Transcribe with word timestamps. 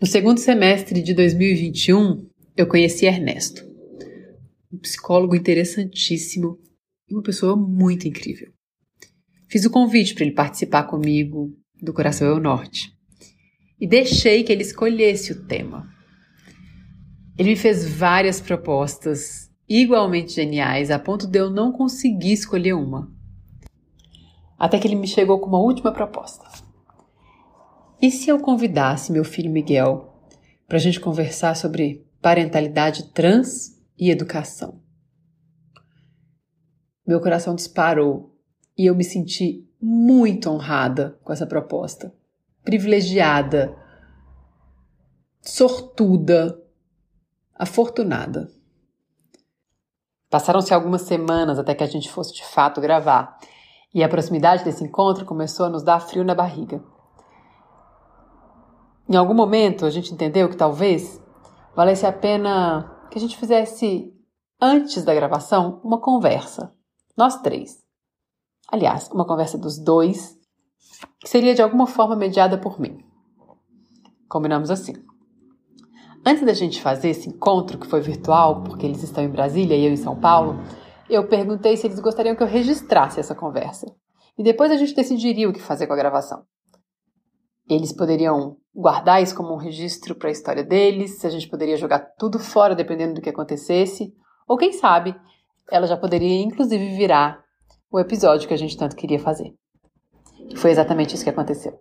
No 0.00 0.06
segundo 0.06 0.38
semestre 0.38 1.02
de 1.02 1.12
2021, 1.12 2.26
eu 2.56 2.66
conheci 2.66 3.04
Ernesto, 3.04 3.62
um 4.72 4.78
psicólogo 4.78 5.36
interessantíssimo 5.36 6.58
e 7.06 7.14
uma 7.14 7.22
pessoa 7.22 7.54
muito 7.54 8.08
incrível. 8.08 8.50
Fiz 9.46 9.66
o 9.66 9.70
convite 9.70 10.14
para 10.14 10.24
ele 10.24 10.32
participar 10.32 10.84
comigo 10.84 11.54
do 11.82 11.92
Coração 11.92 12.26
é 12.26 12.32
o 12.32 12.40
Norte 12.40 12.90
e 13.78 13.86
deixei 13.86 14.42
que 14.42 14.50
ele 14.50 14.62
escolhesse 14.62 15.32
o 15.32 15.44
tema. 15.44 15.86
Ele 17.38 17.50
me 17.50 17.56
fez 17.56 17.86
várias 17.86 18.40
propostas 18.40 19.50
igualmente 19.68 20.32
geniais, 20.32 20.90
a 20.90 20.98
ponto 20.98 21.26
de 21.26 21.38
eu 21.38 21.50
não 21.50 21.72
conseguir 21.72 22.32
escolher 22.32 22.72
uma. 22.72 23.12
Até 24.58 24.78
que 24.78 24.88
ele 24.88 24.96
me 24.96 25.06
chegou 25.06 25.38
com 25.40 25.48
uma 25.48 25.60
última 25.60 25.92
proposta. 25.92 26.69
E 28.02 28.10
se 28.10 28.30
eu 28.30 28.40
convidasse 28.40 29.12
meu 29.12 29.24
filho 29.24 29.50
Miguel 29.50 30.14
para 30.66 30.78
a 30.78 30.80
gente 30.80 30.98
conversar 30.98 31.54
sobre 31.54 32.08
parentalidade 32.22 33.12
trans 33.12 33.78
e 33.98 34.10
educação? 34.10 34.80
Meu 37.06 37.20
coração 37.20 37.54
disparou 37.54 38.34
e 38.76 38.86
eu 38.86 38.94
me 38.94 39.04
senti 39.04 39.68
muito 39.78 40.48
honrada 40.48 41.18
com 41.22 41.30
essa 41.30 41.46
proposta, 41.46 42.14
privilegiada, 42.64 43.76
sortuda, 45.42 46.58
afortunada. 47.54 48.50
Passaram-se 50.30 50.72
algumas 50.72 51.02
semanas 51.02 51.58
até 51.58 51.74
que 51.74 51.84
a 51.84 51.86
gente 51.86 52.10
fosse 52.10 52.32
de 52.32 52.46
fato 52.46 52.80
gravar, 52.80 53.38
e 53.92 54.02
a 54.02 54.08
proximidade 54.08 54.64
desse 54.64 54.84
encontro 54.84 55.26
começou 55.26 55.66
a 55.66 55.68
nos 55.68 55.82
dar 55.82 56.00
frio 56.00 56.24
na 56.24 56.34
barriga. 56.34 56.82
Em 59.10 59.16
algum 59.16 59.34
momento 59.34 59.84
a 59.84 59.90
gente 59.90 60.14
entendeu 60.14 60.48
que 60.48 60.56
talvez 60.56 61.20
valesse 61.74 62.06
a 62.06 62.12
pena 62.12 63.08
que 63.10 63.18
a 63.18 63.20
gente 63.20 63.36
fizesse, 63.36 64.14
antes 64.62 65.02
da 65.02 65.12
gravação, 65.12 65.80
uma 65.82 66.00
conversa. 66.00 66.72
Nós 67.16 67.42
três. 67.42 67.82
Aliás, 68.70 69.10
uma 69.10 69.26
conversa 69.26 69.58
dos 69.58 69.80
dois, 69.80 70.38
que 71.18 71.28
seria 71.28 71.56
de 71.56 71.60
alguma 71.60 71.88
forma 71.88 72.14
mediada 72.14 72.56
por 72.56 72.78
mim. 72.78 73.04
Combinamos 74.28 74.70
assim. 74.70 74.92
Antes 76.24 76.46
da 76.46 76.52
gente 76.52 76.80
fazer 76.80 77.08
esse 77.08 77.28
encontro, 77.28 77.78
que 77.78 77.88
foi 77.88 78.00
virtual, 78.00 78.62
porque 78.62 78.86
eles 78.86 79.02
estão 79.02 79.24
em 79.24 79.28
Brasília 79.28 79.76
e 79.76 79.86
eu 79.86 79.92
em 79.92 79.96
São 79.96 80.14
Paulo, 80.14 80.60
eu 81.08 81.26
perguntei 81.26 81.76
se 81.76 81.84
eles 81.84 81.98
gostariam 81.98 82.36
que 82.36 82.44
eu 82.44 82.46
registrasse 82.46 83.18
essa 83.18 83.34
conversa. 83.34 83.92
E 84.38 84.44
depois 84.44 84.70
a 84.70 84.76
gente 84.76 84.94
decidiria 84.94 85.48
o 85.48 85.52
que 85.52 85.60
fazer 85.60 85.88
com 85.88 85.94
a 85.94 85.96
gravação. 85.96 86.44
Eles 87.70 87.92
poderiam 87.92 88.56
guardar 88.74 89.22
isso 89.22 89.36
como 89.36 89.54
um 89.54 89.56
registro 89.56 90.16
para 90.16 90.28
a 90.28 90.32
história 90.32 90.64
deles, 90.64 91.20
se 91.20 91.26
a 91.26 91.30
gente 91.30 91.48
poderia 91.48 91.76
jogar 91.76 92.00
tudo 92.18 92.36
fora 92.40 92.74
dependendo 92.74 93.14
do 93.14 93.20
que 93.20 93.30
acontecesse, 93.30 94.12
ou 94.48 94.56
quem 94.56 94.72
sabe, 94.72 95.14
ela 95.70 95.86
já 95.86 95.96
poderia 95.96 96.42
inclusive 96.42 96.96
virar 96.96 97.44
o 97.88 98.00
episódio 98.00 98.48
que 98.48 98.54
a 98.54 98.56
gente 98.56 98.76
tanto 98.76 98.96
queria 98.96 99.20
fazer. 99.20 99.54
E 100.48 100.56
foi 100.56 100.72
exatamente 100.72 101.14
isso 101.14 101.22
que 101.22 101.30
aconteceu. 101.30 101.78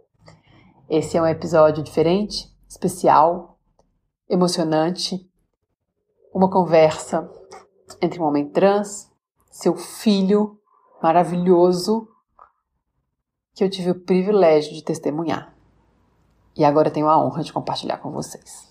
Esse 0.87 1.17
é 1.17 1.21
um 1.21 1.25
episódio 1.25 1.83
diferente, 1.83 2.47
especial, 2.67 3.57
emocionante, 4.29 5.27
uma 6.31 6.51
conversa 6.51 7.27
entre 7.99 8.21
um 8.21 8.25
homem 8.25 8.47
trans, 8.47 9.11
seu 9.49 9.75
filho 9.75 10.59
maravilhoso, 11.01 12.07
que 13.55 13.63
eu 13.63 13.69
tive 13.71 13.89
o 13.89 13.99
privilégio 13.99 14.71
de 14.75 14.83
testemunhar 14.83 15.57
e 16.59 16.65
agora 16.65 16.91
tenho 16.91 17.07
a 17.07 17.17
honra 17.17 17.41
de 17.41 17.53
compartilhar 17.53 17.97
com 17.97 18.11
vocês. 18.11 18.67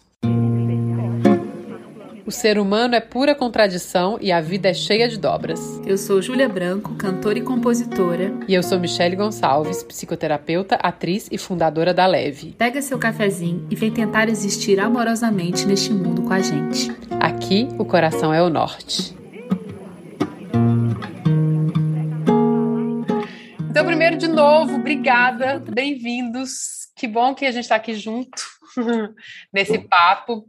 O 2.26 2.30
ser 2.30 2.58
humano 2.58 2.94
é 2.94 3.00
pura 3.00 3.34
contradição 3.34 4.18
e 4.20 4.30
a 4.30 4.38
vida 4.38 4.68
é 4.68 4.74
cheia 4.74 5.08
de 5.08 5.18
dobras. 5.18 5.80
Eu 5.86 5.96
sou 5.96 6.20
Júlia 6.20 6.46
Branco, 6.46 6.94
cantora 6.96 7.38
e 7.38 7.42
compositora. 7.42 8.34
E 8.46 8.52
eu 8.52 8.62
sou 8.62 8.78
Michele 8.78 9.16
Gonçalves, 9.16 9.82
psicoterapeuta, 9.82 10.74
atriz 10.74 11.26
e 11.32 11.38
fundadora 11.38 11.94
da 11.94 12.06
Leve. 12.06 12.54
Pega 12.58 12.82
seu 12.82 12.98
cafezinho 12.98 13.66
e 13.70 13.74
vem 13.74 13.90
tentar 13.90 14.28
existir 14.28 14.78
amorosamente 14.78 15.66
neste 15.66 15.90
mundo 15.90 16.20
com 16.20 16.34
a 16.34 16.40
gente. 16.40 16.94
Aqui, 17.18 17.70
o 17.78 17.84
coração 17.86 18.34
é 18.34 18.42
o 18.42 18.50
norte. 18.50 19.16
Então, 23.70 23.86
primeiro 23.86 24.18
de 24.18 24.28
novo, 24.28 24.74
obrigada, 24.74 25.64
bem-vindos 25.66 26.77
que 26.98 27.06
bom 27.06 27.34
que 27.34 27.46
a 27.46 27.50
gente 27.50 27.62
está 27.62 27.76
aqui 27.76 27.94
junto 27.94 28.42
nesse 29.52 29.78
papo. 29.78 30.48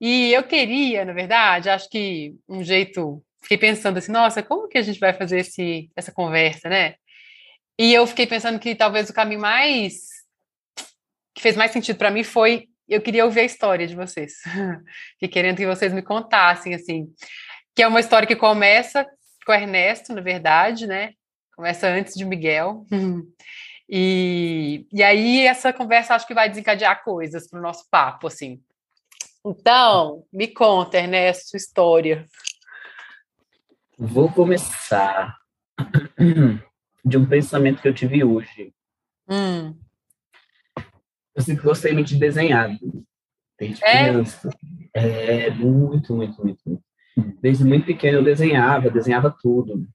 E 0.00 0.32
eu 0.32 0.44
queria, 0.44 1.04
na 1.04 1.12
verdade, 1.12 1.70
acho 1.70 1.88
que 1.88 2.36
um 2.48 2.62
jeito. 2.62 3.24
Fiquei 3.42 3.56
pensando 3.56 3.96
assim, 3.96 4.12
nossa, 4.12 4.42
como 4.42 4.68
que 4.68 4.76
a 4.76 4.82
gente 4.82 5.00
vai 5.00 5.14
fazer 5.14 5.40
esse, 5.40 5.90
essa 5.96 6.12
conversa, 6.12 6.68
né? 6.68 6.96
E 7.78 7.94
eu 7.94 8.06
fiquei 8.06 8.26
pensando 8.26 8.58
que 8.58 8.74
talvez 8.74 9.08
o 9.08 9.14
caminho 9.14 9.40
mais. 9.40 10.08
que 11.34 11.40
fez 11.40 11.56
mais 11.56 11.70
sentido 11.70 11.96
para 11.96 12.10
mim 12.10 12.22
foi. 12.22 12.68
Eu 12.88 13.00
queria 13.00 13.24
ouvir 13.24 13.40
a 13.40 13.44
história 13.44 13.86
de 13.86 13.94
vocês. 13.94 14.34
e 15.22 15.28
querendo 15.28 15.56
que 15.56 15.66
vocês 15.66 15.92
me 15.92 16.02
contassem, 16.02 16.74
assim. 16.74 17.06
Que 17.74 17.82
é 17.82 17.88
uma 17.88 18.00
história 18.00 18.26
que 18.26 18.36
começa 18.36 19.06
com 19.46 19.52
o 19.52 19.54
Ernesto, 19.54 20.12
na 20.12 20.20
verdade, 20.20 20.86
né? 20.86 21.12
Começa 21.56 21.88
antes 21.88 22.14
de 22.14 22.24
Miguel. 22.24 22.84
E, 23.88 24.86
e 24.92 25.02
aí 25.02 25.46
essa 25.46 25.72
conversa 25.72 26.14
acho 26.14 26.26
que 26.26 26.34
vai 26.34 26.48
desencadear 26.48 27.02
coisas 27.02 27.48
para 27.48 27.58
o 27.58 27.62
nosso 27.62 27.86
papo, 27.90 28.26
assim. 28.26 28.60
Então, 29.44 30.24
me 30.32 30.48
conta, 30.48 30.98
Ernesto, 30.98 31.50
sua 31.50 31.56
história. 31.56 32.26
Vou 33.98 34.30
começar 34.30 35.38
de 37.04 37.16
um 37.16 37.26
pensamento 37.26 37.80
que 37.80 37.88
eu 37.88 37.94
tive 37.94 38.22
hoje. 38.22 38.72
Hum. 39.28 39.74
Eu 41.34 41.42
sempre 41.42 41.64
gostei 41.64 41.92
muito 41.92 42.08
de 42.08 42.16
desenhar. 42.18 42.70
Desde 43.58 43.84
é? 43.84 44.04
criança. 44.04 44.50
É, 44.92 45.50
muito, 45.50 46.14
muito, 46.14 46.44
muito, 46.44 46.62
muito. 46.66 46.84
Desde 47.40 47.64
muito 47.64 47.86
pequeno 47.86 48.18
eu 48.18 48.24
desenhava, 48.24 48.90
desenhava 48.90 49.34
tudo. 49.40 49.86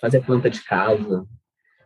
Fazia 0.00 0.20
planta 0.20 0.50
de 0.50 0.62
casa, 0.62 1.26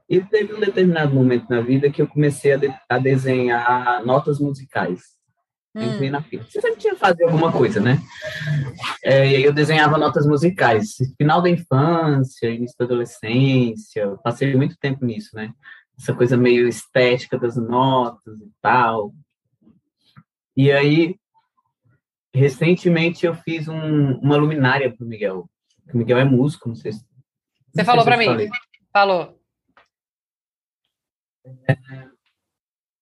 e 0.08 0.20
teve 0.20 0.54
um 0.54 0.60
determinado 0.60 1.14
momento 1.14 1.48
na 1.48 1.60
vida 1.60 1.90
que 1.90 2.02
eu 2.02 2.06
comecei 2.06 2.52
a, 2.52 2.56
de, 2.56 2.74
a 2.88 2.98
desenhar 2.98 4.04
notas 4.04 4.38
musicais. 4.38 5.14
Hum. 5.74 5.82
Entrei 5.82 6.10
na 6.10 6.22
fila. 6.22 6.44
Você 6.44 6.60
sempre 6.60 6.78
tinha 6.78 6.94
que 6.94 7.00
fazer 7.00 7.24
alguma 7.24 7.50
coisa, 7.50 7.80
né? 7.80 7.98
É, 9.02 9.28
e 9.28 9.36
aí 9.36 9.44
eu 9.44 9.52
desenhava 9.52 9.98
notas 9.98 10.26
musicais. 10.26 10.94
Final 11.16 11.42
da 11.42 11.50
infância, 11.50 12.48
início 12.48 12.76
da 12.78 12.84
adolescência, 12.84 14.16
passei 14.22 14.54
muito 14.54 14.76
tempo 14.78 15.04
nisso, 15.04 15.34
né? 15.34 15.52
Essa 15.98 16.14
coisa 16.14 16.36
meio 16.36 16.68
estética 16.68 17.38
das 17.38 17.56
notas 17.56 18.38
e 18.40 18.50
tal. 18.60 19.12
E 20.56 20.70
aí, 20.70 21.16
recentemente 22.32 23.26
eu 23.26 23.34
fiz 23.34 23.66
um, 23.66 24.12
uma 24.18 24.36
luminária 24.36 24.94
para 24.94 25.04
o 25.04 25.08
Miguel. 25.08 25.48
O 25.92 25.98
Miguel 25.98 26.18
é 26.18 26.24
músico, 26.24 26.68
não 26.68 26.76
sei 26.76 26.92
se. 26.92 27.04
Você 27.72 27.84
falou 27.84 28.04
para 28.04 28.16
mim. 28.16 28.26
Falei. 28.26 28.50
Falou. 28.92 29.43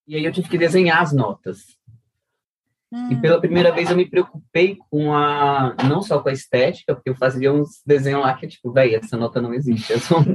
E 0.07 0.17
aí 0.17 0.25
eu 0.25 0.33
tive 0.33 0.49
que 0.49 0.59
desenhar 0.59 1.01
as 1.01 1.13
notas. 1.13 1.79
Hum. 2.93 3.13
E 3.13 3.17
pela 3.21 3.41
primeira 3.41 3.73
vez 3.73 3.89
eu 3.91 3.97
me 3.97 4.05
preocupei 4.09 4.77
com 4.91 5.15
a. 5.15 5.75
não 5.89 6.03
só 6.03 6.21
com 6.21 6.29
a 6.29 6.33
estética, 6.33 6.95
porque 6.95 7.09
eu 7.09 7.15
fazia 7.15 7.51
uns 7.51 7.81
desenhos 7.87 8.21
lá 8.21 8.35
que, 8.35 8.47
tipo, 8.47 8.71
velho, 8.71 8.97
essa 8.97 9.17
nota 9.17 9.41
não 9.41 9.55
existe. 9.55 9.99
Só... 9.99 10.17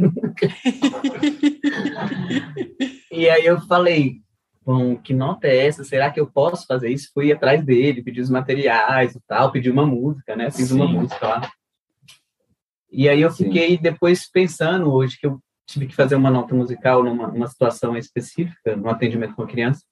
e 3.12 3.30
aí 3.30 3.46
eu 3.46 3.62
falei, 3.62 4.22
bom, 4.66 4.96
que 4.96 5.14
nota 5.14 5.46
é 5.46 5.68
essa? 5.68 5.84
Será 5.84 6.10
que 6.10 6.20
eu 6.20 6.26
posso 6.26 6.66
fazer 6.66 6.90
isso? 6.90 7.12
Fui 7.14 7.32
atrás 7.32 7.64
dele, 7.64 8.02
pedi 8.02 8.20
os 8.20 8.30
materiais 8.30 9.14
e 9.14 9.22
tal, 9.28 9.52
pedi 9.52 9.70
uma 9.70 9.86
música, 9.86 10.36
né? 10.36 10.50
Fiz 10.50 10.70
Sim. 10.70 10.76
uma 10.78 10.88
música 10.88 11.28
lá. 11.28 11.52
E 12.92 13.08
aí 13.08 13.22
eu 13.22 13.30
fiquei 13.30 13.76
Sim. 13.76 13.82
depois 13.84 14.28
pensando 14.28 14.92
hoje 14.92 15.20
que 15.20 15.28
eu 15.28 15.40
tive 15.68 15.86
que 15.86 15.96
fazer 15.96 16.16
uma 16.16 16.32
nota 16.32 16.56
musical 16.56 17.04
numa, 17.04 17.28
numa 17.28 17.48
situação 17.48 17.96
específica, 17.98 18.76
no 18.76 18.90
atendimento 18.90 19.36
com 19.36 19.44
a 19.44 19.48
criança. 19.48 19.84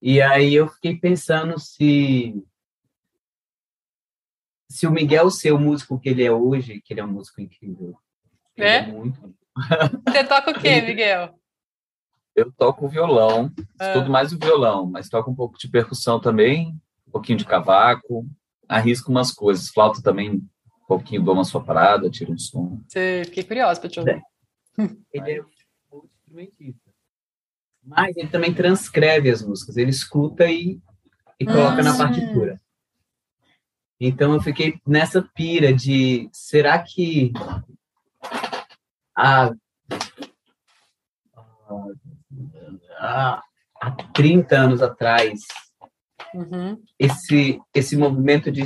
E 0.00 0.22
aí 0.22 0.54
eu 0.54 0.68
fiquei 0.68 0.96
pensando 0.96 1.58
se 1.58 2.34
se 4.68 4.86
o 4.86 4.90
Miguel 4.90 5.30
ser 5.30 5.52
o 5.52 5.58
músico 5.58 5.98
que 5.98 6.08
ele 6.08 6.24
é 6.24 6.30
hoje, 6.30 6.80
que 6.84 6.92
ele 6.92 7.00
é 7.00 7.04
um 7.04 7.12
músico 7.12 7.40
incrível. 7.40 7.96
É? 8.56 8.76
é 8.76 8.86
muito... 8.86 9.34
Você 10.08 10.24
toca 10.24 10.50
o 10.50 10.60
quê, 10.60 10.82
Miguel? 10.82 11.38
Eu 12.34 12.52
toco 12.52 12.88
violão, 12.88 13.50
ah. 13.78 13.86
estudo 13.86 14.10
mais 14.10 14.32
o 14.32 14.38
violão, 14.38 14.86
mas 14.86 15.08
toco 15.08 15.30
um 15.30 15.34
pouco 15.34 15.56
de 15.56 15.68
percussão 15.68 16.20
também, 16.20 16.78
um 17.08 17.10
pouquinho 17.10 17.38
de 17.38 17.46
cavaco, 17.46 18.26
arrisco 18.68 19.10
umas 19.10 19.32
coisas, 19.32 19.70
flauta 19.70 20.02
também, 20.02 20.32
um 20.32 20.86
pouquinho 20.86 21.22
dou 21.22 21.32
uma 21.32 21.44
soprada, 21.44 22.10
tiro 22.10 22.32
um 22.32 22.38
som. 22.38 22.78
Você, 22.86 23.22
fiquei 23.24 23.44
curiosa 23.44 23.80
para 23.80 23.88
te 23.88 24.00
ouvir. 24.00 24.16
É. 24.16 24.35
ele 25.12 25.32
é 25.32 25.42
um 25.42 26.04
instrumentista. 26.04 26.90
Mas 27.82 28.16
ele 28.16 28.28
também 28.28 28.52
transcreve 28.52 29.30
as 29.30 29.42
músicas, 29.42 29.76
ele 29.76 29.90
escuta 29.90 30.44
e 30.46 30.80
e 31.38 31.44
coloca 31.44 31.82
na 31.82 31.96
partitura. 31.96 32.60
Então 34.00 34.34
eu 34.34 34.42
fiquei 34.42 34.78
nessa 34.86 35.22
pira 35.22 35.72
de 35.72 36.28
será 36.32 36.78
que 36.78 37.32
há, 39.14 39.52
há, 42.98 43.42
há 43.80 43.90
30 44.12 44.56
anos 44.56 44.82
atrás 44.82 45.40
uhum. 46.34 46.82
esse, 46.98 47.58
esse 47.74 47.96
movimento 47.96 48.50
de, 48.50 48.64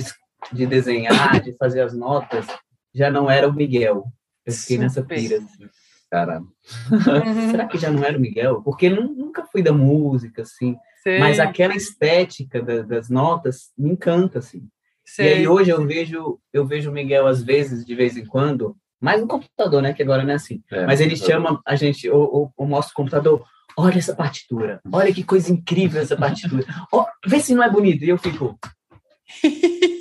de 0.52 0.66
desenhar, 0.66 1.40
de 1.40 1.56
fazer 1.56 1.82
as 1.82 1.94
notas, 1.94 2.46
já 2.92 3.10
não 3.10 3.30
era 3.30 3.48
o 3.48 3.52
Miguel. 3.52 4.04
Eu 4.44 4.52
fiquei 4.52 4.76
Super. 4.76 4.82
nessa 4.82 5.04
pira. 5.04 5.36
Assim. 5.38 5.68
Cara, 6.10 6.40
uhum. 6.40 6.50
será 7.50 7.66
que 7.66 7.78
já 7.78 7.90
não 7.90 8.04
era 8.04 8.18
o 8.18 8.20
Miguel? 8.20 8.62
Porque 8.62 8.90
nunca 8.90 9.44
fui 9.44 9.62
da 9.62 9.72
música, 9.72 10.42
assim. 10.42 10.76
Mas 11.18 11.38
aquela 11.38 11.74
estética 11.74 12.60
da, 12.60 12.82
das 12.82 13.08
notas 13.08 13.70
me 13.78 13.90
encanta, 13.90 14.40
assim. 14.40 14.68
E 15.18 15.22
aí 15.22 15.48
hoje 15.48 15.70
eu 15.70 15.84
vejo, 15.86 16.38
eu 16.52 16.66
vejo 16.66 16.90
o 16.90 16.92
Miguel 16.92 17.26
às 17.26 17.42
vezes, 17.42 17.84
de 17.84 17.94
vez 17.94 18.16
em 18.16 18.24
quando, 18.24 18.76
mais 19.00 19.20
no 19.20 19.26
computador, 19.26 19.82
né? 19.82 19.92
Que 19.92 20.02
agora 20.02 20.22
não 20.22 20.32
é 20.32 20.34
assim. 20.34 20.62
É, 20.70 20.84
Mas 20.84 21.00
ele 21.00 21.16
chama 21.16 21.60
a 21.66 21.74
gente, 21.74 22.08
ou, 22.10 22.52
mostra 22.58 22.92
o 22.92 22.96
computador, 22.96 23.44
olha 23.76 23.98
essa 23.98 24.14
partitura, 24.14 24.80
olha 24.92 25.12
que 25.12 25.24
coisa 25.24 25.50
incrível 25.50 26.02
essa 26.02 26.16
partitura. 26.16 26.64
Oh, 26.92 27.04
vê 27.26 27.40
se 27.40 27.54
não 27.54 27.62
é 27.62 27.70
bonito. 27.70 28.04
E 28.04 28.10
eu 28.10 28.18
fico. 28.18 28.58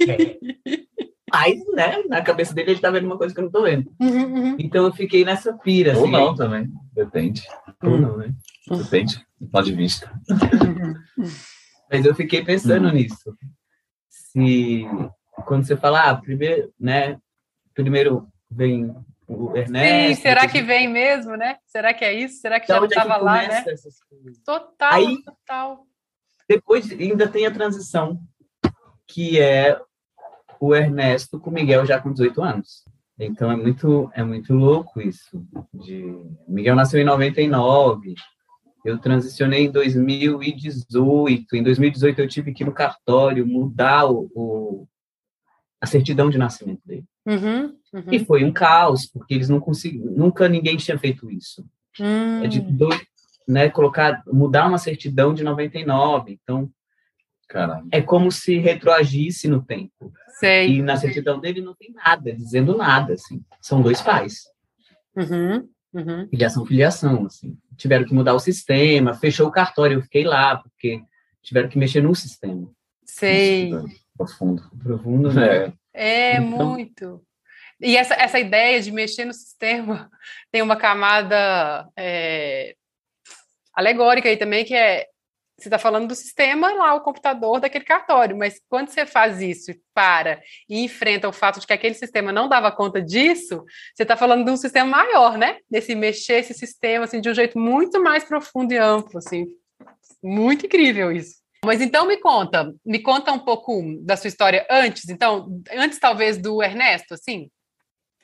É. 0.07 0.37
Aí, 1.31 1.63
né, 1.73 2.03
na 2.07 2.21
cabeça 2.21 2.53
dele 2.53 2.71
ele 2.71 2.79
tá 2.79 2.89
vendo 2.91 3.05
uma 3.05 3.17
coisa 3.17 3.33
que 3.33 3.39
eu 3.39 3.45
não 3.45 3.51
tô 3.51 3.63
vendo. 3.63 3.91
Uhum, 3.99 4.33
uhum. 4.33 4.55
Então 4.59 4.85
eu 4.85 4.93
fiquei 4.93 5.23
nessa 5.25 5.53
pira. 5.53 5.97
Ou 5.97 6.03
assim, 6.03 6.11
não 6.11 6.35
também, 6.35 6.69
depende. 6.93 7.43
Ou 7.83 7.97
não, 7.97 8.17
né? 8.17 8.33
Depende 8.69 9.25
do 9.39 9.47
ponto 9.47 9.65
de 9.65 9.73
vista. 9.73 10.11
Mas 11.91 12.05
eu 12.05 12.13
fiquei 12.13 12.43
pensando 12.43 12.87
uhum. 12.87 12.93
nisso 12.93 13.35
se 14.09 14.85
quando 15.45 15.65
você 15.65 15.75
fala, 15.75 16.09
ah, 16.09 16.15
primeiro, 16.15 16.71
né, 16.79 17.17
primeiro 17.73 18.27
vem 18.49 18.93
o 19.27 19.55
Ernesto. 19.55 20.15
Sim, 20.15 20.21
será 20.21 20.47
que 20.47 20.61
vem 20.61 20.87
mesmo, 20.87 21.35
né? 21.35 21.57
Será 21.65 21.93
que 21.93 22.03
é 22.03 22.13
isso? 22.13 22.41
Será 22.41 22.59
que 22.59 22.67
já 22.67 22.83
estava 22.83 23.15
é 23.15 23.17
lá, 23.17 23.47
né? 23.47 23.63
Total, 24.43 24.93
Aí, 24.93 25.23
total. 25.23 25.85
Depois 26.47 26.91
ainda 26.91 27.27
tem 27.27 27.45
a 27.45 27.51
transição, 27.51 28.19
que 29.07 29.39
é 29.39 29.79
o 30.59 30.75
Ernesto 30.75 31.39
com 31.39 31.49
o 31.49 31.53
Miguel 31.53 31.85
já 31.85 31.99
com 31.99 32.11
18 32.11 32.41
anos. 32.41 32.83
Então 33.17 33.51
é 33.51 33.55
muito 33.55 34.09
é 34.13 34.23
muito 34.23 34.53
louco 34.53 35.01
isso. 35.01 35.45
De... 35.73 36.15
Miguel 36.47 36.75
nasceu 36.75 37.01
em 37.01 37.05
99, 37.05 38.13
eu 38.85 38.97
transicionei 38.97 39.65
em 39.65 39.71
2018. 39.71 41.55
Em 41.55 41.63
2018 41.63 42.19
eu 42.19 42.27
tive 42.27 42.53
que 42.53 42.63
ir 42.63 42.65
no 42.65 42.73
cartório 42.73 43.45
mudar 43.45 44.05
o, 44.05 44.29
o 44.33 44.87
a 45.81 45.85
certidão 45.85 46.29
de 46.29 46.37
nascimento 46.37 46.81
dele. 46.85 47.05
Uhum, 47.25 47.75
uhum. 47.93 48.03
E 48.11 48.19
foi 48.19 48.43
um 48.43 48.51
caos, 48.51 49.05
porque 49.05 49.33
eles 49.33 49.49
não 49.49 49.59
conseguiram, 49.59 50.11
nunca 50.11 50.49
ninguém 50.49 50.75
tinha 50.75 50.97
feito 50.97 51.29
isso. 51.31 51.65
Uhum. 51.99 52.43
É 52.43 52.47
de 52.47 52.59
hum. 52.59 52.75
dois, 52.75 52.99
né, 53.47 53.69
colocar, 53.69 54.21
mudar 54.27 54.67
uma 54.67 54.77
certidão 54.77 55.33
de 55.33 55.43
99. 55.43 56.37
Então, 56.41 56.69
Caramba. 57.49 57.87
é 57.91 57.99
como 57.99 58.31
se 58.31 58.59
retroagisse 58.59 59.47
no 59.47 59.63
tempo. 59.63 60.13
Sei. 60.39 60.77
E 60.77 60.81
na 60.83 60.95
certidão 60.95 61.39
dele 61.39 61.61
não 61.61 61.73
tem 61.73 61.91
nada, 61.91 62.31
dizendo 62.31 62.77
nada, 62.77 63.13
assim. 63.13 63.43
São 63.59 63.81
dois 63.81 64.01
pais. 64.01 64.43
Uhum. 65.15 65.67
Uhum. 65.91 66.27
Filiação, 66.29 66.65
filiação, 66.65 67.25
assim. 67.25 67.57
Tiveram 67.75 68.05
que 68.05 68.13
mudar 68.13 68.35
o 68.35 68.39
sistema, 68.39 69.15
fechou 69.15 69.47
o 69.47 69.51
cartório, 69.51 69.97
eu 69.97 70.01
fiquei 70.03 70.23
lá, 70.23 70.57
porque 70.57 71.01
tiveram 71.41 71.67
que 71.67 71.79
mexer 71.79 72.01
no 72.01 72.13
sistema. 72.13 72.69
Sei. 73.03 73.71
Profundo. 74.15 74.61
Profundo, 74.81 75.33
né? 75.33 75.73
É, 75.91 76.37
então, 76.37 76.69
muito. 76.69 77.21
E 77.81 77.97
essa, 77.97 78.13
essa 78.13 78.39
ideia 78.39 78.79
de 78.79 78.91
mexer 78.91 79.25
no 79.25 79.33
sistema 79.33 80.09
tem 80.51 80.61
uma 80.61 80.75
camada 80.75 81.89
é, 81.97 82.75
alegórica 83.73 84.29
aí 84.29 84.37
também, 84.37 84.63
que 84.63 84.75
é 84.75 85.07
você 85.63 85.67
está 85.67 85.79
falando 85.79 86.07
do 86.07 86.15
sistema 86.15 86.71
lá, 86.73 86.93
o 86.95 87.01
computador 87.01 87.59
daquele 87.59 87.83
cartório, 87.83 88.37
mas 88.37 88.61
quando 88.69 88.89
você 88.89 89.05
faz 89.05 89.41
isso 89.41 89.71
para 89.93 90.41
e 90.67 90.83
enfrenta 90.83 91.27
o 91.27 91.33
fato 91.33 91.59
de 91.59 91.67
que 91.67 91.73
aquele 91.73 91.95
sistema 91.95 92.31
não 92.31 92.47
dava 92.47 92.71
conta 92.71 93.01
disso, 93.01 93.63
você 93.93 94.03
está 94.03 94.15
falando 94.15 94.45
de 94.45 94.51
um 94.51 94.57
sistema 94.57 94.89
maior, 94.89 95.37
né? 95.37 95.57
Desse 95.69 95.95
mexer 95.95 96.39
esse 96.39 96.53
sistema 96.53 97.05
assim, 97.05 97.21
de 97.21 97.29
um 97.29 97.33
jeito 97.33 97.59
muito 97.59 98.01
mais 98.01 98.23
profundo 98.23 98.71
e 98.71 98.77
amplo, 98.77 99.17
assim. 99.17 99.45
Muito 100.23 100.65
incrível 100.65 101.11
isso. 101.11 101.39
Mas 101.65 101.81
então 101.81 102.07
me 102.07 102.17
conta, 102.17 102.73
me 102.85 102.99
conta 102.99 103.31
um 103.31 103.39
pouco 103.39 103.81
da 104.01 104.15
sua 104.15 104.29
história 104.29 104.65
antes, 104.69 105.09
então, 105.09 105.61
antes 105.73 105.99
talvez 105.99 106.37
do 106.37 106.63
Ernesto, 106.63 107.13
assim. 107.13 107.49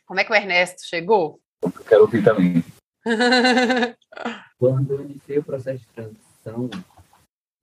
Como 0.06 0.20
é 0.20 0.24
que 0.24 0.32
o 0.32 0.36
Ernesto 0.36 0.82
chegou? 0.88 1.40
Eu 1.62 1.72
quero 1.72 2.02
ouvir 2.02 2.24
também. 2.24 2.64
Quando 4.58 4.94
eu 4.94 5.02
iniciei 5.02 5.40
o 5.40 5.44
processo 5.44 5.80
de 5.80 5.88
transição, 5.88 6.70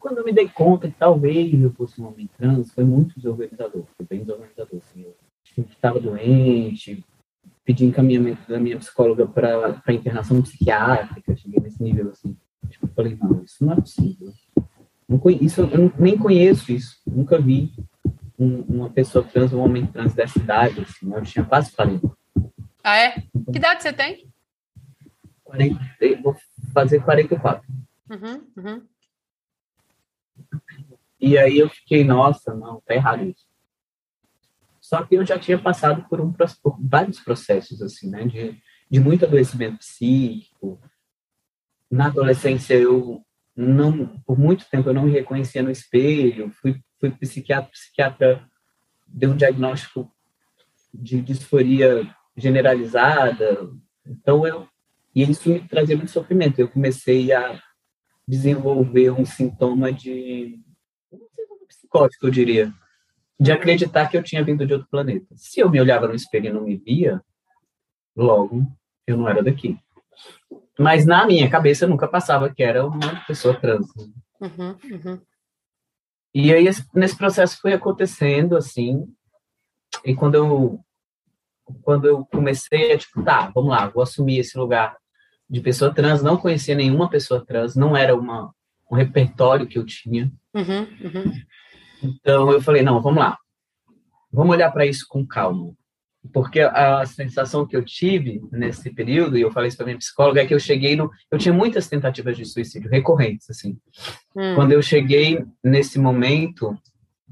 quando 0.02 0.18
eu 0.18 0.24
me 0.24 0.32
dei 0.32 0.48
conta 0.48 0.88
que 0.88 0.96
talvez 0.98 1.54
eu 1.54 1.72
fosse 1.72 2.00
um 2.00 2.08
homem 2.08 2.28
trans, 2.36 2.72
foi 2.72 2.84
muito 2.84 3.14
desorganizador, 3.14 3.84
foi 3.96 4.04
bem 4.04 4.20
desorganizador. 4.20 4.80
Assim, 4.80 5.06
eu 5.56 5.64
estava 5.64 6.00
doente, 6.00 7.04
pedi 7.64 7.84
encaminhamento 7.84 8.46
da 8.48 8.58
minha 8.58 8.76
psicóloga 8.76 9.26
para 9.26 9.94
internação 9.94 10.42
psiquiátrica, 10.42 11.36
cheguei 11.36 11.60
nesse 11.60 11.80
nível 11.80 12.10
assim. 12.10 12.36
Tipo, 12.68 12.86
eu 12.86 12.90
falei, 12.90 13.16
não, 13.16 13.44
isso 13.44 13.64
não 13.64 13.72
é 13.74 13.76
possível. 13.76 14.32
Não 15.08 15.20
isso, 15.30 15.60
eu 15.60 15.92
nem 15.98 16.18
conheço 16.18 16.72
isso, 16.72 17.00
nunca 17.06 17.38
vi 17.38 17.72
um, 18.38 18.62
uma 18.62 18.90
pessoa 18.90 19.24
trans, 19.24 19.52
um 19.52 19.60
homem 19.60 19.86
trans 19.86 20.14
dessa 20.14 20.38
idade, 20.38 20.80
assim, 20.80 21.12
eu 21.14 21.22
tinha 21.22 21.44
quase 21.44 21.70
40. 21.72 22.10
Ah, 22.82 22.96
é? 22.96 23.10
Que 23.20 23.56
idade 23.58 23.82
você 23.82 23.92
tem? 23.92 24.26
40, 25.44 25.78
vou 26.22 26.36
fazer 26.72 27.00
44. 27.04 27.62
Uhum, 28.10 28.42
uhum. 28.56 28.82
E 31.22 31.38
aí 31.38 31.60
eu 31.60 31.68
fiquei, 31.68 32.02
nossa, 32.02 32.52
não, 32.52 32.80
tá 32.80 32.96
errado 32.96 33.22
isso. 33.22 33.46
Só 34.80 35.04
que 35.04 35.14
eu 35.14 35.24
já 35.24 35.38
tinha 35.38 35.56
passado 35.56 36.04
por, 36.08 36.20
um, 36.20 36.32
por 36.32 36.76
vários 36.80 37.20
processos, 37.20 37.80
assim, 37.80 38.10
né, 38.10 38.24
de, 38.26 38.60
de 38.90 38.98
muito 38.98 39.24
adoecimento 39.24 39.78
psíquico. 39.78 40.82
Na 41.88 42.06
adolescência, 42.06 42.74
eu 42.74 43.24
não, 43.54 44.20
por 44.26 44.36
muito 44.36 44.68
tempo, 44.68 44.88
eu 44.88 44.94
não 44.94 45.04
me 45.04 45.12
reconhecia 45.12 45.62
no 45.62 45.70
espelho. 45.70 46.50
Fui, 46.60 46.82
fui 46.98 47.12
psiquiatra, 47.12 47.70
psiquiatra 47.70 48.44
deu 49.06 49.30
um 49.30 49.36
diagnóstico 49.36 50.10
de 50.92 51.22
disforia 51.22 52.04
generalizada. 52.36 53.70
Então, 54.04 54.44
eu, 54.44 54.66
e 55.14 55.22
isso 55.22 55.48
me 55.48 55.60
trazia 55.60 55.96
muito 55.96 56.10
sofrimento. 56.10 56.58
Eu 56.58 56.68
comecei 56.68 57.32
a 57.32 57.62
desenvolver 58.26 59.10
um 59.12 59.24
sintoma 59.24 59.92
de 59.92 60.60
psicótico, 61.92 62.26
eu 62.26 62.30
diria, 62.30 62.72
de 63.38 63.52
acreditar 63.52 64.08
que 64.08 64.16
eu 64.16 64.22
tinha 64.22 64.42
vindo 64.42 64.66
de 64.66 64.72
outro 64.72 64.88
planeta. 64.90 65.26
Se 65.36 65.60
eu 65.60 65.70
me 65.70 65.80
olhava 65.80 66.08
no 66.08 66.14
espelho 66.14 66.46
e 66.46 66.52
não 66.52 66.62
me 66.62 66.76
via, 66.76 67.22
logo 68.16 68.66
eu 69.06 69.16
não 69.16 69.28
era 69.28 69.42
daqui. 69.42 69.78
Mas 70.78 71.04
na 71.04 71.26
minha 71.26 71.50
cabeça 71.50 71.86
nunca 71.86 72.08
passava 72.08 72.52
que 72.52 72.62
era 72.62 72.86
uma 72.86 73.24
pessoa 73.26 73.54
trans. 73.54 73.86
Uhum, 74.40 74.76
uhum. 74.90 75.20
E 76.34 76.52
aí 76.52 76.64
nesse 76.94 77.16
processo 77.16 77.60
foi 77.60 77.74
acontecendo 77.74 78.56
assim, 78.56 79.06
e 80.04 80.14
quando 80.14 80.34
eu 80.34 80.80
quando 81.82 82.06
eu 82.06 82.24
comecei 82.26 82.92
a 82.92 82.98
tipo, 82.98 83.22
tá, 83.22 83.50
vamos 83.54 83.70
lá, 83.70 83.88
vou 83.88 84.02
assumir 84.02 84.38
esse 84.38 84.58
lugar 84.58 84.96
de 85.48 85.60
pessoa 85.60 85.94
trans, 85.94 86.22
não 86.22 86.36
conhecia 86.36 86.74
nenhuma 86.74 87.08
pessoa 87.08 87.44
trans, 87.44 87.76
não 87.76 87.96
era 87.96 88.14
uma, 88.14 88.52
um 88.90 88.96
repertório 88.96 89.66
que 89.66 89.78
eu 89.78 89.86
tinha. 89.86 90.30
Uhum, 90.54 90.80
uhum. 91.00 91.32
Então 92.02 92.50
eu 92.50 92.60
falei, 92.60 92.82
não, 92.82 93.00
vamos 93.00 93.20
lá, 93.20 93.38
vamos 94.32 94.52
olhar 94.52 94.70
para 94.70 94.86
isso 94.86 95.06
com 95.08 95.26
calma. 95.26 95.72
Porque 96.32 96.60
a 96.60 97.04
sensação 97.04 97.66
que 97.66 97.76
eu 97.76 97.84
tive 97.84 98.40
nesse 98.52 98.90
período, 98.94 99.36
e 99.36 99.40
eu 99.40 99.50
falei 99.50 99.68
isso 99.68 99.76
para 99.76 99.86
minha 99.86 99.98
psicóloga, 99.98 100.40
é 100.40 100.46
que 100.46 100.54
eu 100.54 100.60
cheguei 100.60 100.94
no. 100.94 101.10
Eu 101.28 101.36
tinha 101.36 101.52
muitas 101.52 101.88
tentativas 101.88 102.36
de 102.36 102.44
suicídio 102.44 102.88
recorrentes, 102.88 103.50
assim. 103.50 103.76
Hum. 104.36 104.54
Quando 104.54 104.70
eu 104.70 104.80
cheguei 104.80 105.44
nesse 105.64 105.98
momento, 105.98 106.78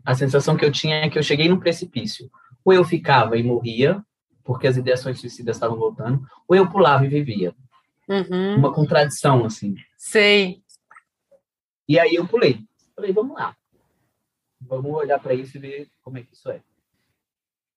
a 0.04 0.14
sensação 0.16 0.56
que 0.56 0.64
eu 0.64 0.72
tinha 0.72 0.96
é 0.96 1.08
que 1.08 1.16
eu 1.16 1.22
cheguei 1.22 1.48
num 1.48 1.60
precipício. 1.60 2.28
Ou 2.64 2.72
eu 2.72 2.84
ficava 2.84 3.36
e 3.36 3.44
morria, 3.44 4.02
porque 4.42 4.66
as 4.66 4.76
ideações 4.76 5.20
suicidas 5.20 5.56
estavam 5.56 5.78
voltando, 5.78 6.26
ou 6.48 6.56
eu 6.56 6.68
pulava 6.68 7.06
e 7.06 7.08
vivia. 7.08 7.54
Uhum. 8.08 8.56
Uma 8.56 8.72
contradição, 8.72 9.44
assim. 9.44 9.76
Sei. 9.96 10.62
E 11.88 11.96
aí 11.96 12.16
eu 12.16 12.26
pulei. 12.26 12.58
Falei, 12.96 13.12
vamos 13.12 13.36
lá. 13.36 13.54
Vamos 14.60 14.92
olhar 14.92 15.18
para 15.18 15.34
isso 15.34 15.56
e 15.56 15.60
ver 15.60 15.90
como 16.02 16.18
é 16.18 16.22
que 16.22 16.34
isso 16.34 16.50
é. 16.50 16.60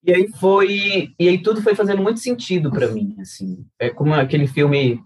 E 0.03 0.11
aí 0.11 0.27
foi, 0.27 1.15
e 1.17 1.29
aí 1.29 1.41
tudo 1.41 1.61
foi 1.61 1.75
fazendo 1.75 2.01
muito 2.01 2.19
sentido 2.19 2.69
para 2.69 2.89
mim, 2.89 3.15
assim. 3.21 3.65
É 3.79 3.89
como 3.89 4.13
aquele 4.13 4.47
filme 4.47 5.01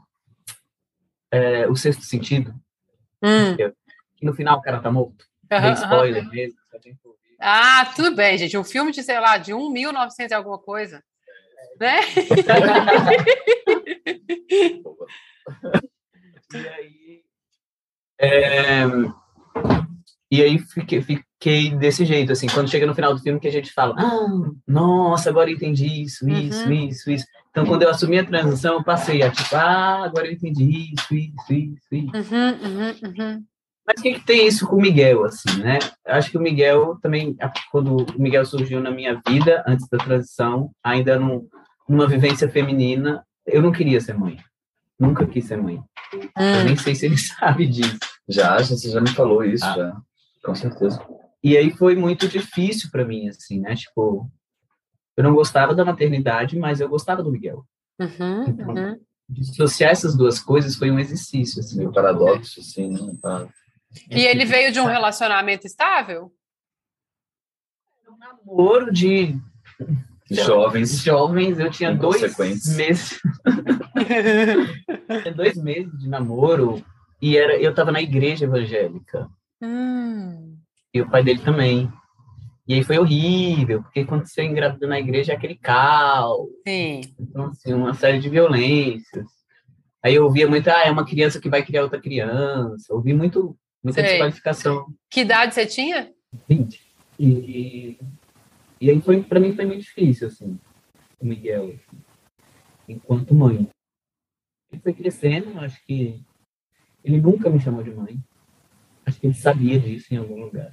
é, 1.32 1.68
O 1.68 1.76
Sexto 1.76 2.04
Sentido, 2.04 2.52
hum. 3.24 3.56
que 4.16 4.26
no 4.26 4.34
final 4.34 4.58
o 4.58 4.62
cara 4.62 4.80
tá 4.80 4.92
morto. 4.92 5.28
Uhum, 5.52 5.74
spoiler 5.74 6.24
uhum. 6.24 6.32
mesmo. 6.32 6.58
Ah, 7.40 7.86
tudo 7.96 8.16
bem, 8.16 8.36
gente. 8.38 8.58
Um 8.58 8.64
filme 8.64 8.92
de, 8.92 9.04
sei 9.04 9.20
lá, 9.20 9.38
de 9.38 9.54
1900 9.54 10.32
e 10.32 10.34
alguma 10.34 10.58
coisa. 10.58 11.04
Né? 11.80 12.00
e 16.54 16.68
aí. 16.68 17.24
É, 18.20 18.82
e 20.32 20.42
aí 20.42 20.58
fiquei, 20.58 21.04
fiquei 21.40 21.70
desse 21.76 22.04
jeito, 22.04 22.32
assim, 22.32 22.48
quando 22.48 22.70
chega 22.70 22.86
no 22.86 22.96
final 22.96 23.14
do 23.14 23.22
filme 23.22 23.40
que 23.40 23.48
a 23.48 23.52
gente 23.52 23.72
fala, 23.72 23.96
ah, 23.98 24.52
nossa, 24.68 25.30
agora 25.30 25.50
eu 25.50 25.56
entendi 25.56 26.04
isso, 26.04 26.28
isso, 26.28 26.66
uhum. 26.66 26.74
isso, 26.74 27.12
isso. 27.12 27.26
Então, 27.52 27.66
quando 27.66 27.84
eu 27.84 27.90
assumi 27.90 28.20
a 28.20 28.26
transição, 28.26 28.76
eu 28.76 28.84
passei 28.84 29.24
a 29.24 29.32
tipo, 29.32 29.56
ah, 29.56 30.04
agora 30.04 30.28
eu 30.28 30.34
entendi 30.34 30.94
isso, 30.94 31.16
isso, 31.16 31.54
isso, 31.54 31.88
isso. 31.92 32.34
Uhum, 32.34 32.50
uhum, 32.50 32.96
uhum. 33.04 33.44
Mas 33.86 34.00
o 34.00 34.04
que, 34.04 34.14
que 34.16 34.26
tem 34.26 34.46
isso 34.46 34.68
com 34.68 34.76
o 34.76 34.82
Miguel, 34.82 35.24
assim, 35.24 35.62
né? 35.62 35.80
Acho 36.06 36.30
que 36.30 36.38
o 36.38 36.42
Miguel 36.42 36.98
também, 37.02 37.36
quando 37.72 37.96
o 37.96 38.22
Miguel 38.22 38.46
surgiu 38.46 38.82
na 38.82 38.92
minha 38.92 39.22
vida, 39.26 39.64
antes 39.66 39.88
da 39.88 39.98
transição, 39.98 40.72
ainda 40.84 41.18
num, 41.18 41.48
numa 41.88 42.06
vivência 42.06 42.50
feminina, 42.50 43.24
eu 43.46 43.62
não 43.62 43.72
queria 43.72 44.02
ser 44.02 44.14
mãe. 44.14 44.38
Nunca 45.00 45.26
quis 45.26 45.46
ser 45.46 45.58
mãe. 45.58 45.78
Hum. 46.14 46.54
Eu 46.60 46.66
nem 46.66 46.76
sei 46.76 46.96
se 46.96 47.06
ele 47.06 47.16
sabe 47.18 47.66
disso. 47.66 47.98
Já, 48.28 48.58
você 48.58 48.90
já 48.90 49.00
me 49.00 49.10
falou 49.10 49.44
isso, 49.44 49.64
ah. 49.64 49.74
já. 49.74 49.98
Com 50.44 50.54
certeza. 50.54 51.02
E 51.48 51.56
aí 51.56 51.72
foi 51.72 51.96
muito 51.96 52.28
difícil 52.28 52.92
para 52.92 53.06
mim, 53.06 53.30
assim, 53.30 53.62
né? 53.62 53.74
Tipo, 53.74 54.30
eu 55.16 55.24
não 55.24 55.34
gostava 55.34 55.74
da 55.74 55.86
maternidade, 55.86 56.60
mas 56.60 56.82
eu 56.82 56.90
gostava 56.90 57.24
do 57.24 57.32
Miguel. 57.32 57.66
Uhum, 57.98 58.44
então, 58.50 58.68
uhum. 58.68 59.00
dissociar 59.30 59.92
essas 59.92 60.14
duas 60.14 60.42
coisas 60.42 60.76
foi 60.76 60.92
um 60.92 61.00
exercício, 61.00 61.62
assim. 61.62 61.78
Meio 61.78 61.94
paradoxo, 61.94 62.60
assim, 62.60 62.90
né? 62.90 63.50
E 64.12 64.26
ele 64.26 64.44
veio 64.44 64.74
de 64.74 64.82
um 64.82 64.88
relacionamento 64.88 65.66
estável? 65.66 66.34
Um 68.10 68.18
namoro 68.18 68.92
de 68.92 69.40
jovens. 70.30 71.02
Jovens, 71.02 71.60
eu 71.60 71.72
tinha 71.72 71.96
dois 71.96 72.38
meses. 72.76 73.22
tinha 75.24 75.34
dois 75.34 75.56
meses 75.56 75.98
de 75.98 76.10
namoro 76.10 76.84
e 77.22 77.38
era, 77.38 77.56
eu 77.58 77.70
estava 77.70 77.90
na 77.90 78.02
igreja 78.02 78.44
evangélica. 78.44 79.30
Hum. 79.62 80.57
E 80.98 81.02
o 81.02 81.10
pai 81.10 81.24
dele 81.24 81.40
também. 81.40 81.92
E 82.68 82.74
aí 82.74 82.84
foi 82.84 82.98
horrível, 82.98 83.84
porque 83.84 84.04
quando 84.04 84.26
você 84.26 84.44
engravida 84.44 84.88
na 84.88 85.00
igreja 85.00 85.32
é 85.32 85.36
aquele 85.36 85.56
caos. 85.56 86.50
Sim. 86.68 87.02
Então, 87.20 87.46
assim, 87.46 87.74
uma 87.74 87.94
série 87.94 88.20
de 88.20 88.28
violências. 88.30 89.28
Aí 90.04 90.16
eu 90.16 90.26
ouvia 90.26 90.48
muito, 90.48 90.68
ah, 90.70 90.84
é 90.84 90.92
uma 90.92 91.06
criança 91.06 91.40
que 91.40 91.50
vai 91.50 91.64
criar 91.64 91.84
outra 91.84 92.02
criança. 92.02 92.94
Ouvi 92.94 93.14
muito 93.14 93.56
muita 93.84 94.02
Sei. 94.02 94.10
desqualificação. 94.10 94.88
Que 95.10 95.22
idade 95.22 95.54
você 95.54 95.66
tinha? 95.66 96.12
20. 96.50 96.82
E, 97.20 97.98
e 98.82 98.90
aí 98.90 99.02
foi, 99.02 99.22
para 99.22 99.40
mim 99.40 99.56
foi 99.56 99.66
muito 99.66 99.82
difícil, 99.82 100.28
assim, 100.28 100.60
o 101.20 101.26
Miguel, 101.26 101.66
assim, 101.70 102.02
enquanto 102.90 103.36
mãe. 103.36 103.70
Ele 104.72 104.82
foi 104.82 104.94
crescendo, 104.94 105.60
acho 105.60 105.84
que 105.86 106.22
ele 107.04 107.22
nunca 107.22 107.50
me 107.50 107.60
chamou 107.60 107.84
de 107.84 107.92
mãe. 107.92 108.20
Acho 109.08 109.22
que 109.22 109.28
ele 109.28 109.34
sabia 109.34 109.80
disso 109.80 110.14
em 110.14 110.18
algum 110.18 110.42
lugar. 110.42 110.70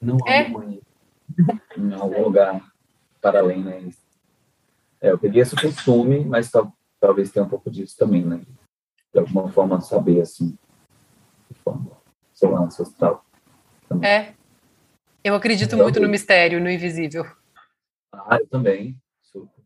Não 0.00 0.16
há 0.24 0.30
é? 0.30 0.52
em 1.76 1.92
algum 1.94 2.22
lugar 2.22 2.72
para 3.20 3.40
além, 3.40 3.60
né? 3.60 3.90
É, 5.00 5.10
eu 5.10 5.18
peguei 5.18 5.42
esse 5.42 5.56
costume, 5.56 6.24
mas 6.24 6.48
talvez 7.00 7.32
tenha 7.32 7.44
um 7.44 7.48
pouco 7.48 7.68
disso 7.68 7.96
também, 7.96 8.24
né? 8.24 8.40
De 9.12 9.18
alguma 9.18 9.50
forma 9.50 9.80
saber, 9.80 10.20
assim, 10.20 10.56
forma, 11.64 11.90
sei 12.32 12.48
lá, 12.48 12.60
ancestral. 12.60 13.24
Também. 13.88 14.08
É. 14.08 14.34
Eu 15.24 15.34
acredito 15.34 15.76
muito 15.76 15.98
no 15.98 16.08
mistério, 16.08 16.60
no 16.60 16.70
invisível. 16.70 17.24
Ah, 18.12 18.38
eu 18.38 18.46
também. 18.46 18.96
Super. 19.22 19.62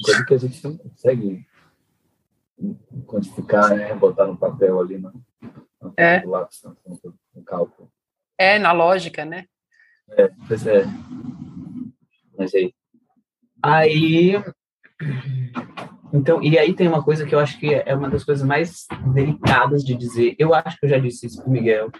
Coisa 0.00 0.24
que 0.24 0.34
a 0.34 0.38
gente 0.38 0.62
não 0.62 0.76
consegue 0.76 1.44
quantificar, 3.04 3.70
né? 3.74 3.94
Botar 3.96 4.26
no 4.28 4.36
papel 4.36 4.80
ali, 4.80 4.96
no, 4.96 5.12
é. 5.96 6.22
lápis, 6.24 6.62
no, 6.62 6.76
no 7.34 7.44
cálculo. 7.44 7.90
É, 8.36 8.58
na 8.58 8.72
lógica, 8.72 9.24
né? 9.24 9.46
É, 10.10 10.30
pois 10.46 10.66
é. 10.66 10.84
Mas 12.36 12.54
aí. 12.54 12.74
Aí 13.62 14.36
então, 16.12 16.42
e 16.42 16.58
aí 16.58 16.74
tem 16.74 16.88
uma 16.88 17.02
coisa 17.02 17.26
que 17.26 17.34
eu 17.34 17.38
acho 17.38 17.58
que 17.58 17.74
é 17.74 17.94
uma 17.94 18.08
das 18.08 18.24
coisas 18.24 18.46
mais 18.46 18.86
delicadas 19.12 19.84
de 19.84 19.94
dizer. 19.94 20.34
Eu 20.38 20.54
acho 20.54 20.78
que 20.78 20.86
eu 20.86 20.90
já 20.90 20.98
disse 20.98 21.26
isso 21.26 21.42
pro 21.42 21.50
Miguel. 21.50 21.90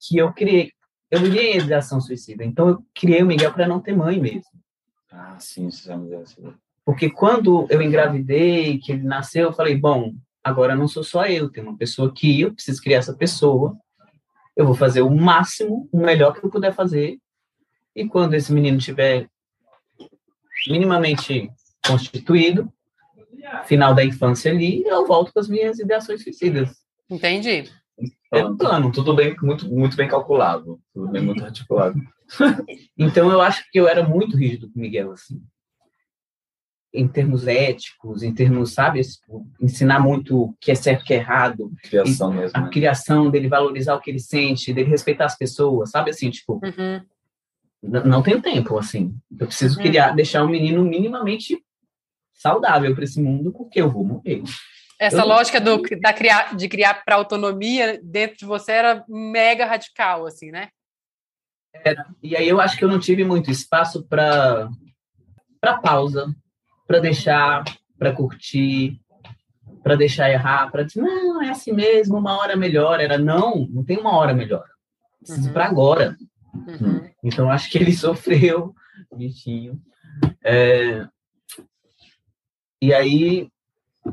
Que 0.00 0.18
eu 0.18 0.32
criei, 0.32 0.72
eu 1.10 1.20
criei 1.20 1.54
a 1.54 1.64
ideação 1.64 2.00
suicida. 2.00 2.44
Então 2.44 2.68
eu 2.68 2.84
criei 2.94 3.22
o 3.22 3.26
Miguel 3.26 3.52
para 3.52 3.66
não 3.66 3.80
ter 3.80 3.96
mãe 3.96 4.20
mesmo. 4.20 4.50
Ah, 5.10 5.36
sim, 5.40 5.66
isso 5.66 5.86
já 5.86 5.96
me 5.96 6.08
deu 6.08 6.22
Porque 6.84 7.10
quando 7.10 7.66
eu 7.70 7.82
engravidei, 7.82 8.78
que 8.78 8.92
ele 8.92 9.02
nasceu, 9.02 9.48
eu 9.48 9.52
falei, 9.52 9.76
bom, 9.76 10.14
agora 10.48 10.74
não 10.74 10.88
sou 10.88 11.04
só 11.04 11.26
eu, 11.26 11.50
tem 11.50 11.62
uma 11.62 11.76
pessoa 11.76 12.08
aqui, 12.08 12.40
eu 12.40 12.52
preciso 12.52 12.82
criar 12.82 12.98
essa 12.98 13.14
pessoa. 13.14 13.76
Eu 14.56 14.66
vou 14.66 14.74
fazer 14.74 15.02
o 15.02 15.10
máximo, 15.10 15.88
o 15.92 15.98
melhor 15.98 16.32
que 16.32 16.44
eu 16.44 16.50
puder 16.50 16.74
fazer. 16.74 17.18
E 17.94 18.06
quando 18.06 18.34
esse 18.34 18.52
menino 18.52 18.78
tiver 18.78 19.28
minimamente 20.66 21.50
constituído, 21.86 22.72
final 23.64 23.94
da 23.94 24.04
infância 24.04 24.50
ali, 24.50 24.82
eu 24.84 25.06
volto 25.06 25.32
com 25.32 25.38
as 25.38 25.48
minhas 25.48 25.78
ideações 25.78 26.22
suicidas. 26.22 26.70
Entendi. 27.08 27.70
É 28.32 28.44
um 28.44 28.56
plano, 28.56 28.92
tudo 28.92 29.14
bem, 29.14 29.34
muito, 29.42 29.68
muito 29.68 29.96
bem 29.96 30.08
calculado, 30.08 30.78
tudo 30.92 31.08
bem 31.08 31.22
muito 31.22 31.44
articulado. 31.44 31.98
então 32.96 33.30
eu 33.30 33.40
acho 33.40 33.64
que 33.70 33.80
eu 33.80 33.88
era 33.88 34.06
muito 34.06 34.36
rígido 34.36 34.70
com 34.70 34.78
o 34.78 34.82
Miguel, 34.82 35.12
assim. 35.12 35.42
Em 36.92 37.06
termos 37.06 37.46
éticos, 37.46 38.22
em 38.22 38.32
termos, 38.32 38.72
sabe, 38.72 39.00
ensinar 39.60 40.00
muito 40.00 40.42
o 40.42 40.54
que 40.58 40.70
é 40.70 40.74
certo, 40.74 41.02
o 41.02 41.04
que 41.04 41.14
é 41.14 41.18
errado. 41.18 41.70
Criação 41.82 42.32
mesmo. 42.32 42.56
A 42.56 42.62
né? 42.62 42.70
criação 42.70 43.30
dele 43.30 43.48
valorizar 43.48 43.94
o 43.94 44.00
que 44.00 44.10
ele 44.10 44.18
sente, 44.18 44.72
dele 44.72 44.88
respeitar 44.88 45.26
as 45.26 45.36
pessoas, 45.36 45.90
sabe 45.90 46.10
assim, 46.10 46.30
tipo. 46.30 46.60
Uhum 46.64 47.02
não 47.82 48.22
tenho 48.22 48.42
tempo, 48.42 48.78
assim. 48.78 49.14
Eu 49.38 49.46
preciso 49.46 49.78
hum. 49.78 49.82
criar, 49.82 50.10
deixar 50.12 50.42
o 50.42 50.48
menino 50.48 50.84
minimamente 50.84 51.62
saudável 52.32 52.94
para 52.94 53.04
esse 53.04 53.20
mundo, 53.20 53.52
porque 53.52 53.80
eu 53.80 53.90
vou 53.90 54.04
morrer. 54.04 54.42
Essa 54.98 55.18
eu 55.18 55.26
lógica 55.26 55.60
do, 55.60 55.80
da 56.00 56.12
criar, 56.12 56.56
de 56.56 56.68
criar 56.68 57.04
para 57.04 57.16
autonomia 57.16 58.00
dentro 58.02 58.38
de 58.38 58.44
você 58.44 58.72
era 58.72 59.04
mega 59.08 59.64
radical, 59.64 60.26
assim, 60.26 60.50
né? 60.50 60.68
Era. 61.72 62.06
E 62.22 62.36
aí 62.36 62.48
eu 62.48 62.60
acho 62.60 62.76
que 62.76 62.84
eu 62.84 62.88
não 62.88 62.98
tive 62.98 63.24
muito 63.24 63.50
espaço 63.50 64.04
para 64.06 64.68
para 65.60 65.78
pausa, 65.78 66.32
para 66.88 66.98
deixar, 66.98 67.62
para 67.98 68.12
curtir, 68.12 68.98
para 69.82 69.94
deixar 69.94 70.30
errar, 70.30 70.70
para 70.70 70.82
dizer, 70.82 71.02
não, 71.02 71.42
é 71.42 71.50
assim 71.50 71.72
mesmo, 71.72 72.16
uma 72.16 72.36
hora 72.38 72.56
melhor. 72.56 72.98
Era, 72.98 73.16
não, 73.16 73.68
não 73.70 73.84
tem 73.84 73.98
uma 73.98 74.16
hora 74.16 74.34
melhor. 74.34 74.64
Preciso 75.20 75.48
uhum. 75.48 75.52
para 75.52 75.66
agora. 75.66 76.16
Uhum. 76.54 77.08
Então, 77.22 77.50
acho 77.50 77.70
que 77.70 77.78
ele 77.78 77.92
sofreu, 77.94 78.74
bichinho. 79.14 79.80
É, 80.42 81.06
e 82.80 82.92
aí 82.94 83.48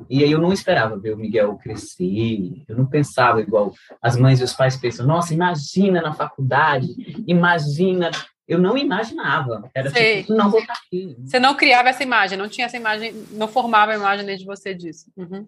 e 0.10 0.24
aí 0.24 0.32
eu 0.32 0.42
não 0.42 0.52
esperava 0.52 0.98
ver 0.98 1.14
o 1.14 1.18
Miguel 1.18 1.56
crescer, 1.56 2.64
eu 2.68 2.76
não 2.76 2.86
pensava 2.86 3.42
igual 3.42 3.74
as 4.02 4.18
mães 4.18 4.40
e 4.40 4.44
os 4.44 4.54
pais 4.54 4.76
pensam, 4.76 5.06
nossa, 5.06 5.34
imagina 5.34 6.02
na 6.02 6.14
faculdade, 6.14 6.88
imagina. 7.28 8.12
Eu 8.48 8.60
não 8.60 8.78
imaginava. 8.78 9.70
Era 9.74 9.90
Sei. 9.90 10.22
tipo, 10.22 10.34
não 10.34 10.52
vou 10.52 10.60
estar 10.60 10.74
aqui. 10.74 11.16
Você 11.24 11.40
não 11.40 11.56
criava 11.56 11.90
essa 11.90 12.04
imagem, 12.04 12.38
não 12.38 12.48
tinha 12.48 12.66
essa 12.66 12.78
imagem, 12.78 13.14
não 13.32 13.48
formava 13.48 13.92
a 13.92 13.96
imagem 13.96 14.26
dentro 14.26 14.42
de 14.42 14.46
você 14.46 14.74
disso. 14.74 15.12
Uhum. 15.18 15.46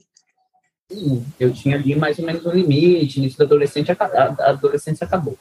Eu 1.40 1.54
tinha 1.54 1.76
ali 1.76 1.96
mais 1.96 2.18
ou 2.18 2.26
menos 2.26 2.46
um 2.46 2.52
limite, 2.52 3.20
início 3.20 3.38
da 3.38 3.46
adolescente, 3.46 3.92
a 3.92 4.50
adolescência 4.50 5.06
acabou 5.06 5.38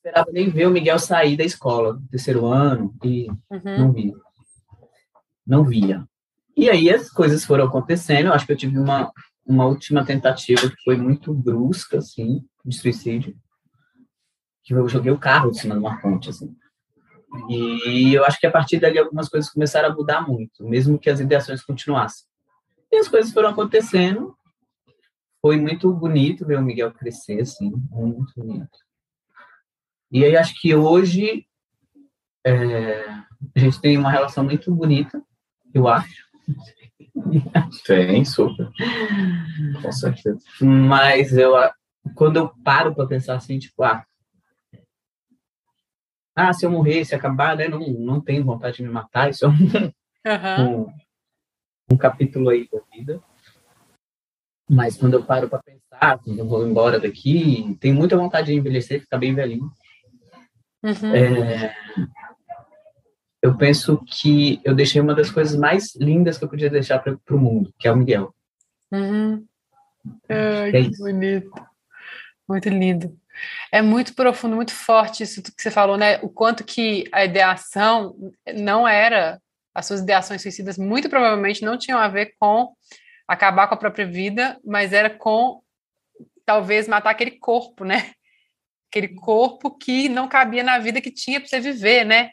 esperava 0.00 0.30
nem 0.32 0.48
ver 0.48 0.66
o 0.66 0.70
Miguel 0.70 0.98
sair 0.98 1.36
da 1.36 1.44
escola, 1.44 1.94
do 1.94 2.08
terceiro 2.08 2.46
ano, 2.46 2.94
e 3.04 3.28
uhum. 3.50 3.78
não 3.78 3.92
via. 3.92 4.14
Não 5.46 5.64
via. 5.64 6.04
E 6.56 6.68
aí 6.68 6.90
as 6.90 7.10
coisas 7.10 7.44
foram 7.44 7.64
acontecendo, 7.64 8.26
eu 8.26 8.32
acho 8.32 8.46
que 8.46 8.52
eu 8.52 8.56
tive 8.56 8.78
uma, 8.78 9.12
uma 9.46 9.66
última 9.66 10.04
tentativa 10.04 10.68
que 10.68 10.82
foi 10.84 10.96
muito 10.96 11.32
brusca, 11.32 11.98
assim, 11.98 12.44
de 12.64 12.76
suicídio, 12.76 13.36
que 14.62 14.74
eu 14.74 14.88
joguei 14.88 15.10
o 15.12 15.18
carro 15.18 15.50
de 15.50 15.60
cima 15.60 15.74
de 15.74 15.80
uma 15.80 16.00
ponte, 16.00 16.30
assim. 16.30 16.54
E 17.48 18.12
eu 18.12 18.24
acho 18.24 18.40
que 18.40 18.46
a 18.46 18.50
partir 18.50 18.80
dali 18.80 18.98
algumas 18.98 19.28
coisas 19.28 19.50
começaram 19.50 19.90
a 19.90 19.94
mudar 19.94 20.26
muito, 20.26 20.64
mesmo 20.64 20.98
que 20.98 21.08
as 21.08 21.20
ideações 21.20 21.62
continuassem. 21.62 22.26
E 22.90 22.96
as 22.96 23.08
coisas 23.08 23.32
foram 23.32 23.50
acontecendo. 23.50 24.36
Foi 25.40 25.56
muito 25.56 25.92
bonito 25.92 26.44
ver 26.44 26.58
o 26.58 26.62
Miguel 26.62 26.92
crescer, 26.92 27.40
assim, 27.40 27.72
muito 27.90 28.32
bonito. 28.36 28.78
E 30.10 30.24
aí 30.24 30.36
acho 30.36 30.60
que 30.60 30.74
hoje 30.74 31.46
é, 32.44 33.04
a 33.54 33.58
gente 33.58 33.80
tem 33.80 33.96
uma 33.96 34.10
relação 34.10 34.44
muito 34.44 34.74
bonita, 34.74 35.22
eu 35.72 35.86
acho. 35.86 36.28
Tem, 37.86 38.24
super. 38.24 38.68
Com 39.80 39.92
certeza. 39.92 40.40
Mas 40.60 41.32
eu, 41.32 41.54
quando 42.14 42.36
eu 42.38 42.52
paro 42.64 42.94
para 42.94 43.06
pensar 43.06 43.36
assim, 43.36 43.58
tipo, 43.58 43.82
ah, 43.82 44.04
ah, 46.48 46.52
se 46.52 46.64
eu 46.64 46.70
morrer, 46.70 47.04
se 47.04 47.14
acabar, 47.14 47.56
né, 47.56 47.68
não, 47.68 47.80
não 47.80 48.20
tenho 48.20 48.44
vontade 48.44 48.78
de 48.78 48.82
me 48.82 48.88
matar, 48.88 49.30
isso 49.30 49.44
é 49.44 49.48
um, 49.48 49.52
uhum. 49.52 50.82
um, 50.82 50.92
um 51.92 51.96
capítulo 51.96 52.48
aí 52.48 52.68
da 52.72 52.80
vida. 52.92 53.20
Mas 54.68 54.96
quando 54.96 55.14
eu 55.14 55.24
paro 55.24 55.48
para 55.48 55.62
pensar, 55.62 56.18
quando 56.18 56.38
eu 56.38 56.46
vou 56.46 56.66
embora 56.66 57.00
daqui, 57.00 57.76
tenho 57.80 57.94
muita 57.94 58.16
vontade 58.16 58.46
de 58.46 58.54
envelhecer, 58.54 59.00
ficar 59.00 59.18
bem 59.18 59.34
velhinho. 59.34 59.70
Uhum. 60.82 61.14
É, 61.14 61.76
eu 63.42 63.56
penso 63.56 64.02
que 64.06 64.60
eu 64.64 64.74
deixei 64.74 65.00
uma 65.00 65.14
das 65.14 65.30
coisas 65.30 65.58
mais 65.58 65.94
lindas 65.96 66.38
que 66.38 66.44
eu 66.44 66.48
podia 66.48 66.70
deixar 66.70 67.00
para 67.00 67.18
o 67.30 67.38
mundo, 67.38 67.74
que 67.78 67.88
é 67.88 67.92
o 67.92 67.96
Miguel. 67.96 68.34
Uhum. 68.92 69.44
Ai, 70.28 70.70
é 70.70 70.84
que 70.84 70.96
bonito. 70.96 71.50
Muito 72.48 72.68
lindo. 72.68 73.19
É 73.72 73.80
muito 73.82 74.14
profundo, 74.14 74.56
muito 74.56 74.74
forte 74.74 75.22
isso 75.22 75.42
que 75.42 75.50
você 75.56 75.70
falou, 75.70 75.96
né? 75.96 76.18
O 76.22 76.28
quanto 76.28 76.64
que 76.64 77.04
a 77.12 77.24
ideação 77.24 78.16
não 78.54 78.86
era, 78.86 79.40
as 79.74 79.86
suas 79.86 80.00
ideações 80.00 80.42
suicidas 80.42 80.76
muito 80.76 81.08
provavelmente 81.08 81.64
não 81.64 81.78
tinham 81.78 81.98
a 81.98 82.08
ver 82.08 82.34
com 82.38 82.74
acabar 83.26 83.68
com 83.68 83.74
a 83.74 83.78
própria 83.78 84.06
vida, 84.06 84.58
mas 84.64 84.92
era 84.92 85.08
com 85.08 85.62
talvez 86.44 86.88
matar 86.88 87.10
aquele 87.10 87.32
corpo, 87.32 87.84
né? 87.84 88.12
Aquele 88.90 89.14
corpo 89.14 89.70
que 89.70 90.08
não 90.08 90.26
cabia 90.26 90.64
na 90.64 90.80
vida 90.80 91.00
que 91.00 91.12
tinha 91.12 91.38
para 91.38 91.48
você 91.48 91.60
viver, 91.60 92.04
né? 92.04 92.32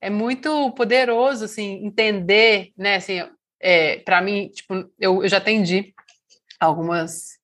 É 0.00 0.08
muito 0.08 0.70
poderoso, 0.74 1.44
assim, 1.44 1.84
entender, 1.84 2.72
né? 2.76 2.94
Assim, 2.94 3.20
é, 3.58 3.98
para 3.98 4.22
mim, 4.22 4.48
tipo, 4.48 4.74
eu, 4.98 5.24
eu 5.24 5.28
já 5.28 5.38
atendi 5.38 5.92
algumas 6.60 7.39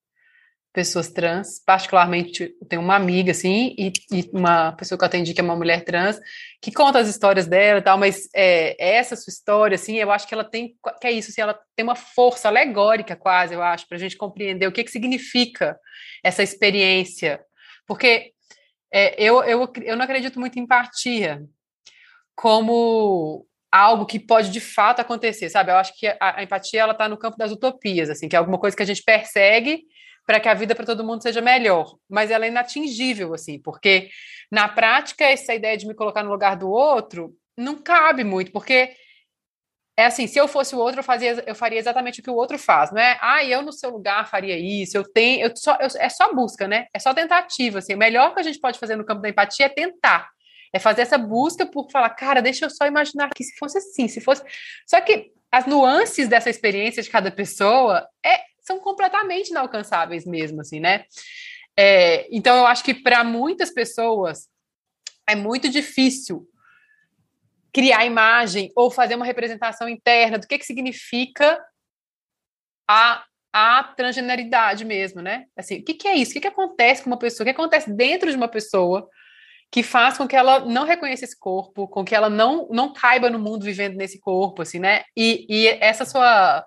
pessoas 0.77 1.09
trans, 1.09 1.59
particularmente 1.65 2.55
tenho 2.69 2.83
uma 2.83 2.97
amiga, 2.97 3.31
assim, 3.31 3.75
e, 3.79 3.91
e, 4.13 4.29
uma 4.31 4.73
pessoa 4.73 4.99
que 4.99 5.05
eu 5.05 5.07
atendi 5.07 5.33
que 5.33 5.41
é 5.41 5.43
uma 5.43 5.57
mulher 5.57 5.83
trans, 5.83 6.21
que 6.61 6.71
conta 6.71 6.99
as 6.99 7.09
histórias 7.09 7.47
dela 7.47 7.79
e 7.79 7.83
tal, 7.83 7.97
mas 7.97 8.29
é, 8.35 8.77
essa 8.79 9.17
sua 9.17 9.31
história, 9.31 9.75
assim, 9.75 9.97
eu 9.97 10.13
acho 10.13 10.29
que 10.29 10.35
ela 10.35 10.45
tem, 10.45 10.77
que 11.01 11.07
é 11.07 11.13
isso, 11.13 11.31
assim, 11.31 11.41
ela 11.41 11.59
tem 11.75 11.83
uma 11.83 11.95
força 11.95 12.49
alegórica 12.49 13.17
quase, 13.17 13.55
eu 13.55 13.63
acho, 13.63 13.89
para 13.89 13.97
a 13.97 13.99
gente 13.99 14.19
compreender 14.19 14.67
o 14.67 14.73
que, 14.73 14.85
que 14.85 14.91
significa 14.91 15.79
essa 16.23 16.43
experiência, 16.43 17.41
porque 17.87 18.33
é, 18.93 19.15
eu, 19.19 19.43
eu, 19.45 19.73
eu 19.83 19.97
não 19.97 20.05
acredito 20.05 20.39
muito 20.39 20.59
em 20.59 20.63
empatia 20.63 21.43
como 22.35 23.47
algo 23.73 24.05
que 24.05 24.21
pode 24.21 24.51
de 24.51 24.61
fato 24.61 25.01
acontecer, 25.01 25.49
sabe? 25.49 25.73
Eu 25.73 25.79
acho 25.79 25.99
que 25.99 26.07
a, 26.07 26.17
a 26.21 26.43
empatia 26.43 26.83
ela 26.83 26.93
está 26.93 27.09
no 27.09 27.17
campo 27.17 27.39
das 27.39 27.51
utopias, 27.51 28.11
assim, 28.11 28.29
que 28.29 28.37
é 28.37 28.39
alguma 28.39 28.59
coisa 28.59 28.77
que 28.77 28.83
a 28.83 28.87
gente 28.87 29.03
persegue 29.03 29.87
para 30.27 30.41
que 30.41 30.49
a 30.49 30.55
vida 30.55 30.75
para 30.75 30.85
todo 30.85 31.05
mundo 31.05 31.23
seja 31.23 31.41
melhor, 31.41 31.97
mas 32.11 32.31
ela 32.31 32.45
é 32.45 32.49
inatingível, 32.49 33.33
assim, 33.33 33.61
porque 33.61 34.11
na 34.51 34.69
prática 34.69 35.25
essa 35.25 35.55
ideia 35.55 35.77
de 35.77 35.87
me 35.87 35.95
colocar 35.95 36.25
no 36.25 36.31
lugar 36.31 36.57
do 36.57 36.69
outro 36.69 37.33
não 37.57 37.77
cabe 37.77 38.25
muito, 38.25 38.51
porque 38.51 38.93
é 39.97 40.05
assim, 40.05 40.27
se 40.27 40.39
eu 40.39 40.47
fosse 40.47 40.75
o 40.75 40.79
outro, 40.79 41.01
eu, 41.01 41.05
fazia, 41.05 41.43
eu 41.47 41.55
faria 41.55 41.79
exatamente 41.79 42.21
o 42.21 42.23
que 42.23 42.29
o 42.29 42.35
outro 42.35 42.59
faz, 42.59 42.91
não 42.93 43.01
é? 43.01 43.17
Ah, 43.21 43.43
eu 43.45 43.63
no 43.63 43.73
seu 43.73 43.89
lugar 43.89 44.29
faria 44.29 44.59
isso, 44.59 44.97
eu 44.97 45.05
tenho, 45.05 45.47
eu 45.47 45.57
só, 45.57 45.79
eu, 45.81 45.89
é 45.99 46.09
só 46.09 46.35
busca, 46.35 46.69
né? 46.69 46.87
É 46.93 46.99
só 46.99 47.15
tentativa, 47.15 47.79
assim, 47.79 47.95
o 47.95 47.99
melhor 47.99 48.35
que 48.35 48.41
a 48.41 48.43
gente 48.43 48.61
pode 48.61 48.79
fazer 48.79 48.97
no 48.97 49.07
campo 49.07 49.23
da 49.23 49.29
empatia 49.29 49.67
é 49.67 49.71
tentar, 49.71 50.29
é 50.73 50.79
fazer 50.79 51.03
essa 51.03 51.17
busca 51.17 51.65
por 51.65 51.89
falar, 51.91 52.11
cara, 52.11 52.43
deixa 52.43 52.67
eu 52.67 52.71
só 52.71 52.85
imaginar 52.85 53.31
que 53.31 53.45
se 53.45 53.57
fosse 53.57 53.79
assim, 53.79 54.09
se 54.09 54.21
fosse... 54.21 54.43
Só 54.87 55.01
que 55.01 55.33
as 55.51 55.65
nuances 55.67 56.29
dessa 56.29 56.51
experiência 56.51 57.03
de 57.03 57.09
cada 57.09 57.31
pessoa 57.31 58.07
é 58.23 58.41
são 58.67 58.81
completamente 58.81 59.51
inalcançáveis 59.51 60.27
mesmo, 60.27 60.61
assim, 60.61 60.81
né? 60.81 61.05
É, 61.79 62.27
então, 62.35 62.57
eu 62.57 62.67
acho 62.67 62.83
que 62.83 62.95
para 62.95 63.23
muitas 63.23 63.71
pessoas 63.71 64.49
é 65.29 65.35
muito 65.35 65.69
difícil 65.69 66.49
criar 67.73 68.07
imagem 68.07 68.73
ou 68.75 68.91
fazer 68.91 69.15
uma 69.15 69.27
representação 69.27 69.89
interna 69.89 70.39
do 70.39 70.47
que, 70.47 70.59
que 70.59 70.65
significa 70.65 71.63
a, 72.89 73.25
a 73.53 73.85
transgeneridade 73.85 74.85
mesmo, 74.85 75.21
né? 75.21 75.45
Assim, 75.57 75.81
o 75.81 75.85
que, 75.85 75.95
que 75.95 76.09
é 76.09 76.17
isso? 76.17 76.31
O 76.31 76.35
que, 76.35 76.41
que 76.41 76.49
acontece 76.49 77.03
com 77.03 77.11
uma 77.11 77.19
pessoa? 77.19 77.45
O 77.45 77.47
que 77.47 77.51
acontece 77.51 77.93
dentro 77.93 78.31
de 78.31 78.37
uma 78.37 78.49
pessoa 78.49 79.09
que 79.71 79.83
faz 79.83 80.17
com 80.17 80.27
que 80.27 80.37
ela 80.37 80.61
não 80.61 80.85
reconheça 80.85 81.25
esse 81.25 81.39
corpo, 81.39 81.87
com 81.89 82.05
que 82.05 82.15
ela 82.15 82.31
não, 82.31 82.69
não 82.71 82.93
caiba 82.93 83.29
no 83.29 83.39
mundo 83.39 83.65
vivendo 83.65 83.97
nesse 83.97 84.19
corpo, 84.21 84.63
assim, 84.63 84.79
né? 84.79 85.03
E, 85.15 85.45
e 85.49 85.67
essa 85.81 86.05
sua 86.05 86.65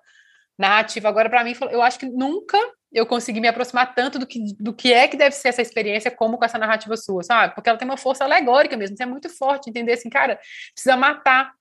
narrativa. 0.59 1.07
Agora, 1.07 1.29
para 1.29 1.43
mim, 1.43 1.55
eu 1.71 1.81
acho 1.81 1.97
que 1.97 2.05
nunca 2.05 2.57
eu 2.91 3.05
consegui 3.05 3.39
me 3.39 3.47
aproximar 3.47 3.93
tanto 3.93 4.19
do 4.19 4.27
que, 4.27 4.53
do 4.59 4.73
que 4.73 4.91
é 4.91 5.07
que 5.07 5.15
deve 5.15 5.35
ser 5.35 5.49
essa 5.49 5.61
experiência 5.61 6.11
como 6.11 6.37
com 6.37 6.43
essa 6.43 6.57
narrativa 6.57 6.97
sua, 6.97 7.23
sabe? 7.23 7.53
Porque 7.55 7.69
ela 7.69 7.77
tem 7.77 7.87
uma 7.87 7.97
força 7.97 8.23
alegórica 8.23 8.75
mesmo, 8.75 8.95
isso 8.95 9.03
é 9.03 9.05
muito 9.05 9.29
forte, 9.29 9.69
entender 9.69 9.93
assim, 9.93 10.09
cara, 10.09 10.39
precisa 10.73 10.97
matar 10.97 11.53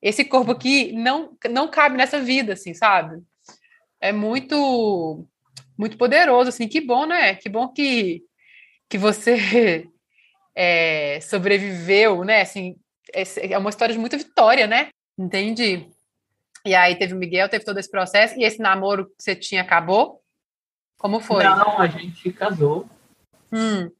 esse 0.00 0.24
corpo 0.24 0.52
aqui, 0.52 0.92
não, 0.92 1.36
não 1.50 1.68
cabe 1.68 1.96
nessa 1.96 2.20
vida, 2.20 2.52
assim, 2.52 2.72
sabe? 2.72 3.20
É 4.00 4.12
muito, 4.12 5.26
muito 5.76 5.98
poderoso, 5.98 6.48
assim, 6.48 6.68
que 6.68 6.80
bom, 6.80 7.04
né? 7.06 7.34
Que 7.34 7.48
bom 7.48 7.68
que, 7.68 8.22
que 8.88 8.96
você 8.96 9.84
é, 10.54 11.20
sobreviveu, 11.20 12.24
né? 12.24 12.42
Assim, 12.42 12.76
é, 13.12 13.58
uma 13.58 13.70
história 13.70 13.92
de 13.92 13.98
muita 13.98 14.16
vitória, 14.16 14.68
né? 14.68 14.90
Entendi. 15.18 15.88
E 16.64 16.74
aí 16.74 16.96
teve 16.96 17.14
o 17.14 17.16
Miguel, 17.16 17.48
teve 17.48 17.64
todo 17.64 17.78
esse 17.78 17.90
processo, 17.90 18.38
e 18.38 18.44
esse 18.44 18.60
namoro 18.60 19.06
que 19.06 19.22
você 19.22 19.34
tinha 19.34 19.62
acabou? 19.62 20.22
Como 20.98 21.20
foi? 21.20 21.44
Não, 21.44 21.80
a 21.80 21.86
gente 21.86 22.32
casou. 22.32 22.88
Hum. 23.52 23.90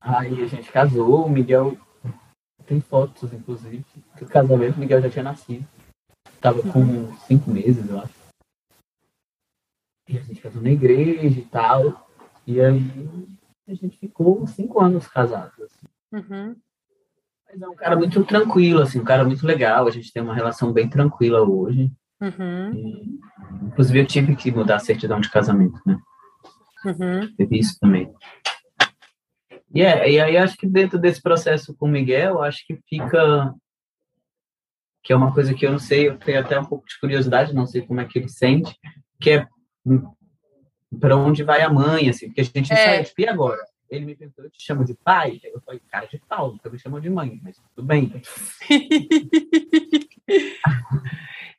Aí 0.00 0.42
a 0.42 0.46
gente 0.46 0.70
casou, 0.70 1.24
o 1.24 1.30
Miguel 1.30 1.76
tem 2.66 2.80
fotos, 2.80 3.32
inclusive, 3.32 3.84
do 4.18 4.26
casamento, 4.26 4.76
o 4.76 4.80
Miguel 4.80 5.00
já 5.02 5.10
tinha 5.10 5.22
nascido. 5.22 5.66
Tava 6.40 6.60
com 6.62 7.16
cinco 7.26 7.50
meses, 7.50 7.88
eu 7.88 7.98
acho. 8.00 8.12
E 10.08 10.18
a 10.18 10.20
gente 10.20 10.40
casou 10.40 10.60
na 10.60 10.70
igreja 10.70 11.40
e 11.40 11.44
tal. 11.46 12.06
E 12.46 12.60
aí 12.60 12.82
a 13.66 13.74
gente 13.74 13.96
ficou 13.96 14.46
cinco 14.46 14.80
anos 14.80 15.08
casados. 15.08 15.58
Assim. 15.58 15.86
Uhum. 16.12 16.56
Mas 17.54 17.62
é 17.62 17.68
um 17.68 17.74
cara 17.76 17.96
muito 17.96 18.24
tranquilo, 18.24 18.82
assim, 18.82 18.98
um 18.98 19.04
cara 19.04 19.24
muito 19.24 19.46
legal. 19.46 19.86
A 19.86 19.90
gente 19.90 20.12
tem 20.12 20.20
uma 20.20 20.34
relação 20.34 20.72
bem 20.72 20.88
tranquila 20.88 21.42
hoje. 21.42 21.90
Uhum. 22.20 22.74
E, 22.74 23.20
inclusive, 23.62 24.00
eu 24.00 24.06
tive 24.06 24.34
que 24.34 24.50
mudar 24.50 24.76
a 24.76 24.80
certidão 24.80 25.20
de 25.20 25.30
casamento, 25.30 25.80
né? 25.86 25.96
Uhum. 26.84 27.34
Teve 27.36 27.58
isso 27.58 27.78
também. 27.78 28.12
E, 29.72 29.82
é, 29.82 30.10
e 30.10 30.20
aí, 30.20 30.36
acho 30.36 30.56
que 30.56 30.66
dentro 30.66 30.98
desse 30.98 31.22
processo 31.22 31.74
com 31.76 31.86
o 31.86 31.90
Miguel, 31.90 32.42
acho 32.42 32.66
que 32.66 32.76
fica. 32.88 33.54
Que 35.02 35.12
é 35.12 35.16
uma 35.16 35.32
coisa 35.32 35.54
que 35.54 35.64
eu 35.64 35.70
não 35.70 35.78
sei, 35.78 36.08
eu 36.08 36.18
tenho 36.18 36.40
até 36.40 36.58
um 36.58 36.64
pouco 36.64 36.86
de 36.88 36.98
curiosidade, 36.98 37.54
não 37.54 37.66
sei 37.66 37.82
como 37.82 38.00
é 38.00 38.04
que 38.04 38.18
ele 38.18 38.28
sente, 38.28 38.74
que 39.20 39.30
é 39.30 39.46
para 40.98 41.16
onde 41.16 41.44
vai 41.44 41.60
a 41.60 41.68
mãe, 41.68 42.08
assim, 42.08 42.26
porque 42.26 42.40
a 42.40 42.44
gente 42.44 42.72
é. 42.72 42.76
sabe, 42.76 43.04
tipo, 43.04 43.20
e 43.20 43.28
agora? 43.28 43.60
Ele 43.96 44.06
me 44.06 44.16
perguntou, 44.16 44.44
eu 44.44 44.50
te 44.50 44.62
chamo 44.62 44.84
de 44.84 44.94
pai? 44.94 45.40
Eu 45.42 45.60
falei, 45.60 45.80
cara 45.90 46.06
de 46.06 46.18
pau, 46.18 46.52
nunca 46.52 46.70
me 46.70 46.78
chamou 46.78 47.00
de 47.00 47.10
mãe, 47.10 47.40
mas 47.42 47.56
tudo 47.74 47.86
bem. 47.86 48.12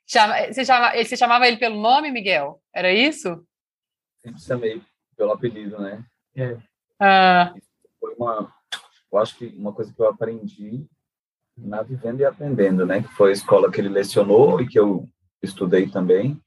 Chama, 0.08 0.46
você, 0.46 0.64
chama, 0.64 0.92
você 0.94 1.16
chamava 1.16 1.48
ele 1.48 1.56
pelo 1.56 1.80
nome, 1.80 2.12
Miguel? 2.12 2.62
Era 2.72 2.92
isso? 2.92 3.44
Sempre 4.18 4.40
chamei 4.40 4.80
pelo 5.16 5.32
apelido, 5.32 5.80
né? 5.80 6.04
É. 6.36 6.56
Ah. 7.00 7.52
Foi 7.98 8.14
uma, 8.14 8.54
eu 9.12 9.18
acho 9.18 9.36
que 9.36 9.46
uma 9.46 9.72
coisa 9.72 9.92
que 9.92 10.00
eu 10.00 10.08
aprendi 10.08 10.86
na 11.56 11.82
vivendo 11.82 12.20
e 12.20 12.24
aprendendo, 12.24 12.86
né? 12.86 13.02
Que 13.02 13.08
foi 13.08 13.30
a 13.30 13.32
escola 13.32 13.70
que 13.70 13.80
ele 13.80 13.88
lecionou 13.88 14.60
e 14.60 14.68
que 14.68 14.78
eu 14.78 15.08
estudei 15.42 15.88
também. 15.88 16.40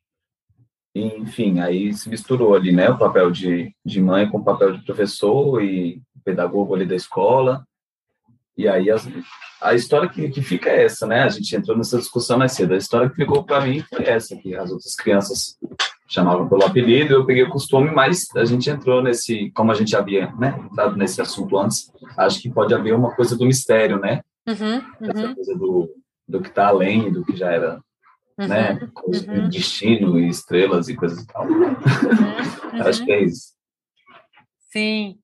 Enfim, 1.03 1.59
aí 1.59 1.93
se 1.93 2.09
misturou 2.09 2.55
ali, 2.55 2.71
né, 2.71 2.89
o 2.89 2.97
papel 2.97 3.31
de, 3.31 3.73
de 3.85 4.01
mãe 4.01 4.29
com 4.29 4.37
o 4.39 4.43
papel 4.43 4.73
de 4.73 4.85
professor 4.85 5.63
e 5.63 6.01
pedagogo 6.23 6.75
ali 6.75 6.85
da 6.85 6.95
escola. 6.95 7.63
E 8.57 8.67
aí 8.67 8.91
as, 8.91 9.07
a 9.61 9.73
história 9.73 10.09
que, 10.09 10.29
que 10.29 10.41
fica 10.41 10.69
é 10.69 10.83
essa, 10.83 11.07
né? 11.07 11.23
A 11.23 11.29
gente 11.29 11.55
entrou 11.55 11.77
nessa 11.77 11.97
discussão 11.97 12.37
mais 12.37 12.51
cedo. 12.51 12.73
A 12.73 12.77
história 12.77 13.09
que 13.09 13.15
ficou 13.15 13.43
para 13.43 13.61
mim 13.65 13.81
foi 13.81 14.05
essa, 14.05 14.35
que 14.35 14.53
as 14.55 14.69
outras 14.69 14.95
crianças 14.95 15.57
chamavam 16.09 16.49
pelo 16.49 16.65
apelido, 16.65 17.13
eu 17.13 17.25
peguei 17.25 17.43
o 17.43 17.51
costume, 17.51 17.91
mas 17.91 18.27
a 18.35 18.43
gente 18.43 18.67
entrou 18.69 19.01
nesse, 19.01 19.51
como 19.51 19.71
a 19.71 19.75
gente 19.75 19.95
havia, 19.95 20.33
né, 20.39 20.59
entrado 20.59 20.97
nesse 20.97 21.21
assunto 21.21 21.55
antes, 21.57 21.91
acho 22.17 22.41
que 22.41 22.49
pode 22.49 22.73
haver 22.73 22.95
uma 22.95 23.15
coisa 23.15 23.37
do 23.37 23.45
mistério, 23.45 23.99
né? 23.99 24.21
Uhum, 24.47 24.75
uhum. 24.75 25.09
Essa 25.09 25.35
coisa 25.35 25.55
do, 25.55 25.95
do 26.27 26.41
que 26.41 26.49
está 26.49 26.67
além 26.67 27.11
do 27.11 27.23
que 27.23 27.37
já 27.37 27.51
era 27.51 27.79
né? 28.47 28.79
Uhum. 29.05 29.41
uhum. 29.41 29.49
Destino 29.49 30.19
e 30.19 30.29
estrelas 30.29 30.87
e 30.87 30.95
coisas 30.95 31.23
e 31.23 31.27
tal. 31.27 31.45
Uhum. 31.45 31.75
Acho 32.85 33.03
que 33.03 33.11
é 33.11 33.23
isso. 33.23 33.53
Sim. 34.71 35.17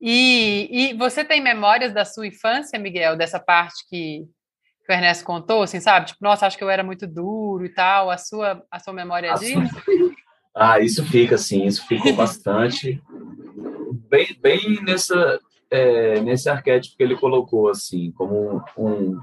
E, 0.00 0.68
e 0.70 0.94
você 0.94 1.24
tem 1.24 1.40
memórias 1.40 1.92
da 1.92 2.04
sua 2.04 2.26
infância, 2.26 2.78
Miguel, 2.78 3.16
dessa 3.16 3.40
parte 3.40 3.84
que, 3.88 4.24
que 4.84 4.92
o 4.92 4.94
Ernesto 4.94 5.24
contou, 5.24 5.62
assim, 5.62 5.80
sabe? 5.80 6.06
Tipo, 6.06 6.20
nossa, 6.22 6.46
acho 6.46 6.56
que 6.56 6.62
eu 6.62 6.70
era 6.70 6.84
muito 6.84 7.06
duro 7.06 7.64
e 7.64 7.68
tal. 7.68 8.10
A 8.10 8.18
sua, 8.18 8.64
a 8.70 8.78
sua 8.78 8.92
memória 8.92 9.28
é 9.28 9.34
disso? 9.34 9.58
Ah, 10.60 10.80
isso 10.80 11.04
fica, 11.04 11.38
sim, 11.38 11.66
isso 11.66 11.86
ficou 11.86 12.12
bastante. 12.16 13.00
bem, 14.10 14.36
bem 14.40 14.82
nessa, 14.82 15.38
é, 15.70 16.20
nesse 16.20 16.48
arquétipo 16.48 16.96
que 16.96 17.02
ele 17.04 17.14
colocou, 17.14 17.68
assim, 17.68 18.10
como 18.10 18.60
um, 18.76 19.20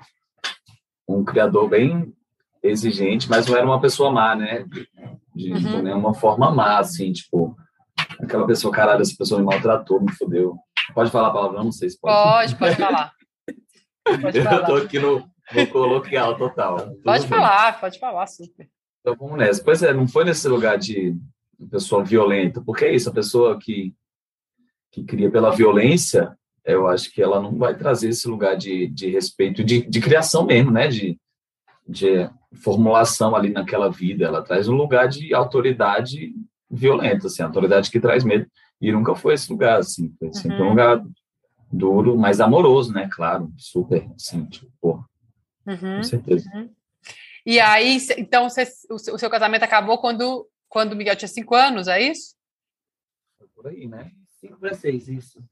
um 1.06 1.26
criador 1.26 1.68
bem 1.68 2.14
exigente, 2.70 3.30
mas 3.30 3.48
não 3.48 3.56
era 3.56 3.66
uma 3.66 3.82
pessoa 3.82 4.12
má, 4.12 4.36
né? 4.36 4.66
De, 5.34 5.52
de 5.52 5.68
uhum. 5.68 5.82
nenhuma 5.82 6.14
forma 6.14 6.52
má, 6.52 6.80
assim, 6.80 7.12
tipo, 7.12 7.56
aquela 8.20 8.46
pessoa, 8.46 8.74
caralho, 8.74 9.02
essa 9.02 9.16
pessoa 9.18 9.40
me 9.40 9.46
maltratou, 9.46 10.02
me 10.02 10.12
fodeu. 10.14 10.58
Pode 10.94 11.12
falar 11.12 11.30
a 11.30 11.34
palavra? 11.34 11.64
Não 11.64 11.72
sei 11.72 11.90
se 11.90 12.00
pode. 12.00 12.16
Pode, 12.16 12.56
pode 12.56 12.76
falar. 12.78 13.12
Pode 14.22 14.42
falar. 14.42 14.58
Eu 14.58 14.66
tô 14.66 14.76
aqui 14.76 15.00
no, 15.00 15.20
no 15.54 15.68
coloquial 15.68 16.38
total. 16.38 16.96
Pode 17.04 17.28
falar, 17.28 17.80
pode 17.80 18.00
falar, 18.00 18.28
super. 18.28 18.70
Então 19.02 19.16
vamos 19.16 19.38
nessa. 19.38 19.64
Pois 19.64 19.84
é, 19.84 19.94
não 19.94 20.08
foi 20.08 20.26
nesse 20.26 20.48
lugar 20.48 20.78
de 20.78 21.16
pessoa 21.70 22.04
violenta, 22.04 22.62
porque 22.62 22.86
é 22.86 22.94
isso, 22.96 23.10
a 23.10 23.14
pessoa 23.14 23.60
que, 23.60 23.94
que 24.92 25.04
cria 25.04 25.32
pela 25.32 25.52
violência, 25.52 26.36
eu 26.66 26.88
acho 26.88 27.12
que 27.12 27.22
ela 27.22 27.42
não 27.42 27.56
vai 27.58 27.76
trazer 27.78 28.10
esse 28.10 28.28
lugar 28.28 28.56
de, 28.56 28.88
de 28.88 29.10
respeito, 29.10 29.64
de, 29.64 29.82
de 29.88 30.02
criação 30.02 30.46
mesmo, 30.46 30.72
né? 30.72 30.88
De, 30.88 31.20
de 31.88 32.30
formulação 32.56 33.36
ali 33.36 33.50
naquela 33.50 33.90
vida. 33.90 34.26
Ela 34.26 34.42
traz 34.42 34.68
um 34.68 34.76
lugar 34.76 35.08
de 35.08 35.34
autoridade 35.34 36.34
violenta, 36.70 37.28
assim, 37.28 37.44
autoridade 37.44 37.92
que 37.92 38.00
traz 38.00 38.24
medo. 38.24 38.50
E 38.82 38.92
nunca 38.92 39.16
foi 39.16 39.34
esse 39.34 39.52
lugar, 39.52 39.80
assim, 39.80 40.14
foi 40.20 40.34
sempre 40.34 40.60
uhum. 40.62 40.68
um 40.68 40.70
lugar 40.70 41.04
duro, 41.72 42.18
mas 42.18 42.40
amoroso, 42.40 42.94
né? 42.94 43.08
Claro, 43.12 43.52
super, 43.58 44.08
assim, 44.16 44.46
tipo, 44.46 44.72
porra, 44.82 45.06
uhum. 45.66 45.98
com 45.98 46.04
certeza. 46.04 46.50
Uhum. 46.54 46.70
E 47.46 47.60
aí, 47.60 47.98
então, 48.18 48.50
você, 48.50 48.68
o 48.90 49.18
seu 49.18 49.30
casamento 49.30 49.64
acabou 49.64 50.00
quando, 50.00 50.50
quando 50.68 50.94
o 50.94 50.96
Miguel 50.96 51.16
tinha 51.16 51.30
cinco 51.30 51.54
anos, 51.54 51.88
é 51.88 52.02
isso? 52.02 52.36
Por 53.54 53.68
aí, 53.68 53.88
né? 53.88 54.12
Cinco 54.40 54.60
para 54.60 54.74
seis, 54.74 55.08
isso. 55.08 55.44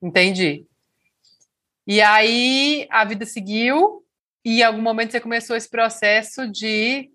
Entendi. 0.00 0.66
E 1.86 2.00
aí, 2.00 2.86
a 2.90 3.04
vida 3.04 3.26
seguiu, 3.26 4.04
e 4.44 4.60
em 4.60 4.62
algum 4.62 4.82
momento 4.82 5.12
você 5.12 5.20
começou 5.20 5.56
esse 5.56 5.68
processo 5.68 6.50
de 6.50 7.10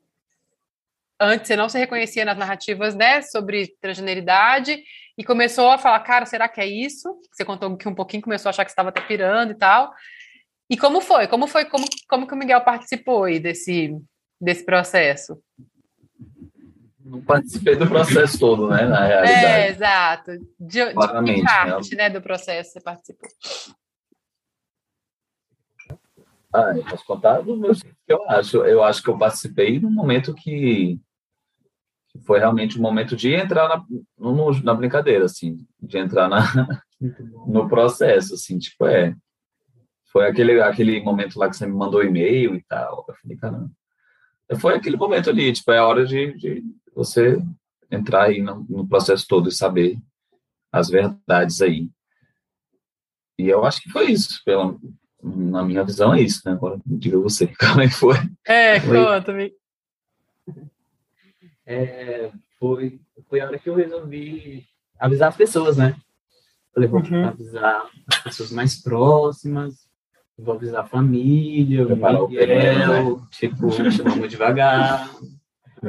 antes 1.19 1.47
você 1.47 1.55
não 1.55 1.69
se 1.69 1.77
reconhecia 1.77 2.25
nas 2.25 2.37
narrativas, 2.37 2.95
né, 2.95 3.21
sobre 3.21 3.73
transgeneridade, 3.81 4.83
e 5.17 5.23
começou 5.23 5.69
a 5.69 5.77
falar, 5.77 5.99
cara, 6.01 6.25
será 6.25 6.47
que 6.47 6.59
é 6.59 6.67
isso? 6.67 7.09
Você 7.31 7.45
contou 7.45 7.75
que 7.77 7.87
um 7.87 7.95
pouquinho 7.95 8.21
começou 8.21 8.49
a 8.49 8.51
achar 8.51 8.65
que 8.65 8.71
estava 8.71 8.89
até 8.89 9.01
pirando 9.01 9.51
e 9.51 9.55
tal. 9.55 9.93
E 10.69 10.75
como 10.75 10.99
foi? 10.99 11.27
Como 11.27 11.47
foi? 11.47 11.65
Como, 11.65 11.85
como 12.09 12.27
que 12.27 12.33
o 12.33 12.37
Miguel 12.37 12.61
participou 12.61 13.23
aí 13.23 13.39
desse, 13.39 13.95
desse 14.41 14.65
processo? 14.65 15.41
Não 16.99 17.21
participei 17.21 17.75
do 17.75 17.87
processo 17.87 18.39
todo, 18.39 18.67
né, 18.67 18.83
na 18.85 19.05
realidade. 19.05 19.45
É, 19.45 19.69
exato. 19.69 20.31
De, 20.59 20.91
Claramente, 20.91 21.37
de 21.37 21.43
né? 21.43 21.47
parte, 21.47 21.95
né? 21.95 22.03
né, 22.03 22.09
do 22.09 22.21
processo 22.21 22.71
você 22.71 22.81
participou. 22.81 23.29
Ah, 26.55 26.73
eu 26.77 26.85
posso 26.85 27.05
contar 27.05 27.41
do 27.41 27.57
meu 27.57 27.73
eu 28.07 28.29
acho. 28.29 28.57
Eu 28.57 28.83
acho 28.83 29.03
que 29.03 29.09
eu 29.09 29.17
participei 29.17 29.79
no 29.79 29.91
momento 29.91 30.33
que 30.33 30.99
foi 32.25 32.39
realmente 32.39 32.77
o 32.77 32.81
momento 32.81 33.15
de 33.15 33.33
entrar 33.33 33.67
na, 33.67 33.85
no, 34.17 34.63
na 34.63 34.73
brincadeira, 34.73 35.25
assim, 35.25 35.65
de 35.81 35.97
entrar 35.97 36.29
na, 36.29 36.39
no 37.45 37.67
processo, 37.67 38.35
assim, 38.35 38.57
tipo, 38.57 38.85
é. 38.85 39.15
Foi 40.11 40.27
aquele, 40.27 40.61
aquele 40.61 41.01
momento 41.01 41.37
lá 41.37 41.49
que 41.49 41.57
você 41.57 41.65
me 41.65 41.73
mandou 41.73 42.01
e-mail 42.01 42.55
e 42.55 42.63
tal. 42.63 43.05
Eu 43.07 43.15
falei, 43.15 43.37
caramba. 43.37 43.71
Foi 44.59 44.75
aquele 44.75 44.95
momento 44.95 45.29
ali, 45.29 45.51
tipo, 45.51 45.71
é 45.71 45.79
a 45.79 45.85
hora 45.85 46.05
de, 46.05 46.33
de 46.37 46.63
você 46.95 47.37
entrar 47.91 48.25
aí 48.25 48.41
no, 48.41 48.65
no, 48.69 48.87
processo 48.87 49.25
todo 49.27 49.49
e 49.49 49.51
saber 49.51 49.97
as 50.71 50.89
verdades 50.89 51.61
aí. 51.61 51.89
E 53.37 53.49
eu 53.49 53.65
acho 53.65 53.81
que 53.81 53.89
foi 53.89 54.11
isso, 54.11 54.41
pela, 54.45 54.77
na 55.25 55.63
minha 55.63 55.83
visão 55.83 56.13
é 56.13 56.21
isso, 56.21 56.41
né? 56.45 56.51
Agora 56.53 56.79
diga 56.85 57.17
você, 57.17 57.47
como 57.59 57.81
é 57.81 57.87
que 57.87 57.93
foi? 57.93 58.15
É, 58.45 58.79
conta-me. 58.79 59.53
É, 61.67 62.29
foi, 62.59 62.99
foi 63.27 63.39
a 63.39 63.47
hora 63.47 63.57
que 63.57 63.67
eu 63.67 63.73
resolvi 63.73 64.67
avisar 64.99 65.29
as 65.29 65.35
pessoas, 65.35 65.77
né? 65.77 65.95
Falei, 66.71 66.87
vou 66.87 67.01
uhum. 67.01 67.25
avisar 67.25 67.89
as 68.05 68.19
pessoas 68.19 68.51
mais 68.51 68.75
próximas, 68.75 69.89
vou 70.37 70.53
avisar 70.53 70.81
a 70.81 70.87
família, 70.87 71.87
Preparar 71.87 72.21
o 72.21 72.27
Miguel, 72.27 73.17
né? 73.17 73.27
tipo, 73.31 73.69
vamos 74.03 74.29
devagar. 74.29 75.09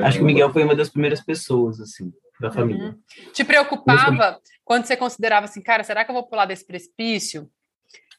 Acho 0.03 0.16
que 0.16 0.25
o 0.25 0.27
Miguel 0.27 0.51
foi 0.51 0.64
uma 0.64 0.75
das 0.75 0.88
primeiras 0.88 1.20
pessoas, 1.20 1.79
assim, 1.79 2.11
da 2.40 2.51
família. 2.51 2.87
Uhum. 2.87 3.33
Te 3.35 3.44
preocupava 3.44 4.40
quando 4.64 4.87
você 4.87 4.96
considerava 4.96 5.44
assim, 5.44 5.61
cara, 5.61 5.85
será 5.85 6.07
que 6.07 6.11
eu 6.11 6.14
vou 6.14 6.27
pular 6.27 6.46
desse 6.46 6.66
precipício? 6.66 7.51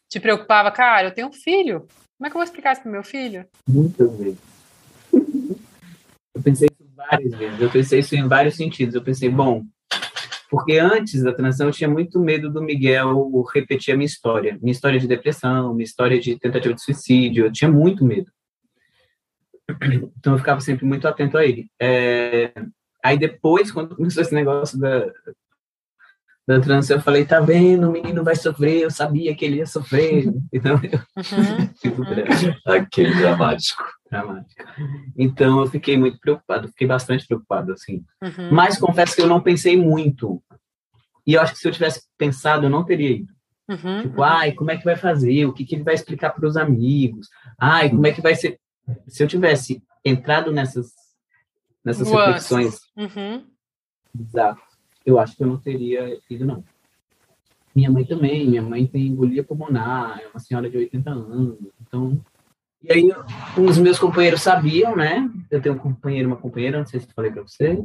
Te 0.10 0.20
preocupava, 0.20 0.72
cara, 0.72 1.08
eu 1.08 1.14
tenho 1.14 1.28
um 1.28 1.34
filho. 1.34 1.86
Como 2.18 2.26
é 2.26 2.30
que 2.30 2.36
eu 2.36 2.40
vou 2.40 2.44
explicar 2.44 2.74
isso 2.74 2.82
pro 2.82 2.92
meu 2.92 3.04
filho? 3.04 3.46
Muitas 3.68 4.18
vezes. 4.18 4.40
Eu 5.14 6.44
pensei 6.44 6.68
isso 6.68 6.90
várias 6.96 7.32
vezes. 7.32 7.62
Eu 7.62 7.70
pensei 7.70 8.00
isso 8.00 8.16
em 8.16 8.28
vários 8.28 8.56
sentidos. 8.56 8.96
Eu 8.96 9.04
pensei, 9.04 9.30
bom, 9.30 9.64
porque 10.50 10.80
antes 10.80 11.22
da 11.24 11.34
transição 11.34 11.68
eu 11.68 11.74
tinha 11.74 11.90
muito 11.90 12.20
medo 12.20 12.50
do 12.50 12.62
Miguel 12.62 13.30
repetir 13.54 13.94
a 13.94 13.98
minha 13.98 14.06
história. 14.06 14.58
Minha 14.62 14.72
história 14.72 15.00
de 15.00 15.08
depressão, 15.08 15.74
minha 15.74 15.84
história 15.84 16.20
de 16.20 16.40
tentativa 16.40 16.74
de 16.74 16.82
suicídio. 16.82 17.46
Eu 17.46 17.52
tinha 17.52 17.70
muito 17.70 18.06
medo. 18.06 18.32
Então 20.18 20.34
eu 20.34 20.40
ficava 20.40 20.62
sempre 20.62 20.86
muito 20.86 21.08
atento 21.08 21.38
a 21.38 21.46
ele. 21.46 21.70
É... 21.80 22.54
Aí 23.04 23.18
depois, 23.18 23.72
quando 23.72 23.96
começou 23.96 24.24
esse 24.24 24.34
negócio 24.34 24.80
da, 24.80 25.12
da 26.48 26.62
transição, 26.62 26.96
eu 26.96 27.04
falei, 27.04 27.26
tá 27.26 27.42
vendo, 27.42 27.90
o 27.90 27.92
menino 27.92 28.24
vai 28.24 28.34
sofrer, 28.34 28.82
eu 28.82 28.90
sabia 28.90 29.36
que 29.36 29.44
ele 29.44 29.58
ia 29.58 29.66
sofrer. 29.66 30.34
Então, 30.54 30.80
eu 30.82 31.00
uhum, 31.18 32.06
uhum. 32.06 32.74
Aquele 32.74 33.14
dramático. 33.16 33.84
Dramático. 34.10 34.64
Então, 35.18 35.60
eu 35.60 35.68
fiquei 35.68 35.98
muito 35.98 36.18
preocupado, 36.20 36.70
fiquei 36.70 36.88
bastante 36.88 37.28
preocupado, 37.28 37.74
assim. 37.74 38.02
Uhum. 38.24 38.50
Mas 38.50 38.78
confesso 38.78 39.14
que 39.14 39.22
eu 39.22 39.28
não 39.28 39.42
pensei 39.42 39.76
muito. 39.76 40.42
E 41.26 41.34
eu 41.34 41.42
acho 41.42 41.52
que 41.52 41.60
se 41.60 41.68
eu 41.68 41.72
tivesse 41.72 42.04
pensado, 42.18 42.66
eu 42.66 42.70
não 42.70 42.86
teria 42.86 43.12
ido. 43.12 43.34
Uhum, 43.70 44.04
tipo, 44.04 44.24
ai, 44.24 44.54
como 44.54 44.72
é 44.72 44.78
que 44.78 44.86
vai 44.86 44.96
fazer? 44.96 45.46
O 45.46 45.52
que, 45.52 45.66
que 45.66 45.76
ele 45.76 45.84
vai 45.84 45.96
explicar 45.96 46.30
para 46.30 46.48
os 46.48 46.56
amigos? 46.56 47.28
Ai, 47.60 47.90
como 47.90 48.08
é 48.08 48.14
que 48.14 48.22
vai 48.22 48.34
ser? 48.34 48.58
Se 49.06 49.22
eu 49.22 49.28
tivesse 49.28 49.84
entrado 50.06 50.54
nessas, 50.54 50.94
nessas 51.84 52.10
reflexões. 52.10 52.80
Uhum. 52.96 53.46
Exato 54.18 54.67
eu 55.08 55.18
acho 55.18 55.38
que 55.38 55.44
eu 55.44 55.48
não 55.48 55.58
teria 55.58 56.20
ido, 56.30 56.46
não. 56.46 56.64
Minha 57.74 57.90
mãe 57.90 58.04
também, 58.04 58.46
minha 58.46 58.62
mãe 58.62 58.86
tem 58.86 59.08
embolia 59.08 59.44
pulmonar, 59.44 60.20
é 60.22 60.28
uma 60.28 60.40
senhora 60.40 60.70
de 60.70 60.78
80 60.78 61.10
anos, 61.10 61.58
então... 61.82 62.20
E 62.84 62.92
aí, 62.92 63.10
os 63.58 63.78
meus 63.78 63.98
companheiros 63.98 64.42
sabiam, 64.42 64.96
né? 64.96 65.28
Eu 65.50 65.62
tenho 65.62 65.76
um 65.76 65.80
companheiro 65.80 66.28
e 66.28 66.32
uma 66.32 66.38
companheira, 66.38 66.78
não 66.78 66.86
sei 66.86 67.00
se 67.00 67.08
eu 67.08 67.14
falei 67.14 67.32
para 67.32 67.42
você. 67.42 67.84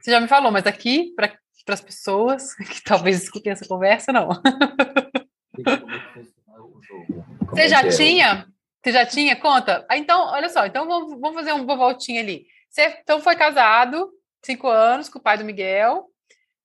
Você 0.00 0.10
já 0.10 0.20
me 0.20 0.28
falou, 0.28 0.52
mas 0.52 0.66
aqui, 0.66 1.12
para 1.16 1.32
as 1.68 1.80
pessoas 1.80 2.54
que 2.70 2.84
talvez 2.84 3.22
escutem 3.22 3.52
essa 3.52 3.66
conversa, 3.66 4.12
não. 4.12 4.28
Você 7.50 7.68
já 7.68 7.88
tinha? 7.88 8.46
Você 8.82 8.92
já 8.92 9.04
tinha? 9.06 9.34
Conta. 9.34 9.84
Ah, 9.88 9.96
então, 9.96 10.26
olha 10.26 10.48
só, 10.48 10.66
então 10.66 10.86
vamos, 10.86 11.18
vamos 11.20 11.34
fazer 11.34 11.52
uma 11.52 11.76
voltinha 11.76 12.20
ali. 12.20 12.46
Você 12.70 12.86
então 13.02 13.20
foi 13.20 13.34
casado, 13.34 14.08
cinco 14.44 14.68
anos, 14.68 15.08
com 15.08 15.18
o 15.18 15.22
pai 15.22 15.36
do 15.36 15.44
Miguel. 15.44 16.08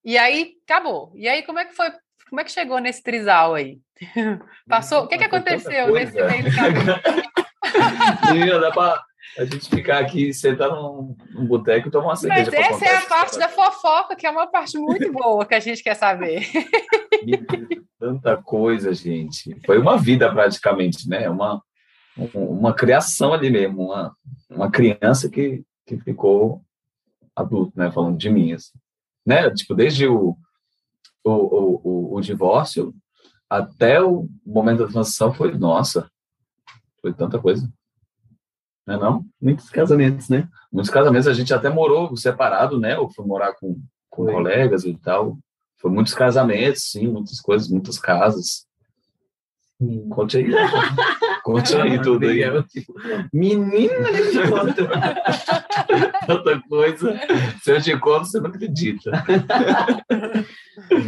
E 0.03 0.17
aí 0.17 0.55
acabou. 0.67 1.11
E 1.15 1.27
aí 1.27 1.43
como 1.43 1.59
é 1.59 1.65
que 1.65 1.75
foi? 1.75 1.91
Como 2.29 2.41
é 2.41 2.43
que 2.43 2.51
chegou 2.51 2.79
nesse 2.79 3.01
trisal 3.01 3.53
aí? 3.53 3.79
Passou? 4.67 5.03
O 5.03 5.07
que, 5.07 5.17
que 5.17 5.23
aconteceu 5.23 5.93
nesse 5.93 6.21
meio 6.21 6.43
do 6.43 6.55
caminho? 6.55 8.59
dá 8.59 8.71
para 8.71 9.01
a 9.37 9.45
gente 9.45 9.69
ficar 9.69 9.99
aqui 9.99 10.33
sentar 10.33 10.69
num, 10.69 11.15
num 11.31 11.45
boteco 11.45 11.87
e 11.87 11.91
tomar 11.91 12.07
uma 12.07 12.15
cerveja. 12.15 12.51
Mas 12.51 12.81
essa 12.81 12.85
é 12.85 12.97
a 12.97 13.05
parte 13.05 13.37
da 13.37 13.47
fofoca, 13.47 14.15
que 14.15 14.27
é 14.27 14.29
uma 14.29 14.47
parte 14.47 14.77
muito 14.77 15.11
boa 15.11 15.45
que 15.45 15.55
a 15.55 15.59
gente 15.59 15.81
quer 15.81 15.95
saber. 15.95 16.45
Tanta 17.99 18.35
coisa, 18.37 18.93
gente. 18.93 19.55
Foi 19.65 19.77
uma 19.77 19.97
vida 19.97 20.31
praticamente, 20.31 21.07
né? 21.07 21.29
Uma, 21.29 21.61
uma 22.33 22.73
criação 22.73 23.33
ali 23.33 23.49
mesmo, 23.49 23.85
uma, 23.85 24.13
uma 24.49 24.69
criança 24.69 25.29
que, 25.29 25.63
que 25.85 25.97
ficou 25.99 26.61
adulto, 27.35 27.73
né? 27.75 27.91
Falando 27.91 28.17
de 28.17 28.29
mim, 28.29 28.53
assim 28.53 28.82
né? 29.25 29.49
Tipo, 29.51 29.73
desde 29.73 30.07
o, 30.07 30.37
o, 31.23 31.31
o, 31.31 32.15
o, 32.15 32.21
divórcio 32.21 32.93
até 33.49 34.01
o 34.01 34.27
momento 34.45 34.85
da 34.85 34.91
transição 34.91 35.33
foi, 35.33 35.57
nossa, 35.57 36.09
foi 37.01 37.13
tanta 37.13 37.39
coisa. 37.39 37.71
Não 38.85 38.95
é 38.95 38.99
não? 38.99 39.25
Muitos 39.41 39.69
casamentos, 39.69 40.29
né? 40.29 40.47
Muitos 40.71 40.91
casamentos 40.91 41.27
a 41.27 41.33
gente 41.33 41.53
até 41.53 41.69
morou 41.69 42.15
separado, 42.17 42.79
né? 42.79 42.97
Ou 42.97 43.09
foi 43.09 43.25
morar 43.25 43.53
com, 43.53 43.81
com 44.09 44.25
colegas 44.25 44.83
e 44.83 44.93
tal. 44.97 45.37
Foi 45.77 45.91
muitos 45.91 46.13
casamentos, 46.13 46.91
sim, 46.91 47.07
muitas 47.07 47.39
coisas, 47.39 47.69
muitas 47.69 47.97
casas. 47.97 48.65
Conte 50.09 50.37
aí. 50.37 50.45
Conte 51.43 51.75
aí 51.75 52.01
tudo 52.01 52.27
aí. 52.27 52.41
Tipo, 52.63 52.93
menina, 53.33 54.09
eu 54.09 54.31
te 54.31 54.49
conto. 54.49 54.87
Tanta 56.25 56.61
coisa. 56.67 57.19
Se 57.61 57.71
eu 57.71 57.81
te 57.81 57.97
conto, 57.99 58.25
você 58.25 58.39
não 58.39 58.49
acredita. 58.49 59.11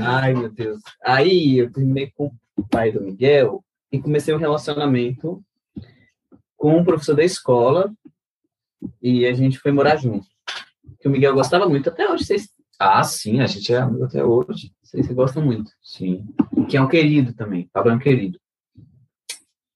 Ai, 0.05 0.33
meu 0.33 0.49
Deus. 0.49 0.81
Aí 1.03 1.59
eu 1.59 1.71
terminei 1.71 2.11
com 2.15 2.31
o 2.55 2.67
pai 2.67 2.91
do 2.91 3.01
Miguel 3.01 3.63
e 3.91 4.01
comecei 4.01 4.33
um 4.33 4.39
relacionamento 4.39 5.41
com 6.57 6.77
um 6.77 6.83
professor 6.83 7.15
da 7.15 7.23
escola 7.23 7.91
e 9.01 9.25
a 9.25 9.33
gente 9.33 9.59
foi 9.59 9.71
morar 9.71 9.97
junto. 9.97 10.25
Que 10.99 11.07
o 11.07 11.11
Miguel 11.11 11.33
gostava 11.33 11.67
muito, 11.67 11.89
até 11.89 12.09
hoje 12.09 12.25
vocês. 12.25 12.49
Ah, 12.79 13.03
sim, 13.03 13.39
a 13.39 13.47
gente 13.47 13.73
é 13.73 13.77
amigo 13.77 14.03
até 14.03 14.23
hoje. 14.23 14.71
Vocês 14.83 15.07
gostam 15.07 15.43
muito. 15.43 15.71
Sim. 15.81 16.25
Que 16.69 16.77
é 16.77 16.81
um 16.81 16.88
querido 16.88 17.33
também. 17.33 17.69
Pablo 17.71 17.91
é 17.91 17.95
um 17.95 17.99
querido. 17.99 18.39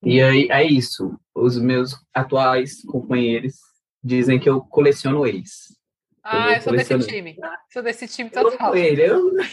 E 0.03 0.21
aí 0.21 0.47
é 0.49 0.63
isso. 0.63 1.19
Os 1.35 1.57
meus 1.57 1.95
atuais 2.13 2.81
companheiros 2.83 3.55
dizem 4.03 4.39
que 4.39 4.49
eu 4.49 4.61
coleciono 4.61 5.25
ex. 5.25 5.77
Ah, 6.23 6.51
eu, 6.51 6.55
eu 6.55 6.61
sou 6.61 6.73
desse 6.73 6.99
time. 6.99 7.35
Sou 7.71 7.83
desse 7.83 8.07
time 8.07 8.29
total. 8.29 8.75
Eu, 8.75 9.39
eu... 9.39 9.45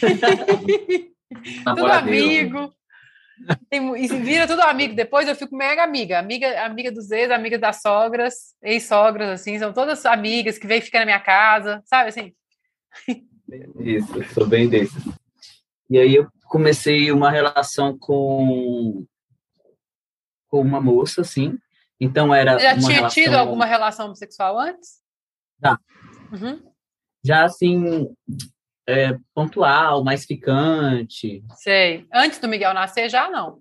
tudo 1.65 1.85
amigo. 1.85 2.73
Tem, 3.69 4.03
e 4.03 4.07
vira 4.07 4.47
tudo 4.47 4.61
amigo. 4.61 4.95
Depois 4.95 5.27
eu 5.27 5.35
fico 5.35 5.55
mega 5.55 5.83
amiga. 5.83 6.19
Amiga, 6.19 6.65
amiga 6.65 6.91
dos 6.91 7.11
ex, 7.11 7.29
amiga 7.29 7.57
das 7.57 7.81
sogras, 7.81 8.55
ex-sogras, 8.63 9.29
assim, 9.29 9.59
são 9.59 9.73
todas 9.73 10.05
amigas 10.05 10.57
que 10.57 10.67
vêm 10.67 10.81
ficar 10.81 10.99
na 10.99 11.05
minha 11.05 11.19
casa, 11.19 11.81
sabe 11.85 12.09
assim? 12.09 12.33
Isso, 13.79 14.23
sou 14.33 14.47
bem 14.47 14.67
desses. 14.67 15.03
E 15.89 15.97
aí 15.97 16.15
eu 16.15 16.27
comecei 16.45 17.11
uma 17.11 17.29
relação 17.29 17.97
com 17.97 19.05
com 20.47 20.61
uma 20.61 20.81
moça, 20.81 21.21
assim. 21.21 21.57
Então 21.99 22.33
era. 22.33 22.57
Já 22.59 22.77
tinha 22.77 22.95
relação... 22.95 23.23
tido 23.23 23.35
alguma 23.35 23.65
relação 23.65 24.05
homossexual 24.05 24.59
antes? 24.59 25.01
Já. 25.61 25.79
Uhum. 26.31 26.61
Já 27.25 27.43
assim, 27.45 28.07
é, 28.87 29.17
pontual, 29.33 30.03
mais 30.03 30.25
ficante. 30.25 31.43
Sei. 31.55 32.05
Antes 32.13 32.39
do 32.39 32.47
Miguel 32.47 32.73
nascer, 32.73 33.09
já 33.09 33.29
não? 33.29 33.59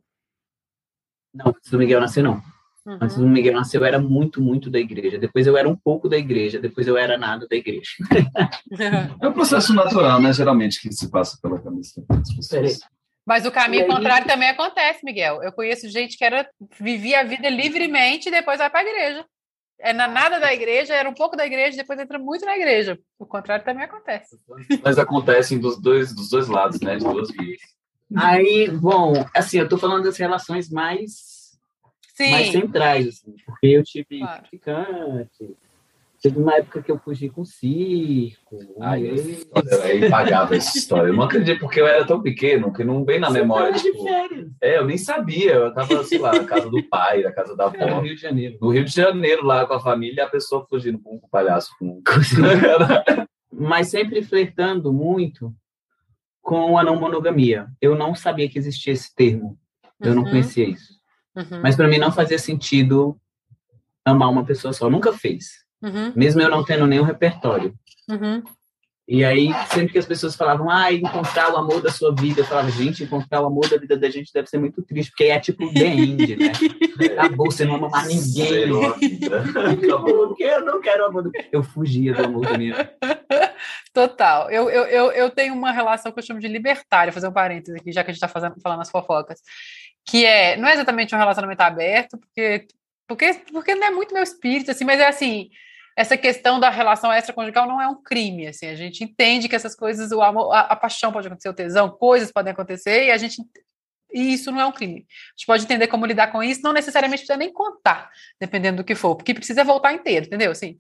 Não, 1.34 1.48
antes 1.48 1.70
do 1.70 1.78
Miguel 1.78 2.00
nascer, 2.00 2.22
não. 2.22 2.40
Uhum. 2.86 2.98
Antes 3.00 3.16
do 3.16 3.26
Miguel 3.26 3.54
nascer, 3.54 3.78
eu 3.78 3.84
era 3.84 3.98
muito, 3.98 4.40
muito 4.40 4.70
da 4.70 4.78
igreja. 4.78 5.18
Depois 5.18 5.46
eu 5.46 5.56
era 5.56 5.68
um 5.68 5.74
pouco 5.74 6.08
da 6.08 6.16
igreja. 6.16 6.60
Depois 6.60 6.86
eu 6.86 6.96
era 6.96 7.18
nada 7.18 7.46
da 7.48 7.56
igreja. 7.56 7.90
é 9.20 9.28
um 9.28 9.32
processo 9.32 9.74
natural, 9.74 10.20
né? 10.22 10.32
Geralmente, 10.32 10.80
que 10.80 10.92
se 10.92 11.10
passa 11.10 11.36
pela 11.42 11.60
cabeça 11.60 12.04
das 12.08 12.32
pessoas. 12.34 12.78
Mas 13.26 13.44
o 13.44 13.50
caminho 13.50 13.82
aí... 13.82 13.88
contrário 13.88 14.26
também 14.26 14.48
acontece, 14.48 15.04
Miguel. 15.04 15.42
Eu 15.42 15.50
conheço 15.50 15.88
gente 15.88 16.16
que 16.16 16.24
era 16.24 16.48
vivia 16.78 17.20
a 17.20 17.24
vida 17.24 17.48
livremente 17.50 18.28
e 18.28 18.32
depois 18.32 18.58
vai 18.58 18.70
para 18.70 18.80
a 18.80 18.84
igreja. 18.84 19.26
É 19.78 19.92
na 19.92 20.06
nada 20.06 20.38
da 20.38 20.54
igreja, 20.54 20.94
era 20.94 21.08
um 21.08 21.12
pouco 21.12 21.36
da 21.36 21.44
igreja, 21.44 21.76
depois 21.76 21.98
entra 21.98 22.18
muito 22.18 22.46
na 22.46 22.56
igreja. 22.56 22.98
O 23.18 23.26
contrário 23.26 23.64
também 23.64 23.84
acontece. 23.84 24.38
Mas 24.82 24.98
acontecem 24.98 25.58
dos 25.58 25.78
dois, 25.78 26.14
dos 26.14 26.30
dois 26.30 26.48
lados, 26.48 26.80
né? 26.80 26.96
De 26.96 27.04
duas 27.04 27.30
vias. 27.30 27.60
Aí, 28.16 28.70
bom, 28.70 29.12
assim, 29.34 29.58
eu 29.58 29.68
tô 29.68 29.76
falando 29.76 30.04
das 30.04 30.16
relações 30.16 30.70
mais, 30.70 31.58
Sim. 32.14 32.30
mais 32.30 32.52
centrais, 32.52 33.08
assim, 33.08 33.34
porque 33.44 33.66
eu 33.66 33.82
tive 33.82 34.20
claro. 34.20 34.46
Teve 36.26 36.40
uma 36.40 36.56
época 36.56 36.82
que 36.82 36.90
eu 36.90 36.98
fugi 36.98 37.28
com 37.28 37.44
circo. 37.44 38.58
Ai, 38.80 39.06
aí... 39.06 39.38
é 39.84 40.06
impagável 40.06 40.58
essa 40.58 40.76
história. 40.76 41.10
Eu 41.10 41.14
não 41.14 41.22
acredito, 41.22 41.60
porque 41.60 41.80
eu 41.80 41.86
era 41.86 42.04
tão 42.04 42.20
pequeno 42.20 42.72
que 42.72 42.82
não 42.82 43.04
vem 43.04 43.20
na 43.20 43.28
Você 43.28 43.38
memória. 43.38 43.72
Tipo, 43.74 44.04
é, 44.60 44.76
eu 44.78 44.84
nem 44.84 44.98
sabia. 44.98 45.52
Eu 45.52 45.72
tava, 45.72 46.02
sei 46.02 46.18
lá, 46.18 46.32
na 46.32 46.42
casa 46.42 46.68
do 46.68 46.82
pai, 46.88 47.22
na 47.22 47.30
casa 47.30 47.54
da 47.54 47.66
avó. 47.66 47.86
no 47.86 48.00
Rio 48.00 48.16
de 48.16 48.20
Janeiro. 48.20 48.58
No 48.60 48.70
Rio 48.70 48.84
de 48.84 48.90
Janeiro, 48.90 49.46
lá 49.46 49.64
com 49.66 49.74
a 49.74 49.80
família, 49.80 50.24
a 50.24 50.28
pessoa 50.28 50.66
fugindo 50.68 50.98
com 50.98 51.14
um 51.14 51.20
palhaço. 51.30 51.70
Com... 51.78 52.02
Mas 53.52 53.88
sempre 53.88 54.20
flertando 54.20 54.92
muito 54.92 55.54
com 56.42 56.76
a 56.76 56.82
não 56.82 56.98
monogamia. 56.98 57.68
Eu 57.80 57.94
não 57.94 58.16
sabia 58.16 58.48
que 58.48 58.58
existia 58.58 58.92
esse 58.92 59.14
termo. 59.14 59.56
Eu 60.00 60.08
uhum. 60.08 60.16
não 60.16 60.24
conhecia 60.24 60.68
isso. 60.68 60.92
Uhum. 61.36 61.62
Mas 61.62 61.76
para 61.76 61.86
mim 61.86 61.98
não 61.98 62.10
fazia 62.10 62.36
sentido 62.36 63.16
amar 64.04 64.28
uma 64.28 64.44
pessoa 64.44 64.72
só. 64.72 64.90
Nunca 64.90 65.12
fez. 65.12 65.65
Uhum. 65.86 66.12
Mesmo 66.16 66.40
eu 66.40 66.50
não 66.50 66.64
tendo 66.64 66.86
nenhum 66.86 67.04
repertório. 67.04 67.74
Uhum. 68.08 68.42
E 69.08 69.24
aí, 69.24 69.50
sempre 69.72 69.92
que 69.92 69.98
as 70.00 70.04
pessoas 70.04 70.34
falavam, 70.34 70.68
ah, 70.68 70.92
encontrar 70.92 71.52
o 71.52 71.56
amor 71.56 71.80
da 71.80 71.92
sua 71.92 72.12
vida, 72.12 72.40
eu 72.40 72.44
falava, 72.44 72.68
gente, 72.72 73.04
encontrar 73.04 73.40
o 73.40 73.46
amor 73.46 73.68
da 73.68 73.76
vida 73.76 73.96
da 73.96 74.10
gente 74.10 74.32
deve 74.32 74.48
ser 74.48 74.58
muito 74.58 74.82
triste, 74.82 75.10
porque 75.10 75.24
é 75.24 75.38
tipo 75.38 75.72
The 75.72 75.86
End, 75.86 76.36
né? 76.36 76.50
Acabou, 77.16 77.48
você 77.48 77.64
não 77.64 77.76
ama 77.76 77.88
mais 77.88 78.08
ninguém. 78.08 78.64
Acabou, 78.64 80.28
porque 80.28 80.42
eu 80.42 80.64
não 80.64 80.80
quero 80.80 81.04
o 81.04 81.06
amor 81.06 81.22
do... 81.22 81.30
Eu 81.52 81.62
fugia 81.62 82.14
do 82.14 82.24
amor 82.24 82.46
da 82.46 82.58
minha 82.58 82.90
Total. 83.94 84.50
Eu, 84.50 84.68
eu, 84.68 84.84
eu, 84.86 85.12
eu 85.12 85.30
tenho 85.30 85.54
uma 85.54 85.70
relação 85.70 86.10
que 86.10 86.18
eu 86.18 86.24
chamo 86.24 86.40
de 86.40 86.48
libertária, 86.48 87.12
fazer 87.12 87.28
um 87.28 87.32
parênteses 87.32 87.80
aqui, 87.80 87.92
já 87.92 88.02
que 88.02 88.10
a 88.10 88.12
gente 88.12 88.24
está 88.24 88.50
falando 88.60 88.80
as 88.80 88.90
fofocas, 88.90 89.40
que 90.04 90.26
é, 90.26 90.56
não 90.56 90.66
é 90.66 90.74
exatamente 90.74 91.14
um 91.14 91.18
relacionamento 91.18 91.60
aberto, 91.60 92.18
porque, 92.18 92.66
porque, 93.06 93.34
porque 93.52 93.74
não 93.76 93.86
é 93.86 93.90
muito 93.92 94.12
meu 94.12 94.24
espírito, 94.24 94.72
assim, 94.72 94.84
mas 94.84 94.98
é 94.98 95.06
assim 95.06 95.48
essa 95.96 96.16
questão 96.16 96.60
da 96.60 96.68
relação 96.68 97.10
extraconjugal 97.10 97.66
não 97.66 97.80
é 97.80 97.88
um 97.88 98.00
crime, 98.02 98.46
assim, 98.46 98.66
a 98.66 98.74
gente 98.74 99.02
entende 99.02 99.48
que 99.48 99.56
essas 99.56 99.74
coisas, 99.74 100.12
o 100.12 100.20
amor, 100.20 100.52
a, 100.52 100.60
a, 100.60 100.76
paixão 100.76 101.10
pode 101.10 101.26
acontecer, 101.26 101.48
o 101.48 101.54
tesão, 101.54 101.88
coisas 101.88 102.30
podem 102.30 102.52
acontecer, 102.52 103.06
e 103.06 103.10
a 103.10 103.16
gente 103.16 103.42
e 104.12 104.32
isso 104.32 104.52
não 104.52 104.60
é 104.60 104.66
um 104.66 104.72
crime. 104.72 105.06
A 105.08 105.36
gente 105.36 105.46
pode 105.46 105.64
entender 105.64 105.88
como 105.88 106.06
lidar 106.06 106.28
com 106.28 106.42
isso, 106.42 106.62
não 106.62 106.72
necessariamente 106.72 107.20
precisa 107.20 107.36
nem 107.36 107.52
contar, 107.52 108.10
dependendo 108.40 108.78
do 108.78 108.84
que 108.84 108.94
for, 108.94 109.16
porque 109.16 109.34
precisa 109.34 109.64
voltar 109.64 109.92
inteiro, 109.92 110.26
entendeu? 110.26 110.52
Assim, 110.52 110.76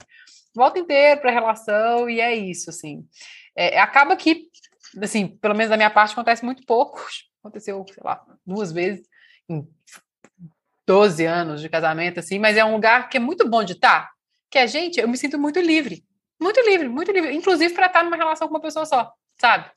volta 0.54 0.78
inteiro 0.78 1.20
para 1.20 1.30
a 1.30 1.34
relação 1.34 2.08
e 2.08 2.20
é 2.20 2.34
isso, 2.34 2.70
assim. 2.70 3.06
É, 3.54 3.78
acaba 3.78 4.16
que, 4.16 4.48
assim, 5.02 5.26
pelo 5.26 5.54
menos 5.54 5.70
da 5.70 5.76
minha 5.76 5.90
parte, 5.90 6.12
acontece 6.12 6.44
muito 6.44 6.64
pouco. 6.64 7.04
Aconteceu, 7.42 7.84
sei 7.86 8.02
lá, 8.02 8.24
duas 8.44 8.72
vezes 8.72 9.06
em 9.48 9.64
12 10.84 11.24
anos 11.24 11.60
de 11.60 11.68
casamento, 11.68 12.18
assim, 12.18 12.40
mas 12.40 12.56
é 12.56 12.64
um 12.64 12.72
lugar 12.72 13.08
que 13.08 13.18
é 13.18 13.20
muito 13.20 13.48
bom 13.48 13.62
de 13.62 13.74
estar, 13.74 14.10
que 14.50 14.58
a 14.58 14.66
gente, 14.66 15.00
eu 15.00 15.08
me 15.08 15.16
sinto 15.16 15.38
muito 15.38 15.60
livre. 15.60 16.04
Muito 16.40 16.60
livre, 16.60 16.88
muito 16.88 17.10
livre. 17.12 17.34
Inclusive 17.34 17.74
para 17.74 17.86
estar 17.86 18.04
numa 18.04 18.16
relação 18.16 18.48
com 18.48 18.54
uma 18.54 18.60
pessoa 18.60 18.84
só, 18.84 19.12
sabe? 19.40 19.70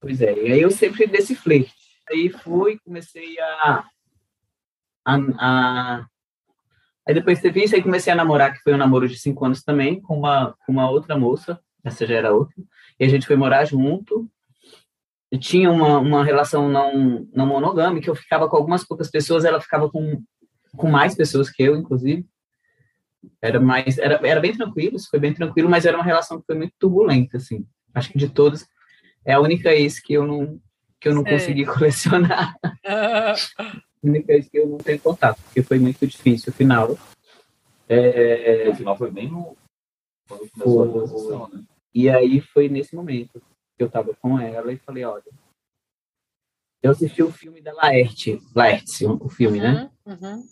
Pois 0.00 0.20
é, 0.20 0.32
e 0.34 0.52
aí 0.52 0.60
eu 0.60 0.70
sempre 0.70 1.06
desse 1.06 1.34
flerte. 1.34 1.74
Aí 2.08 2.28
fui, 2.28 2.78
comecei 2.84 3.38
a, 3.40 3.84
a, 5.04 5.16
a... 5.38 6.06
Aí 7.06 7.14
depois 7.14 7.40
teve 7.40 7.64
isso, 7.64 7.74
aí 7.74 7.82
comecei 7.82 8.12
a 8.12 8.16
namorar, 8.16 8.52
que 8.52 8.60
foi 8.60 8.74
um 8.74 8.78
namoro 8.78 9.08
de 9.08 9.18
cinco 9.18 9.44
anos 9.44 9.62
também, 9.62 10.00
com 10.00 10.18
uma, 10.18 10.56
com 10.64 10.72
uma 10.72 10.90
outra 10.90 11.16
moça, 11.16 11.60
essa 11.84 12.06
já 12.06 12.16
era 12.16 12.34
outra, 12.34 12.54
e 12.98 13.04
a 13.04 13.08
gente 13.08 13.26
foi 13.26 13.36
morar 13.36 13.64
junto, 13.64 14.28
e 15.30 15.38
tinha 15.38 15.70
uma, 15.70 15.98
uma 15.98 16.24
relação 16.24 16.68
não, 16.68 17.26
não 17.32 17.46
monogâmica, 17.46 18.10
eu 18.10 18.14
ficava 18.14 18.48
com 18.48 18.56
algumas 18.56 18.84
poucas 18.84 19.10
pessoas, 19.10 19.44
ela 19.44 19.60
ficava 19.60 19.90
com, 19.90 20.22
com 20.76 20.90
mais 20.90 21.14
pessoas 21.14 21.50
que 21.50 21.62
eu, 21.62 21.76
inclusive, 21.76 22.26
era 23.40 23.60
mais 23.60 23.98
era, 23.98 24.20
era 24.26 24.40
bem 24.40 24.52
tranquilo, 24.52 24.98
foi 25.10 25.18
bem 25.18 25.32
tranquilo, 25.32 25.68
mas 25.68 25.84
era 25.84 25.96
uma 25.96 26.04
relação 26.04 26.40
que 26.40 26.46
foi 26.46 26.56
muito 26.56 26.74
turbulenta, 26.78 27.36
assim. 27.36 27.66
Acho 27.94 28.10
que 28.12 28.18
de 28.18 28.28
todas 28.28 28.66
é 29.24 29.32
a 29.32 29.40
única 29.40 29.74
ex 29.74 30.00
que 30.00 30.14
eu 30.14 30.26
não 30.26 30.60
que 31.00 31.08
eu 31.08 31.14
não 31.14 31.22
Sei. 31.22 31.32
consegui 31.32 31.64
colecionar. 31.66 32.56
a 32.86 33.36
única 34.02 34.32
ex 34.32 34.48
que 34.48 34.58
eu 34.58 34.66
não 34.66 34.78
tenho 34.78 34.98
contato, 35.00 35.40
porque 35.42 35.62
foi 35.62 35.78
muito 35.78 36.06
difícil. 36.06 36.52
O 36.52 36.56
final. 36.56 36.98
É... 37.88 38.68
O 38.68 38.74
final 38.74 38.96
foi 38.96 39.10
bem 39.10 39.30
no. 39.30 39.56
A 40.30 40.34
né? 41.48 41.64
E 41.94 42.10
aí 42.10 42.40
foi 42.40 42.68
nesse 42.68 42.96
momento 42.96 43.40
que 43.76 43.84
eu 43.84 43.88
tava 43.88 44.14
com 44.14 44.38
ela 44.38 44.72
e 44.72 44.78
falei, 44.78 45.04
olha. 45.04 45.22
Eu 46.82 46.92
assisti 46.92 47.22
o 47.22 47.32
filme 47.32 47.60
da 47.60 47.72
Laerte, 47.72 48.40
Laerte, 48.54 49.06
o 49.06 49.28
filme, 49.28 49.58
né? 49.58 49.90
uhum, 50.04 50.12
né? 50.12 50.20
Uhum. 50.20 50.46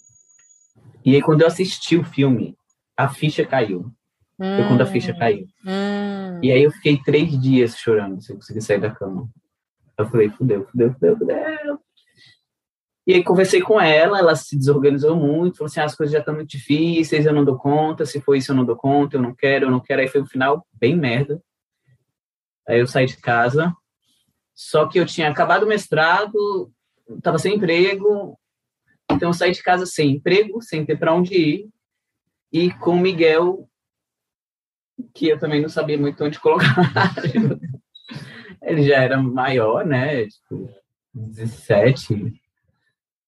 E 1.05 1.15
aí, 1.15 1.23
quando 1.23 1.43
eu 1.43 1.47
assisti 1.47 1.97
o 1.97 2.05
filme, 2.05 2.57
a 2.97 3.09
ficha 3.09 3.45
caiu. 3.45 3.93
Hum. 4.39 4.57
Foi 4.57 4.69
quando 4.69 4.81
a 4.81 4.87
ficha 4.87 5.15
caiu. 5.15 5.47
Hum. 5.65 6.41
E 6.43 6.51
aí 6.51 6.63
eu 6.63 6.71
fiquei 6.71 7.01
três 7.03 7.41
dias 7.41 7.77
chorando 7.77 8.21
sem 8.23 8.37
conseguir 8.37 8.63
sair 8.63 8.81
da 8.81 8.91
cama. 8.91 9.29
Eu 9.97 10.07
falei, 10.07 10.29
fudeu, 10.31 10.67
fudeu, 10.67 10.93
fudeu, 10.93 11.17
fudeu. 11.17 11.81
E 13.07 13.13
aí 13.13 13.23
conversei 13.23 13.61
com 13.61 13.79
ela, 13.79 14.19
ela 14.19 14.35
se 14.35 14.57
desorganizou 14.57 15.15
muito, 15.15 15.59
falou 15.59 15.67
assim, 15.67 15.81
ah, 15.81 15.85
as 15.85 15.95
coisas 15.95 16.13
já 16.13 16.21
estão 16.21 16.35
muito 16.35 16.49
difíceis, 16.49 17.27
eu 17.27 17.35
não 17.35 17.45
dou 17.45 17.59
conta, 17.59 18.07
se 18.07 18.19
for 18.21 18.35
isso 18.35 18.51
eu 18.51 18.57
não 18.57 18.65
dou 18.65 18.77
conta, 18.77 19.17
eu 19.17 19.23
não 19.23 19.35
quero, 19.35 19.67
eu 19.67 19.71
não 19.71 19.79
quero. 19.79 20.01
Aí 20.01 20.09
foi 20.09 20.23
um 20.23 20.27
final 20.27 20.67
bem 20.73 20.97
merda. 20.97 21.41
Aí 22.67 22.81
eu 22.81 22.87
saí 22.87 23.05
de 23.05 23.19
casa, 23.19 23.75
só 24.55 24.87
que 24.87 24.99
eu 24.99 25.05
tinha 25.05 25.29
acabado 25.29 25.65
o 25.65 25.69
mestrado, 25.69 26.73
estava 27.11 27.39
sem 27.39 27.57
emprego, 27.57 28.39
então 29.11 29.29
eu 29.29 29.35
saí 29.35 29.53
de 29.53 29.63
casa 29.63 29.85
sem 29.85 30.13
emprego, 30.13 30.63
sem 30.63 30.87
ter 30.87 30.99
para 30.99 31.13
onde 31.13 31.35
ir, 31.35 31.69
e 32.55 32.71
com 32.71 32.97
Miguel, 32.97 33.69
que 35.13 35.27
eu 35.29 35.41
também 35.41 35.61
não 35.61 35.69
sabia 35.69 35.99
muito 35.99 36.25
onde 36.25 36.39
colocar. 36.39 36.77
Ele 38.63 38.85
já 38.85 39.03
era 39.03 39.21
maior, 39.21 39.85
né? 39.85 40.25
Tipo, 40.29 40.71
17. 41.13 42.33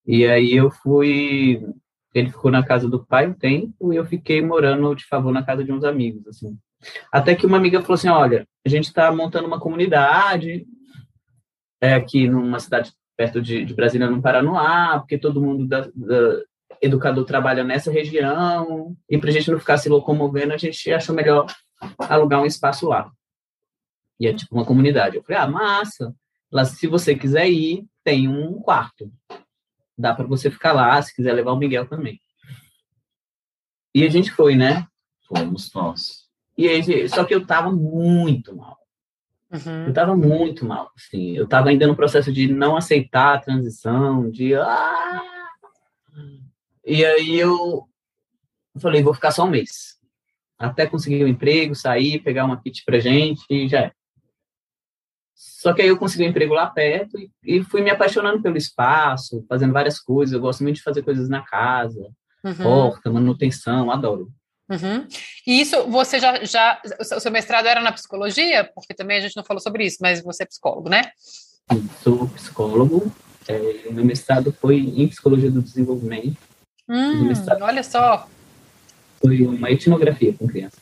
E 0.07 0.25
aí 0.25 0.55
eu 0.55 0.71
fui, 0.71 1.61
ele 2.15 2.31
ficou 2.31 2.53
na 2.53 2.65
casa 2.65 2.89
do 2.89 3.05
pai 3.05 3.27
um 3.27 3.35
tempo 3.35 3.93
e 3.93 3.97
eu 3.97 4.07
fiquei 4.07 4.41
morando 4.41 4.95
de 4.95 5.05
favor 5.05 5.33
na 5.33 5.43
casa 5.43 5.65
de 5.65 5.73
uns 5.73 5.83
amigos, 5.83 6.25
assim. 6.29 6.57
Até 7.13 7.35
que 7.35 7.47
uma 7.47 7.57
amiga 7.57 7.83
falou 7.83 7.95
assim, 7.95 8.09
olha, 8.09 8.47
a 8.65 8.69
gente 8.69 8.85
está 8.85 9.11
montando 9.11 9.49
uma 9.49 9.59
comunidade 9.59 10.65
é, 11.81 11.95
aqui 11.95 12.29
numa 12.29 12.61
cidade 12.61 12.93
perto 13.17 13.43
de, 13.43 13.65
de 13.65 13.75
Brasília, 13.75 14.09
no 14.09 14.23
Paranoá, 14.23 15.01
porque 15.01 15.19
todo 15.19 15.43
mundo 15.43 15.67
da, 15.67 15.81
da 15.93 16.43
educador 16.81 17.25
trabalha 17.25 17.65
nessa 17.65 17.91
região, 17.91 18.97
e 19.09 19.19
para 19.19 19.31
a 19.31 19.33
gente 19.33 19.51
não 19.51 19.59
ficar 19.59 19.79
se 19.79 19.89
locomovendo, 19.89 20.53
a 20.53 20.57
gente 20.57 20.93
achou 20.93 21.15
melhor 21.15 21.47
alugar 21.99 22.41
um 22.41 22.47
espaço 22.47 22.89
lá. 22.89 23.11
E 24.19 24.27
é 24.27 24.33
tipo 24.33 24.55
uma 24.55 24.65
comunidade. 24.65 25.17
Eu 25.17 25.23
falei, 25.23 25.43
ah, 25.43 25.49
massa. 25.49 26.15
Lá, 26.51 26.65
se 26.65 26.87
você 26.87 27.15
quiser 27.15 27.51
ir, 27.51 27.85
tem 28.03 28.29
um 28.29 28.55
quarto. 28.61 29.13
Dá 29.99 30.15
para 30.15 30.27
você 30.27 30.51
ficar 30.51 30.73
lá, 30.73 31.01
se 31.03 31.15
quiser 31.15 31.33
levar 31.33 31.53
o 31.53 31.57
Miguel 31.57 31.87
também. 31.87 32.21
E 33.95 34.05
a 34.05 34.09
gente 34.09 34.31
foi, 34.31 34.55
né? 34.55 34.87
Fomos 35.27 35.73
nós. 35.75 36.27
E 36.57 36.69
aí, 36.69 37.09
só 37.09 37.25
que 37.25 37.35
eu 37.35 37.47
tava 37.47 37.71
muito 37.73 38.55
mal. 38.55 38.79
Uhum. 39.53 39.87
Eu 39.87 39.93
tava 39.93 40.17
muito 40.17 40.65
mal, 40.65 40.91
assim. 40.97 41.37
Eu 41.37 41.47
tava 41.47 41.69
ainda 41.69 41.87
no 41.87 41.97
processo 41.97 42.33
de 42.33 42.53
não 42.53 42.77
aceitar 42.77 43.35
a 43.35 43.41
transição, 43.41 44.31
de... 44.31 44.55
Ah! 44.55 45.23
E 46.87 47.05
aí 47.05 47.37
eu 47.37 47.89
falei, 48.81 49.03
vou 49.03 49.13
ficar 49.13 49.33
só 49.33 49.45
um 49.45 49.51
mês. 49.51 49.97
Até 50.57 50.87
conseguir 50.87 51.25
um 51.25 51.29
emprego, 51.29 51.75
sair, 51.75 52.21
pegar 52.21 52.45
uma 52.45 52.63
kit 52.63 52.85
pra 52.85 53.01
gente 53.01 53.45
e 53.51 53.69
já 53.69 53.81
é. 53.87 53.93
Só 55.35 55.75
que 55.75 55.83
aí 55.83 55.89
eu 55.89 55.99
consegui 55.99 56.25
um 56.25 56.29
emprego 56.29 56.55
lá 56.55 56.67
perto 56.69 57.19
e, 57.19 57.31
e, 57.45 57.63
fui 57.65 57.83
me 57.83 57.91
apaixonando 57.91 58.41
pelo 58.41 58.57
espaço, 58.57 59.45
fazendo 59.49 59.73
várias 59.73 59.99
coisas. 59.99 60.33
Eu 60.33 60.41
gosto 60.41 60.63
muito 60.63 60.77
de 60.77 60.83
fazer 60.83 61.03
coisas 61.03 61.29
na 61.29 61.43
casa, 61.43 62.09
uhum. 62.45 62.55
porta, 62.55 63.11
manutenção, 63.11 63.91
adoro. 63.91 64.33
Uhum. 64.71 65.07
E 65.47 65.61
isso, 65.61 65.89
você 65.89 66.19
já, 66.21 66.45
já. 66.45 66.81
O 67.01 67.21
seu 67.21 67.31
mestrado 67.31 67.67
era 67.67 67.81
na 67.81 67.93
psicologia? 67.93 68.71
Porque 68.75 68.95
também 68.95 69.19
a 69.19 69.21
gente 69.21 69.37
não 69.37 69.45
falou 69.45 69.61
sobre 69.61 69.85
isso, 69.85 69.99
mas 70.01 70.23
você 70.23 70.45
é 70.45 70.47
psicólogo, 70.47 70.89
né? 70.89 71.03
Sou 72.03 72.29
psicólogo. 72.29 73.13
É, 73.49 73.91
meu 73.91 74.05
mestrado 74.05 74.53
foi 74.53 74.79
em 74.79 75.07
psicologia 75.09 75.51
do 75.51 75.63
desenvolvimento. 75.63 76.37
Hum, 76.89 77.33
olha 77.61 77.83
só. 77.83 78.29
Foi 79.21 79.43
uma 79.43 79.71
etnografia 79.71 80.33
com 80.33 80.47
criança. 80.47 80.77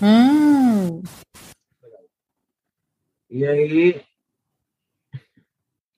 Hum. 0.00 1.02
E 3.28 3.46
aí. 3.46 4.02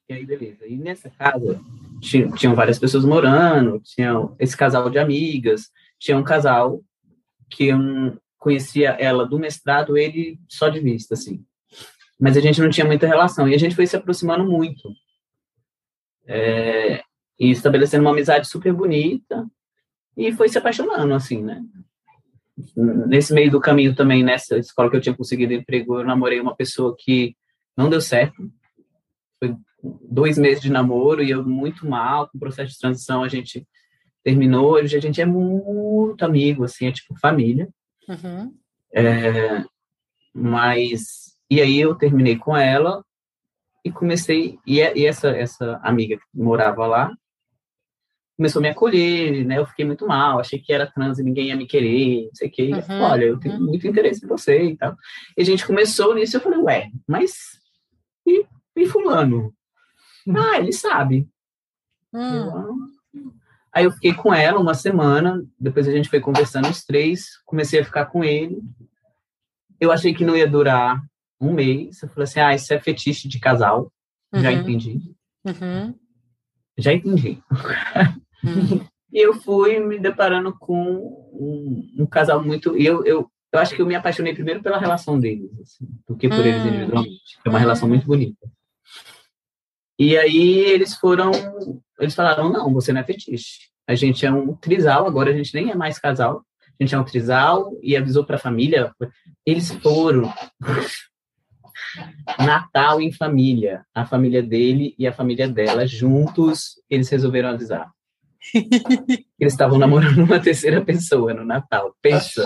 E 0.08 0.12
aí, 0.12 0.26
beleza. 0.26 0.66
E 0.66 0.76
nessa 0.76 1.08
casa, 1.10 1.60
tinha, 2.00 2.30
tinham 2.32 2.54
várias 2.54 2.78
pessoas 2.78 3.04
morando, 3.04 3.80
tinha 3.80 4.28
esse 4.38 4.56
casal 4.56 4.90
de 4.90 4.98
amigas, 4.98 5.70
tinha 5.98 6.16
um 6.16 6.24
casal 6.24 6.82
que 7.48 7.68
eu 7.68 7.78
conhecia 8.38 8.90
ela 8.90 9.26
do 9.26 9.38
mestrado, 9.38 9.96
ele 9.96 10.38
só 10.48 10.68
de 10.68 10.80
vista, 10.80 11.14
assim. 11.14 11.44
Mas 12.20 12.36
a 12.36 12.40
gente 12.40 12.60
não 12.60 12.70
tinha 12.70 12.86
muita 12.86 13.06
relação. 13.06 13.48
E 13.48 13.54
a 13.54 13.58
gente 13.58 13.74
foi 13.74 13.86
se 13.86 13.96
aproximando 13.96 14.44
muito. 14.44 14.92
É, 16.26 17.02
e 17.38 17.50
estabelecendo 17.50 18.04
uma 18.04 18.12
amizade 18.12 18.48
super 18.48 18.72
bonita. 18.72 19.46
E 20.16 20.32
foi 20.32 20.48
se 20.48 20.58
apaixonando, 20.58 21.12
assim, 21.14 21.42
né? 21.42 21.62
Nesse 22.76 23.34
meio 23.34 23.50
do 23.50 23.60
caminho 23.60 23.94
também, 23.94 24.22
nessa 24.22 24.56
escola 24.56 24.88
que 24.88 24.96
eu 24.96 25.00
tinha 25.00 25.16
conseguido 25.16 25.52
emprego, 25.52 25.98
eu 25.98 26.04
namorei 26.04 26.40
uma 26.40 26.54
pessoa 26.54 26.94
que 26.96 27.36
não 27.76 27.90
deu 27.90 28.00
certo. 28.00 28.48
Foi 29.40 29.56
dois 30.02 30.38
meses 30.38 30.62
de 30.62 30.70
namoro 30.70 31.22
e 31.22 31.30
eu 31.30 31.44
muito 31.44 31.86
mal, 31.88 32.28
com 32.28 32.36
o 32.36 32.40
processo 32.40 32.72
de 32.72 32.78
transição 32.78 33.24
a 33.24 33.28
gente 33.28 33.66
terminou, 34.22 34.72
hoje 34.72 34.96
a 34.96 35.00
gente 35.00 35.20
é 35.20 35.26
muito 35.26 36.24
amigo, 36.24 36.64
assim, 36.64 36.86
é 36.86 36.92
tipo 36.92 37.18
família. 37.18 37.68
Uhum. 38.08 38.54
É, 38.92 39.64
mas, 40.32 41.36
e 41.50 41.60
aí 41.60 41.78
eu 41.78 41.94
terminei 41.94 42.38
com 42.38 42.56
ela 42.56 43.04
e 43.84 43.90
comecei, 43.90 44.58
e, 44.66 44.78
e, 44.80 45.06
essa, 45.06 45.28
essa 45.28 45.78
amiga 45.82 46.16
que 46.16 46.24
morava 46.32 46.86
lá, 46.86 47.12
começou 48.36 48.60
a 48.60 48.62
me 48.62 48.68
acolher, 48.68 49.44
né, 49.44 49.58
eu 49.58 49.66
fiquei 49.66 49.84
muito 49.84 50.06
mal, 50.06 50.40
achei 50.40 50.58
que 50.58 50.72
era 50.72 50.90
trans 50.90 51.18
e 51.18 51.22
ninguém 51.22 51.48
ia 51.48 51.56
me 51.56 51.66
querer, 51.66 52.24
não 52.24 52.34
sei 52.34 52.48
o 52.48 52.50
que, 52.50 52.72
uhum. 52.72 53.00
olha, 53.00 53.24
eu 53.24 53.38
tenho 53.38 53.54
uhum. 53.54 53.66
muito 53.66 53.86
interesse 53.86 54.24
em 54.24 54.28
você 54.28 54.62
e 54.62 54.76
tal. 54.76 54.96
E 55.36 55.42
a 55.42 55.44
gente 55.44 55.66
começou 55.66 56.14
nisso, 56.14 56.36
eu 56.36 56.40
falei, 56.40 56.58
ué, 56.58 56.90
mas 57.06 57.34
e, 58.26 58.44
e 58.76 58.86
fulano? 58.86 59.54
Ah, 60.36 60.58
ele 60.58 60.72
sabe. 60.72 61.28
Hum. 62.12 62.48
Ah, 62.50 62.94
Aí 63.74 63.84
eu 63.84 63.90
fiquei 63.90 64.14
com 64.14 64.32
ela 64.32 64.60
uma 64.60 64.72
semana, 64.72 65.44
depois 65.58 65.88
a 65.88 65.90
gente 65.90 66.08
foi 66.08 66.20
conversando 66.20 66.68
os 66.68 66.84
três, 66.84 67.40
comecei 67.44 67.80
a 67.80 67.84
ficar 67.84 68.06
com 68.06 68.22
ele. 68.22 68.62
Eu 69.80 69.90
achei 69.90 70.14
que 70.14 70.24
não 70.24 70.36
ia 70.36 70.48
durar 70.48 71.02
um 71.40 71.52
mês. 71.52 72.00
Eu 72.00 72.08
falei 72.08 72.22
assim: 72.22 72.38
ah, 72.38 72.54
isso 72.54 72.72
é 72.72 72.78
fetiche 72.78 73.26
de 73.26 73.40
casal. 73.40 73.92
Uhum. 74.32 74.40
Já 74.40 74.52
entendi. 74.52 75.00
Uhum. 75.44 75.94
Já 76.78 76.92
entendi. 76.92 77.42
Uhum. 78.44 78.86
e 79.12 79.18
eu 79.18 79.34
fui 79.34 79.78
me 79.78 79.98
deparando 79.98 80.54
com 80.58 80.82
um, 81.32 82.02
um 82.02 82.06
casal 82.06 82.42
muito. 82.42 82.76
Eu, 82.76 83.04
eu, 83.04 83.30
eu 83.52 83.58
acho 83.58 83.74
que 83.74 83.82
eu 83.82 83.86
me 83.86 83.94
apaixonei 83.94 84.34
primeiro 84.34 84.62
pela 84.62 84.78
relação 84.78 85.18
deles, 85.18 85.50
assim, 85.60 85.86
do 86.08 86.16
que 86.16 86.28
por 86.28 86.44
eles 86.44 86.62
hum. 86.62 86.68
individualmente. 86.68 87.38
É 87.44 87.48
uma 87.48 87.58
relação 87.58 87.88
muito 87.88 88.06
bonita. 88.06 88.46
E 89.98 90.16
aí 90.18 90.58
eles 90.58 90.94
foram, 90.96 91.30
eles 92.00 92.14
falaram, 92.14 92.52
não, 92.52 92.72
você 92.72 92.92
não 92.92 93.00
é 93.00 93.04
fetiche. 93.04 93.68
A 93.86 93.94
gente 93.94 94.26
é 94.26 94.32
um 94.32 94.54
trisal, 94.56 95.06
agora 95.06 95.30
a 95.30 95.36
gente 95.36 95.54
nem 95.54 95.70
é 95.70 95.74
mais 95.74 95.98
casal. 95.98 96.44
A 96.80 96.82
gente 96.82 96.94
é 96.94 96.98
um 96.98 97.04
trisal 97.04 97.72
e 97.80 97.96
avisou 97.96 98.24
para 98.24 98.36
a 98.36 98.40
família. 98.40 98.92
Eles 99.46 99.70
foram 99.70 100.32
Natal 102.38 103.00
em 103.00 103.12
família. 103.12 103.84
A 103.94 104.04
família 104.04 104.42
dele 104.42 104.94
e 104.98 105.06
a 105.06 105.12
família 105.12 105.48
dela 105.48 105.86
juntos, 105.86 106.80
eles 106.90 107.08
resolveram 107.08 107.50
avisar. 107.50 107.93
Eles 108.52 109.52
estavam 109.52 109.78
namorando 109.78 110.18
uma 110.18 110.40
terceira 110.40 110.84
pessoa 110.84 111.32
no 111.32 111.44
Natal. 111.44 111.94
Pensa. 112.02 112.44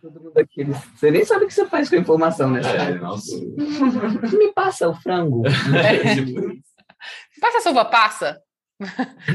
todo 0.00 0.20
mundo 0.20 0.38
aqui. 0.38 0.64
Você 0.64 1.10
nem 1.10 1.24
sabe 1.24 1.44
o 1.44 1.48
que 1.48 1.54
você 1.54 1.66
faz 1.66 1.88
com 1.88 1.96
a 1.96 1.98
informação, 1.98 2.50
né? 2.50 2.60
É, 2.60 2.94
nossa. 2.98 3.36
Me 3.36 4.52
passa 4.52 4.88
o 4.88 4.94
frango. 4.94 5.42
É. 5.46 7.40
passa 7.40 7.68
a 7.68 7.72
uva 7.72 7.84
passa. 7.84 8.42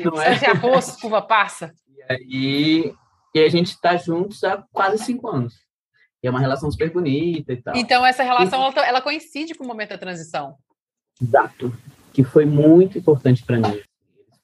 Não 0.03 0.21
é? 0.21 0.45
Arroz, 0.49 1.01
uva 1.03 1.21
passa. 1.21 1.73
E 1.89 2.03
aí, 2.11 2.93
e 3.33 3.39
a 3.39 3.49
gente 3.49 3.67
está 3.67 3.95
juntos 3.95 4.43
há 4.43 4.63
quase 4.71 5.03
cinco 5.03 5.27
anos. 5.27 5.55
E 6.23 6.27
é 6.27 6.29
uma 6.29 6.39
relação 6.39 6.71
super 6.71 6.91
bonita 6.91 7.53
e 7.53 7.61
tal. 7.61 7.75
Então, 7.75 8.05
essa 8.05 8.23
relação, 8.23 8.61
ela, 8.63 8.87
ela 8.87 9.01
coincide 9.01 9.53
com 9.53 9.63
o 9.63 9.67
momento 9.67 9.89
da 9.89 9.97
transição. 9.97 10.55
Exato. 11.21 11.73
Que 12.11 12.23
foi 12.23 12.45
muito 12.45 12.97
importante 12.97 13.43
para 13.45 13.57
mim. 13.57 13.81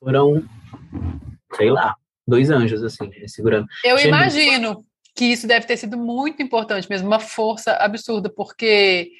Foram, 0.03 0.43
sei 1.55 1.71
lá, 1.71 1.95
dois 2.27 2.49
anjos, 2.49 2.83
assim, 2.83 3.09
segurando. 3.27 3.67
Eu 3.83 3.97
imagino 3.97 4.85
que 5.15 5.25
isso 5.25 5.47
deve 5.47 5.65
ter 5.65 5.77
sido 5.77 5.97
muito 5.97 6.41
importante 6.41 6.89
mesmo, 6.89 7.07
uma 7.07 7.19
força 7.19 7.73
absurda, 7.73 8.29
porque 8.29 9.11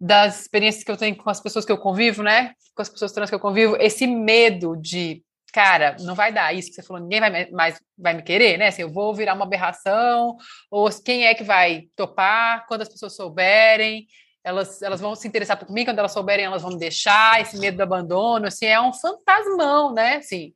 das 0.00 0.42
experiências 0.42 0.84
que 0.84 0.90
eu 0.90 0.96
tenho 0.96 1.14
com 1.16 1.30
as 1.30 1.40
pessoas 1.40 1.64
que 1.64 1.72
eu 1.72 1.78
convivo, 1.78 2.22
né, 2.22 2.54
com 2.74 2.82
as 2.82 2.88
pessoas 2.88 3.12
trans 3.12 3.28
que 3.28 3.34
eu 3.34 3.40
convivo, 3.40 3.76
esse 3.78 4.06
medo 4.06 4.76
de, 4.76 5.22
cara, 5.52 5.96
não 6.00 6.14
vai 6.14 6.32
dar 6.32 6.52
isso 6.52 6.70
que 6.70 6.74
você 6.74 6.82
falou, 6.82 7.02
ninguém 7.02 7.20
vai 7.20 7.50
mais 7.50 7.80
vai 7.96 8.14
me 8.14 8.22
querer, 8.22 8.58
né, 8.58 8.68
assim, 8.68 8.82
eu 8.82 8.90
vou 8.90 9.14
virar 9.14 9.34
uma 9.34 9.44
aberração, 9.44 10.36
ou 10.70 10.88
quem 11.04 11.26
é 11.26 11.34
que 11.34 11.44
vai 11.44 11.84
topar, 11.94 12.66
quando 12.66 12.82
as 12.82 12.88
pessoas 12.88 13.14
souberem, 13.14 14.06
elas, 14.44 14.82
elas 14.82 15.00
vão 15.00 15.14
se 15.14 15.26
interessar 15.26 15.58
por 15.58 15.70
mim, 15.70 15.84
quando 15.84 15.98
elas 15.98 16.12
souberem, 16.12 16.44
elas 16.44 16.62
vão 16.62 16.72
me 16.72 16.78
deixar, 16.78 17.40
esse 17.40 17.58
medo 17.58 17.76
do 17.76 17.82
abandono, 17.82 18.46
assim, 18.46 18.66
é 18.66 18.80
um 18.80 18.92
fantasmão, 18.92 19.92
né, 19.92 20.16
assim, 20.16 20.52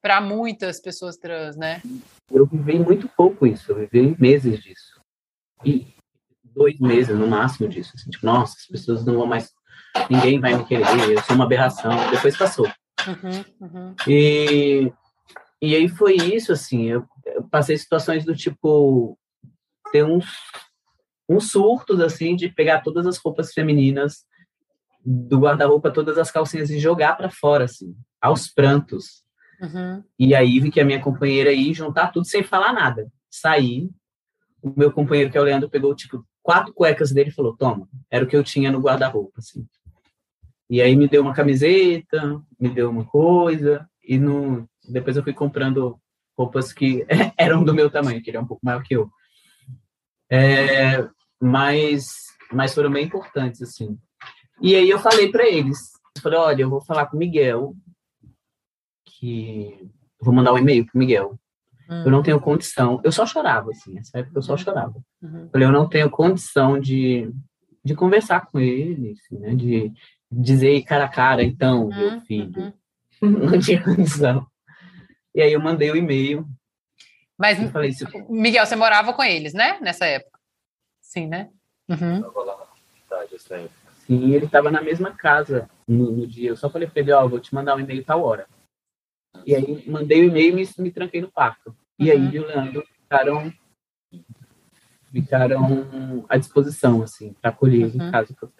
para 0.00 0.20
muitas 0.20 0.80
pessoas 0.80 1.16
trans, 1.16 1.56
né? 1.56 1.82
Eu 2.30 2.46
vivi 2.46 2.78
muito 2.78 3.08
pouco 3.16 3.46
isso, 3.46 3.72
eu 3.72 3.76
vivi 3.76 4.16
meses 4.20 4.62
disso. 4.62 5.00
E 5.64 5.86
dois 6.56 6.78
meses 6.80 7.16
no 7.16 7.26
máximo 7.26 7.68
disso. 7.68 7.92
Assim, 7.94 8.10
tipo, 8.10 8.24
nossa, 8.24 8.56
as 8.56 8.66
pessoas 8.66 9.04
não 9.04 9.16
vão 9.16 9.26
mais. 9.26 9.52
Ninguém 10.08 10.40
vai 10.40 10.54
me 10.54 10.64
querer, 10.64 10.84
eu 11.10 11.22
sou 11.22 11.36
uma 11.36 11.44
aberração. 11.44 11.90
Depois 12.10 12.36
passou. 12.36 12.66
Uhum, 13.06 13.44
uhum. 13.60 13.94
E, 14.06 14.92
e 15.60 15.76
aí 15.76 15.88
foi 15.88 16.14
isso, 16.14 16.52
assim. 16.52 16.86
Eu, 16.86 17.04
eu 17.26 17.44
passei 17.44 17.76
situações 17.76 18.24
do 18.24 18.34
tipo. 18.34 19.18
ter 19.92 20.04
uns, 20.04 20.26
uns 21.28 21.50
surtos, 21.50 22.00
assim, 22.00 22.36
de 22.36 22.48
pegar 22.48 22.80
todas 22.80 23.06
as 23.06 23.18
roupas 23.18 23.52
femininas 23.52 24.24
do 25.04 25.38
guarda-roupa, 25.38 25.90
todas 25.90 26.18
as 26.18 26.30
calcinhas 26.30 26.70
e 26.70 26.78
jogar 26.78 27.16
para 27.16 27.30
fora, 27.30 27.64
assim, 27.64 27.94
aos 28.20 28.48
prantos. 28.48 29.24
Uhum. 29.60 30.02
E 30.18 30.34
aí 30.34 30.58
vi 30.58 30.70
que 30.70 30.80
a 30.80 30.84
minha 30.84 31.00
companheira 31.00 31.52
ia 31.52 31.72
juntar 31.72 32.12
tudo 32.12 32.26
sem 32.26 32.42
falar 32.42 32.72
nada. 32.72 33.10
Saí. 33.30 33.88
O 34.62 34.72
meu 34.76 34.90
companheiro, 34.90 35.30
que 35.30 35.38
é 35.38 35.40
o 35.40 35.44
Leandro, 35.44 35.70
pegou, 35.70 35.94
tipo, 35.94 36.26
quatro 36.42 36.72
cuecas 36.72 37.12
dele 37.12 37.30
e 37.30 37.32
falou: 37.32 37.56
Toma, 37.56 37.88
era 38.10 38.24
o 38.24 38.28
que 38.28 38.36
eu 38.36 38.42
tinha 38.42 38.70
no 38.70 38.80
guarda-roupa, 38.80 39.38
assim. 39.38 39.66
E 40.68 40.82
aí 40.82 40.96
me 40.96 41.06
deu 41.06 41.22
uma 41.22 41.34
camiseta, 41.34 42.42
me 42.58 42.68
deu 42.68 42.90
uma 42.90 43.04
coisa, 43.04 43.88
e 44.02 44.18
no, 44.18 44.68
depois 44.88 45.16
eu 45.16 45.22
fui 45.22 45.32
comprando 45.32 45.98
roupas 46.36 46.72
que 46.72 47.06
eram 47.38 47.62
do 47.62 47.74
meu 47.74 47.90
tamanho, 47.90 48.20
que 48.22 48.30
ele 48.30 48.36
é 48.36 48.40
um 48.40 48.46
pouco 48.46 48.64
maior 48.64 48.82
que 48.82 48.94
eu. 48.94 49.08
É, 50.30 51.08
mas, 51.40 52.26
mas 52.52 52.74
foram 52.74 52.90
bem 52.90 53.04
importantes, 53.04 53.62
assim. 53.62 53.98
E 54.60 54.74
aí 54.74 54.88
eu 54.88 54.98
falei 54.98 55.30
para 55.30 55.46
eles, 55.46 55.92
eu 56.16 56.22
falei, 56.22 56.38
olha, 56.38 56.62
eu 56.62 56.70
vou 56.70 56.80
falar 56.80 57.06
com 57.06 57.16
o 57.16 57.18
Miguel, 57.18 57.74
que 59.04 59.88
vou 60.20 60.34
mandar 60.34 60.52
um 60.52 60.58
e-mail 60.58 60.86
pro 60.86 60.98
Miguel. 60.98 61.38
Uhum. 61.88 62.04
Eu 62.04 62.10
não 62.10 62.22
tenho 62.22 62.40
condição. 62.40 63.00
Eu 63.04 63.12
só 63.12 63.26
chorava, 63.26 63.70
assim, 63.70 63.94
nessa 63.94 64.18
época 64.18 64.38
eu 64.38 64.42
só 64.42 64.56
chorava. 64.56 64.94
Uhum. 65.22 65.48
Falei, 65.50 65.66
eu 65.66 65.72
não 65.72 65.88
tenho 65.88 66.10
condição 66.10 66.78
de, 66.78 67.30
de 67.84 67.94
conversar 67.94 68.46
com 68.46 68.58
ele, 68.58 69.12
assim, 69.12 69.38
né? 69.38 69.54
De 69.54 69.92
dizer 70.30 70.82
cara 70.82 71.04
a 71.04 71.08
cara, 71.08 71.42
então, 71.42 71.84
uhum. 71.84 72.10
meu 72.10 72.20
filho. 72.22 72.74
Uhum. 73.22 73.30
não 73.50 73.58
tinha 73.58 73.82
condição. 73.82 74.46
E 75.34 75.40
aí 75.40 75.52
eu 75.52 75.60
mandei 75.60 75.90
o 75.90 75.96
e-mail. 75.96 76.46
Mas, 77.38 77.58
falei, 77.70 77.92
Miguel, 78.30 78.64
você 78.64 78.74
morava 78.74 79.12
com 79.12 79.22
eles, 79.22 79.52
né? 79.52 79.78
Nessa 79.80 80.06
época? 80.06 80.35
Sim, 81.06 81.28
né? 81.28 81.50
Uhum. 81.88 82.20
lá 82.44 82.58
na 82.58 83.26
cidade, 83.28 83.70
Sim, 84.06 84.32
ele 84.32 84.46
estava 84.46 84.72
na 84.72 84.82
mesma 84.82 85.12
casa 85.12 85.70
no, 85.86 86.10
no, 86.10 86.26
dia. 86.26 86.50
Eu 86.50 86.56
só 86.56 86.68
falei 86.68 86.88
para 86.88 87.00
ele, 87.00 87.12
ó, 87.12 87.24
oh, 87.24 87.28
vou 87.28 87.40
te 87.40 87.54
mandar 87.54 87.76
um 87.76 87.80
e-mail 87.80 88.04
tal 88.04 88.22
hora. 88.22 88.46
E 89.46 89.54
aí 89.54 89.88
mandei 89.88 90.22
o 90.22 90.24
e-mail 90.24 90.58
e 90.58 90.64
me, 90.64 90.68
me 90.78 90.90
tranquei 90.90 91.20
no 91.20 91.30
quarto. 91.30 91.74
E 91.98 92.10
aí 92.10 92.18
uhum. 92.18 92.32
e 92.32 92.38
o 92.40 92.46
Leandro 92.46 92.84
ficaram 93.02 93.52
ficaram 95.12 96.26
à 96.28 96.36
disposição, 96.36 97.02
assim, 97.02 97.32
para 97.40 97.50
acolher 97.50 97.86
uhum. 97.86 98.08
em 98.08 98.10
caso 98.10 98.34
que 98.34 98.42
eu... 98.42 98.52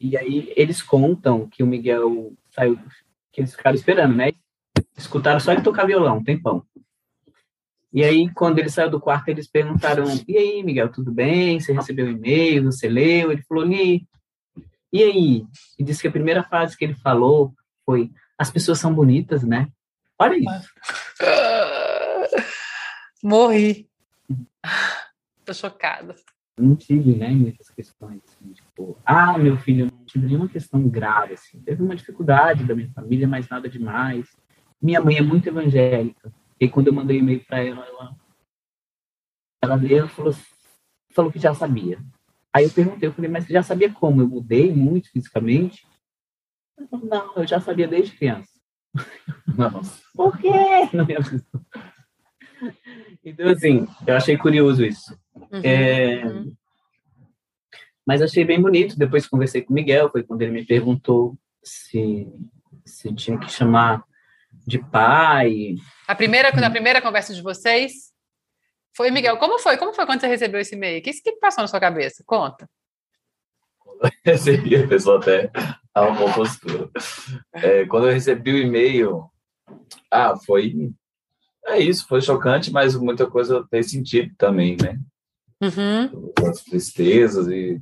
E 0.00 0.16
aí 0.16 0.52
eles 0.56 0.80
contam 0.80 1.48
que 1.48 1.62
o 1.62 1.66
Miguel 1.66 2.32
saiu, 2.50 2.78
que 3.32 3.40
eles 3.40 3.54
ficaram 3.54 3.74
esperando, 3.74 4.14
né? 4.14 4.32
Escutaram 4.96 5.40
só 5.40 5.52
ele 5.52 5.62
tocar 5.62 5.84
violão, 5.84 6.18
um 6.18 6.24
tempão. 6.24 6.64
E 7.94 8.02
aí, 8.02 8.28
quando 8.34 8.58
ele 8.58 8.68
saiu 8.68 8.90
do 8.90 9.00
quarto, 9.00 9.28
eles 9.28 9.46
perguntaram: 9.46 10.04
E 10.26 10.36
aí, 10.36 10.64
Miguel, 10.64 10.90
tudo 10.90 11.12
bem? 11.12 11.60
Você 11.60 11.72
recebeu 11.72 12.06
o 12.06 12.10
e-mail? 12.10 12.64
Você 12.64 12.88
leu? 12.88 13.30
Ele 13.30 13.42
falou: 13.44 13.62
Li. 13.62 14.04
E 14.92 15.00
aí? 15.00 15.46
E 15.78 15.84
disse 15.84 16.02
que 16.02 16.08
a 16.08 16.12
primeira 16.12 16.42
frase 16.42 16.76
que 16.76 16.84
ele 16.84 16.96
falou 16.96 17.54
foi: 17.86 18.10
As 18.36 18.50
pessoas 18.50 18.80
são 18.80 18.92
bonitas, 18.92 19.44
né? 19.44 19.68
Olha 20.18 20.36
isso. 20.36 20.68
Morri. 23.22 23.88
Tô 25.44 25.54
chocada. 25.54 26.16
Não 26.58 26.74
tive, 26.74 27.16
né, 27.16 27.28
muitas 27.30 27.68
questões, 27.68 28.22
assim, 28.28 28.52
tipo, 28.52 28.96
ah, 29.04 29.36
meu 29.36 29.56
filho, 29.56 29.86
não 29.86 30.04
tive 30.04 30.26
nenhuma 30.26 30.48
questão 30.48 30.88
grave, 30.88 31.34
assim. 31.34 31.60
Teve 31.60 31.82
uma 31.82 31.96
dificuldade 31.96 32.64
da 32.64 32.76
minha 32.76 32.90
família, 32.92 33.26
mas 33.26 33.48
nada 33.48 33.68
demais. 33.68 34.28
Minha 34.80 35.00
mãe 35.00 35.16
é 35.16 35.22
muito 35.22 35.48
evangélica. 35.48 36.32
E 36.60 36.68
quando 36.68 36.88
eu 36.88 36.92
mandei 36.92 37.18
e-mail 37.18 37.44
para 37.44 37.62
ela, 37.62 37.86
ela, 37.86 38.16
ela 39.62 39.74
leu 39.74 40.08
falou, 40.08 40.34
falou 41.10 41.32
que 41.32 41.38
já 41.38 41.54
sabia. 41.54 41.98
Aí 42.52 42.64
eu 42.64 42.70
perguntei, 42.70 43.08
eu 43.08 43.12
falei, 43.12 43.30
mas 43.30 43.44
você 43.44 43.52
já 43.52 43.62
sabia 43.62 43.92
como? 43.92 44.22
Eu 44.22 44.28
mudei 44.28 44.72
muito 44.72 45.10
fisicamente? 45.10 45.86
Ela 46.78 46.88
falou, 46.88 47.06
não, 47.06 47.34
eu 47.36 47.46
já 47.46 47.60
sabia 47.60 47.88
desde 47.88 48.16
criança. 48.16 48.50
Nossa. 49.56 50.02
Por 50.14 50.38
quê? 50.38 50.50
Não 50.92 51.06
Então, 53.24 53.48
assim, 53.48 53.86
eu 54.06 54.16
achei 54.16 54.36
curioso 54.36 54.84
isso. 54.84 55.18
Uhum, 55.34 55.60
é... 55.62 56.24
uhum. 56.26 56.54
Mas 58.06 58.22
achei 58.22 58.44
bem 58.44 58.60
bonito. 58.60 58.98
Depois 58.98 59.26
conversei 59.26 59.62
com 59.62 59.72
o 59.72 59.74
Miguel, 59.74 60.10
foi 60.10 60.22
quando 60.22 60.42
ele 60.42 60.52
me 60.52 60.64
perguntou 60.64 61.36
se, 61.62 62.28
se 62.84 63.12
tinha 63.14 63.38
que 63.38 63.50
chamar 63.50 64.04
de 64.66 64.78
pai. 64.78 65.76
A 66.06 66.14
primeira, 66.14 66.50
na 66.52 66.70
primeira 66.70 67.00
conversa 67.02 67.34
de 67.34 67.42
vocês, 67.42 68.12
foi, 68.96 69.10
Miguel, 69.10 69.36
como 69.38 69.58
foi? 69.58 69.76
Como 69.76 69.92
foi 69.92 70.06
quando 70.06 70.20
você 70.20 70.26
recebeu 70.26 70.60
esse 70.60 70.74
e-mail? 70.74 71.00
O 71.00 71.02
que, 71.02 71.12
que 71.12 71.32
passou 71.32 71.62
na 71.62 71.68
sua 71.68 71.80
cabeça? 71.80 72.22
Conta. 72.26 72.68
Eu 74.02 74.10
recebi, 74.24 74.76
a 74.76 74.86
pessoa 74.86 75.18
até 75.18 75.50
arrumou 75.92 76.32
postura. 76.32 76.88
É, 77.52 77.84
quando 77.86 78.06
eu 78.06 78.12
recebi 78.12 78.52
o 78.52 78.58
e-mail, 78.58 79.24
ah, 80.10 80.36
foi. 80.36 80.92
É 81.66 81.78
isso, 81.78 82.06
foi 82.06 82.20
chocante, 82.20 82.70
mas 82.70 82.94
muita 82.94 83.26
coisa 83.26 83.66
tem 83.70 83.82
sentido 83.82 84.32
também, 84.36 84.76
né? 84.80 84.98
Uhum. 85.60 86.32
As 86.46 86.62
tristezas 86.62 87.48
e, 87.48 87.80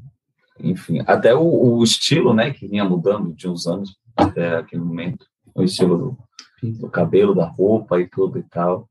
enfim, 0.60 1.02
até 1.06 1.34
o, 1.34 1.42
o, 1.42 1.82
estilo, 1.82 2.32
né, 2.32 2.52
que 2.52 2.68
vinha 2.68 2.84
mudando 2.84 3.34
de 3.34 3.48
uns 3.48 3.66
anos 3.66 3.96
até 4.14 4.56
aquele 4.56 4.82
momento, 4.82 5.26
o 5.52 5.64
estilo 5.64 5.98
do, 5.98 6.18
do 6.62 6.88
cabelo, 6.88 7.34
da 7.34 7.46
roupa 7.46 8.00
e 8.00 8.08
tudo 8.08 8.38
e 8.38 8.42
tal. 8.44 8.88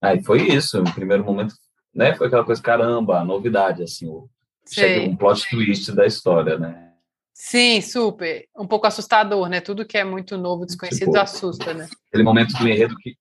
Aí 0.00 0.22
foi 0.22 0.42
isso, 0.48 0.82
no 0.82 0.92
primeiro 0.92 1.24
momento, 1.24 1.54
né, 1.94 2.14
foi 2.14 2.26
aquela 2.26 2.44
coisa, 2.44 2.60
caramba, 2.60 3.24
novidade, 3.24 3.82
assim, 3.82 4.06
o, 4.06 4.28
chega 4.68 5.08
um 5.08 5.16
plot 5.16 5.48
twist 5.48 5.92
da 5.92 6.06
história, 6.06 6.58
né? 6.58 6.92
Sim, 7.32 7.80
super. 7.80 8.46
Um 8.56 8.66
pouco 8.66 8.86
assustador, 8.86 9.48
né? 9.48 9.60
Tudo 9.60 9.84
que 9.84 9.98
é 9.98 10.04
muito 10.04 10.38
novo, 10.38 10.64
desconhecido, 10.64 11.06
tipo, 11.06 11.18
assusta, 11.18 11.74
né? 11.74 11.88
Aquele 12.08 12.22
momento 12.22 12.56
do 12.56 12.68
enredo 12.68 12.94
que 12.96 13.16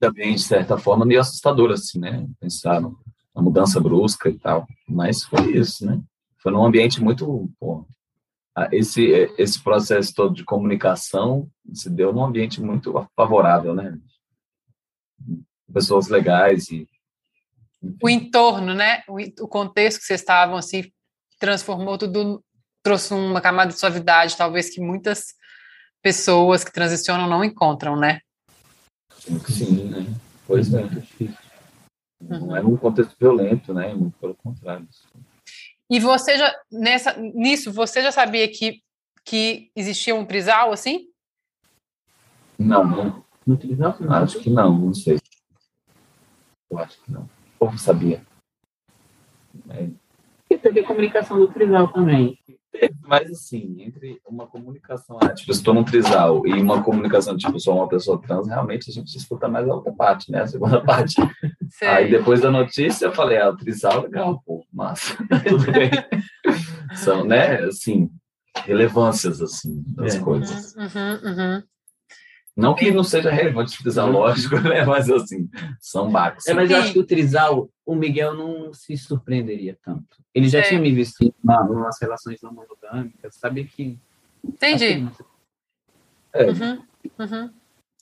também, 0.00 0.34
de 0.34 0.42
certa 0.42 0.76
forma, 0.76 1.04
meio 1.04 1.20
assustador, 1.20 1.70
assim, 1.70 2.00
né? 2.00 2.26
Pensar 2.40 2.80
na 2.80 3.42
mudança 3.42 3.78
brusca 3.78 4.28
e 4.28 4.38
tal. 4.38 4.66
Mas 4.88 5.22
foi 5.22 5.56
isso, 5.56 5.86
né? 5.86 6.00
Foi 6.38 6.50
num 6.50 6.64
ambiente 6.64 7.00
muito, 7.00 7.48
pô, 7.60 7.86
esse, 8.72 9.10
esse 9.36 9.62
processo 9.62 10.14
todo 10.14 10.34
de 10.34 10.44
comunicação 10.44 11.48
se 11.74 11.90
deu 11.90 12.12
num 12.12 12.24
ambiente 12.24 12.60
muito 12.60 13.06
favorável, 13.14 13.74
né? 13.74 13.98
Pessoas 15.72 16.08
legais 16.08 16.70
e... 16.70 16.88
O 18.02 18.08
entorno, 18.08 18.74
né? 18.74 19.02
O, 19.06 19.18
o 19.44 19.48
contexto 19.48 19.98
que 19.98 20.06
vocês 20.06 20.20
estavam, 20.20 20.56
assim, 20.56 20.90
transformou 21.38 21.98
tudo, 21.98 22.42
trouxe 22.82 23.12
uma 23.12 23.40
camada 23.40 23.72
de 23.72 23.78
suavidade, 23.78 24.36
talvez 24.36 24.70
que 24.70 24.80
muitas 24.80 25.34
pessoas 26.02 26.64
que 26.64 26.72
transicionam 26.72 27.28
não 27.28 27.44
encontram, 27.44 27.96
né? 27.96 28.20
Sim, 29.48 29.84
né? 29.84 30.06
Pois 30.46 30.72
é. 30.72 30.82
Não 32.20 32.56
é 32.56 32.60
um 32.62 32.76
contexto 32.76 33.14
violento, 33.18 33.74
né? 33.74 33.92
Muito 33.92 34.18
pelo 34.18 34.34
contrário. 34.34 34.88
E 35.88 36.00
você 36.00 36.36
já, 36.36 36.54
nessa, 36.70 37.16
nisso, 37.16 37.72
você 37.72 38.02
já 38.02 38.10
sabia 38.10 38.48
que, 38.48 38.82
que 39.24 39.70
existia 39.74 40.14
um 40.14 40.24
trisal 40.24 40.72
assim? 40.72 41.08
Não, 42.58 42.84
não. 42.84 43.24
No 43.46 43.56
trisal? 43.56 43.96
Não. 44.00 44.12
Acho 44.12 44.40
que 44.40 44.50
não, 44.50 44.76
não 44.76 44.94
sei. 44.94 45.18
Eu 46.70 46.78
acho 46.78 47.00
que 47.02 47.12
não. 47.12 47.28
Como 47.58 47.78
sabia? 47.78 48.20
É. 49.70 49.88
E 50.50 50.58
teve 50.58 50.80
a 50.80 50.86
comunicação 50.86 51.38
do 51.38 51.48
trisal 51.48 51.88
também. 51.92 52.38
Mas 53.06 53.30
assim, 53.30 53.76
entre 53.80 54.20
uma 54.26 54.46
comunicação, 54.46 55.18
ah, 55.22 55.32
tipo, 55.32 55.52
estou 55.52 55.72
num 55.72 55.84
trisal 55.84 56.46
e 56.46 56.52
uma 56.52 56.82
comunicação, 56.82 57.36
tipo, 57.36 57.58
sou 57.60 57.76
uma 57.76 57.88
pessoa 57.88 58.20
trans, 58.20 58.48
realmente 58.48 58.90
a 58.90 58.92
gente 58.92 59.16
escuta 59.16 59.48
mais 59.48 59.68
a 59.68 59.74
outra 59.74 59.92
parte, 59.92 60.30
né? 60.30 60.42
A 60.42 60.46
segunda 60.46 60.80
parte. 60.84 61.14
Sei. 61.70 61.88
Aí 61.88 62.10
depois 62.10 62.40
da 62.40 62.50
notícia 62.50 63.06
eu 63.06 63.12
falei, 63.12 63.38
ah, 63.38 63.50
o 63.50 63.56
trisal 63.56 64.02
legal, 64.02 64.42
pô, 64.44 64.64
massa, 64.72 65.16
tudo 65.48 65.70
bem. 65.72 65.90
São, 66.94 67.24
né, 67.24 67.60
assim, 67.64 68.10
relevâncias, 68.64 69.40
assim, 69.40 69.82
das 69.88 70.16
é. 70.16 70.20
coisas. 70.20 70.74
Uhum, 70.74 70.84
uhum, 70.84 71.54
uhum. 71.54 71.62
Não 72.56 72.74
que 72.74 72.90
não 72.90 73.04
seja 73.04 73.30
relevante 73.30 73.78
o 73.78 73.82
trisal, 73.82 74.10
lógico, 74.10 74.58
né? 74.60 74.82
Mas 74.84 75.10
assim, 75.10 75.48
são 75.78 76.10
barcos. 76.10 76.46
É, 76.46 76.54
mas 76.54 76.70
eu 76.70 76.78
acho 76.78 76.92
que 76.94 76.98
o 76.98 77.04
trisal, 77.04 77.68
o 77.84 77.94
Miguel 77.94 78.34
não 78.34 78.72
se 78.72 78.96
surpreenderia 78.96 79.78
tanto. 79.82 80.16
Ele 80.34 80.48
já 80.48 80.60
é. 80.60 80.62
tinha 80.62 80.80
me 80.80 80.90
visto 80.90 81.22
em 81.22 81.32
umas 81.44 82.00
relações 82.00 82.40
não 82.42 82.52
monogâmicas, 82.52 83.36
sabia 83.36 83.64
que. 83.64 83.98
Entendi. 84.42 85.06
É. 86.32 86.44
Uhum, 86.44 86.82
uhum. 87.18 87.50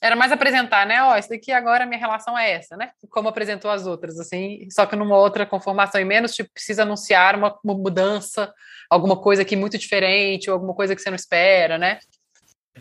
Era 0.01 0.15
mais 0.15 0.31
apresentar, 0.31 0.85
né? 0.85 1.01
Ó, 1.03 1.13
oh, 1.13 1.17
isso 1.17 1.29
daqui 1.29 1.51
agora 1.51 1.85
minha 1.85 1.99
relação 1.99 2.37
é 2.37 2.51
essa, 2.51 2.77
né? 2.77 2.91
Como 3.09 3.27
apresentou 3.27 3.71
as 3.71 3.87
outras, 3.87 4.19
assim, 4.19 4.67
só 4.69 4.85
que 4.85 4.95
numa 4.95 5.17
outra 5.17 5.45
conformação 5.45 5.99
e 5.99 6.05
menos, 6.05 6.33
tipo, 6.33 6.49
precisa 6.53 6.83
anunciar 6.83 7.35
uma, 7.35 7.57
uma 7.63 7.73
mudança, 7.73 8.53
alguma 8.89 9.19
coisa 9.19 9.41
aqui 9.41 9.55
muito 9.55 9.77
diferente, 9.77 10.49
ou 10.49 10.53
alguma 10.53 10.73
coisa 10.73 10.95
que 10.95 11.01
você 11.01 11.09
não 11.09 11.15
espera, 11.15 11.77
né? 11.77 11.99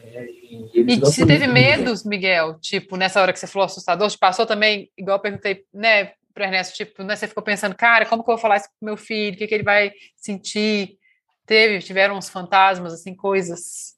É, 0.03 0.27
e, 0.27 0.71
e 0.75 1.01
você 1.01 1.27
teve 1.27 1.47
medos, 1.47 2.05
Miguel? 2.05 2.59
Tipo, 2.61 2.97
nessa 2.97 3.21
hora 3.21 3.33
que 3.33 3.39
você 3.39 3.47
falou 3.47 3.67
assustador, 3.67 4.09
te 4.11 4.19
passou 4.19 4.47
também, 4.47 4.91
igual 4.97 5.17
eu 5.17 5.23
perguntei, 5.23 5.65
né, 5.73 6.13
para 6.33 6.47
Ernesto, 6.47 6.75
tipo, 6.75 7.03
né, 7.03 7.15
você 7.15 7.29
ficou 7.29 7.43
pensando, 7.43 7.75
cara, 7.75 8.07
como 8.07 8.25
que 8.25 8.31
eu 8.31 8.35
vou 8.35 8.43
falar 8.43 8.57
isso 8.57 8.69
pro 8.79 8.87
meu 8.87 8.97
filho? 8.97 9.35
O 9.35 9.39
que, 9.39 9.47
que 9.47 9.55
ele 9.55 9.63
vai 9.63 9.93
sentir? 10.17 10.99
Teve, 11.47 11.79
tiveram 11.79 12.17
uns 12.17 12.29
fantasmas, 12.29 12.93
assim, 12.93 13.15
coisas. 13.15 13.95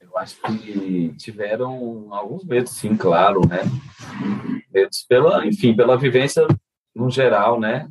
Eu 0.00 0.16
acho 0.16 0.36
que 0.40 1.14
tiveram 1.18 2.08
alguns 2.12 2.44
medos, 2.44 2.72
sim, 2.72 2.96
claro, 2.96 3.40
né? 3.46 3.60
Medos 4.72 5.04
pela, 5.08 5.46
enfim, 5.46 5.74
pela 5.74 5.98
vivência 5.98 6.46
no 6.94 7.10
geral, 7.10 7.58
né? 7.58 7.88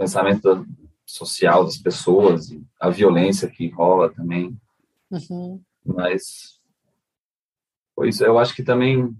pensamento 0.00 0.66
social 1.10 1.64
das 1.64 1.76
pessoas, 1.76 2.48
a 2.80 2.90
violência 2.90 3.50
que 3.50 3.68
rola 3.68 4.12
também. 4.12 4.56
Uhum. 5.10 5.60
Mas 5.84 6.58
pois 7.94 8.20
eu 8.20 8.38
acho 8.38 8.54
que 8.54 8.62
também 8.62 9.14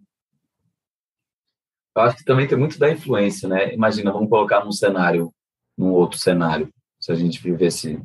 eu 1.95 2.03
acho 2.03 2.17
que 2.19 2.25
também 2.25 2.47
tem 2.47 2.57
muito 2.57 2.79
da 2.79 2.91
influência, 2.91 3.49
né? 3.49 3.75
Imagina, 3.75 4.13
vamos 4.13 4.31
colocar 4.31 4.65
num 4.65 4.73
cenário, 4.73 5.35
num 5.77 5.93
outro 5.93 6.19
cenário, 6.19 6.73
se 7.01 7.11
a 7.11 7.15
gente 7.15 7.43
vivesse, 7.43 8.01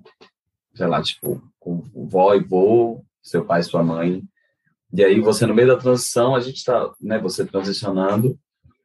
sei 0.73 0.88
lá, 0.88 1.01
tipo, 1.01 1.41
com 1.59 1.81
vó 1.93 2.33
e 2.33 2.43
vô, 2.43 3.05
seu 3.21 3.45
pai 3.45 3.61
e 3.61 3.63
sua 3.63 3.83
mãe, 3.83 4.23
e 4.91 5.03
aí 5.03 5.19
você 5.19 5.45
no 5.45 5.53
meio 5.53 5.67
da 5.67 5.77
transição, 5.77 6.36
a 6.36 6.39
gente 6.39 6.57
está, 6.57 6.91
né, 6.99 7.19
você 7.19 7.45
transicionando, 7.45 8.39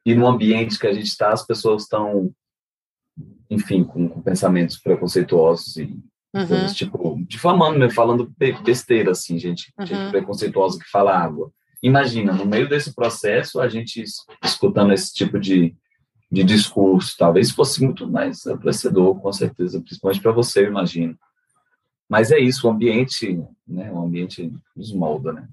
e 0.05 0.13
no 0.13 0.27
ambiente 0.27 0.79
que 0.79 0.87
a 0.87 0.93
gente 0.93 1.07
está, 1.07 1.31
as 1.31 1.45
pessoas 1.45 1.83
estão, 1.83 2.33
enfim, 3.51 3.83
com, 3.83 4.07
com, 4.07 4.21
pensamentos 4.21 4.79
preconceituosos 4.79 5.75
e 5.75 5.83
uhum. 6.33 6.47
coisas, 6.47 6.73
tipo, 6.73 7.21
difamando, 7.27 7.77
né, 7.77 7.89
falando 7.89 8.33
besteira, 8.63 9.11
assim, 9.11 9.37
gente, 9.37 9.73
uhum. 9.77 9.85
gente 9.85 10.09
preconceituosa 10.09 10.79
que 10.79 10.89
fala 10.89 11.17
água. 11.17 11.51
Imagina, 11.83 12.31
no 12.31 12.45
meio 12.45 12.69
desse 12.69 12.95
processo, 12.95 13.59
a 13.59 13.67
gente 13.67 14.03
escutando 14.41 14.93
esse 14.93 15.13
tipo 15.13 15.37
de, 15.37 15.75
de 16.31 16.43
discurso, 16.45 17.15
talvez 17.17 17.51
fosse 17.51 17.83
muito 17.83 18.09
mais 18.09 18.47
apreciador, 18.47 19.19
com 19.19 19.33
certeza, 19.33 19.81
principalmente 19.81 20.21
para 20.21 20.31
você, 20.31 20.61
eu 20.61 20.67
imagino. 20.67 21.17
Mas 22.09 22.31
é 22.31 22.39
isso, 22.39 22.67
o 22.67 22.71
ambiente, 22.71 23.37
né, 23.67 23.91
o 23.91 23.99
ambiente 23.99 24.49
nos 24.75 24.93
molda, 24.93 25.33
né? 25.33 25.47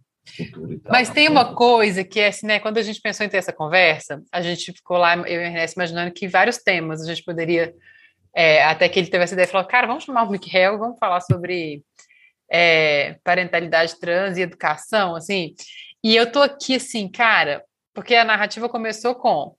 Mas 0.89 1.11
tem 1.11 1.29
uma 1.29 1.55
coisa 1.55 2.05
que 2.05 2.21
é 2.21 2.29
assim, 2.29 2.47
né? 2.47 2.61
Quando 2.61 2.79
a 2.79 2.83
gente 2.83 3.01
pensou 3.01 3.25
em 3.25 3.29
ter 3.29 3.39
essa 3.39 3.53
conversa, 3.53 4.23
a 4.33 4.41
gente 4.41 4.73
ficou 4.73 4.97
lá, 4.97 5.17
eu 5.17 5.27
e 5.27 5.39
o 5.39 5.43
Ernesto, 5.43 5.79
imaginando 5.79 6.13
que 6.13 6.29
vários 6.29 6.59
temas 6.59 7.03
a 7.03 7.07
gente 7.07 7.25
poderia. 7.25 7.75
É, 8.35 8.63
até 8.65 8.89
que 8.89 8.99
ele 8.99 9.09
teve 9.09 9.25
essa 9.25 9.35
ideia 9.35 9.47
e 9.47 9.51
falou: 9.51 9.67
cara, 9.67 9.87
vamos 9.87 10.05
chamar 10.05 10.23
o 10.25 10.31
Michael, 10.31 10.79
vamos 10.79 10.99
falar 10.99 11.21
sobre 11.21 11.83
é, 12.51 13.17
parentalidade 13.25 13.99
trans 13.99 14.37
e 14.37 14.43
educação, 14.43 15.15
assim. 15.15 15.55
E 16.03 16.15
eu 16.15 16.31
tô 16.31 16.41
aqui 16.41 16.77
assim, 16.77 17.09
cara, 17.11 17.65
porque 17.93 18.15
a 18.15 18.25
narrativa 18.25 18.69
começou 18.69 19.15
com. 19.15 19.57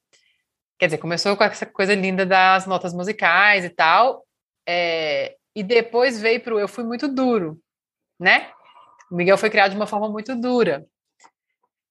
Quer 0.77 0.85
dizer, 0.85 0.97
começou 0.97 1.35
com 1.35 1.43
essa 1.43 1.65
coisa 1.65 1.93
linda 1.93 2.25
das 2.25 2.65
notas 2.65 2.93
musicais 2.93 3.65
e 3.65 3.69
tal. 3.69 4.25
É, 4.67 5.35
e 5.55 5.63
depois 5.63 6.21
veio 6.21 6.39
para 6.39 6.55
o 6.55 6.59
Eu 6.59 6.67
Fui 6.67 6.83
Muito 6.83 7.07
Duro, 7.07 7.59
né? 8.19 8.49
O 9.11 9.15
Miguel 9.15 9.37
foi 9.37 9.49
criado 9.49 9.71
de 9.71 9.77
uma 9.77 9.87
forma 9.87 10.09
muito 10.09 10.35
dura. 10.35 10.85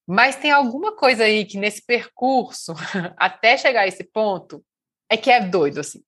Mas 0.06 0.36
tem 0.36 0.50
alguma 0.50 0.96
coisa 0.96 1.24
aí 1.24 1.44
que 1.44 1.58
nesse 1.58 1.84
percurso, 1.84 2.74
até 3.16 3.56
chegar 3.56 3.82
a 3.82 3.86
esse 3.86 4.04
ponto, 4.04 4.64
é 5.10 5.16
que 5.16 5.30
é 5.30 5.40
doido, 5.40 5.80
assim. 5.80 6.02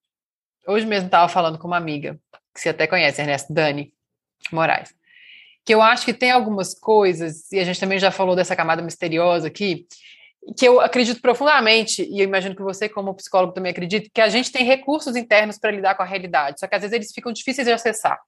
Hoje 0.66 0.86
mesmo 0.86 1.06
estava 1.06 1.28
falando 1.28 1.58
com 1.58 1.66
uma 1.66 1.76
amiga, 1.76 2.18
que 2.54 2.61
você 2.61 2.70
até 2.70 2.86
conhece, 2.86 3.20
Ernesto 3.20 3.52
Dani 3.52 3.92
Moraes 4.52 4.94
que 5.64 5.74
eu 5.74 5.82
acho 5.82 6.04
que 6.04 6.14
tem 6.14 6.30
algumas 6.30 6.74
coisas, 6.74 7.50
e 7.52 7.58
a 7.58 7.64
gente 7.64 7.78
também 7.78 7.98
já 7.98 8.11
falou 8.11 8.34
dessa 8.34 8.56
camada 8.56 8.82
misteriosa 8.82 9.46
aqui, 9.46 9.86
que 10.56 10.66
eu 10.66 10.80
acredito 10.80 11.20
profundamente, 11.20 12.02
e 12.02 12.20
eu 12.20 12.24
imagino 12.24 12.56
que 12.56 12.62
você, 12.62 12.88
como 12.88 13.14
psicólogo, 13.14 13.52
também 13.52 13.70
acredita, 13.70 14.08
que 14.12 14.20
a 14.20 14.28
gente 14.28 14.50
tem 14.50 14.64
recursos 14.64 15.14
internos 15.16 15.58
para 15.58 15.70
lidar 15.70 15.94
com 15.94 16.02
a 16.02 16.06
realidade, 16.06 16.58
só 16.58 16.66
que 16.66 16.74
às 16.74 16.80
vezes 16.82 16.94
eles 16.94 17.12
ficam 17.12 17.32
difíceis 17.32 17.66
de 17.66 17.72
acessar. 17.72 18.18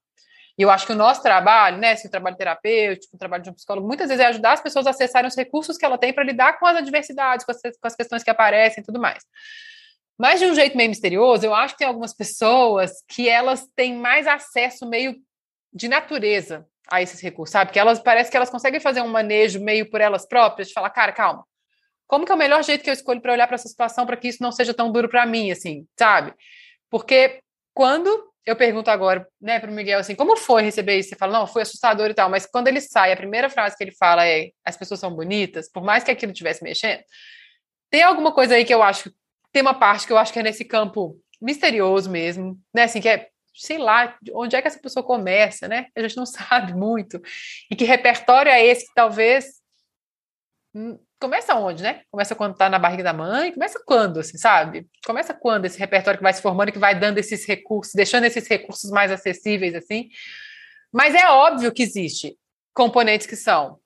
E 0.58 0.62
eu 0.62 0.70
acho 0.70 0.86
que 0.86 0.92
o 0.92 0.96
nosso 0.96 1.22
trabalho, 1.22 1.78
né, 1.78 1.92
esse 1.92 2.10
trabalho 2.10 2.36
terapêutico, 2.36 3.16
o 3.16 3.18
trabalho 3.18 3.42
de 3.42 3.50
um 3.50 3.54
psicólogo, 3.54 3.86
muitas 3.86 4.08
vezes 4.08 4.22
é 4.22 4.28
ajudar 4.28 4.52
as 4.52 4.60
pessoas 4.60 4.86
a 4.86 4.90
acessarem 4.90 5.28
os 5.28 5.36
recursos 5.36 5.78
que 5.78 5.84
ela 5.84 5.96
tem 5.96 6.12
para 6.12 6.24
lidar 6.24 6.58
com 6.58 6.66
as 6.66 6.76
adversidades, 6.76 7.44
com 7.44 7.52
as, 7.52 7.60
com 7.60 7.86
as 7.86 7.96
questões 7.96 8.22
que 8.22 8.30
aparecem 8.30 8.82
e 8.82 8.84
tudo 8.84 9.00
mais. 9.00 9.24
Mas 10.18 10.40
de 10.40 10.46
um 10.46 10.54
jeito 10.54 10.76
meio 10.76 10.90
misterioso, 10.90 11.44
eu 11.44 11.54
acho 11.54 11.74
que 11.74 11.78
tem 11.78 11.88
algumas 11.88 12.14
pessoas 12.14 13.02
que 13.08 13.28
elas 13.28 13.66
têm 13.74 13.96
mais 13.96 14.26
acesso 14.26 14.86
meio 14.86 15.16
de 15.72 15.88
natureza 15.88 16.66
a 16.90 17.00
esses 17.00 17.20
recursos, 17.20 17.52
sabe? 17.52 17.72
Que 17.72 17.78
elas 17.78 17.98
parece 17.98 18.30
que 18.30 18.36
elas 18.36 18.50
conseguem 18.50 18.78
fazer 18.78 19.00
um 19.00 19.08
manejo 19.08 19.60
meio 19.60 19.90
por 19.90 20.00
elas 20.00 20.26
próprias, 20.26 20.68
de 20.68 20.74
falar, 20.74 20.90
cara, 20.90 21.12
calma. 21.12 21.44
Como 22.06 22.26
que 22.26 22.32
é 22.32 22.34
o 22.34 22.38
melhor 22.38 22.62
jeito 22.62 22.84
que 22.84 22.90
eu 22.90 22.94
escolho 22.94 23.22
para 23.22 23.32
olhar 23.32 23.46
para 23.46 23.54
essa 23.54 23.68
situação 23.68 24.04
para 24.04 24.16
que 24.16 24.28
isso 24.28 24.42
não 24.42 24.52
seja 24.52 24.74
tão 24.74 24.92
duro 24.92 25.08
para 25.08 25.24
mim, 25.24 25.50
assim, 25.50 25.86
sabe? 25.98 26.34
Porque 26.90 27.40
quando 27.72 28.31
eu 28.44 28.56
pergunto 28.56 28.90
agora, 28.90 29.26
né, 29.40 29.60
para 29.60 29.70
o 29.70 29.74
Miguel 29.74 30.00
assim, 30.00 30.14
como 30.14 30.36
foi 30.36 30.62
receber 30.62 30.98
isso? 30.98 31.10
Você 31.10 31.16
fala, 31.16 31.38
não, 31.38 31.46
foi 31.46 31.62
assustador 31.62 32.10
e 32.10 32.14
tal, 32.14 32.28
mas 32.28 32.46
quando 32.46 32.68
ele 32.68 32.80
sai, 32.80 33.12
a 33.12 33.16
primeira 33.16 33.48
frase 33.48 33.76
que 33.76 33.84
ele 33.84 33.92
fala 33.92 34.26
é: 34.26 34.50
as 34.64 34.76
pessoas 34.76 35.00
são 35.00 35.14
bonitas, 35.14 35.70
por 35.70 35.82
mais 35.82 36.02
que 36.02 36.10
aquilo 36.10 36.32
estivesse 36.32 36.62
mexendo. 36.62 37.02
Tem 37.90 38.02
alguma 38.02 38.32
coisa 38.32 38.54
aí 38.54 38.64
que 38.64 38.74
eu 38.74 38.82
acho, 38.82 39.12
tem 39.52 39.62
uma 39.62 39.74
parte 39.74 40.06
que 40.06 40.12
eu 40.12 40.18
acho 40.18 40.32
que 40.32 40.38
é 40.38 40.42
nesse 40.42 40.64
campo 40.64 41.16
misterioso 41.40 42.10
mesmo, 42.10 42.58
né, 42.74 42.84
assim, 42.84 43.00
que 43.00 43.08
é 43.08 43.28
sei 43.54 43.78
lá, 43.78 44.16
onde 44.34 44.56
é 44.56 44.62
que 44.62 44.68
essa 44.68 44.78
pessoa 44.78 45.04
começa, 45.04 45.68
né? 45.68 45.88
A 45.94 46.00
gente 46.00 46.16
não 46.16 46.24
sabe 46.26 46.74
muito. 46.74 47.20
E 47.70 47.76
que 47.76 47.84
repertório 47.84 48.50
é 48.50 48.64
esse 48.64 48.86
que 48.86 48.94
talvez 48.94 49.60
hum, 50.74 50.98
começa 51.22 51.54
onde, 51.54 51.84
né? 51.84 52.02
Começa 52.10 52.34
quando 52.34 52.56
tá 52.56 52.68
na 52.68 52.80
barriga 52.80 53.04
da 53.04 53.12
mãe, 53.12 53.52
começa 53.52 53.80
quando, 53.86 54.18
assim, 54.18 54.36
sabe? 54.36 54.88
Começa 55.06 55.32
quando 55.32 55.66
esse 55.66 55.78
repertório 55.78 56.18
que 56.18 56.22
vai 56.22 56.32
se 56.32 56.42
formando, 56.42 56.72
que 56.72 56.80
vai 56.80 56.98
dando 56.98 57.18
esses 57.18 57.46
recursos, 57.46 57.94
deixando 57.94 58.24
esses 58.24 58.48
recursos 58.48 58.90
mais 58.90 59.12
acessíveis, 59.12 59.72
assim. 59.76 60.08
Mas 60.92 61.14
é 61.14 61.28
óbvio 61.30 61.72
que 61.72 61.84
existe 61.84 62.36
componentes 62.74 63.26
que 63.26 63.36
são 63.36 63.78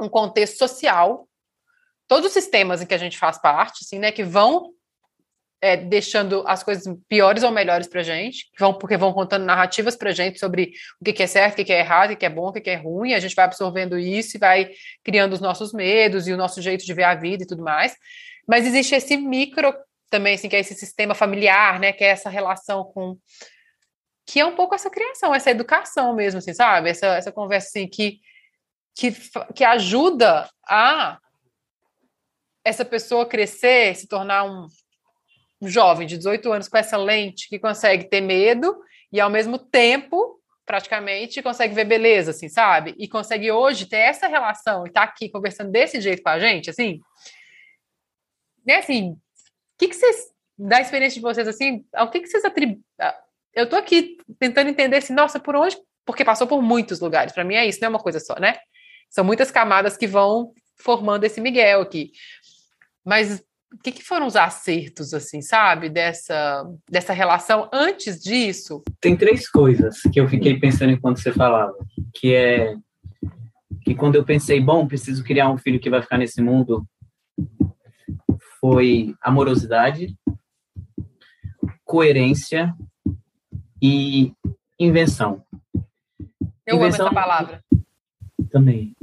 um 0.00 0.08
contexto 0.08 0.58
social, 0.58 1.28
todos 2.08 2.26
os 2.26 2.32
sistemas 2.32 2.82
em 2.82 2.86
que 2.86 2.94
a 2.94 2.98
gente 2.98 3.16
faz 3.16 3.38
parte, 3.38 3.84
assim, 3.84 4.00
né, 4.00 4.10
que 4.10 4.24
vão 4.24 4.72
é, 5.60 5.76
deixando 5.76 6.44
as 6.46 6.62
coisas 6.62 6.84
piores 7.08 7.42
ou 7.42 7.50
melhores 7.50 7.86
para 7.86 8.02
gente, 8.02 8.46
vão, 8.58 8.74
porque 8.74 8.96
vão 8.96 9.12
contando 9.12 9.44
narrativas 9.44 9.96
para 9.96 10.12
gente 10.12 10.38
sobre 10.38 10.72
o 11.00 11.04
que, 11.04 11.12
que 11.12 11.22
é 11.22 11.26
certo, 11.26 11.54
o 11.54 11.56
que, 11.56 11.64
que 11.64 11.72
é 11.72 11.80
errado, 11.80 12.12
o 12.12 12.16
que, 12.16 12.26
é 12.26 12.30
bom, 12.30 12.48
o 12.48 12.52
que, 12.52 12.60
que 12.60 12.70
é 12.70 12.76
ruim, 12.76 13.14
a 13.14 13.20
gente 13.20 13.34
vai 13.34 13.44
absorvendo 13.44 13.98
isso 13.98 14.36
e 14.36 14.40
vai 14.40 14.70
criando 15.02 15.32
os 15.32 15.40
nossos 15.40 15.72
medos 15.72 16.28
e 16.28 16.32
o 16.32 16.36
nosso 16.36 16.60
jeito 16.60 16.84
de 16.84 16.94
ver 16.94 17.04
a 17.04 17.14
vida 17.14 17.44
e 17.44 17.46
tudo 17.46 17.62
mais. 17.62 17.96
Mas 18.46 18.66
existe 18.66 18.94
esse 18.94 19.16
micro 19.16 19.74
também, 20.10 20.34
assim, 20.34 20.48
que 20.48 20.56
é 20.56 20.60
esse 20.60 20.74
sistema 20.74 21.14
familiar, 21.14 21.80
né, 21.80 21.92
que 21.92 22.04
é 22.04 22.08
essa 22.08 22.30
relação 22.30 22.84
com 22.84 23.16
que 24.28 24.40
é 24.40 24.44
um 24.46 24.56
pouco 24.56 24.74
essa 24.74 24.90
criação, 24.90 25.32
essa 25.32 25.52
educação 25.52 26.12
mesmo, 26.12 26.38
assim, 26.38 26.52
sabe? 26.52 26.90
Essa, 26.90 27.06
essa 27.16 27.30
conversa 27.30 27.68
assim 27.68 27.88
que, 27.88 28.20
que, 28.92 29.14
que 29.54 29.62
ajuda 29.62 30.50
a 30.68 31.18
essa 32.64 32.84
pessoa 32.84 33.24
crescer, 33.24 33.94
se 33.94 34.08
tornar 34.08 34.42
um 34.42 34.66
jovem 35.62 36.06
de 36.06 36.16
18 36.16 36.52
anos 36.52 36.68
com 36.68 36.76
essa 36.76 36.96
lente 36.96 37.48
que 37.48 37.58
consegue 37.58 38.04
ter 38.04 38.20
medo 38.20 38.76
e 39.12 39.20
ao 39.20 39.30
mesmo 39.30 39.58
tempo 39.58 40.40
praticamente 40.64 41.40
consegue 41.42 41.74
ver 41.74 41.84
beleza, 41.84 42.32
assim, 42.32 42.48
sabe? 42.48 42.94
E 42.98 43.08
consegue 43.08 43.50
hoje 43.52 43.86
ter 43.86 43.98
essa 43.98 44.26
relação 44.26 44.84
e 44.84 44.90
tá 44.90 45.04
aqui 45.04 45.28
conversando 45.28 45.70
desse 45.70 46.00
jeito 46.00 46.22
com 46.22 46.28
a 46.28 46.40
gente, 46.40 46.68
assim. 46.68 47.00
Né, 48.66 48.76
assim, 48.78 49.12
o 49.12 49.18
que, 49.78 49.88
que 49.88 49.94
vocês, 49.94 50.26
da 50.58 50.80
experiência 50.80 51.20
de 51.20 51.22
vocês, 51.22 51.46
assim, 51.46 51.84
ao 51.94 52.10
que, 52.10 52.18
que 52.18 52.26
vocês 52.26 52.44
atribuem? 52.44 52.82
Eu 53.54 53.68
tô 53.68 53.76
aqui 53.76 54.18
tentando 54.40 54.68
entender, 54.68 54.96
assim, 54.96 55.14
nossa, 55.14 55.38
por 55.38 55.54
onde? 55.54 55.78
Porque 56.04 56.24
passou 56.24 56.48
por 56.48 56.60
muitos 56.60 57.00
lugares. 57.00 57.32
Para 57.32 57.44
mim 57.44 57.54
é 57.54 57.64
isso, 57.64 57.78
não 57.80 57.86
é 57.86 57.90
uma 57.90 58.02
coisa 58.02 58.18
só, 58.18 58.34
né? 58.40 58.58
São 59.08 59.24
muitas 59.24 59.52
camadas 59.52 59.96
que 59.96 60.06
vão 60.06 60.52
formando 60.76 61.24
esse 61.24 61.40
Miguel 61.40 61.80
aqui. 61.80 62.10
Mas 63.04 63.42
o 63.76 63.82
que, 63.82 63.92
que, 63.92 64.02
foram 64.02 64.26
os 64.26 64.36
acertos, 64.36 65.12
assim, 65.12 65.42
sabe, 65.42 65.88
dessa, 65.90 66.64
dessa 66.90 67.12
relação 67.12 67.68
antes 67.72 68.22
disso? 68.22 68.82
Tem 69.00 69.16
três 69.16 69.48
coisas 69.48 70.00
que 70.12 70.18
eu 70.18 70.26
fiquei 70.26 70.58
pensando 70.58 70.92
enquanto 70.92 71.20
você 71.20 71.32
falava, 71.32 71.74
que 72.14 72.34
é 72.34 72.74
que 73.82 73.94
quando 73.94 74.16
eu 74.16 74.24
pensei, 74.24 74.60
bom, 74.60 74.88
preciso 74.88 75.22
criar 75.22 75.48
um 75.48 75.58
filho 75.58 75.78
que 75.78 75.90
vai 75.90 76.02
ficar 76.02 76.18
nesse 76.18 76.42
mundo, 76.42 76.84
foi 78.58 79.14
amorosidade, 79.22 80.16
coerência 81.84 82.74
e 83.80 84.32
invenção. 84.80 85.44
Eu 86.66 86.76
invenção, 86.76 87.06
amo 87.06 87.14
essa 87.14 87.14
palavra. 87.14 87.64
Também. 88.50 88.96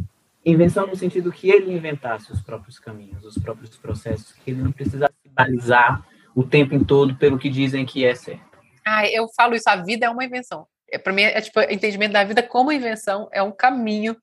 Invenção 0.45 0.87
no 0.87 0.95
sentido 0.95 1.31
que 1.31 1.49
ele 1.49 1.73
inventasse 1.73 2.31
os 2.31 2.41
próprios 2.41 2.77
caminhos, 2.77 3.23
os 3.23 3.37
próprios 3.37 3.77
processos, 3.77 4.33
que 4.33 4.51
ele 4.51 4.61
não 4.61 4.71
precisasse 4.71 5.13
balizar 5.31 6.05
o 6.35 6.43
tempo 6.43 6.83
todo 6.83 7.15
pelo 7.15 7.39
que 7.39 7.49
dizem 7.49 7.85
que 7.85 8.03
é 8.05 8.13
certo. 8.13 8.57
Ah, 8.85 9.07
eu 9.07 9.27
falo 9.29 9.55
isso, 9.55 9.69
a 9.69 9.77
vida 9.77 10.05
é 10.05 10.09
uma 10.09 10.25
invenção. 10.25 10.67
É, 10.91 10.97
Para 10.97 11.13
mim, 11.13 11.21
é 11.21 11.39
tipo, 11.39 11.59
entendimento 11.61 12.13
da 12.13 12.23
vida 12.23 12.43
como 12.43 12.71
invenção 12.71 13.29
é 13.31 13.41
um 13.41 13.51
caminho 13.51 14.17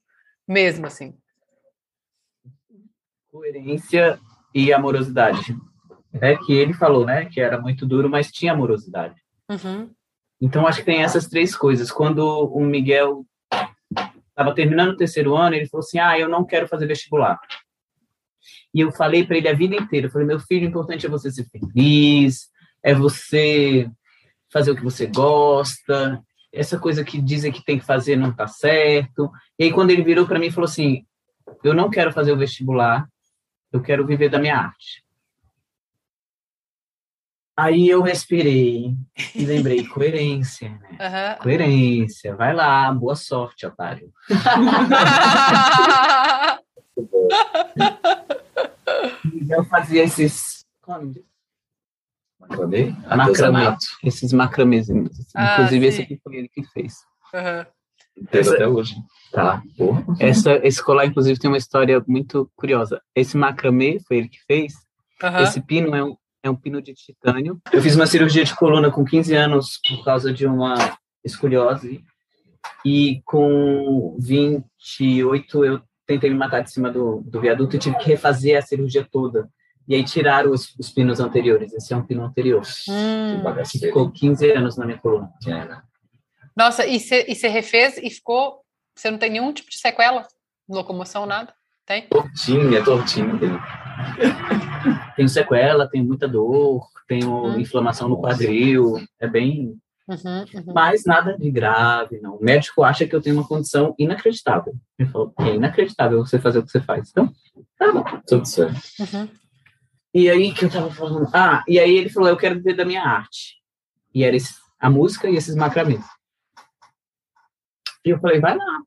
mesmo, 0.47 0.87
assim. 0.87 1.15
Coerência 3.31 4.21
e 4.55 4.73
amorosidade. 4.73 5.57
É 6.13 6.37
que 6.37 6.53
ele 6.53 6.75
falou, 6.75 7.07
né, 7.07 7.27
que 7.27 7.41
era 7.41 7.61
muito 7.61 7.87
duro, 7.87 8.11
mas 8.11 8.31
tinha 8.31 8.53
amorosidade. 8.53 9.15
Uhum. 9.49 9.91
Então, 10.41 10.67
acho 10.67 10.81
que 10.81 10.87
tem 10.87 11.03
essas 11.03 11.29
três 11.29 11.57
coisas. 11.57 11.91
Quando 11.91 12.21
o 12.27 12.61
Miguel 12.61 13.25
estava 14.41 14.55
terminando 14.55 14.93
o 14.93 14.97
terceiro 14.97 15.37
ano, 15.37 15.55
ele 15.55 15.69
falou 15.69 15.85
assim: 15.85 15.99
Ah, 15.99 16.19
eu 16.19 16.29
não 16.29 16.45
quero 16.45 16.67
fazer 16.67 16.87
vestibular. 16.87 17.39
E 18.73 18.81
eu 18.81 18.91
falei 18.91 19.27
para 19.27 19.37
ele 19.37 19.49
a 19.49 19.55
vida 19.55 19.77
inteira: 19.77 20.07
eu 20.07 20.11
falei, 20.11 20.27
meu 20.27 20.41
filho, 20.41 20.67
o 20.67 20.69
importante 20.69 21.07
é 21.07 21.09
você 21.09 21.31
ser 21.31 21.45
feliz, 21.45 22.49
é 22.83 22.95
você 22.95 23.89
fazer 24.53 24.71
o 24.71 24.77
que 24.77 24.83
você 24.83 25.07
gosta, 25.07 26.23
essa 26.53 26.79
coisa 26.79 27.05
que 27.05 27.21
dizem 27.21 27.53
que 27.53 27.65
tem 27.65 27.79
que 27.79 27.85
fazer 27.85 28.17
não 28.17 28.35
tá 28.35 28.47
certo. 28.47 29.31
E 29.59 29.65
aí, 29.65 29.73
quando 29.73 29.91
ele 29.91 30.03
virou 30.03 30.27
para 30.27 30.39
mim 30.39 30.47
e 30.47 30.51
falou 30.51 30.69
assim: 30.69 31.05
Eu 31.63 31.75
não 31.75 31.91
quero 31.91 32.13
fazer 32.13 32.33
o 32.33 32.39
vestibular, 32.39 33.07
eu 33.73 33.81
quero 33.81 34.07
viver 34.07 34.29
da 34.29 34.39
minha 34.39 34.57
arte. 34.57 35.05
Aí 37.57 37.89
eu 37.89 38.03
respirei 38.03 38.95
e 39.35 39.45
lembrei, 39.45 39.85
coerência, 39.87 40.71
né? 40.71 40.79
Uhum. 41.01 41.43
Coerência, 41.43 42.37
vai 42.37 42.55
lá, 42.55 42.93
boa 42.93 43.17
sorte, 43.17 43.67
otário. 43.67 44.13
eu 49.49 49.65
fazia 49.65 50.05
esses. 50.05 50.65
Como 50.83 51.13
Macramê? 52.39 52.95
Macramê. 53.07 53.77
Esses 54.05 54.33
macramezinhos. 54.33 55.21
Assim. 55.21 55.31
Ah, 55.35 55.55
Inclusive, 55.55 55.81
sim. 55.81 55.89
esse 55.89 56.03
aqui 56.03 56.21
foi 56.23 56.37
ele 56.37 56.49
que 56.49 56.63
fez. 56.65 56.95
Uhum. 57.35 57.67
Essa, 58.33 58.55
até 58.55 58.67
hoje. 58.67 58.95
Tá. 59.33 59.63
Porra. 59.77 60.05
Essa, 60.19 60.67
esse 60.67 60.83
colar, 60.83 61.07
inclusive, 61.07 61.39
tem 61.39 61.51
uma 61.51 61.57
história 61.57 62.03
muito 62.07 62.51
curiosa. 62.57 63.01
Esse 63.15 63.37
macramê 63.37 63.99
foi 64.07 64.19
ele 64.19 64.29
que 64.29 64.41
fez. 64.47 64.75
Uhum. 65.23 65.39
Esse 65.39 65.61
pino 65.61 65.95
é 65.95 66.05
um, 66.05 66.17
é 66.43 66.51
um 66.51 66.57
pino 66.57 66.81
de 66.81 66.95
titânio. 66.95 67.61
Eu 67.73 67.83
fiz 67.83 67.95
uma 67.95 68.07
cirurgia 68.07 68.45
de 68.45 68.55
coluna 68.55 68.91
com 68.91 69.05
15 69.05 69.35
anos 69.35 69.79
por 69.87 70.05
causa 70.05 70.33
de 70.33 70.47
uma 70.47 70.99
escoliose. 71.25 72.05
E 72.85 73.23
com 73.25 74.17
28 74.19 75.65
eu 75.65 75.83
tentei 76.07 76.31
me 76.31 76.37
matar 76.37 76.61
de 76.61 76.71
cima 76.71 76.91
do, 76.91 77.23
do 77.23 77.41
viaduto 77.41 77.77
e 77.77 77.79
tive 77.79 77.97
que 77.99 78.09
refazer 78.09 78.59
a 78.59 78.63
cirurgia 78.63 79.07
toda. 79.11 79.49
E 79.87 79.95
aí 79.95 80.05
tiraram 80.05 80.51
os, 80.51 80.75
os 80.79 80.91
pinos 80.91 81.21
anteriores. 81.21 81.73
Esse 81.73 81.93
é 81.93 81.97
um 81.97 82.07
pino 82.07 82.25
anterior. 82.25 82.63
Hum. 82.89 83.43
Ficou 83.65 84.11
15 84.11 84.51
anos 84.53 84.77
na 84.77 84.87
minha 84.87 84.99
coluna. 84.99 85.31
É. 85.47 85.81
Nossa, 86.57 86.87
e 86.87 86.99
você 86.99 87.49
refez 87.49 87.99
e 87.99 88.11
ficou. 88.11 88.61
Você 88.95 89.11
não 89.11 89.19
tem 89.19 89.31
nenhum 89.31 89.53
tipo 89.53 89.71
de 89.71 89.79
sequela? 89.79 90.27
Locomoção, 90.69 91.27
nada? 91.27 91.53
Tem? 91.87 92.07
Tortinha, 92.09 92.85
tortinha. 92.85 93.61
Tenho 95.17 95.29
sequela, 95.29 95.89
tenho 95.89 96.05
muita 96.05 96.29
dor, 96.29 96.87
tenho 97.07 97.45
hum. 97.45 97.59
inflamação 97.59 98.09
no 98.09 98.21
quadril. 98.21 98.97
É 99.19 99.27
bem. 99.27 99.77
Uhum, 100.09 100.45
uhum. 100.55 100.75
Mas 100.75 101.05
nada 101.05 101.39
de 101.39 101.51
grave, 101.51 102.21
não. 102.21 102.37
O 102.37 102.45
médico 102.45 102.83
acha 102.83 103.07
que 103.07 103.15
eu 103.15 103.23
tenho 103.23 103.37
uma 103.37 103.47
condição 103.47 103.95
inacreditável. 103.99 104.75
Ele 104.99 105.09
falou: 105.09 105.33
é 105.39 105.55
inacreditável 105.55 106.19
você 106.19 106.39
fazer 106.39 106.59
o 106.59 106.65
que 106.65 106.71
você 106.71 106.81
faz. 106.81 107.11
Então, 107.11 107.33
tá 107.79 107.93
bom. 107.93 108.05
Tudo 108.27 108.45
certo. 108.45 108.81
Uhum. 108.99 109.29
E 110.13 110.29
aí 110.29 110.53
que 110.53 110.65
eu 110.65 110.71
tava 110.71 110.91
falando. 110.91 111.29
Ah, 111.33 111.63
e 111.69 111.79
aí 111.79 111.97
ele 111.97 112.09
falou: 112.09 112.29
eu 112.29 112.37
quero 112.37 112.57
viver 112.57 112.75
da 112.75 112.85
minha 112.85 113.03
arte. 113.03 113.61
E 114.13 114.25
era 114.25 114.35
esse, 114.35 114.55
a 114.81 114.91
música 114.91 115.31
e 115.31 115.37
esses 115.37 115.55
macramês. 115.55 116.05
E 118.05 118.11
eu 118.11 118.19
falei: 118.19 118.41
vai 118.41 118.57
lá. 118.57 118.83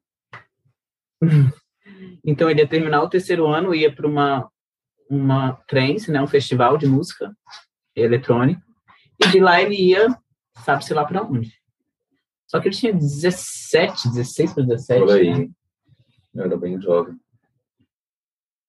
então 2.26 2.50
ele 2.50 2.62
ia 2.62 2.68
terminar 2.68 3.02
o 3.02 3.10
terceiro 3.10 3.48
ano, 3.48 3.74
ia 3.74 3.94
para 3.94 4.08
uma 4.08 4.50
uma 5.10 5.54
trance, 5.68 6.12
né, 6.12 6.22
um 6.22 6.28
festival 6.28 6.78
de 6.78 6.88
música 6.88 7.36
eletrônica. 7.96 8.62
E 9.24 9.28
de 9.30 9.40
lá 9.40 9.62
ele 9.62 9.76
ia, 9.76 10.08
sabe-se 10.64 10.94
lá 10.94 11.06
para 11.06 11.24
onde. 11.24 11.54
Só 12.48 12.60
que 12.60 12.68
ele 12.68 12.76
tinha 12.76 12.94
17, 12.94 14.10
16 14.10 14.54
para 14.54 14.64
17. 14.64 15.02
Por 15.02 15.12
aí. 15.12 15.40
Né? 15.40 15.50
Eu 16.34 16.44
era 16.46 16.58
bem 16.58 16.80
jovem. 16.82 17.16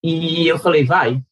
E 0.03 0.47
eu 0.47 0.59
falei, 0.59 0.85
vai 0.85 1.22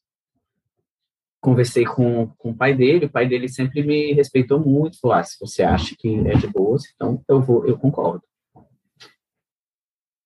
conversei 1.42 1.84
com, 1.84 2.28
com 2.38 2.50
o 2.50 2.56
pai 2.56 2.72
dele, 2.72 3.06
o 3.06 3.10
pai 3.10 3.28
dele 3.28 3.48
sempre 3.48 3.82
me 3.82 4.12
respeitou 4.12 4.60
muito, 4.60 5.00
falou, 5.00 5.16
ah, 5.16 5.24
se 5.24 5.36
você 5.40 5.64
acha 5.64 5.96
que 5.98 6.08
é 6.28 6.36
de 6.36 6.46
boa, 6.46 6.78
então 6.94 7.20
eu 7.28 7.42
vou, 7.42 7.66
eu 7.66 7.76
concordo. 7.76 8.22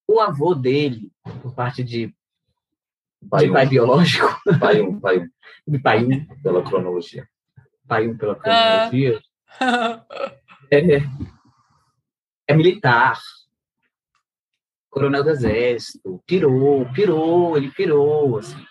O 0.07 0.21
avô 0.21 0.55
dele, 0.55 1.11
por 1.43 1.55
parte 1.55 1.83
de 1.83 2.15
pai, 3.29 3.47
de 3.47 3.53
pai 3.53 3.67
um. 3.67 3.69
biológico, 3.69 4.41
pai 4.61 4.81
um, 4.81 5.01
pai 5.01 5.19
um. 5.19 5.29
de 5.69 5.79
pai 5.79 6.05
um, 6.05 6.43
pela 6.43 6.63
cronologia, 6.63 7.27
pai 7.87 8.09
um 8.09 8.17
pela 8.17 8.35
cronologia, 8.35 9.21
ah. 9.61 10.05
é, 10.71 10.81
é 12.49 12.55
militar, 12.55 13.19
coronel 14.91 15.25
do 15.25 15.31
exército, 15.31 16.23
pirou, 16.27 16.87
pirou, 16.93 17.57
ele 17.57 17.71
pirou, 17.71 18.39
assim 18.39 18.65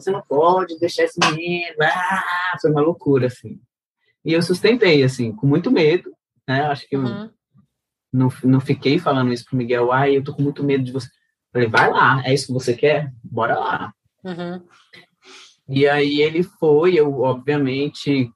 você 0.00 0.10
não 0.10 0.22
pode 0.22 0.78
deixar 0.78 1.04
esse 1.04 1.18
menino, 1.18 1.76
ah, 1.82 2.56
foi 2.60 2.70
uma 2.70 2.80
loucura, 2.80 3.26
assim. 3.26 3.60
E 4.24 4.32
eu 4.32 4.42
sustentei, 4.42 5.02
assim, 5.02 5.32
com 5.32 5.46
muito 5.46 5.70
medo, 5.70 6.12
né, 6.46 6.62
acho 6.62 6.88
que 6.88 6.96
eu 6.96 7.00
uhum. 7.00 7.30
não, 8.12 8.28
não 8.44 8.60
fiquei 8.60 8.98
falando 8.98 9.32
isso 9.32 9.44
pro 9.44 9.56
Miguel, 9.56 9.92
ai, 9.92 10.16
eu 10.16 10.24
tô 10.24 10.34
com 10.34 10.42
muito 10.42 10.62
medo 10.64 10.84
de 10.84 10.92
você. 10.92 11.08
Falei, 11.52 11.68
vai 11.68 11.90
lá, 11.90 12.22
é 12.24 12.34
isso 12.34 12.48
que 12.48 12.52
você 12.52 12.74
quer? 12.74 13.12
Bora 13.22 13.58
lá. 13.58 13.94
Uhum. 14.24 14.62
E 15.68 15.88
aí 15.88 16.20
ele 16.20 16.42
foi, 16.42 16.94
eu, 16.94 17.20
obviamente, 17.20 18.30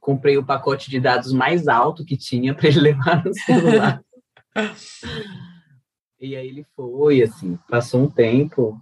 comprei 0.00 0.36
o 0.36 0.44
pacote 0.44 0.90
de 0.90 1.00
dados 1.00 1.32
mais 1.32 1.68
alto 1.68 2.04
que 2.04 2.16
tinha 2.16 2.54
para 2.54 2.68
ele 2.68 2.80
levar 2.92 3.24
no 3.24 3.34
celular. 3.34 4.02
e 6.20 6.36
aí 6.36 6.48
ele 6.48 6.64
foi, 6.74 7.22
assim, 7.22 7.58
passou 7.68 8.02
um 8.02 8.10
tempo, 8.10 8.80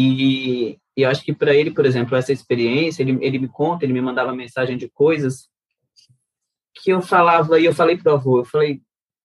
e, 0.00 0.78
e 0.96 1.02
eu 1.02 1.10
acho 1.10 1.24
que 1.24 1.32
para 1.32 1.52
ele, 1.52 1.72
por 1.72 1.84
exemplo, 1.84 2.16
essa 2.16 2.32
experiência, 2.32 3.02
ele, 3.02 3.18
ele 3.20 3.38
me 3.40 3.48
conta, 3.48 3.84
ele 3.84 3.92
me 3.92 4.00
mandava 4.00 4.32
mensagem 4.32 4.76
de 4.76 4.88
coisas 4.88 5.48
que 6.72 6.90
eu 6.90 7.02
falava, 7.02 7.58
e 7.58 7.64
eu 7.64 7.74
falei 7.74 7.96
para 7.96 8.12
o 8.12 8.14
avô, 8.14 8.38
eu 8.38 8.44
falei, 8.44 8.80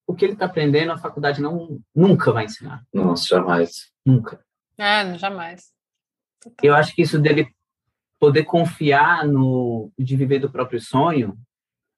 o 0.06 0.14
que 0.14 0.26
ele 0.26 0.34
está 0.34 0.46
aprendendo, 0.46 0.92
a 0.92 0.98
faculdade 0.98 1.42
não 1.42 1.80
nunca 1.96 2.32
vai 2.32 2.46
ensinar. 2.46 2.84
Nossa, 2.94 3.26
jamais. 3.28 3.92
Nunca. 4.06 4.44
Ah, 4.78 5.18
jamais. 5.18 5.72
Eu 6.62 6.76
acho 6.76 6.94
que 6.94 7.02
isso 7.02 7.20
dele 7.20 7.48
poder 8.20 8.44
confiar 8.44 9.26
no 9.26 9.92
de 9.98 10.16
viver 10.16 10.40
do 10.40 10.52
próprio 10.52 10.80
sonho, 10.80 11.38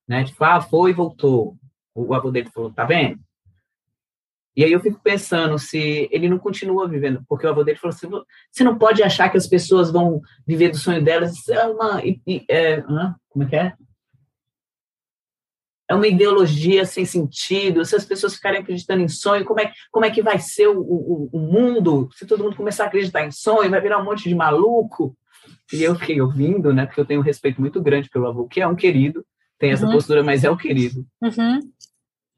né? 0.08 0.24
Tipo, 0.24 0.44
ah, 0.44 0.60
foi 0.60 0.90
e 0.90 0.94
voltou. 0.94 1.56
O 1.94 2.14
avô 2.14 2.30
dele 2.30 2.50
falou, 2.50 2.72
tá 2.72 2.84
vendo? 2.84 3.20
E 4.56 4.64
aí 4.64 4.72
eu 4.72 4.80
fico 4.80 4.98
pensando 5.02 5.58
se 5.58 6.08
ele 6.10 6.28
não 6.28 6.38
continua 6.38 6.88
vivendo, 6.88 7.22
porque 7.28 7.46
o 7.46 7.50
avô 7.50 7.62
dele 7.62 7.78
falou 7.78 7.94
assim: 7.94 8.08
você 8.50 8.64
não 8.64 8.78
pode 8.78 9.02
achar 9.02 9.28
que 9.28 9.36
as 9.36 9.46
pessoas 9.46 9.90
vão 9.90 10.20
viver 10.46 10.70
do 10.70 10.78
sonho 10.78 11.04
delas. 11.04 11.34
Isso 11.34 11.52
é 11.52 11.66
uma. 11.66 12.00
É, 12.48 12.80
como 13.28 13.44
é 13.44 13.46
que 13.46 13.56
é? 13.56 13.74
É 15.88 15.94
uma 15.94 16.06
ideologia 16.06 16.84
sem 16.84 17.04
sentido. 17.04 17.84
Se 17.84 17.94
as 17.94 18.04
pessoas 18.04 18.34
ficarem 18.34 18.60
acreditando 18.60 19.02
em 19.02 19.08
sonho, 19.08 19.44
como 19.44 19.60
é, 19.60 19.72
como 19.90 20.04
é 20.04 20.10
que 20.10 20.22
vai 20.22 20.38
ser 20.38 20.66
o, 20.66 20.80
o, 20.80 21.30
o 21.32 21.38
mundo? 21.38 22.08
Se 22.12 22.26
todo 22.26 22.42
mundo 22.42 22.56
começar 22.56 22.84
a 22.84 22.86
acreditar 22.88 23.24
em 23.24 23.30
sonho, 23.30 23.70
vai 23.70 23.80
virar 23.80 23.98
um 23.98 24.04
monte 24.04 24.28
de 24.28 24.34
maluco. 24.34 25.16
E 25.72 25.82
eu 25.82 25.94
fiquei 25.94 26.20
ouvindo, 26.20 26.72
né? 26.72 26.86
Porque 26.86 27.00
eu 27.00 27.04
tenho 27.04 27.20
um 27.20 27.24
respeito 27.24 27.60
muito 27.60 27.80
grande 27.80 28.08
pelo 28.08 28.26
avô, 28.26 28.46
que 28.46 28.60
é 28.60 28.66
um 28.66 28.74
querido, 28.74 29.24
tem 29.58 29.70
essa 29.70 29.86
uhum. 29.86 29.92
postura, 29.92 30.22
mas 30.22 30.44
é 30.44 30.50
o 30.50 30.56
querido. 30.56 31.06
Uhum. 31.22 31.60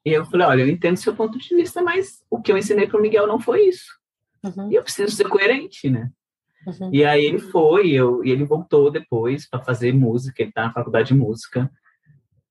E 0.04 0.12
eu 0.12 0.24
falei, 0.24 0.46
olha, 0.46 0.62
eu 0.62 0.68
entendo 0.68 0.96
seu 0.96 1.14
ponto 1.14 1.38
de 1.38 1.54
vista, 1.54 1.82
mas 1.82 2.22
o 2.30 2.40
que 2.40 2.52
eu 2.52 2.58
ensinei 2.58 2.86
para 2.86 2.98
o 2.98 3.02
Miguel 3.02 3.26
não 3.26 3.40
foi 3.40 3.68
isso. 3.68 3.98
Uhum. 4.44 4.70
E 4.70 4.74
eu 4.74 4.82
preciso 4.82 5.14
ser 5.14 5.28
coerente, 5.28 5.90
né? 5.90 6.10
Uhum. 6.66 6.90
E 6.92 7.04
aí 7.04 7.24
ele 7.24 7.38
foi, 7.38 7.90
eu, 7.90 8.24
e 8.24 8.30
ele 8.30 8.44
voltou 8.44 8.90
depois 8.90 9.48
para 9.48 9.60
fazer 9.60 9.92
música, 9.92 10.42
ele 10.42 10.50
está 10.50 10.64
na 10.64 10.72
faculdade 10.72 11.08
de 11.08 11.14
música. 11.14 11.70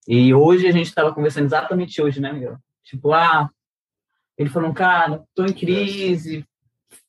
E 0.08 0.34
hoje 0.34 0.68
a 0.68 0.72
gente 0.72 0.88
estava 0.88 1.14
conversando 1.14 1.45
exatamente 1.45 2.01
hoje, 2.01 2.22
né, 2.22 2.32
Miguel? 2.32 2.58
Tipo, 2.84 3.14
ah, 3.14 3.49
ele 4.38 4.49
falou, 4.49 4.74
cara, 4.74 5.24
tô 5.36 5.45
em 5.45 5.53
crise, 5.53 6.45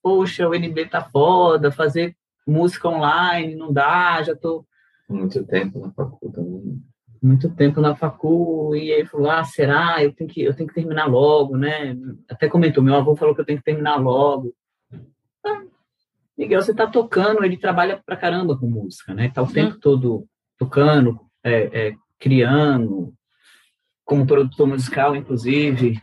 poxa, 0.03 0.49
o 0.49 0.55
NB 0.55 0.87
tá 0.87 1.05
foda, 1.05 1.71
fazer 1.71 2.17
música 2.47 2.89
online 2.89 3.55
não 3.55 3.73
dá, 3.73 4.23
já 4.23 4.35
tô 4.35 4.67
muito 5.09 5.45
tempo 5.45 5.79
na 5.79 5.93
faculdade 5.93 6.81
muito 7.23 7.51
tempo 7.51 7.81
na 7.81 7.97
facu 7.97 8.75
e 8.75 8.93
aí 8.93 9.05
falou, 9.05 9.31
ah, 9.31 9.45
será? 9.45 10.03
Eu 10.03 10.13
tenho 10.13 10.31
que, 10.31 10.43
eu 10.43 10.55
tenho 10.55 10.69
que 10.69 10.75
terminar 10.75 11.07
logo, 11.07 11.57
né? 11.57 11.97
Até 12.29 12.49
comentou, 12.49 12.83
meu 12.83 12.95
avô 12.95 13.17
falou 13.17 13.35
que 13.35 13.41
eu 13.41 13.45
tenho 13.45 13.59
que 13.59 13.65
terminar 13.65 13.97
logo. 13.97 14.55
Ah, 15.45 15.63
Miguel, 16.37 16.63
você 16.63 16.75
tá 16.75 16.87
tocando, 16.87 17.45
ele 17.45 17.57
trabalha 17.57 18.01
pra 18.05 18.17
caramba 18.17 18.57
com 18.57 18.69
música, 18.69 19.15
né? 19.15 19.31
Tá 19.31 19.43
o 19.43 19.53
tempo 19.53 19.75
uhum. 19.75 19.81
todo 19.81 20.27
tocando, 20.57 21.21
é, 21.43 21.89
é, 21.89 21.95
criando, 22.19 23.14
como 24.05 24.27
produtor 24.27 24.66
musical, 24.66 25.14
inclusive. 25.14 26.01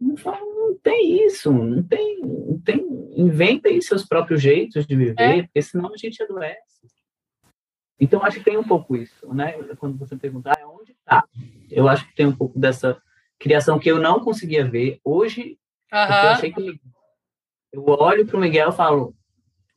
Não, 0.00 0.14
não 0.14 0.78
tem 0.78 1.26
isso, 1.26 1.52
não 1.52 1.82
tem, 1.82 2.20
não 2.20 2.60
tem, 2.60 2.84
inventa 3.16 3.68
aí 3.68 3.80
seus 3.80 4.04
próprios 4.04 4.42
jeitos 4.42 4.86
de 4.86 4.96
viver, 4.96 5.38
é. 5.38 5.42
porque 5.42 5.62
senão 5.62 5.92
a 5.92 5.96
gente 5.96 6.22
adoece. 6.22 6.72
Então, 7.98 8.24
acho 8.24 8.38
que 8.38 8.44
tem 8.44 8.56
um 8.56 8.64
pouco 8.64 8.96
isso, 8.96 9.32
né? 9.32 9.52
Quando 9.76 9.96
você 9.96 10.16
perguntar 10.16 10.58
ah, 10.60 10.68
onde 10.68 10.92
está, 10.92 11.24
eu 11.70 11.88
acho 11.88 12.06
que 12.08 12.14
tem 12.16 12.26
um 12.26 12.34
pouco 12.34 12.58
dessa 12.58 13.00
criação 13.38 13.78
que 13.78 13.88
eu 13.88 14.00
não 14.00 14.20
conseguia 14.20 14.68
ver. 14.68 14.98
Hoje, 15.04 15.56
eu 15.92 15.98
achei 15.98 16.52
que 16.52 16.80
eu 17.72 17.84
olho 17.86 18.26
para 18.26 18.36
o 18.36 18.40
Miguel 18.40 18.70
e 18.70 18.76
falo, 18.76 19.14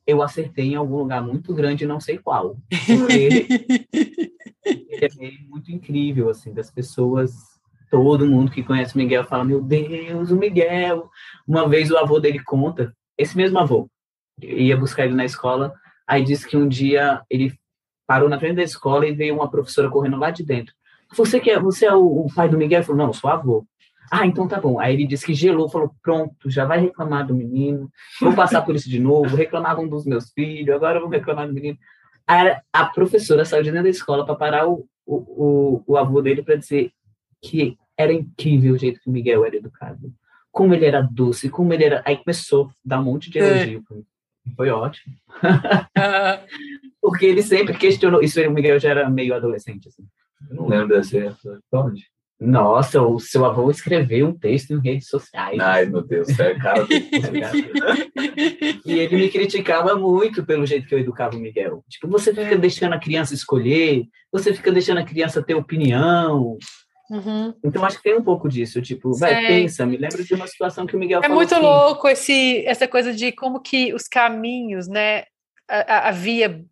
eu 0.06 0.22
acertei 0.22 0.72
em 0.72 0.74
algum 0.76 0.98
lugar 0.98 1.22
muito 1.22 1.52
grande, 1.52 1.86
não 1.86 2.00
sei 2.00 2.18
qual. 2.18 2.56
Porque 2.86 3.46
é 5.02 5.08
muito 5.48 5.72
incrível, 5.72 6.30
assim, 6.30 6.52
das 6.52 6.70
pessoas, 6.70 7.32
todo 7.90 8.26
mundo 8.26 8.50
que 8.50 8.62
conhece 8.62 8.94
o 8.94 8.98
Miguel 8.98 9.24
fala, 9.24 9.44
meu 9.44 9.60
Deus, 9.60 10.30
o 10.30 10.36
Miguel. 10.36 11.10
Uma 11.46 11.68
vez 11.68 11.90
o 11.90 11.96
avô 11.96 12.20
dele 12.20 12.38
conta, 12.42 12.94
esse 13.18 13.36
mesmo 13.36 13.58
avô, 13.58 13.88
ia 14.40 14.76
buscar 14.76 15.04
ele 15.04 15.14
na 15.14 15.24
escola, 15.24 15.74
aí 16.06 16.22
disse 16.22 16.46
que 16.46 16.56
um 16.56 16.68
dia 16.68 17.22
ele 17.28 17.52
parou 18.06 18.28
na 18.28 18.38
frente 18.38 18.56
da 18.56 18.62
escola 18.62 19.06
e 19.06 19.12
veio 19.12 19.34
uma 19.34 19.50
professora 19.50 19.90
correndo 19.90 20.16
lá 20.16 20.30
de 20.30 20.44
dentro. 20.44 20.74
Você 21.16 21.40
que 21.40 21.50
é, 21.50 21.58
você 21.58 21.86
é 21.86 21.94
o, 21.94 22.26
o 22.26 22.34
pai 22.34 22.48
do 22.48 22.58
Miguel? 22.58 22.78
Ele 22.78 22.86
falou, 22.86 23.06
não, 23.06 23.12
sou 23.12 23.30
avô. 23.30 23.66
Ah, 24.10 24.26
então 24.26 24.46
tá 24.46 24.60
bom. 24.60 24.78
Aí 24.78 24.94
ele 24.94 25.06
disse 25.06 25.26
que 25.26 25.34
gelou, 25.34 25.68
falou: 25.68 25.94
pronto, 26.02 26.50
já 26.50 26.64
vai 26.64 26.80
reclamar 26.80 27.26
do 27.26 27.34
menino, 27.34 27.90
vou 28.20 28.34
passar 28.34 28.62
por 28.62 28.74
isso 28.74 28.88
de 28.88 29.00
novo, 29.00 29.36
reclamavam 29.36 29.88
dos 29.88 30.04
meus 30.04 30.30
filhos, 30.32 30.74
agora 30.74 31.00
vou 31.00 31.08
reclamar 31.08 31.46
do 31.46 31.54
menino. 31.54 31.78
Aí 32.26 32.56
a 32.72 32.84
professora 32.86 33.44
saiu 33.44 33.62
de 33.62 33.70
dentro 33.70 33.84
da 33.84 33.90
escola 33.90 34.24
para 34.24 34.34
parar 34.34 34.68
o, 34.68 34.86
o, 35.04 35.14
o, 35.16 35.84
o 35.86 35.96
avô 35.96 36.20
dele 36.20 36.42
para 36.42 36.56
dizer 36.56 36.90
que 37.40 37.76
era 37.96 38.12
incrível 38.12 38.74
o 38.74 38.78
jeito 38.78 39.00
que 39.00 39.08
o 39.08 39.12
Miguel 39.12 39.44
era 39.44 39.56
educado, 39.56 40.12
como 40.50 40.74
ele 40.74 40.84
era 40.84 41.00
doce, 41.00 41.48
como 41.48 41.72
ele 41.72 41.84
era. 41.84 42.02
Aí 42.04 42.16
começou 42.16 42.66
a 42.66 42.70
dar 42.84 43.00
um 43.00 43.04
monte 43.04 43.30
de 43.30 43.38
elogio. 43.38 43.84
É. 43.92 44.16
Foi 44.54 44.70
ótimo. 44.70 45.14
Porque 47.00 47.26
ele 47.26 47.42
sempre 47.42 47.76
questionou. 47.76 48.22
Isso 48.22 48.40
o 48.40 48.50
Miguel 48.50 48.78
já 48.78 48.90
era 48.90 49.08
meio 49.08 49.34
adolescente, 49.34 49.88
assim. 49.88 50.04
Eu 50.48 50.56
não 50.56 50.68
lembro 50.68 50.88
dessa 50.88 51.18
época. 51.18 51.60
Onde? 51.72 52.06
Nossa, 52.38 53.00
o 53.00 53.18
seu 53.18 53.46
avô 53.46 53.70
escreveu 53.70 54.26
um 54.26 54.38
texto 54.38 54.72
em 54.72 54.80
redes 54.80 55.08
sociais. 55.08 55.58
Ai, 55.58 55.86
meu 55.86 56.02
Deus, 56.02 56.28
é 56.38 56.54
cara. 56.54 56.86
e 58.84 58.92
ele 58.92 59.16
me 59.16 59.30
criticava 59.30 59.96
muito 59.96 60.44
pelo 60.44 60.66
jeito 60.66 60.86
que 60.86 60.94
eu 60.94 60.98
educava 60.98 61.34
o 61.34 61.40
Miguel. 61.40 61.82
Tipo, 61.88 62.08
você 62.08 62.34
fica 62.34 62.54
é. 62.54 62.58
deixando 62.58 62.92
a 62.92 63.00
criança 63.00 63.32
escolher, 63.32 64.04
você 64.30 64.52
fica 64.52 64.70
deixando 64.70 64.98
a 64.98 65.04
criança 65.04 65.42
ter 65.42 65.54
opinião. 65.54 66.58
Uhum. 67.10 67.54
Então 67.64 67.84
acho 67.84 67.96
que 67.96 68.02
tem 68.02 68.18
um 68.18 68.22
pouco 68.22 68.48
disso, 68.48 68.82
tipo, 68.82 69.14
Sei. 69.14 69.32
vai, 69.32 69.46
pensa, 69.46 69.86
me 69.86 69.96
lembro 69.96 70.22
de 70.22 70.34
uma 70.34 70.46
situação 70.46 70.86
que 70.86 70.94
o 70.94 70.98
Miguel 70.98 71.22
É 71.22 71.28
muito 71.28 71.54
assim, 71.54 71.64
louco 71.64 72.06
esse, 72.08 72.66
essa 72.66 72.86
coisa 72.86 73.14
de 73.14 73.32
como 73.32 73.60
que 73.60 73.94
os 73.94 74.08
caminhos, 74.08 74.88
né, 74.88 75.24
havia, 75.68 76.62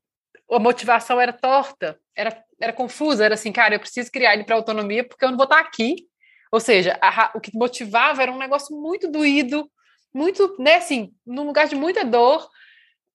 a 0.51 0.59
motivação 0.59 1.21
era 1.21 1.33
torta, 1.33 1.97
era 2.17 2.37
era 2.65 2.73
confusa, 2.73 3.25
era 3.25 3.35
assim, 3.35 3.53
cara, 3.53 3.75
eu 3.75 3.81
preciso 3.81 4.11
criar 4.11 4.35
ele 4.35 4.45
para 4.45 4.57
autonomia 4.57 5.07
porque 5.07 5.25
eu 5.25 5.31
não 5.31 5.37
vou 5.37 5.45
estar 5.45 5.61
aqui. 5.61 6.09
Ou 6.51 6.61
seja, 6.61 6.99
a, 7.01 7.33
o 7.35 7.41
que 7.41 7.57
motivava 7.57 8.23
era 8.23 8.33
um 8.33 8.39
negócio 8.39 8.77
muito 8.77 9.11
doído, 9.11 9.71
muito, 10.13 10.57
né, 10.59 10.77
assim, 10.77 11.13
num 11.27 11.45
lugar 11.45 11.67
de 11.67 11.75
muita 11.75 12.05
dor, 12.05 12.49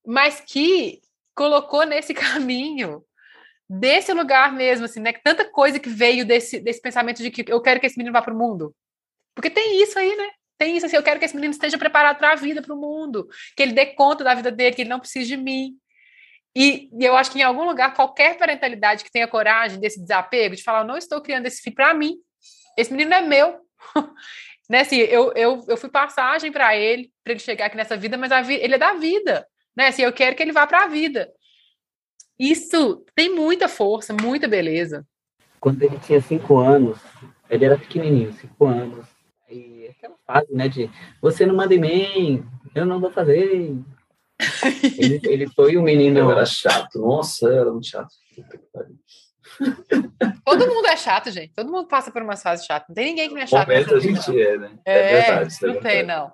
mas 0.06 0.42
que 0.42 1.02
colocou 1.34 1.86
nesse 1.86 2.14
caminho 2.16 3.04
desse 3.70 4.12
lugar 4.14 4.52
mesmo, 4.52 4.86
assim, 4.86 5.00
né? 5.00 5.14
Tanta 5.14 5.46
coisa 5.46 5.80
que 5.80 5.90
veio 5.90 6.26
desse, 6.26 6.60
desse 6.60 6.82
pensamento 6.82 7.22
de 7.22 7.30
que 7.30 7.46
eu 7.48 7.62
quero 7.62 7.80
que 7.80 7.86
esse 7.86 7.98
menino 7.98 8.14
vá 8.14 8.22
para 8.22 8.34
o 8.34 8.38
mundo. 8.38 8.76
Porque 9.36 9.50
tem 9.50 9.82
isso 9.82 9.98
aí, 9.98 10.16
né? 10.16 10.30
Tem 10.58 10.76
isso 10.76 10.86
assim, 10.86 10.96
eu 10.96 11.04
quero 11.04 11.20
que 11.20 11.26
esse 11.26 11.36
menino 11.36 11.54
esteja 11.54 11.78
preparado 11.78 12.18
para 12.18 12.34
a 12.34 12.36
vida, 12.36 12.62
para 12.62 12.74
o 12.74 12.78
mundo, 12.78 13.30
que 13.56 13.64
ele 13.64 13.72
dê 13.72 13.86
conta 13.86 14.24
da 14.24 14.34
vida 14.34 14.52
dele, 14.52 14.76
que 14.76 14.82
ele 14.82 14.90
não 14.90 15.00
precise 15.00 15.28
de 15.28 15.38
mim. 15.38 15.78
E, 16.60 16.90
e, 16.92 17.06
eu 17.06 17.16
acho 17.16 17.32
que 17.32 17.40
em 17.40 17.44
algum 17.44 17.64
lugar, 17.64 17.94
qualquer 17.94 18.38
parentalidade 18.38 19.06
que 19.06 19.12
tenha 19.12 19.30
coragem 19.30 19.80
desse 19.80 19.98
desapego, 19.98 20.58
de 20.58 20.62
falar, 20.62 20.84
não 20.84 20.98
estou 20.98 21.22
criando 21.22 21.46
esse 21.46 21.62
filho 21.62 21.76
para 21.78 21.94
mim, 21.94 22.18
esse 22.78 22.92
menino 22.92 23.14
é 23.14 23.22
meu. 23.22 23.62
né, 24.70 24.82
assim, 24.82 24.98
eu, 24.98 25.32
eu, 25.38 25.64
eu 25.70 25.78
fui 25.78 25.90
passagem 25.90 26.52
para 26.52 26.76
ele, 26.76 27.10
para 27.24 27.32
ele 27.32 27.40
chegar 27.40 27.68
aqui 27.68 27.78
nessa 27.78 27.96
vida, 27.96 28.18
mas 28.18 28.34
a 28.34 28.42
vi 28.42 28.56
ele 28.56 28.76
é 28.76 28.78
da 28.78 28.94
vida. 28.94 29.48
Né? 29.74 29.88
Assim, 29.88 30.02
eu 30.02 30.12
quero 30.12 30.36
que 30.36 30.44
ele 30.44 30.52
vá 30.52 30.68
para 30.68 30.84
a 30.84 30.88
vida. 30.88 31.32
Isso 32.38 33.06
tem 33.16 33.34
muita 33.34 33.70
força, 33.70 34.14
muita 34.14 34.46
beleza. 34.46 35.08
Quando 35.62 35.82
ele 35.82 35.98
tinha 36.00 36.20
cinco 36.20 36.58
anos, 36.58 37.00
ele 37.50 37.64
era 37.64 37.78
pequenininho, 37.78 38.34
cinco 38.34 38.66
anos. 38.66 39.06
E 39.50 39.88
aquela 39.88 40.16
fase, 40.28 40.54
né, 40.54 40.68
de 40.68 40.92
você 41.22 41.46
não 41.46 41.56
manda 41.56 41.74
em 41.74 41.80
mim, 41.80 42.46
eu 42.76 42.86
não 42.86 43.00
vou 43.00 43.12
fazer, 43.12 43.78
ele, 44.98 45.20
ele 45.24 45.48
foi 45.50 45.78
um 45.78 45.82
menino. 45.82 46.20
Eu 46.20 46.32
era 46.32 46.46
chato, 46.46 47.00
nossa, 47.00 47.52
era 47.52 47.72
muito 47.72 47.88
chato. 47.88 48.14
Todo 50.46 50.68
mundo 50.68 50.88
é 50.88 50.96
chato, 50.96 51.30
gente. 51.32 51.54
Todo 51.54 51.72
mundo 51.72 51.88
passa 51.88 52.12
por 52.12 52.22
umas 52.22 52.42
fases 52.42 52.66
chatas. 52.66 52.88
Não 52.90 52.96
tem 52.96 53.08
ninguém 53.08 53.28
que 53.28 53.36
não 53.36 53.42
é 53.42 53.48
chato. 53.48 53.68
Momento 53.68 53.96
a 53.96 54.00
gente 54.00 54.42
é, 54.42 54.58
né? 54.58 54.72
É, 54.86 55.00
é 55.00 55.22
verdade. 55.22 55.56
É 55.62 55.68
não 55.68 55.74
é 55.74 55.80
tem, 55.80 56.04
não. 56.04 56.32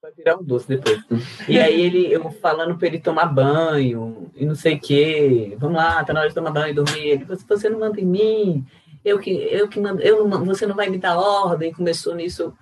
Vai 0.00 0.12
virar 0.12 0.36
um 0.36 0.44
doce 0.44 0.68
depois. 0.68 1.02
E 1.48 1.58
aí 1.58 1.80
ele, 1.80 2.12
eu 2.12 2.30
falando 2.30 2.76
para 2.76 2.86
ele 2.86 3.00
tomar 3.00 3.26
banho 3.26 4.30
e 4.36 4.44
não 4.44 4.54
sei 4.54 4.74
o 4.74 4.80
quê. 4.80 5.56
Vamos 5.58 5.76
lá, 5.76 6.04
tá 6.04 6.12
na 6.12 6.20
hora 6.20 6.28
de 6.28 6.34
tomar 6.34 6.50
banho 6.50 6.68
e 6.68 6.74
dormir. 6.74 7.08
Ele 7.08 7.24
falou, 7.24 7.42
você 7.48 7.68
não 7.68 7.80
manda 7.80 8.00
em 8.00 8.06
mim. 8.06 8.66
Eu 9.04 9.18
que, 9.18 9.30
eu 9.30 9.68
que 9.68 9.80
mando, 9.80 10.02
eu 10.02 10.26
não, 10.28 10.44
você 10.44 10.66
não 10.66 10.76
vai 10.76 10.88
me 10.88 10.98
dar 10.98 11.18
ordem. 11.18 11.72
Começou 11.72 12.14
nisso. 12.14 12.52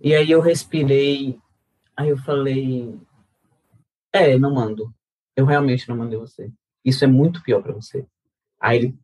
E 0.00 0.14
aí 0.14 0.30
eu 0.30 0.40
respirei. 0.40 1.38
Aí 1.96 2.08
eu 2.10 2.18
falei, 2.18 2.94
é, 4.12 4.38
não 4.38 4.54
mando. 4.54 4.94
Eu 5.36 5.44
realmente 5.44 5.88
não 5.88 5.96
mandei 5.96 6.18
você. 6.18 6.50
Isso 6.84 7.04
é 7.04 7.06
muito 7.06 7.42
pior 7.42 7.62
para 7.62 7.72
você. 7.72 8.06
Aí 8.60 8.78
ele 8.78 8.98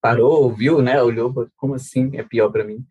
parou, 0.00 0.42
ouviu, 0.42 0.82
né? 0.82 1.00
Olhou, 1.02 1.48
como 1.56 1.74
assim 1.74 2.16
é 2.16 2.22
pior 2.22 2.50
para 2.50 2.64
mim? 2.64 2.84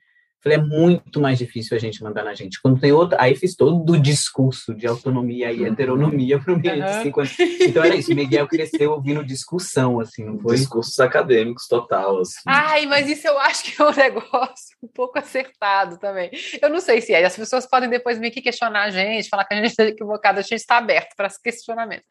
Falei, 0.43 0.57
é 0.57 0.61
muito 0.61 1.21
mais 1.21 1.37
difícil 1.37 1.77
a 1.77 1.79
gente 1.79 2.01
mandar 2.03 2.23
na 2.23 2.33
gente. 2.33 2.59
Quando 2.61 2.79
tem 2.79 2.91
outra, 2.91 3.21
aí 3.21 3.35
fiz 3.35 3.55
todo 3.55 3.93
o 3.93 3.99
discurso 3.99 4.73
de 4.73 4.87
autonomia 4.87 5.51
e 5.51 5.63
heteronomia 5.63 6.39
para 6.39 6.53
o 6.53 6.57
menino 6.57 6.83
de 6.83 7.03
50. 7.03 7.31
Então 7.61 7.83
era 7.83 7.95
isso, 7.95 8.13
Miguel 8.15 8.47
cresceu 8.47 8.91
ouvindo 8.91 9.23
discussão, 9.23 9.99
assim, 9.99 10.25
não 10.25 10.39
foi? 10.39 10.55
Discursos 10.55 10.99
acadêmicos 10.99 11.67
total, 11.67 12.19
assim. 12.19 12.41
Ai, 12.47 12.87
mas 12.87 13.07
isso 13.07 13.27
eu 13.27 13.37
acho 13.37 13.63
que 13.63 13.79
é 13.79 13.85
um 13.85 13.91
negócio 13.95 14.75
um 14.81 14.87
pouco 14.87 15.19
acertado 15.19 15.99
também. 15.99 16.31
Eu 16.59 16.69
não 16.69 16.79
sei 16.79 17.01
se 17.01 17.13
é, 17.13 17.23
as 17.23 17.35
pessoas 17.35 17.67
podem 17.67 17.89
depois 17.89 18.17
vir 18.17 18.27
aqui 18.27 18.41
questionar 18.41 18.83
a 18.83 18.89
gente, 18.89 19.29
falar 19.29 19.45
que 19.45 19.53
a 19.53 19.57
gente 19.57 19.71
está 19.71 19.83
equivocado, 19.83 20.39
a 20.39 20.41
gente 20.41 20.55
está 20.55 20.77
aberto 20.77 21.15
para 21.15 21.29
questionamento. 21.43 22.03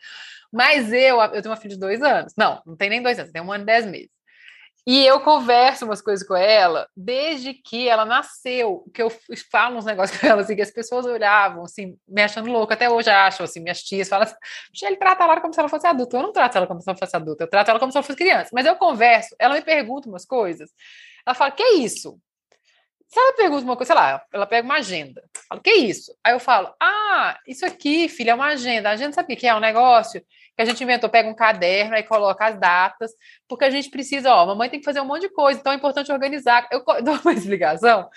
Mas 0.52 0.92
eu, 0.92 1.20
eu 1.20 1.42
tenho 1.42 1.50
uma 1.50 1.56
filha 1.56 1.74
de 1.74 1.80
dois 1.80 2.00
anos. 2.02 2.32
Não, 2.36 2.62
não 2.64 2.76
tem 2.76 2.90
nem 2.90 3.02
dois 3.02 3.18
anos, 3.18 3.32
tem 3.32 3.42
um 3.42 3.52
ano 3.52 3.64
e 3.64 3.66
dez 3.66 3.86
meses. 3.86 4.19
E 4.86 5.04
eu 5.04 5.20
converso 5.20 5.84
umas 5.84 6.00
coisas 6.00 6.26
com 6.26 6.34
ela 6.34 6.88
desde 6.96 7.52
que 7.52 7.88
ela 7.88 8.04
nasceu, 8.04 8.84
que 8.94 9.02
eu 9.02 9.12
falo 9.50 9.76
uns 9.76 9.84
negócios 9.84 10.18
com 10.20 10.26
ela, 10.26 10.40
assim, 10.40 10.56
que 10.56 10.62
as 10.62 10.70
pessoas 10.70 11.04
olhavam, 11.06 11.64
assim, 11.64 11.96
me 12.08 12.22
achando 12.22 12.50
louca, 12.50 12.74
até 12.74 12.88
hoje 12.88 13.10
acham, 13.10 13.44
assim, 13.44 13.60
minhas 13.60 13.82
tias 13.82 14.08
falam 14.08 14.26
assim, 14.26 14.34
ele 14.82 14.96
trata 14.96 15.24
ela 15.24 15.40
como 15.40 15.52
se 15.52 15.60
ela 15.60 15.68
fosse 15.68 15.86
adulta, 15.86 16.16
eu 16.16 16.22
não 16.22 16.32
trato 16.32 16.56
ela 16.56 16.66
como 16.66 16.80
se 16.80 16.88
ela 16.88 16.98
fosse 16.98 17.14
adulta, 17.14 17.44
eu 17.44 17.48
trato 17.48 17.70
ela 17.70 17.78
como 17.78 17.92
se 17.92 17.98
ela 17.98 18.02
fosse 18.02 18.18
criança, 18.18 18.50
mas 18.52 18.64
eu 18.66 18.74
converso, 18.76 19.34
ela 19.38 19.54
me 19.54 19.62
pergunta 19.62 20.08
umas 20.08 20.24
coisas, 20.24 20.70
ela 21.26 21.34
fala, 21.34 21.50
que 21.50 21.62
isso? 21.62 22.18
Se 23.06 23.18
ela 23.18 23.32
pergunta 23.34 23.64
uma 23.64 23.76
coisa, 23.76 23.92
sei 23.92 24.00
lá, 24.00 24.22
ela 24.32 24.46
pega 24.46 24.64
uma 24.64 24.76
agenda, 24.76 25.22
fala, 25.48 25.60
que 25.60 25.72
isso? 25.72 26.16
Aí 26.24 26.32
eu 26.32 26.40
falo, 26.40 26.72
ah, 26.80 27.38
isso 27.46 27.66
aqui, 27.66 28.08
filha, 28.08 28.30
é 28.30 28.34
uma 28.34 28.46
agenda, 28.46 28.88
a 28.88 28.92
agenda 28.92 29.12
sabe 29.12 29.34
o 29.34 29.36
que 29.36 29.46
é? 29.46 29.50
É 29.50 29.54
um 29.54 29.60
negócio 29.60 30.24
que 30.60 30.68
a 30.68 30.72
gente 30.72 30.82
inventou, 30.82 31.08
pega 31.08 31.28
um 31.28 31.34
caderno 31.34 31.96
e 31.96 32.02
coloca 32.02 32.46
as 32.46 32.58
datas, 32.58 33.12
porque 33.48 33.64
a 33.64 33.70
gente 33.70 33.88
precisa, 33.88 34.32
ó, 34.34 34.44
mamãe 34.46 34.68
tem 34.68 34.78
que 34.78 34.84
fazer 34.84 35.00
um 35.00 35.06
monte 35.06 35.22
de 35.22 35.30
coisa, 35.30 35.58
então 35.58 35.72
é 35.72 35.76
importante 35.76 36.12
organizar. 36.12 36.68
Eu 36.70 36.84
dou 37.02 37.18
uma 37.24 37.32
explicação 37.32 38.08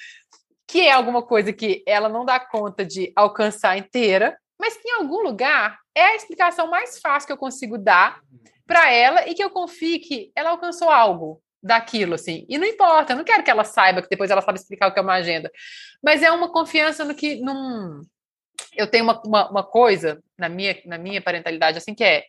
que 0.67 0.81
é 0.81 0.91
alguma 0.91 1.21
coisa 1.21 1.53
que 1.53 1.83
ela 1.87 2.09
não 2.09 2.25
dá 2.25 2.39
conta 2.39 2.85
de 2.85 3.11
alcançar 3.15 3.77
inteira, 3.77 4.37
mas 4.59 4.75
que 4.75 4.87
em 4.87 4.93
algum 4.93 5.21
lugar 5.21 5.77
é 5.95 6.03
a 6.07 6.15
explicação 6.15 6.69
mais 6.69 6.99
fácil 6.99 7.27
que 7.27 7.33
eu 7.33 7.37
consigo 7.37 7.77
dar 7.77 8.19
para 8.65 8.91
ela 8.91 9.27
e 9.27 9.33
que 9.33 9.43
eu 9.43 9.49
confie 9.49 9.99
que 9.99 10.31
ela 10.35 10.49
alcançou 10.49 10.89
algo 10.89 11.41
daquilo, 11.61 12.15
assim. 12.15 12.45
E 12.49 12.57
não 12.57 12.67
importa, 12.67 13.13
eu 13.13 13.17
não 13.17 13.23
quero 13.23 13.43
que 13.43 13.51
ela 13.51 13.63
saiba, 13.63 14.01
que 14.01 14.09
depois 14.09 14.29
ela 14.29 14.41
sabe 14.41 14.59
explicar 14.59 14.87
o 14.87 14.93
que 14.93 14.99
é 14.99 15.01
uma 15.01 15.13
agenda. 15.13 15.49
Mas 16.03 16.21
é 16.21 16.31
uma 16.31 16.51
confiança 16.51 17.05
no 17.05 17.15
que. 17.15 17.35
Num... 17.35 18.01
Eu 18.75 18.87
tenho 18.87 19.03
uma, 19.03 19.21
uma, 19.25 19.49
uma 19.49 19.63
coisa 19.63 20.21
na 20.37 20.49
minha, 20.49 20.77
na 20.85 20.97
minha 20.97 21.21
parentalidade, 21.21 21.77
assim, 21.77 21.93
que 21.93 22.03
é 22.03 22.25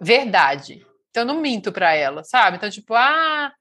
verdade. 0.00 0.84
Então, 1.10 1.22
eu 1.22 1.26
não 1.26 1.40
minto 1.40 1.72
para 1.72 1.94
ela, 1.94 2.22
sabe? 2.24 2.56
Então, 2.56 2.70
tipo, 2.70 2.94
ah, 2.94 3.52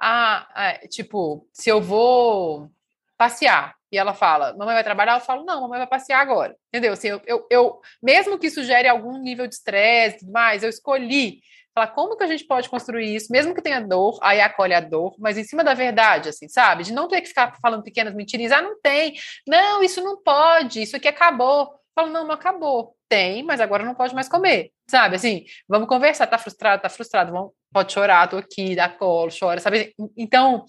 ah, 0.00 0.48
ah, 0.54 0.88
tipo, 0.88 1.48
se 1.52 1.70
eu 1.70 1.80
vou 1.80 2.70
passear 3.16 3.74
e 3.90 3.96
ela 3.96 4.12
fala, 4.12 4.52
mamãe 4.56 4.74
vai 4.74 4.84
trabalhar, 4.84 5.14
eu 5.14 5.20
falo, 5.20 5.44
não, 5.44 5.62
mamãe 5.62 5.78
vai 5.78 5.86
passear 5.86 6.20
agora, 6.20 6.56
entendeu? 6.68 6.92
Assim, 6.92 7.08
eu, 7.08 7.22
eu, 7.26 7.46
eu 7.50 7.80
mesmo 8.02 8.38
que 8.38 8.48
isso 8.48 8.64
gere 8.64 8.88
algum 8.88 9.16
nível 9.18 9.46
de 9.46 9.54
estresse 9.54 10.16
e 10.16 10.18
tudo 10.20 10.32
mais, 10.32 10.62
eu 10.62 10.68
escolhi 10.68 11.40
falar 11.76 11.88
como 11.88 12.16
que 12.16 12.24
a 12.24 12.26
gente 12.26 12.46
pode 12.46 12.70
construir 12.70 13.14
isso, 13.14 13.30
mesmo 13.30 13.54
que 13.54 13.60
tenha 13.60 13.82
dor, 13.82 14.18
aí 14.22 14.40
acolhe 14.40 14.72
a 14.72 14.80
dor, 14.80 15.14
mas 15.18 15.36
em 15.36 15.44
cima 15.44 15.62
da 15.62 15.74
verdade, 15.74 16.30
assim, 16.30 16.48
sabe? 16.48 16.82
De 16.82 16.92
não 16.92 17.06
ter 17.06 17.20
que 17.20 17.28
ficar 17.28 17.54
falando 17.60 17.82
pequenas 17.82 18.14
mentirinhas, 18.14 18.50
ah, 18.50 18.62
não 18.62 18.80
tem, 18.80 19.14
não, 19.46 19.82
isso 19.82 20.02
não 20.02 20.16
pode, 20.22 20.80
isso 20.80 20.96
aqui 20.96 21.06
acabou. 21.06 21.78
Falo, 21.94 22.10
não, 22.10 22.24
não 22.24 22.32
acabou. 22.32 22.96
Tem, 23.08 23.42
mas 23.42 23.60
agora 23.60 23.84
não 23.84 23.94
pode 23.94 24.14
mais 24.14 24.26
comer. 24.26 24.70
Sabe, 24.88 25.16
assim, 25.16 25.44
vamos 25.68 25.86
conversar, 25.86 26.26
tá 26.26 26.38
frustrado, 26.38 26.80
tá 26.80 26.88
frustrado, 26.88 27.30
vamos, 27.30 27.52
pode 27.70 27.92
chorar, 27.92 28.26
tô 28.26 28.38
aqui, 28.38 28.74
dá 28.74 28.88
colo, 28.88 29.30
chora, 29.38 29.60
sabe? 29.60 29.94
Então, 30.16 30.64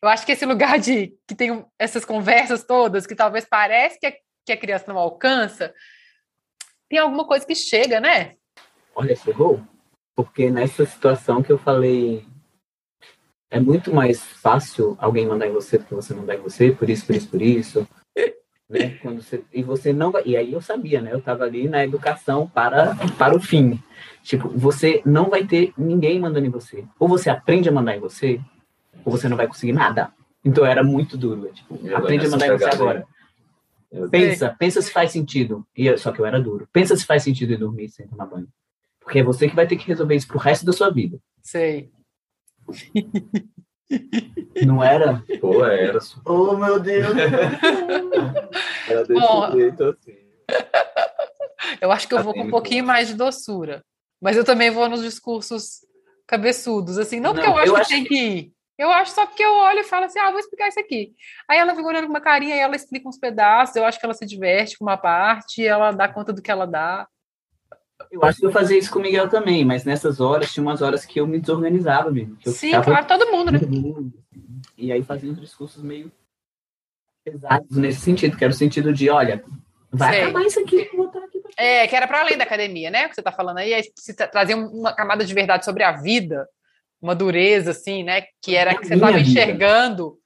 eu 0.00 0.08
acho 0.08 0.24
que 0.24 0.32
esse 0.32 0.46
lugar 0.46 0.78
de 0.78 1.12
que 1.26 1.34
tem 1.34 1.64
essas 1.76 2.04
conversas 2.04 2.62
todas, 2.62 3.08
que 3.08 3.16
talvez 3.16 3.44
parece 3.44 3.98
que 3.98 4.06
a, 4.06 4.12
que 4.46 4.52
a 4.52 4.56
criança 4.56 4.84
não 4.92 5.00
alcança, 5.00 5.74
tem 6.88 7.00
alguma 7.00 7.26
coisa 7.26 7.44
que 7.44 7.56
chega, 7.56 7.98
né? 7.98 8.34
Olha, 8.94 9.16
chegou. 9.16 9.60
Porque 10.14 10.50
nessa 10.50 10.84
situação 10.86 11.42
que 11.42 11.50
eu 11.50 11.58
falei, 11.58 12.24
é 13.50 13.58
muito 13.58 13.92
mais 13.92 14.22
fácil 14.22 14.96
alguém 14.98 15.26
mandar 15.26 15.46
em 15.46 15.52
você 15.52 15.78
do 15.78 15.84
que 15.84 15.94
você 15.94 16.14
mandar 16.14 16.34
em 16.36 16.40
você, 16.40 16.72
por 16.72 16.88
isso, 16.88 17.06
por 17.06 17.14
isso, 17.14 17.28
por 17.28 17.42
isso. 17.42 17.88
né? 18.68 18.98
Quando 19.02 19.22
você, 19.22 19.44
e 19.52 19.62
você 19.62 19.92
não 19.92 20.10
vai. 20.10 20.22
E 20.24 20.36
aí 20.36 20.52
eu 20.52 20.60
sabia, 20.60 21.00
né? 21.00 21.12
Eu 21.12 21.18
estava 21.18 21.44
ali 21.44 21.68
na 21.68 21.84
educação 21.84 22.48
para, 22.48 22.94
para 23.18 23.36
o 23.36 23.40
fim. 23.40 23.80
Tipo, 24.22 24.48
você 24.48 25.02
não 25.04 25.28
vai 25.28 25.44
ter 25.46 25.72
ninguém 25.76 26.18
mandando 26.18 26.46
em 26.46 26.50
você. 26.50 26.84
Ou 26.98 27.08
você 27.08 27.28
aprende 27.28 27.68
a 27.68 27.72
mandar 27.72 27.96
em 27.96 28.00
você, 28.00 28.40
ou 29.04 29.12
você 29.12 29.28
não 29.28 29.36
vai 29.36 29.46
conseguir 29.46 29.72
nada. 29.72 30.12
Então 30.44 30.64
era 30.64 30.82
muito 30.82 31.16
duro. 31.16 31.50
Tipo, 31.52 31.74
aprende 31.94 32.26
a 32.26 32.30
mandar 32.30 32.48
em 32.48 32.58
você 32.58 32.64
agora. 32.64 33.06
Pensa, 34.10 34.54
pensa 34.58 34.82
se 34.82 34.90
faz 34.90 35.12
sentido. 35.12 35.64
E, 35.76 35.96
só 35.96 36.10
que 36.10 36.20
eu 36.20 36.26
era 36.26 36.40
duro. 36.40 36.68
Pensa 36.72 36.96
se 36.96 37.06
faz 37.06 37.22
sentido 37.22 37.52
ir 37.52 37.58
dormir 37.58 37.88
sem 37.88 38.06
tomar 38.08 38.26
banho. 38.26 38.48
Porque 39.04 39.20
é 39.20 39.22
você 39.22 39.48
que 39.48 39.54
vai 39.54 39.66
ter 39.66 39.76
que 39.76 39.86
resolver 39.86 40.16
isso 40.16 40.26
pro 40.26 40.38
resto 40.38 40.64
da 40.64 40.72
sua 40.72 40.90
vida. 40.90 41.18
Sei. 41.42 41.90
Não 44.66 44.82
era? 44.82 45.22
Pô, 45.40 45.64
era. 45.64 45.98
Oh, 46.24 46.56
meu 46.56 46.80
Deus! 46.80 47.14
era 48.88 49.04
desse 49.04 49.20
Bom, 49.20 49.52
jeito 49.52 49.84
assim. 49.84 50.16
Eu 51.80 51.92
acho 51.92 52.08
que 52.08 52.14
eu 52.14 52.22
vou 52.22 52.32
com 52.32 52.42
um 52.42 52.50
pouquinho 52.50 52.84
mais 52.84 53.08
de 53.08 53.14
doçura. 53.14 53.84
Mas 54.20 54.36
eu 54.36 54.44
também 54.44 54.70
vou 54.70 54.88
nos 54.88 55.02
discursos 55.02 55.80
cabeçudos, 56.26 56.98
assim. 56.98 57.20
Não 57.20 57.34
porque 57.34 57.46
não, 57.46 57.58
eu 57.58 57.62
acho 57.62 57.70
eu 57.70 57.74
que 57.74 57.80
acho 57.80 57.90
tem 57.90 58.04
que 58.04 58.14
ir. 58.14 58.54
Eu 58.76 58.90
acho 58.90 59.12
só 59.12 59.26
porque 59.26 59.44
eu 59.44 59.52
olho 59.52 59.80
e 59.80 59.84
falo 59.84 60.06
assim, 60.06 60.18
ah, 60.18 60.30
vou 60.30 60.40
explicar 60.40 60.68
isso 60.68 60.80
aqui. 60.80 61.14
Aí 61.48 61.58
ela 61.58 61.74
fica 61.76 61.86
olhando 61.86 62.06
com 62.06 62.10
uma 62.10 62.20
carinha 62.20 62.56
e 62.56 62.58
ela 62.58 62.74
explica 62.74 63.08
uns 63.08 63.18
pedaços, 63.18 63.76
eu 63.76 63.84
acho 63.84 64.00
que 64.00 64.04
ela 64.04 64.14
se 64.14 64.26
diverte 64.26 64.76
com 64.76 64.84
uma 64.84 64.96
parte, 64.96 65.64
ela 65.64 65.92
dá 65.92 66.08
conta 66.08 66.32
do 66.32 66.42
que 66.42 66.50
ela 66.50 66.66
dá. 66.66 67.06
Eu 68.10 68.24
acho 68.24 68.40
que 68.40 68.46
eu 68.46 68.52
fazia 68.52 68.78
isso 68.78 68.90
com 68.90 68.98
o 68.98 69.02
Miguel 69.02 69.28
também, 69.28 69.64
mas 69.64 69.84
nessas 69.84 70.20
horas, 70.20 70.52
tinha 70.52 70.62
umas 70.62 70.82
horas 70.82 71.04
que 71.04 71.20
eu 71.20 71.26
me 71.26 71.38
desorganizava 71.38 72.10
mesmo. 72.10 72.36
Sim, 72.46 72.72
claro, 72.82 73.06
todo 73.06 73.30
mundo, 73.30 73.52
né? 73.52 73.60
E 74.76 74.92
aí 74.92 75.02
fazia 75.02 75.30
uns 75.30 75.40
discursos 75.40 75.82
meio 75.82 76.10
pesados 77.24 77.76
nesse 77.76 78.00
sentido, 78.00 78.36
que 78.36 78.44
era 78.44 78.52
o 78.52 78.56
sentido 78.56 78.92
de, 78.92 79.08
olha, 79.08 79.42
vai 79.90 80.12
Sei. 80.12 80.22
acabar 80.22 80.44
isso 80.44 80.60
aqui, 80.60 80.88
vou 80.94 81.06
botar 81.06 81.24
aqui. 81.24 81.42
É, 81.56 81.86
que 81.86 81.96
era 81.96 82.06
para 82.06 82.20
além 82.20 82.36
da 82.36 82.44
academia, 82.44 82.90
né? 82.90 83.06
O 83.06 83.08
que 83.08 83.14
você 83.14 83.20
está 83.20 83.32
falando 83.32 83.58
aí, 83.58 83.72
é 83.72 83.82
se 83.96 84.14
trazer 84.14 84.54
uma 84.54 84.92
camada 84.92 85.24
de 85.24 85.32
verdade 85.32 85.64
sobre 85.64 85.82
a 85.82 85.92
vida, 85.92 86.46
uma 87.00 87.14
dureza, 87.14 87.70
assim, 87.70 88.02
né? 88.02 88.24
Que 88.42 88.54
era 88.54 88.76
que 88.76 88.86
você 88.86 88.94
estava 88.94 89.18
enxergando, 89.18 90.18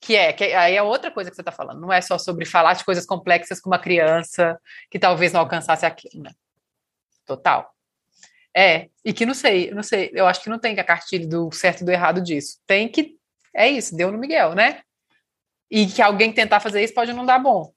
que 0.00 0.14
é, 0.14 0.32
que 0.32 0.44
aí 0.44 0.76
é 0.76 0.82
outra 0.82 1.10
coisa 1.10 1.30
que 1.30 1.36
você 1.36 1.42
está 1.42 1.52
falando, 1.52 1.80
não 1.80 1.92
é 1.92 2.00
só 2.00 2.18
sobre 2.18 2.44
falar 2.44 2.74
de 2.74 2.84
coisas 2.84 3.06
complexas 3.06 3.60
com 3.60 3.70
uma 3.70 3.78
criança 3.78 4.58
que 4.90 4.98
talvez 4.98 5.32
não 5.32 5.40
alcançasse 5.40 5.86
aquilo, 5.86 6.22
né? 6.22 6.30
Total. 7.26 7.70
É, 8.56 8.88
e 9.04 9.12
que 9.12 9.26
não 9.26 9.34
sei, 9.34 9.70
não 9.72 9.82
sei, 9.82 10.10
eu 10.14 10.26
acho 10.26 10.42
que 10.42 10.48
não 10.48 10.58
tem 10.58 10.78
a 10.78 10.84
cartilha 10.84 11.26
do 11.26 11.50
certo 11.50 11.80
e 11.80 11.84
do 11.84 11.90
errado 11.90 12.20
disso. 12.20 12.58
Tem 12.66 12.88
que, 12.88 13.16
é 13.54 13.68
isso, 13.68 13.96
deu 13.96 14.12
no 14.12 14.18
Miguel, 14.18 14.54
né? 14.54 14.80
E 15.70 15.86
que 15.86 16.00
alguém 16.00 16.32
tentar 16.32 16.60
fazer 16.60 16.82
isso 16.82 16.94
pode 16.94 17.12
não 17.12 17.26
dar 17.26 17.40
bom. 17.40 17.72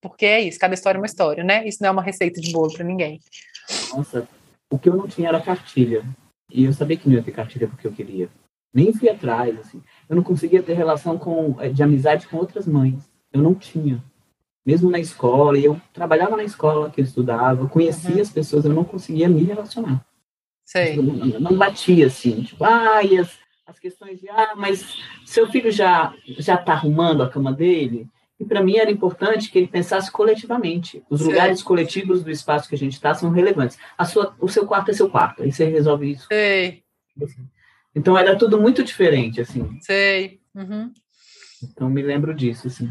Porque 0.00 0.24
é 0.24 0.40
isso, 0.40 0.58
cada 0.58 0.72
história 0.72 0.96
é 0.96 1.00
uma 1.00 1.06
história, 1.06 1.44
né? 1.44 1.66
Isso 1.68 1.78
não 1.82 1.88
é 1.88 1.92
uma 1.92 2.02
receita 2.02 2.40
de 2.40 2.50
bolo 2.50 2.72
para 2.72 2.84
ninguém. 2.84 3.20
Nossa, 3.94 4.26
o 4.70 4.78
que 4.78 4.88
eu 4.88 4.96
não 4.96 5.06
tinha 5.06 5.28
era 5.28 5.40
cartilha. 5.40 6.02
E 6.50 6.64
eu 6.64 6.72
sabia 6.72 6.96
que 6.96 7.08
não 7.08 7.16
ia 7.16 7.22
ter 7.22 7.32
cartilha 7.32 7.68
porque 7.68 7.86
eu 7.86 7.92
queria. 7.92 8.30
Nem 8.72 8.92
fui 8.92 9.08
atrás, 9.08 9.58
assim. 9.58 9.82
Eu 10.08 10.16
não 10.16 10.22
conseguia 10.22 10.62
ter 10.62 10.74
relação 10.74 11.18
com, 11.18 11.60
eh, 11.60 11.68
de 11.68 11.82
amizade 11.82 12.26
com 12.26 12.38
outras 12.38 12.66
mães. 12.66 13.10
Eu 13.32 13.42
não 13.42 13.54
tinha 13.54 14.02
mesmo 14.64 14.90
na 14.90 14.98
escola, 14.98 15.58
e 15.58 15.64
eu 15.64 15.80
trabalhava 15.92 16.36
na 16.36 16.44
escola 16.44 16.90
que 16.90 17.00
eu 17.00 17.04
estudava, 17.04 17.68
conhecia 17.68 18.16
uhum. 18.16 18.20
as 18.20 18.30
pessoas, 18.30 18.64
eu 18.64 18.72
não 18.72 18.84
conseguia 18.84 19.28
me 19.28 19.42
relacionar. 19.42 20.04
Sei. 20.64 20.98
Eu 20.98 21.02
não, 21.02 21.40
não 21.40 21.56
batia 21.56 22.06
assim, 22.06 22.42
tipo, 22.42 22.62
ah, 22.64 23.02
e 23.02 23.18
as, 23.18 23.38
as 23.66 23.78
questões 23.78 24.20
de, 24.20 24.28
ah, 24.28 24.54
mas 24.56 24.98
seu 25.24 25.50
filho 25.50 25.70
já 25.70 26.14
já 26.38 26.54
está 26.54 26.72
arrumando 26.72 27.22
a 27.22 27.28
cama 27.28 27.52
dele? 27.52 28.06
E 28.38 28.44
para 28.44 28.62
mim 28.62 28.76
era 28.76 28.90
importante 28.90 29.50
que 29.50 29.58
ele 29.58 29.66
pensasse 29.66 30.10
coletivamente. 30.10 31.02
Os 31.10 31.20
lugares 31.20 31.62
coletivos 31.62 32.24
do 32.24 32.30
espaço 32.30 32.68
que 32.68 32.74
a 32.74 32.78
gente 32.78 32.94
está 32.94 33.12
são 33.14 33.30
relevantes. 33.30 33.76
A 33.98 34.06
sua, 34.06 34.34
o 34.40 34.48
seu 34.48 34.66
quarto 34.66 34.90
é 34.90 34.94
seu 34.94 35.10
quarto, 35.10 35.42
aí 35.42 35.52
você 35.52 35.66
resolve 35.66 36.12
isso. 36.12 36.26
Sei. 36.28 36.82
Então 37.94 38.16
era 38.16 38.36
tudo 38.36 38.58
muito 38.58 38.82
diferente, 38.82 39.42
assim. 39.42 39.78
Sei. 39.80 40.40
Uhum. 40.54 40.90
Então 41.62 41.90
me 41.90 42.00
lembro 42.00 42.34
disso, 42.34 42.68
assim. 42.68 42.90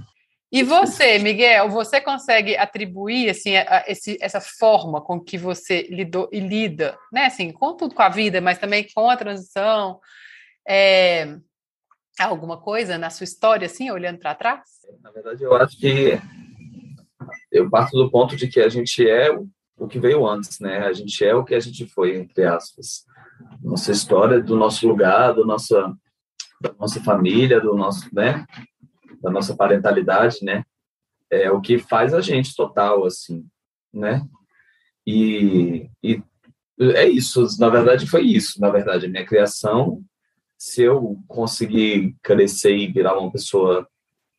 E 0.52 0.64
você, 0.64 1.20
Miguel, 1.20 1.70
você 1.70 2.02
consegue 2.02 2.58
atribuir 2.58 3.30
assim 3.30 3.56
a, 3.56 3.84
esse, 3.88 4.18
essa 4.20 4.42
forma 4.42 5.00
com 5.00 5.20
que 5.20 5.38
você 5.38 5.84
lidou 5.92 6.28
e 6.32 6.40
lida, 6.40 6.98
né? 7.12 7.26
Assim, 7.26 7.52
com 7.52 7.76
tudo 7.76 7.94
com 7.94 8.02
a 8.02 8.10
vida, 8.10 8.42
mas 8.42 8.58
também 8.58 8.88
com 8.94 9.10
a 9.10 9.18
transição, 9.18 10.00
é, 10.68 11.38
alguma 12.20 12.60
coisa 12.60 12.98
na 12.98 13.12
sua 13.12 13.26
história, 13.26 13.68
assim, 13.68 13.92
olhando 13.92 14.18
para 14.18 14.34
trás? 14.34 14.62
Na 15.04 15.12
verdade, 15.12 15.44
eu 15.44 15.56
acho 15.56 15.78
que 15.78 16.20
eu 17.52 17.70
parto 17.70 17.96
do 17.96 18.10
ponto 18.10 18.36
de 18.36 18.48
que 18.48 18.60
a 18.60 18.70
gente 18.70 19.08
é 19.08 19.30
o 19.78 19.88
que 19.88 20.00
veio 20.00 20.28
antes, 20.28 20.60
né? 20.60 20.80
A 20.80 20.94
gente 20.94 21.24
é 21.24 21.34
o 21.34 21.44
que 21.44 21.56
a 21.56 21.60
gente 21.60 21.86
foi, 21.88 22.18
entre 22.18 22.46
aspas. 22.46 23.06
Nossa 23.64 23.92
história, 23.92 24.42
do 24.42 24.56
nosso 24.56 24.88
lugar, 24.88 25.34
do 25.34 25.46
nossa, 25.46 25.94
da 26.60 26.74
nossa 26.78 27.02
família, 27.02 27.62
do 27.62 27.76
nosso, 27.76 28.14
né? 28.14 28.46
Da 29.22 29.30
nossa 29.30 29.56
parentalidade, 29.56 30.44
né? 30.44 30.64
É 31.30 31.52
o 31.52 31.62
que 31.62 31.78
faz 31.78 32.14
a 32.14 32.22
gente 32.22 32.56
total, 32.56 33.06
assim, 33.06 33.46
né? 33.94 34.26
E, 35.06 35.90
e 36.04 36.22
é 36.80 37.08
isso, 37.08 37.46
na 37.60 37.70
verdade 37.70 38.08
foi 38.08 38.24
isso, 38.24 38.60
na 38.62 38.70
verdade, 38.70 39.06
a 39.06 39.10
minha 39.10 39.26
criação, 39.26 40.02
se 40.58 40.84
eu 40.84 41.18
conseguir 41.28 42.16
crescer 42.22 42.76
e 42.76 42.92
virar 42.92 43.18
uma 43.18 43.32
pessoa 43.32 43.88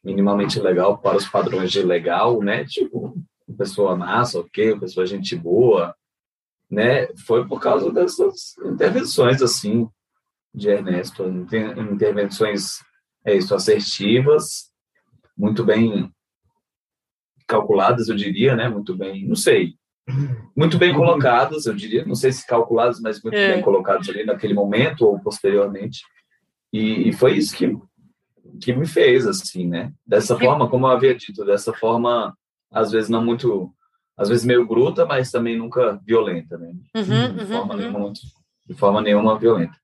minimamente 0.03 0.59
legal 0.59 0.99
para 0.99 1.17
os 1.17 1.29
padrões 1.29 1.71
de 1.71 1.83
legal, 1.83 2.41
né? 2.43 2.65
Tipo, 2.65 3.15
pessoa 3.57 3.97
massa, 3.97 4.41
ok, 4.41 4.79
pessoa 4.79 5.07
gente 5.07 5.37
boa, 5.37 5.95
né? 6.71 7.09
Foi 7.27 7.47
por 7.47 7.61
causa 7.61 7.93
dessas 7.93 8.57
intervenções, 8.65 9.43
assim, 9.43 9.89
de 10.55 10.69
Ernesto, 10.69 11.25
intervenções 11.27 12.81
é 13.25 13.37
isso, 13.37 13.55
assertivas, 13.55 14.70
muito 15.41 15.65
bem 15.65 16.13
calculadas, 17.49 18.09
eu 18.09 18.15
diria, 18.15 18.55
né? 18.55 18.69
Muito 18.69 18.95
bem, 18.95 19.27
não 19.27 19.35
sei, 19.35 19.75
muito 20.57 20.77
bem 20.77 20.95
colocadas, 20.95 21.67
eu 21.67 21.75
diria, 21.75 22.05
não 22.05 22.15
sei 22.15 22.31
se 22.31 22.47
calculadas, 22.47 23.01
mas 23.01 23.23
muito 23.23 23.37
é. 23.37 23.55
bem 23.55 23.63
colocadas 23.63 24.09
ali 24.09 24.25
naquele 24.25 24.53
momento 24.53 25.07
ou 25.07 25.19
posteriormente. 25.19 26.03
E, 26.73 27.09
e, 27.09 27.13
foi 27.13 27.37
isso 27.37 27.57
que 27.57 27.77
que 28.61 28.73
me 28.73 28.87
fez 28.87 29.27
assim, 29.27 29.67
né? 29.67 29.93
Dessa 30.07 30.37
forma, 30.39 30.69
como 30.69 30.87
eu 30.87 30.91
havia 30.91 31.15
dito, 31.15 31.45
dessa 31.45 31.73
forma, 31.73 32.37
às 32.71 32.91
vezes 32.91 33.09
não 33.09 33.25
muito, 33.25 33.73
às 34.17 34.29
vezes 34.29 34.45
meio 34.45 34.67
bruta, 34.67 35.07
mas 35.07 35.31
também 35.31 35.57
nunca 35.57 36.01
violenta, 36.05 36.59
né? 36.59 36.73
Uhum, 36.95 37.03
de, 37.05 37.41
uhum, 37.43 37.47
forma 37.47 37.75
uhum. 37.75 37.81
Nenhuma, 37.81 38.13
de 38.67 38.75
forma 38.75 39.01
nenhuma 39.01 39.39
violenta. 39.39 39.80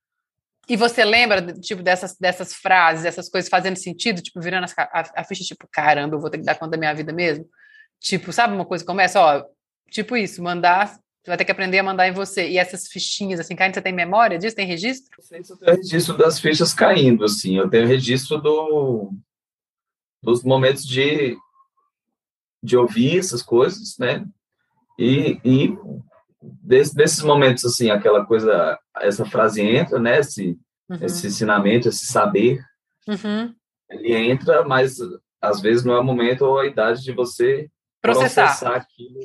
E 0.68 0.76
você 0.76 1.04
lembra, 1.04 1.40
tipo, 1.54 1.82
dessas, 1.82 2.16
dessas 2.18 2.52
frases, 2.52 3.04
dessas 3.04 3.28
coisas 3.28 3.48
fazendo 3.48 3.76
sentido, 3.76 4.20
tipo, 4.20 4.40
virando 4.40 4.66
a, 4.76 4.82
a, 4.82 5.20
a, 5.20 5.24
ficha, 5.24 5.44
tipo, 5.44 5.68
caramba, 5.70 6.16
eu 6.16 6.20
vou 6.20 6.28
ter 6.28 6.38
que 6.38 6.44
dar 6.44 6.56
conta 6.56 6.72
da 6.72 6.76
minha 6.76 6.94
vida 6.94 7.12
mesmo? 7.12 7.46
Tipo, 8.00 8.32
sabe 8.32 8.54
uma 8.54 8.64
coisa 8.64 8.82
que 8.82 8.88
começa, 8.88 9.20
ó, 9.20 9.44
tipo 9.90 10.16
isso, 10.16 10.42
mandar, 10.42 10.88
você 11.26 11.30
vai 11.30 11.36
ter 11.36 11.44
que 11.44 11.52
aprender 11.52 11.78
a 11.78 11.82
mandar 11.82 12.08
em 12.08 12.12
você. 12.12 12.48
E 12.48 12.58
essas 12.58 12.88
fichinhas, 12.88 13.38
assim, 13.38 13.54
caindo, 13.54 13.74
você 13.74 13.82
tem 13.82 13.92
memória 13.92 14.38
disso? 14.38 14.56
Tem 14.56 14.66
registro? 14.66 15.10
Não 15.18 15.24
sei 15.24 15.44
se 15.44 15.52
eu 15.52 15.56
tenho 15.56 15.76
registro 15.76 16.16
das 16.16 16.40
fichas 16.40 16.74
caindo, 16.74 17.24
assim, 17.24 17.56
eu 17.56 17.70
tenho 17.70 17.86
registro 17.86 18.38
do, 18.38 19.12
dos 20.20 20.42
momentos 20.42 20.84
de, 20.84 21.36
de 22.62 22.76
ouvir 22.76 23.18
essas 23.18 23.42
coisas, 23.42 23.96
né? 23.98 24.24
E, 24.98 25.40
e 25.44 25.78
desse, 26.62 26.94
desses 26.94 27.22
momentos, 27.22 27.64
assim, 27.64 27.90
aquela 27.90 28.24
coisa, 28.24 28.78
essa 28.96 29.24
frase 29.24 29.60
entra, 29.62 29.98
né? 29.98 30.20
Esse, 30.20 30.58
uhum. 30.88 30.98
esse 31.00 31.26
ensinamento, 31.26 31.88
esse 31.88 32.06
saber, 32.06 32.60
uhum. 33.08 33.54
ele 33.90 34.14
entra, 34.14 34.64
mas 34.64 34.96
às 35.40 35.60
vezes 35.60 35.84
não 35.84 35.94
é 35.94 36.00
o 36.00 36.04
momento 36.04 36.42
ou 36.42 36.58
a 36.58 36.66
idade 36.66 37.02
de 37.02 37.12
você 37.12 37.68
processar, 38.00 38.46
processar 38.46 38.76
aquilo 38.76 39.20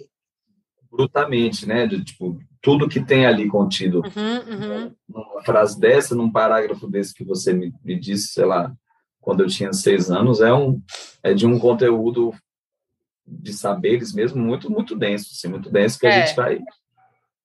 brutamente, 0.91 1.65
né? 1.65 1.87
De, 1.87 2.03
tipo, 2.03 2.37
tudo 2.61 2.89
que 2.89 3.03
tem 3.03 3.25
ali 3.25 3.47
contido. 3.47 4.01
Uhum, 4.01 4.53
uhum. 4.53 4.95
Numa 5.07 5.43
frase 5.43 5.79
dessa, 5.79 6.13
num 6.13 6.31
parágrafo 6.31 6.87
desse 6.87 7.13
que 7.13 7.23
você 7.23 7.53
me, 7.53 7.73
me 7.83 7.97
disse, 7.97 8.33
sei 8.33 8.45
lá, 8.45 8.73
quando 9.19 9.41
eu 9.41 9.47
tinha 9.47 9.71
seis 9.71 10.11
anos, 10.11 10.41
é, 10.41 10.53
um, 10.53 10.81
é 11.23 11.33
de 11.33 11.45
um 11.45 11.57
conteúdo 11.57 12.33
de 13.25 13.53
saberes 13.53 14.13
mesmo 14.13 14.43
muito, 14.43 14.69
muito 14.69 14.95
denso, 14.95 15.29
assim, 15.31 15.47
muito 15.47 15.69
denso, 15.71 15.97
que 15.97 16.07
é. 16.07 16.09
a 16.09 16.25
gente 16.25 16.35
vai 16.35 16.59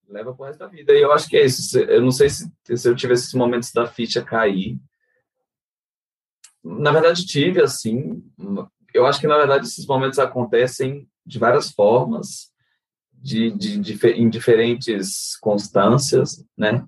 leva 0.09 0.35
pro 0.35 0.45
resto 0.45 0.59
da 0.59 0.67
vida. 0.67 0.93
E 0.93 1.01
eu 1.01 1.13
acho 1.13 1.29
que 1.29 1.37
é 1.37 1.45
isso. 1.45 1.79
Eu 1.79 2.03
não 2.03 2.11
sei 2.11 2.29
se, 2.31 2.51
se 2.75 2.89
eu 2.89 2.95
tive 2.95 3.15
esses 3.15 3.33
momentos 3.35 3.73
da 3.73 3.87
ficha 3.87 4.23
cair. 4.23 4.79
Na 6.63 6.91
verdade, 6.93 7.27
tive, 7.27 7.63
assim. 7.63 8.23
Eu 8.93 9.07
acho 9.07 9.21
que, 9.21 9.27
na 9.27 9.37
verdade, 9.37 9.67
esses 9.67 9.87
momentos 9.87 10.19
acontecem 10.19 11.09
de 11.25 11.39
várias 11.39 11.71
formas. 11.71 12.53
de, 13.27 13.51
de, 13.51 13.79
de, 13.79 14.07
em 14.11 14.29
diferentes 14.31 15.37
constâncias, 15.41 16.45
né? 16.57 16.87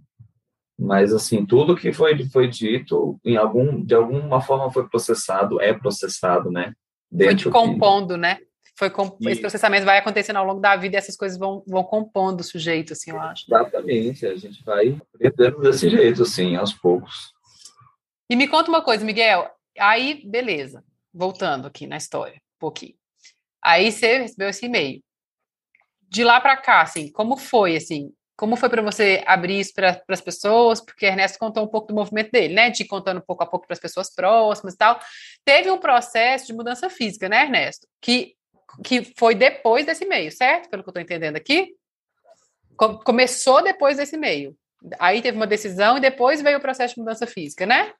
Mas, 0.78 1.12
assim, 1.12 1.44
tudo 1.44 1.74
que 1.74 1.92
foi, 1.92 2.24
foi 2.28 2.48
dito, 2.48 3.18
em 3.24 3.36
algum, 3.36 3.84
de 3.84 3.94
alguma 3.94 4.40
forma 4.40 4.70
foi 4.70 4.88
processado, 4.88 5.60
é 5.60 5.74
processado, 5.74 6.50
né? 6.50 6.72
Dentro 7.10 7.50
foi 7.50 7.52
compondo, 7.52 8.14
que... 8.14 8.20
né? 8.20 8.38
Foi 8.78 8.88
com... 8.90 9.18
Esse 9.22 9.40
processamento 9.40 9.84
vai 9.84 9.98
acontecendo 9.98 10.36
ao 10.36 10.44
longo 10.44 10.60
da 10.60 10.76
vida 10.76 10.94
e 10.94 10.98
essas 10.98 11.16
coisas 11.16 11.36
vão, 11.36 11.64
vão 11.66 11.82
compondo 11.82 12.42
o 12.42 12.44
sujeito, 12.44 12.92
assim, 12.92 13.10
eu 13.10 13.20
acho. 13.20 13.44
Exatamente, 13.48 14.24
a 14.24 14.36
gente 14.36 14.62
vai 14.62 14.96
aprendendo 15.12 15.60
desse 15.60 15.90
jeito, 15.90 16.22
assim, 16.22 16.54
aos 16.54 16.72
poucos. 16.72 17.32
E 18.30 18.36
me 18.36 18.46
conta 18.46 18.70
uma 18.70 18.80
coisa, 18.80 19.04
Miguel, 19.04 19.50
aí, 19.76 20.22
beleza, 20.24 20.84
voltando 21.12 21.66
aqui 21.66 21.88
na 21.88 21.96
história, 21.96 22.36
um 22.36 22.60
pouquinho. 22.60 22.94
Aí 23.60 23.90
você 23.90 24.18
recebeu 24.18 24.48
esse 24.48 24.66
e-mail. 24.66 25.02
De 26.08 26.22
lá 26.22 26.40
para 26.40 26.56
cá, 26.56 26.80
assim, 26.80 27.10
como 27.10 27.36
foi, 27.36 27.76
assim, 27.76 28.12
como 28.36 28.54
foi 28.54 28.68
para 28.68 28.80
você 28.80 29.24
abrir 29.26 29.58
isso 29.58 29.74
para 29.74 30.00
as 30.08 30.20
pessoas? 30.20 30.80
Porque 30.80 31.04
Ernesto 31.04 31.40
contou 31.40 31.64
um 31.64 31.68
pouco 31.68 31.88
do 31.88 31.94
movimento 31.94 32.30
dele, 32.30 32.54
né? 32.54 32.70
De 32.70 32.84
contando 32.84 33.20
pouco 33.20 33.42
a 33.42 33.46
pouco 33.46 33.66
para 33.66 33.74
as 33.74 33.80
pessoas 33.80 34.14
próximas 34.14 34.74
e 34.74 34.76
tal. 34.76 35.00
Teve 35.44 35.68
um 35.68 35.78
processo 35.78 36.46
de 36.46 36.52
mudança 36.52 36.88
física, 36.88 37.28
né, 37.28 37.42
Ernesto? 37.42 37.88
Que, 38.00 38.37
que 38.84 39.12
foi 39.16 39.34
depois 39.34 39.86
desse 39.86 40.06
meio, 40.06 40.30
certo? 40.30 40.68
Pelo 40.68 40.82
que 40.82 40.88
eu 40.88 40.92
estou 40.92 41.02
entendendo 41.02 41.36
aqui. 41.36 41.74
Começou 43.04 43.62
depois 43.62 43.96
desse 43.96 44.16
meio. 44.16 44.56
Aí 44.98 45.20
teve 45.20 45.36
uma 45.36 45.46
decisão 45.46 45.98
e 45.98 46.00
depois 46.00 46.40
veio 46.40 46.58
o 46.58 46.60
processo 46.60 46.94
de 46.94 47.00
mudança 47.00 47.26
física, 47.26 47.66
né? 47.66 47.92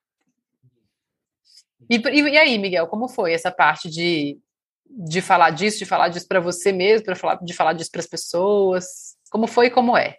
E, 1.90 1.96
e, 1.96 2.20
e 2.20 2.38
aí, 2.38 2.58
Miguel, 2.58 2.86
como 2.86 3.08
foi 3.08 3.32
essa 3.32 3.50
parte 3.50 3.90
de, 3.90 4.38
de 4.86 5.20
falar 5.20 5.50
disso, 5.50 5.78
de 5.78 5.86
falar 5.86 6.08
disso 6.08 6.28
para 6.28 6.38
você 6.38 6.70
mesmo, 6.70 7.04
para 7.04 7.16
falar, 7.16 7.36
de 7.36 7.52
falar 7.52 7.72
disso 7.72 7.90
para 7.90 8.00
as 8.00 8.06
pessoas? 8.06 9.16
Como 9.30 9.46
foi 9.46 9.66
e 9.66 9.70
como 9.70 9.96
é? 9.96 10.16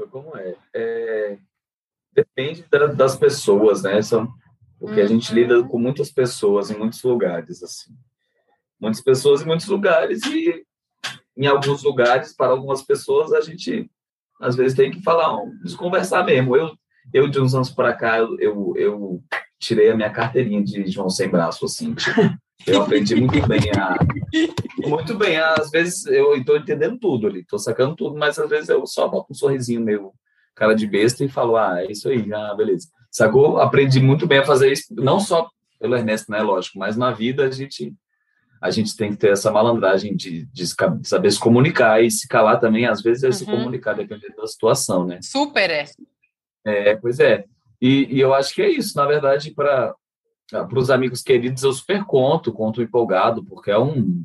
foi 0.00 0.08
como 0.08 0.36
é. 0.36 0.56
é 0.74 1.38
depende 2.12 2.62
da, 2.70 2.86
das 2.86 3.16
pessoas, 3.16 3.82
né? 3.82 4.00
São, 4.02 4.32
porque 4.78 5.00
a 5.00 5.06
gente 5.06 5.32
lida 5.32 5.60
uhum. 5.60 5.68
com 5.68 5.78
muitas 5.78 6.10
pessoas 6.10 6.70
em 6.70 6.78
muitos 6.78 7.02
lugares, 7.02 7.62
assim. 7.62 7.94
Muitas 8.80 9.02
pessoas 9.02 9.42
em 9.42 9.46
muitos 9.46 9.66
lugares 9.66 10.22
e 10.24 10.64
em 11.36 11.46
alguns 11.46 11.82
lugares, 11.82 12.34
para 12.34 12.52
algumas 12.52 12.82
pessoas, 12.82 13.32
a 13.32 13.40
gente 13.40 13.90
às 14.40 14.56
vezes 14.56 14.76
tem 14.76 14.90
que 14.90 15.02
falar, 15.02 15.38
desconversar 15.62 16.24
mesmo. 16.24 16.56
Eu, 16.56 16.72
eu 17.12 17.28
de 17.28 17.40
uns 17.40 17.54
anos 17.54 17.70
para 17.70 17.92
cá, 17.92 18.18
eu, 18.18 18.72
eu 18.76 19.22
tirei 19.58 19.90
a 19.90 19.96
minha 19.96 20.10
carteirinha 20.10 20.62
de 20.62 20.86
João 20.90 21.10
Sem 21.10 21.28
Braço, 21.28 21.64
assim. 21.64 21.94
Tipo, 21.94 22.20
eu 22.66 22.82
aprendi 22.82 23.14
muito 23.14 23.46
bem 23.46 23.60
a. 23.76 23.96
Muito 24.86 25.14
bem, 25.16 25.38
às 25.38 25.70
vezes 25.70 26.06
eu 26.06 26.36
estou 26.36 26.56
entendendo 26.56 26.98
tudo 26.98 27.26
ali, 27.26 27.40
estou 27.40 27.58
sacando 27.58 27.96
tudo, 27.96 28.16
mas 28.16 28.38
às 28.38 28.48
vezes 28.48 28.68
eu 28.68 28.86
só 28.86 29.08
boto 29.08 29.32
um 29.32 29.34
sorrisinho 29.34 29.80
meu, 29.80 30.12
cara 30.54 30.74
de 30.74 30.86
besta, 30.86 31.24
e 31.24 31.28
falo, 31.28 31.56
ah, 31.56 31.82
é 31.82 31.90
isso 31.90 32.08
aí, 32.08 32.32
ah, 32.32 32.54
beleza. 32.54 32.88
Sacou? 33.10 33.58
Aprendi 33.58 34.00
muito 34.00 34.26
bem 34.26 34.38
a 34.38 34.44
fazer 34.44 34.72
isso, 34.72 34.94
não 34.94 35.18
só 35.18 35.48
pelo 35.78 35.96
Ernesto, 35.96 36.30
né, 36.30 36.42
lógico, 36.42 36.78
mas 36.78 36.96
na 36.96 37.10
vida 37.10 37.46
a 37.46 37.50
gente 37.50 37.94
a 38.60 38.70
gente 38.70 38.94
tem 38.94 39.10
que 39.10 39.16
ter 39.16 39.30
essa 39.32 39.50
malandragem 39.50 40.14
de, 40.14 40.44
de 40.46 40.66
saber 41.02 41.30
se 41.30 41.40
comunicar 41.40 42.02
e 42.02 42.10
se 42.10 42.28
calar 42.28 42.60
também, 42.60 42.86
às 42.86 43.00
vezes 43.00 43.24
é 43.24 43.28
uhum. 43.28 43.32
se 43.32 43.46
comunicar, 43.46 43.94
dependendo 43.94 44.36
da 44.36 44.46
situação, 44.46 45.06
né? 45.06 45.18
Super 45.22 45.70
é. 45.70 45.86
É, 46.64 46.96
pois 46.96 47.18
é. 47.18 47.44
E, 47.80 48.06
e 48.14 48.20
eu 48.20 48.34
acho 48.34 48.54
que 48.54 48.60
é 48.60 48.68
isso, 48.68 48.94
na 48.96 49.06
verdade, 49.06 49.52
para 49.52 49.94
os 50.76 50.90
amigos 50.90 51.22
queridos 51.22 51.62
eu 51.62 51.72
super 51.72 52.04
conto, 52.04 52.52
conto 52.52 52.82
empolgado, 52.82 53.42
porque 53.44 53.70
é 53.70 53.78
um 53.78 54.22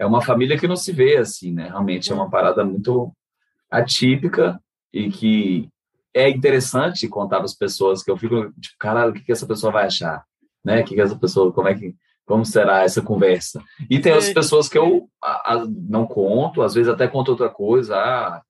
é 0.00 0.06
uma 0.06 0.22
família 0.22 0.56
que 0.56 0.68
não 0.68 0.76
se 0.76 0.92
vê 0.92 1.16
assim, 1.16 1.52
né? 1.52 1.68
Realmente 1.68 2.10
é 2.10 2.14
uma 2.14 2.30
parada 2.30 2.64
muito 2.64 3.12
atípica 3.70 4.60
e 4.92 5.10
que 5.10 5.68
é 6.14 6.28
interessante 6.28 7.08
contar 7.08 7.36
para 7.36 7.44
as 7.44 7.54
pessoas 7.54 8.02
que 8.02 8.10
eu 8.10 8.16
fico 8.16 8.52
tipo, 8.60 8.76
caralho, 8.78 9.10
o 9.10 9.14
que, 9.14 9.22
que 9.22 9.32
essa 9.32 9.46
pessoa 9.46 9.72
vai 9.72 9.86
achar, 9.86 10.24
né? 10.64 10.80
O 10.80 10.84
que, 10.84 10.94
que 10.94 11.00
essa 11.00 11.18
pessoa, 11.18 11.52
como 11.52 11.68
é 11.68 11.74
que 11.74 11.94
como 12.28 12.44
será 12.44 12.84
essa 12.84 13.00
conversa? 13.00 13.64
E 13.88 13.98
tem 13.98 14.12
as 14.12 14.30
pessoas 14.30 14.68
que 14.68 14.76
eu 14.76 15.08
a, 15.20 15.54
a, 15.54 15.66
não 15.66 16.06
conto, 16.06 16.60
às 16.60 16.74
vezes 16.74 16.92
até 16.92 17.08
conto 17.08 17.30
outra 17.30 17.48
coisa, 17.48 17.96
ah, 17.96 18.42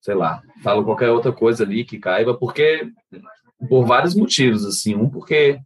sei 0.00 0.14
lá, 0.14 0.42
falo 0.62 0.82
qualquer 0.82 1.10
outra 1.10 1.30
coisa 1.30 1.64
ali 1.64 1.84
que 1.84 1.98
caiba, 1.98 2.34
porque 2.34 2.90
por 3.68 3.84
vários 3.84 4.14
motivos, 4.14 4.64
assim. 4.64 4.94
Um, 4.94 5.08
porque 5.08 5.60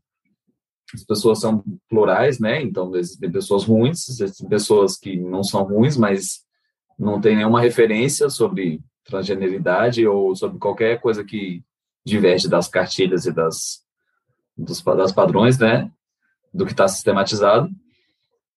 as 0.92 1.04
pessoas 1.04 1.40
são 1.40 1.62
plurais, 1.88 2.40
né? 2.40 2.60
Então, 2.60 2.94
existem 2.96 3.30
pessoas 3.30 3.62
ruins, 3.62 4.08
existem 4.08 4.48
pessoas 4.48 4.96
que 4.96 5.16
não 5.16 5.44
são 5.44 5.62
ruins, 5.62 5.96
mas 5.96 6.44
não 6.98 7.20
tem 7.20 7.36
nenhuma 7.36 7.60
referência 7.60 8.28
sobre 8.28 8.80
transgeneridade 9.04 10.04
ou 10.06 10.34
sobre 10.34 10.58
qualquer 10.58 11.00
coisa 11.00 11.22
que 11.22 11.62
diverge 12.04 12.48
das 12.48 12.66
cartilhas 12.66 13.26
e 13.26 13.32
das, 13.32 13.84
dos, 14.56 14.82
das 14.82 15.12
padrões, 15.12 15.56
né? 15.56 15.90
Do 16.56 16.64
que 16.64 16.72
está 16.72 16.88
sistematizado. 16.88 17.68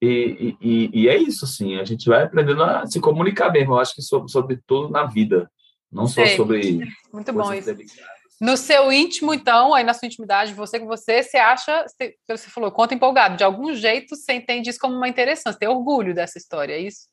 E, 0.02 0.56
e, 0.62 0.90
e, 0.94 1.10
é 1.10 1.18
isso, 1.18 1.44
assim, 1.44 1.78
a 1.78 1.84
gente 1.84 2.08
vai 2.08 2.24
aprendendo 2.24 2.64
a 2.64 2.86
se 2.86 3.02
comunicar 3.02 3.52
mesmo, 3.52 3.74
eu 3.74 3.80
acho 3.80 3.94
que 3.94 4.02
sobre, 4.02 4.32
sobre 4.32 4.58
tudo 4.66 4.90
na 4.90 5.06
vida, 5.06 5.52
não 5.92 6.08
só 6.08 6.26
sobre. 6.38 6.80
Muito 7.12 7.34
bom 7.34 7.54
isso. 7.54 7.66
Delicadas. 7.66 8.20
No 8.40 8.56
seu 8.56 8.90
íntimo, 8.90 9.34
então, 9.34 9.74
aí 9.74 9.84
na 9.84 9.94
sua 9.94 10.06
intimidade, 10.06 10.54
você 10.54 10.80
com 10.80 10.86
você, 10.86 11.22
você 11.22 11.36
acha, 11.36 11.86
você, 11.86 12.16
você 12.30 12.50
falou, 12.50 12.72
conta 12.72 12.96
empolgado, 12.96 13.36
de 13.36 13.44
algum 13.44 13.74
jeito 13.76 14.16
você 14.16 14.32
entende 14.32 14.70
isso 14.70 14.80
como 14.80 14.96
uma 14.96 15.10
interessante, 15.10 15.60
tem 15.60 15.68
orgulho 15.68 16.16
dessa 16.16 16.38
história, 16.38 16.74
é 16.74 16.80
isso? 16.80 17.10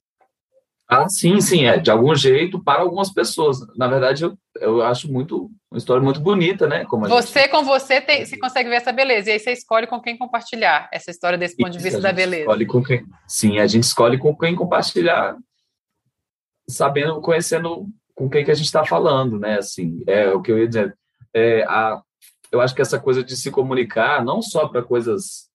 Ah, 0.89 1.09
sim, 1.09 1.41
sim, 1.41 1.65
é, 1.65 1.79
de 1.79 1.91
algum 1.91 2.15
jeito, 2.15 2.63
para 2.63 2.81
algumas 2.81 3.13
pessoas. 3.13 3.59
Na 3.77 3.89
verdade, 3.89 4.25
eu, 4.25 4.39
eu 4.61 4.83
acho 4.83 5.13
muito, 5.13 5.51
uma 5.71 5.79
história 5.79 6.03
muito 6.03 6.21
bonita, 6.21 6.69
né? 6.69 6.85
Como 6.85 7.09
você 7.09 7.41
gente... 7.41 7.51
com 7.51 7.65
você, 7.65 8.01
tem, 8.01 8.25
você 8.25 8.39
consegue 8.39 8.69
ver 8.69 8.77
essa 8.77 8.93
beleza, 8.93 9.31
e 9.31 9.33
aí 9.33 9.39
você 9.41 9.53
escolhe 9.53 9.87
com 9.87 10.01
quem 10.01 10.17
compartilhar 10.17 10.89
essa 10.93 11.11
história 11.11 11.37
desse 11.37 11.57
ponto 11.57 11.71
de 11.71 11.83
vista 11.83 12.01
da 12.01 12.13
beleza. 12.13 12.43
Escolhe 12.43 12.67
com 12.67 12.83
quem, 12.83 13.05
sim, 13.27 13.59
a 13.59 13.67
gente 13.67 13.85
escolhe 13.85 14.17
com 14.17 14.37
quem 14.37 14.55
compartilhar, 14.55 15.37
sabendo, 16.69 17.21
conhecendo 17.21 17.87
com 18.15 18.31
quem 18.31 18.45
que 18.45 18.51
a 18.51 18.55
gente 18.55 18.67
está 18.67 18.85
falando, 18.85 19.41
né? 19.41 19.59
Assim, 19.59 20.05
é 20.07 20.31
o 20.31 20.41
que 20.41 20.53
eu 20.53 20.59
ia 20.59 20.69
dizer 20.69 20.97
é, 21.37 21.65
a, 21.65 22.01
eu 22.51 22.63
acho 22.63 22.75
que 22.75 22.81
essa 22.81 22.99
coisa 22.99 23.23
de 23.23 23.37
se 23.37 23.51
comunicar, 23.51 24.25
não 24.25 24.41
só 24.41 24.67
para 24.67 24.83
coisas 24.83 25.51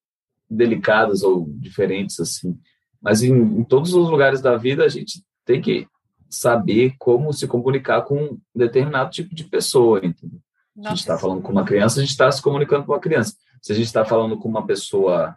delicadas 0.48 1.24
ou 1.24 1.48
diferentes, 1.58 2.20
assim, 2.20 2.56
mas 3.02 3.24
em, 3.24 3.34
em, 3.34 3.64
todos 3.64 3.94
os 3.94 4.10
lugares 4.10 4.42
da 4.42 4.56
vida 4.56 4.86
a 4.86 4.90
gente 4.90 5.24
tem 5.46 5.62
que 5.62 5.88
saber 6.30 6.94
como 6.98 7.34
se 7.34 7.48
comunicar 7.48 8.04
com 8.04 8.24
um 8.24 8.40
determinado 8.56 9.10
tipo 9.10 9.36
de 9.36 9.44
pessoa, 9.44 10.00
entendeu? 10.00 10.40
Nossa. 10.76 10.88
A 10.88 10.90
gente 10.92 11.00
está 11.00 11.18
falando 11.18 11.42
com 11.42 11.52
uma 11.52 11.66
criança, 11.66 12.00
a 12.00 12.02
gente 12.02 12.12
está 12.12 12.32
se 12.32 12.42
comunicando 12.42 12.86
com 12.86 12.94
uma 12.94 13.00
criança. 13.00 13.36
Se 13.62 13.72
a 13.74 13.76
gente 13.76 13.88
está 13.88 14.06
falando 14.06 14.38
com 14.38 14.48
uma 14.48 14.66
pessoa 14.66 15.36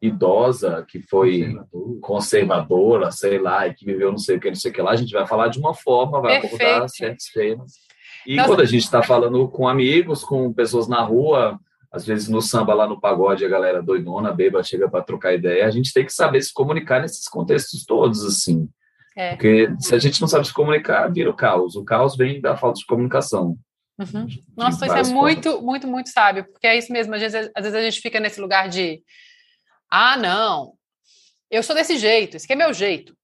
idosa 0.00 0.84
que 0.86 1.00
foi 1.00 1.56
conservadora, 2.00 3.10
sei 3.10 3.38
lá, 3.38 3.66
e 3.66 3.74
que 3.74 3.84
viveu 3.84 4.10
não 4.10 4.18
sei 4.18 4.36
o 4.36 4.40
que, 4.40 4.48
não 4.48 4.56
sei 4.56 4.70
o 4.70 4.74
que 4.74 4.82
lá, 4.82 4.90
a 4.90 4.96
gente 4.96 5.12
vai 5.12 5.26
falar 5.26 5.48
de 5.48 5.58
uma 5.58 5.74
forma, 5.74 6.20
vai 6.20 6.40
Perfeito. 6.40 6.62
abordar 6.62 6.88
certos 6.88 7.26
temas. 7.32 7.72
E 8.26 8.36
Nossa. 8.36 8.48
quando 8.48 8.60
a 8.60 8.66
gente 8.66 8.82
está 8.82 9.02
falando 9.02 9.48
com 9.48 9.68
amigos, 9.68 10.24
com 10.24 10.52
pessoas 10.52 10.88
na 10.88 11.00
rua, 11.00 11.58
às 11.96 12.06
vezes 12.06 12.28
no 12.28 12.42
samba, 12.42 12.74
lá 12.74 12.86
no 12.86 13.00
pagode, 13.00 13.44
a 13.44 13.48
galera 13.48 13.82
doidona, 13.82 14.32
beba, 14.32 14.62
chega 14.62 14.88
para 14.88 15.02
trocar 15.02 15.34
ideia, 15.34 15.66
a 15.66 15.70
gente 15.70 15.92
tem 15.92 16.04
que 16.04 16.12
saber 16.12 16.42
se 16.42 16.52
comunicar 16.52 17.00
nesses 17.00 17.26
contextos 17.26 17.84
todos, 17.84 18.24
assim. 18.24 18.68
É. 19.16 19.30
Porque 19.30 19.68
se 19.80 19.94
a 19.94 19.98
gente 19.98 20.20
não 20.20 20.28
sabe 20.28 20.46
se 20.46 20.52
comunicar, 20.52 21.10
vira 21.10 21.30
o 21.30 21.34
caos. 21.34 21.74
O 21.74 21.84
caos 21.84 22.16
vem 22.16 22.40
da 22.40 22.54
falta 22.54 22.78
de 22.78 22.86
comunicação. 22.86 23.56
Uhum. 23.98 24.26
Nossa, 24.54 24.84
isso 24.84 24.94
é 24.94 25.14
muito, 25.14 25.62
muito, 25.62 25.88
muito 25.88 26.10
sábio, 26.10 26.44
porque 26.52 26.66
é 26.66 26.76
isso 26.76 26.92
mesmo. 26.92 27.14
Às 27.14 27.22
vezes, 27.22 27.50
às 27.56 27.62
vezes 27.62 27.74
a 27.74 27.82
gente 27.82 28.00
fica 28.02 28.20
nesse 28.20 28.38
lugar 28.38 28.68
de 28.68 29.02
ah, 29.90 30.18
não, 30.18 30.74
eu 31.50 31.62
sou 31.62 31.74
desse 31.74 31.96
jeito, 31.96 32.36
esse 32.36 32.44
aqui 32.44 32.52
é 32.52 32.56
meu 32.56 32.74
jeito. 32.74 33.16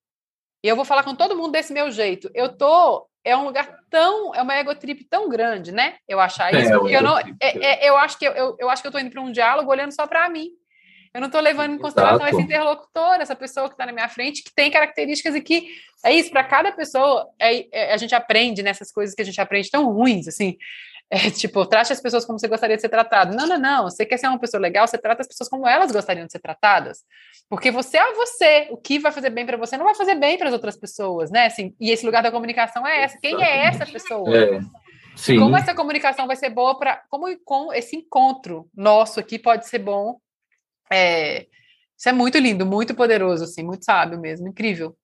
E 0.64 0.68
eu 0.68 0.76
vou 0.76 0.84
falar 0.84 1.02
com 1.02 1.14
todo 1.14 1.36
mundo 1.36 1.52
desse 1.52 1.74
meu 1.74 1.90
jeito. 1.90 2.30
Eu 2.34 2.56
tô 2.56 3.06
é 3.24 3.36
um 3.36 3.44
lugar 3.44 3.78
tão, 3.88 4.34
é 4.34 4.42
uma 4.42 4.56
egotrip 4.56 5.04
tão 5.04 5.28
grande, 5.28 5.72
né? 5.72 5.96
Eu 6.08 6.18
achar 6.18 6.52
isso, 6.52 6.72
é, 6.72 6.78
porque 6.78 6.96
eu 6.96 7.02
não, 7.02 7.18
é, 7.18 7.26
é, 7.40 7.88
eu 7.88 7.96
acho 7.96 8.18
que 8.18 8.26
eu, 8.26 8.32
eu, 8.32 8.56
eu 8.58 8.70
acho 8.70 8.82
que 8.82 8.88
eu 8.88 8.92
tô 8.92 8.98
indo 8.98 9.10
para 9.10 9.20
um 9.20 9.30
diálogo 9.30 9.70
olhando 9.70 9.92
só 9.92 10.06
para 10.06 10.28
mim. 10.28 10.48
Eu 11.14 11.20
não 11.20 11.26
estou 11.26 11.42
levando 11.42 11.74
em 11.74 11.78
consideração 11.78 12.16
Exato. 12.16 12.34
esse 12.34 12.42
interlocutor, 12.42 13.20
essa 13.20 13.36
pessoa 13.36 13.68
que 13.68 13.74
está 13.74 13.84
na 13.84 13.92
minha 13.92 14.08
frente, 14.08 14.42
que 14.42 14.54
tem 14.54 14.70
características 14.70 15.34
e 15.34 15.42
que 15.42 15.68
é 16.04 16.12
isso, 16.12 16.30
para 16.30 16.42
cada 16.42 16.72
pessoa, 16.72 17.28
é, 17.38 17.66
é, 17.70 17.92
a 17.92 17.96
gente 17.98 18.14
aprende 18.14 18.62
nessas 18.62 18.90
coisas 18.90 19.14
que 19.14 19.20
a 19.20 19.24
gente 19.24 19.40
aprende 19.40 19.70
tão 19.70 19.92
ruins, 19.92 20.26
assim. 20.26 20.56
É, 21.14 21.30
tipo, 21.30 21.66
trate 21.66 21.92
as 21.92 22.00
pessoas 22.00 22.24
como 22.24 22.38
você 22.38 22.48
gostaria 22.48 22.74
de 22.74 22.80
ser 22.80 22.88
tratado. 22.88 23.36
Não, 23.36 23.46
não, 23.46 23.58
não. 23.58 23.82
Você 23.82 24.06
quer 24.06 24.16
ser 24.16 24.28
uma 24.28 24.38
pessoa 24.38 24.58
legal, 24.58 24.88
você 24.88 24.96
trata 24.96 25.20
as 25.20 25.28
pessoas 25.28 25.46
como 25.46 25.68
elas 25.68 25.92
gostariam 25.92 26.24
de 26.24 26.32
ser 26.32 26.38
tratadas. 26.38 27.00
Porque 27.50 27.70
você 27.70 27.98
é 27.98 28.14
você. 28.14 28.68
O 28.70 28.78
que 28.78 28.98
vai 28.98 29.12
fazer 29.12 29.28
bem 29.28 29.44
para 29.44 29.58
você 29.58 29.76
não 29.76 29.84
vai 29.84 29.94
fazer 29.94 30.14
bem 30.14 30.38
para 30.38 30.48
as 30.48 30.54
outras 30.54 30.74
pessoas, 30.74 31.30
né? 31.30 31.44
Assim, 31.44 31.74
e 31.78 31.90
esse 31.90 32.06
lugar 32.06 32.22
da 32.22 32.32
comunicação 32.32 32.86
é 32.86 33.02
essa. 33.02 33.18
Quem 33.20 33.44
é 33.44 33.66
essa 33.66 33.84
pessoa? 33.84 34.34
É. 34.34 34.60
Sim. 35.14 35.38
Como 35.38 35.54
essa 35.54 35.74
comunicação 35.74 36.26
vai 36.26 36.34
ser 36.34 36.48
boa 36.48 36.78
para. 36.78 37.02
Como 37.10 37.26
com 37.44 37.74
esse 37.74 37.94
encontro 37.94 38.66
nosso 38.74 39.20
aqui 39.20 39.38
pode 39.38 39.68
ser 39.68 39.80
bom. 39.80 40.16
É, 40.90 41.46
isso 41.94 42.08
é 42.08 42.12
muito 42.12 42.38
lindo, 42.38 42.64
muito 42.64 42.94
poderoso, 42.94 43.44
assim, 43.44 43.62
muito 43.62 43.84
sábio 43.84 44.18
mesmo, 44.18 44.48
incrível. 44.48 44.96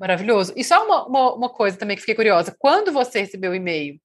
Maravilhoso. 0.00 0.52
E 0.56 0.64
só 0.64 0.84
uma, 0.84 1.06
uma, 1.06 1.34
uma, 1.34 1.48
coisa 1.48 1.78
também 1.78 1.94
que 1.94 2.02
fiquei 2.02 2.16
curiosa. 2.16 2.52
Quando 2.58 2.92
você 2.92 3.20
recebeu 3.20 3.52
o 3.52 3.54
e-mail, 3.54 4.00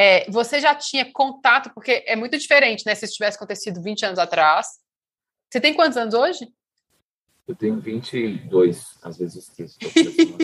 é, 0.00 0.24
você 0.30 0.58
já 0.60 0.74
tinha 0.74 1.12
contato, 1.12 1.70
porque 1.74 2.02
é 2.06 2.16
muito 2.16 2.38
diferente, 2.38 2.86
né? 2.86 2.94
Se 2.94 3.04
isso 3.04 3.12
tivesse 3.12 3.36
acontecido 3.36 3.82
20 3.82 4.06
anos 4.06 4.18
atrás. 4.18 4.66
Você 5.50 5.60
tem 5.60 5.74
quantos 5.74 5.98
anos 5.98 6.14
hoje? 6.14 6.48
Eu 7.46 7.54
tenho 7.54 7.78
22, 7.78 8.82
às 9.02 9.18
vezes 9.18 9.46
30. 9.48 10.42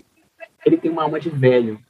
ele 0.67 0.77
tem 0.77 0.91
uma 0.91 1.05
alma 1.05 1.19
de 1.19 1.31
velho. 1.31 1.81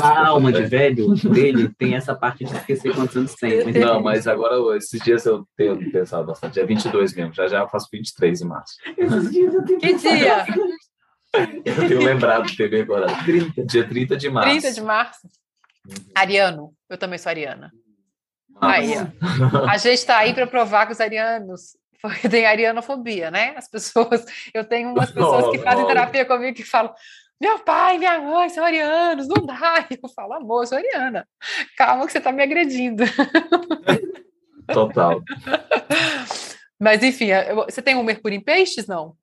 A 0.00 0.28
alma 0.28 0.52
de 0.52 0.62
velho 0.62 1.12
dele 1.28 1.74
tem 1.76 1.96
essa 1.96 2.14
parte 2.14 2.44
de 2.44 2.54
esquecer 2.54 2.94
quantos 2.94 3.16
anos 3.16 3.34
tem. 3.34 3.64
Não, 3.72 4.00
mas 4.00 4.28
agora, 4.28 4.76
esses 4.76 5.02
dias 5.02 5.26
eu 5.26 5.44
tenho 5.56 5.90
pensado 5.90 6.24
bastante. 6.24 6.60
É 6.60 6.64
22 6.64 7.14
mesmo, 7.14 7.34
já 7.34 7.48
já 7.48 7.62
eu 7.62 7.68
faço 7.68 7.88
23 7.90 8.42
em 8.42 8.44
março. 8.44 8.74
Esses 8.96 9.32
dias 9.32 9.54
eu 9.54 9.64
tenho 9.64 9.80
que 9.80 9.92
dia? 9.94 10.46
Eu 11.64 11.88
tenho 11.88 12.04
lembrado 12.04 12.46
de 12.46 12.56
TV 12.56 12.82
agora. 12.82 13.08
30. 13.24 13.64
Dia 13.64 13.88
30 13.88 14.16
de 14.16 14.30
março. 14.30 14.50
30 14.50 14.72
de 14.72 14.80
março. 14.82 15.45
Uhum. 15.88 16.12
Ariano. 16.14 16.74
Eu 16.88 16.98
também 16.98 17.18
sou 17.18 17.30
ariana. 17.30 17.72
Ah, 18.60 18.72
aí, 18.72 18.94
a 19.68 19.76
gente 19.76 19.98
está 19.98 20.18
aí 20.18 20.32
para 20.32 20.46
provar 20.46 20.86
que 20.86 20.92
os 20.92 21.00
arianos 21.00 21.76
tem 22.30 22.46
arianofobia, 22.46 23.30
né? 23.30 23.54
As 23.56 23.68
pessoas, 23.68 24.24
eu 24.54 24.64
tenho 24.64 24.90
umas 24.90 25.10
pessoas 25.10 25.50
que 25.50 25.62
fazem 25.62 25.86
terapia 25.86 26.24
comigo 26.24 26.56
que 26.56 26.64
falam: 26.64 26.94
meu 27.40 27.58
pai, 27.58 27.98
minha 27.98 28.18
mãe 28.18 28.48
são 28.48 28.64
arianos, 28.64 29.28
não 29.28 29.44
dá. 29.44 29.86
E 29.90 29.98
eu 30.02 30.08
falo, 30.08 30.34
amor, 30.34 30.62
eu 30.62 30.66
sou 30.66 30.78
ariana. 30.78 31.28
Calma 31.76 32.06
que 32.06 32.12
você 32.12 32.18
está 32.18 32.32
me 32.32 32.42
agredindo. 32.42 33.04
Total. 34.72 35.22
Mas, 36.80 37.02
enfim, 37.02 37.28
você 37.66 37.80
tem 37.80 37.94
um 37.94 38.02
Mercúrio 38.02 38.36
em 38.36 38.42
peixes, 38.42 38.86
não? 38.86 39.16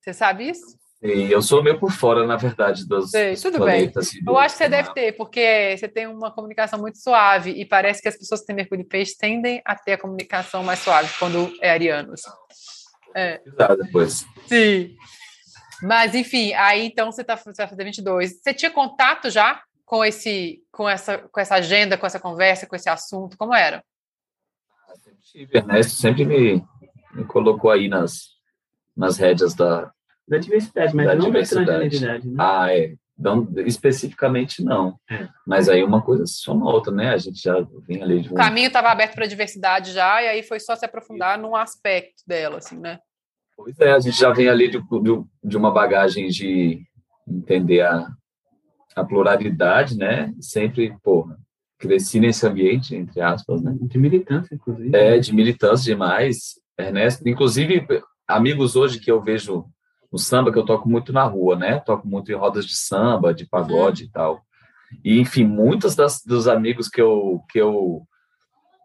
Você 0.00 0.14
sabe 0.14 0.48
isso? 0.48 0.78
Sim, 1.02 1.28
eu 1.28 1.40
sou 1.40 1.62
meio 1.62 1.78
por 1.80 1.90
fora, 1.90 2.26
na 2.26 2.36
verdade, 2.36 2.86
dos, 2.86 3.10
Sei, 3.10 3.32
dos 3.32 3.40
tudo 3.40 3.56
planetas. 3.56 4.12
Bem. 4.12 4.22
Eu 4.26 4.38
acho 4.38 4.54
que 4.54 4.64
você 4.64 4.68
deve 4.68 4.92
ter, 4.92 5.12
porque 5.16 5.74
você 5.78 5.88
tem 5.88 6.06
uma 6.06 6.30
comunicação 6.30 6.78
muito 6.78 6.98
suave 6.98 7.52
e 7.52 7.64
parece 7.64 8.02
que 8.02 8.08
as 8.08 8.18
pessoas 8.18 8.40
que 8.40 8.46
têm 8.48 8.56
Mercúrio 8.56 8.82
em 8.82 8.88
peixe 8.88 9.16
tendem 9.16 9.62
a 9.64 9.74
ter 9.74 9.94
a 9.94 9.98
comunicação 9.98 10.62
mais 10.62 10.80
suave 10.80 11.10
quando 11.18 11.50
é 11.62 11.70
arianos. 11.70 12.20
É. 13.16 13.40
Exato, 13.46 13.76
depois. 13.78 14.26
Sim. 14.46 14.94
Mas, 15.82 16.14
enfim, 16.14 16.52
aí 16.52 16.84
então 16.84 17.10
você, 17.10 17.24
tá, 17.24 17.34
você 17.34 17.50
vai 17.50 17.68
fazer 17.68 17.84
22. 17.84 18.42
Você 18.42 18.52
tinha 18.52 18.70
contato 18.70 19.30
já 19.30 19.62
com, 19.86 20.04
esse, 20.04 20.62
com, 20.70 20.86
essa, 20.86 21.16
com 21.16 21.40
essa 21.40 21.54
agenda, 21.54 21.96
com 21.96 22.06
essa 22.06 22.20
conversa, 22.20 22.66
com 22.66 22.76
esse 22.76 22.90
assunto? 22.90 23.38
Como 23.38 23.54
era? 23.54 23.82
Sempre 25.02 25.22
tive. 25.22 25.56
Ernesto 25.56 25.92
sempre 25.94 26.24
me, 26.26 26.62
me 27.14 27.24
colocou 27.24 27.70
aí 27.70 27.88
nas, 27.88 28.36
nas 28.94 29.16
rédeas 29.16 29.54
da, 29.54 29.90
da 30.30 30.38
diversidade, 30.38 30.94
mas 30.94 31.06
da 31.06 31.14
não 31.16 31.26
diversidade. 31.26 31.66
da 31.66 31.78
transgeneridade. 31.78 32.28
Né? 32.28 32.36
Ah, 32.38 32.72
é. 32.72 32.94
Não, 33.18 33.46
especificamente 33.66 34.64
não. 34.64 34.98
É. 35.10 35.28
Mas 35.46 35.68
aí 35.68 35.82
uma 35.84 36.00
coisa 36.00 36.24
se 36.24 36.38
soma 36.38 36.72
outra, 36.72 36.90
né? 36.90 37.10
A 37.10 37.18
gente 37.18 37.42
já 37.42 37.54
vem 37.86 38.02
ali 38.02 38.22
de 38.22 38.30
um... 38.30 38.32
O 38.32 38.36
caminho 38.36 38.68
estava 38.68 38.88
aberto 38.88 39.14
para 39.14 39.26
a 39.26 39.28
diversidade 39.28 39.92
já, 39.92 40.22
e 40.22 40.28
aí 40.28 40.42
foi 40.42 40.58
só 40.58 40.74
se 40.74 40.86
aprofundar 40.86 41.36
num 41.36 41.54
aspecto 41.54 42.22
dela, 42.26 42.58
assim, 42.58 42.78
né? 42.78 42.98
Pois 43.56 43.78
é, 43.78 43.92
a 43.92 44.00
gente 44.00 44.18
já 44.18 44.32
vem 44.32 44.48
ali 44.48 44.70
de, 44.70 44.78
de, 44.78 45.24
de 45.44 45.56
uma 45.56 45.70
bagagem 45.70 46.28
de 46.28 46.80
entender 47.28 47.82
a, 47.82 48.06
a 48.96 49.04
pluralidade, 49.04 49.98
né? 49.98 50.32
Sempre, 50.40 50.96
porra, 51.02 51.36
cresci 51.76 52.20
nesse 52.20 52.46
ambiente, 52.46 52.96
entre 52.96 53.20
aspas, 53.20 53.60
né? 53.60 53.76
De 53.82 53.98
militância, 53.98 54.54
inclusive. 54.54 54.96
É, 54.96 55.18
de 55.18 55.34
militância 55.34 55.84
demais, 55.84 56.54
Ernesto. 56.78 57.28
Inclusive, 57.28 57.86
amigos 58.26 58.76
hoje 58.76 58.98
que 58.98 59.10
eu 59.10 59.20
vejo 59.20 59.66
no 60.12 60.18
samba, 60.18 60.52
que 60.52 60.58
eu 60.58 60.64
toco 60.64 60.88
muito 60.88 61.12
na 61.12 61.24
rua, 61.24 61.56
né? 61.56 61.78
Toco 61.80 62.06
muito 62.06 62.30
em 62.30 62.34
rodas 62.34 62.66
de 62.66 62.76
samba, 62.76 63.32
de 63.32 63.46
pagode 63.46 64.04
uhum. 64.04 64.08
e 64.08 64.12
tal. 64.12 64.42
E, 65.04 65.20
enfim, 65.20 65.44
muitos 65.44 65.94
das, 65.94 66.22
dos 66.24 66.48
amigos 66.48 66.88
que 66.88 67.00
eu, 67.00 67.42
que 67.48 67.60
eu 67.60 68.02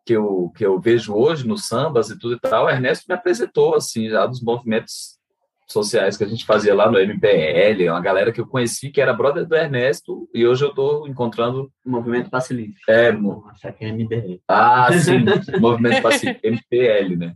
que 0.05 0.13
eu, 0.13 0.51
que 0.55 0.63
eu 0.63 0.79
vejo 0.79 1.15
hoje 1.15 1.47
nos 1.47 1.67
sambas 1.67 2.09
e 2.09 2.19
tudo 2.19 2.35
e 2.35 2.39
tal, 2.39 2.65
o 2.65 2.69
Ernesto 2.69 3.05
me 3.09 3.15
apresentou, 3.15 3.75
assim, 3.75 4.07
já 4.07 4.25
dos 4.27 4.39
movimentos 4.39 5.15
sociais 5.67 6.15
que 6.15 6.23
a 6.23 6.27
gente 6.27 6.45
fazia 6.45 6.75
lá 6.75 6.91
no 6.91 6.99
MPL, 6.99 7.89
uma 7.89 7.99
galera 7.99 8.31
que 8.31 8.39
eu 8.39 8.45
conheci 8.45 8.91
que 8.91 9.01
era 9.01 9.13
brother 9.13 9.47
do 9.47 9.55
Ernesto, 9.55 10.29
e 10.31 10.45
hoje 10.45 10.63
eu 10.63 10.69
estou 10.69 11.07
encontrando... 11.07 11.71
Movimento 11.83 12.29
Passe 12.29 12.53
Livre. 12.53 12.75
É, 12.87 13.09
achar 13.49 13.73
que 13.73 13.83
é 13.83 13.91
MBL. 13.91 14.41
Ah, 14.47 14.93
sim, 14.93 15.25
Movimento 15.59 16.03
Passe 16.03 16.39
MPL, 16.43 17.15
né? 17.17 17.35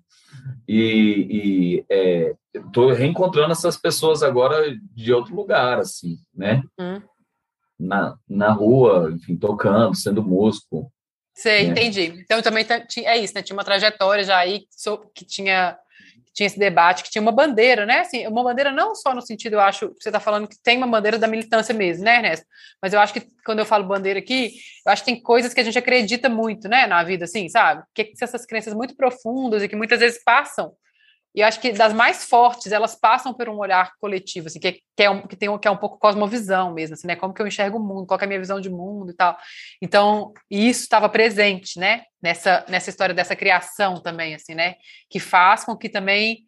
E, 0.67 1.83
e 1.89 2.35
estou 2.53 2.91
reencontrando 2.91 3.51
essas 3.51 3.77
pessoas 3.77 4.23
agora 4.23 4.75
de 4.93 5.13
outro 5.13 5.35
lugar, 5.35 5.79
assim, 5.79 6.17
né? 6.33 6.61
Hum. 6.79 7.01
Na, 7.79 8.17
na 8.27 8.51
rua, 8.51 9.11
enfim, 9.13 9.37
tocando, 9.37 9.95
sendo 9.95 10.21
músico, 10.21 10.91
Sei, 11.39 11.67
né? 11.67 11.71
entendi. 11.71 12.21
Então 12.21 12.41
também 12.41 12.65
é 13.05 13.17
isso, 13.17 13.33
né? 13.33 13.41
Tinha 13.41 13.55
uma 13.55 13.63
trajetória 13.63 14.25
já 14.25 14.37
aí 14.37 14.65
que 15.15 15.25
tinha 15.25 15.77
tinha 16.33 16.47
esse 16.47 16.59
debate, 16.59 17.03
que 17.03 17.09
tinha 17.09 17.21
uma 17.21 17.31
bandeira, 17.31 17.85
né? 17.85 17.99
Assim, 17.99 18.25
uma 18.27 18.43
bandeira 18.43 18.71
não 18.71 18.95
só 18.95 19.13
no 19.13 19.21
sentido, 19.21 19.53
eu 19.53 19.59
acho, 19.59 19.93
você 19.99 20.09
está 20.09 20.19
falando 20.19 20.47
que 20.47 20.55
tem 20.61 20.77
uma 20.77 20.87
bandeira 20.87 21.17
da 21.17 21.27
militância 21.27 21.73
mesmo, 21.73 22.05
né, 22.05 22.17
Ernesto? 22.17 22.45
Mas 22.81 22.93
eu 22.93 22.99
acho 22.99 23.13
que 23.13 23.27
quando 23.45 23.59
eu 23.59 23.65
falo 23.65 23.87
bandeira 23.87 24.19
aqui, 24.19 24.53
eu 24.85 24.91
acho 24.91 25.03
que 25.03 25.11
tem 25.11 25.21
coisas 25.21 25.53
que 25.53 25.59
a 25.59 25.63
gente 25.63 25.77
acredita 25.77 26.29
muito, 26.29 26.69
né, 26.69 26.87
na 26.87 27.03
vida, 27.03 27.25
assim, 27.25 27.49
sabe? 27.49 27.83
Que 27.93 28.13
essas 28.21 28.45
crenças 28.45 28.73
muito 28.73 28.95
profundas 28.95 29.63
e 29.63 29.67
que 29.67 29.75
muitas 29.75 29.99
vezes 29.99 30.23
passam 30.23 30.71
e 31.33 31.41
eu 31.41 31.47
acho 31.47 31.59
que 31.59 31.71
das 31.71 31.93
mais 31.93 32.25
fortes, 32.25 32.71
elas 32.71 32.95
passam 32.95 33.33
por 33.33 33.47
um 33.47 33.57
olhar 33.57 33.93
coletivo, 33.99 34.47
assim, 34.47 34.59
que, 34.59 34.81
que, 34.95 35.03
é 35.03 35.09
um, 35.09 35.21
que, 35.27 35.35
tem, 35.35 35.55
que 35.59 35.67
é 35.67 35.71
um 35.71 35.77
pouco 35.77 35.99
cosmovisão 35.99 36.73
mesmo, 36.73 36.95
assim, 36.95 37.07
né? 37.07 37.15
Como 37.15 37.33
que 37.33 37.41
eu 37.41 37.47
enxergo 37.47 37.77
o 37.77 37.83
mundo, 37.83 38.07
qual 38.07 38.19
é 38.19 38.23
a 38.23 38.27
minha 38.27 38.39
visão 38.39 38.59
de 38.59 38.69
mundo 38.69 39.11
e 39.11 39.15
tal. 39.15 39.37
Então, 39.81 40.33
isso 40.49 40.81
estava 40.81 41.07
presente, 41.07 41.79
né? 41.79 42.03
Nessa, 42.21 42.65
nessa 42.67 42.89
história 42.89 43.13
dessa 43.13 43.35
criação 43.35 44.01
também, 44.01 44.33
assim, 44.33 44.55
né? 44.55 44.75
Que 45.09 45.19
faz 45.19 45.63
com 45.63 45.77
que 45.77 45.87
também 45.87 46.45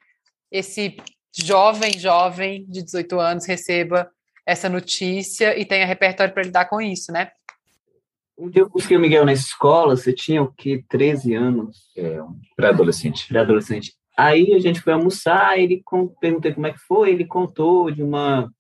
esse 0.52 0.98
jovem, 1.34 1.98
jovem 1.98 2.66
de 2.68 2.84
18 2.84 3.20
anos 3.20 3.46
receba 3.46 4.10
essa 4.46 4.68
notícia 4.68 5.58
e 5.58 5.64
tenha 5.64 5.86
repertório 5.86 6.34
para 6.34 6.44
lidar 6.44 6.66
com 6.66 6.82
isso, 6.82 7.12
né? 7.12 7.32
Um 8.38 8.50
dia 8.50 8.64
eu 8.64 8.70
busquei 8.70 8.98
o 8.98 9.00
Miguel 9.00 9.24
na 9.24 9.34
escola, 9.34 9.96
você 9.96 10.12
tinha 10.12 10.42
o 10.42 10.52
quê? 10.52 10.84
13 10.90 11.36
anos? 11.36 11.92
É, 11.96 12.18
pré-adolescente. 12.56 13.28
Pré-adolescente. 13.28 13.94
Aí 14.22 14.54
a 14.54 14.60
gente 14.60 14.82
foi 14.82 14.94
almoçar, 14.94 15.58
ele 15.58 15.84
perguntei 16.20 16.54
como 16.54 16.68
é 16.68 16.72
que 16.72 16.78
foi, 16.78 17.10
ele 17.10 17.26
contou 17.26 17.90
de 17.90 18.04
uma 18.04 18.52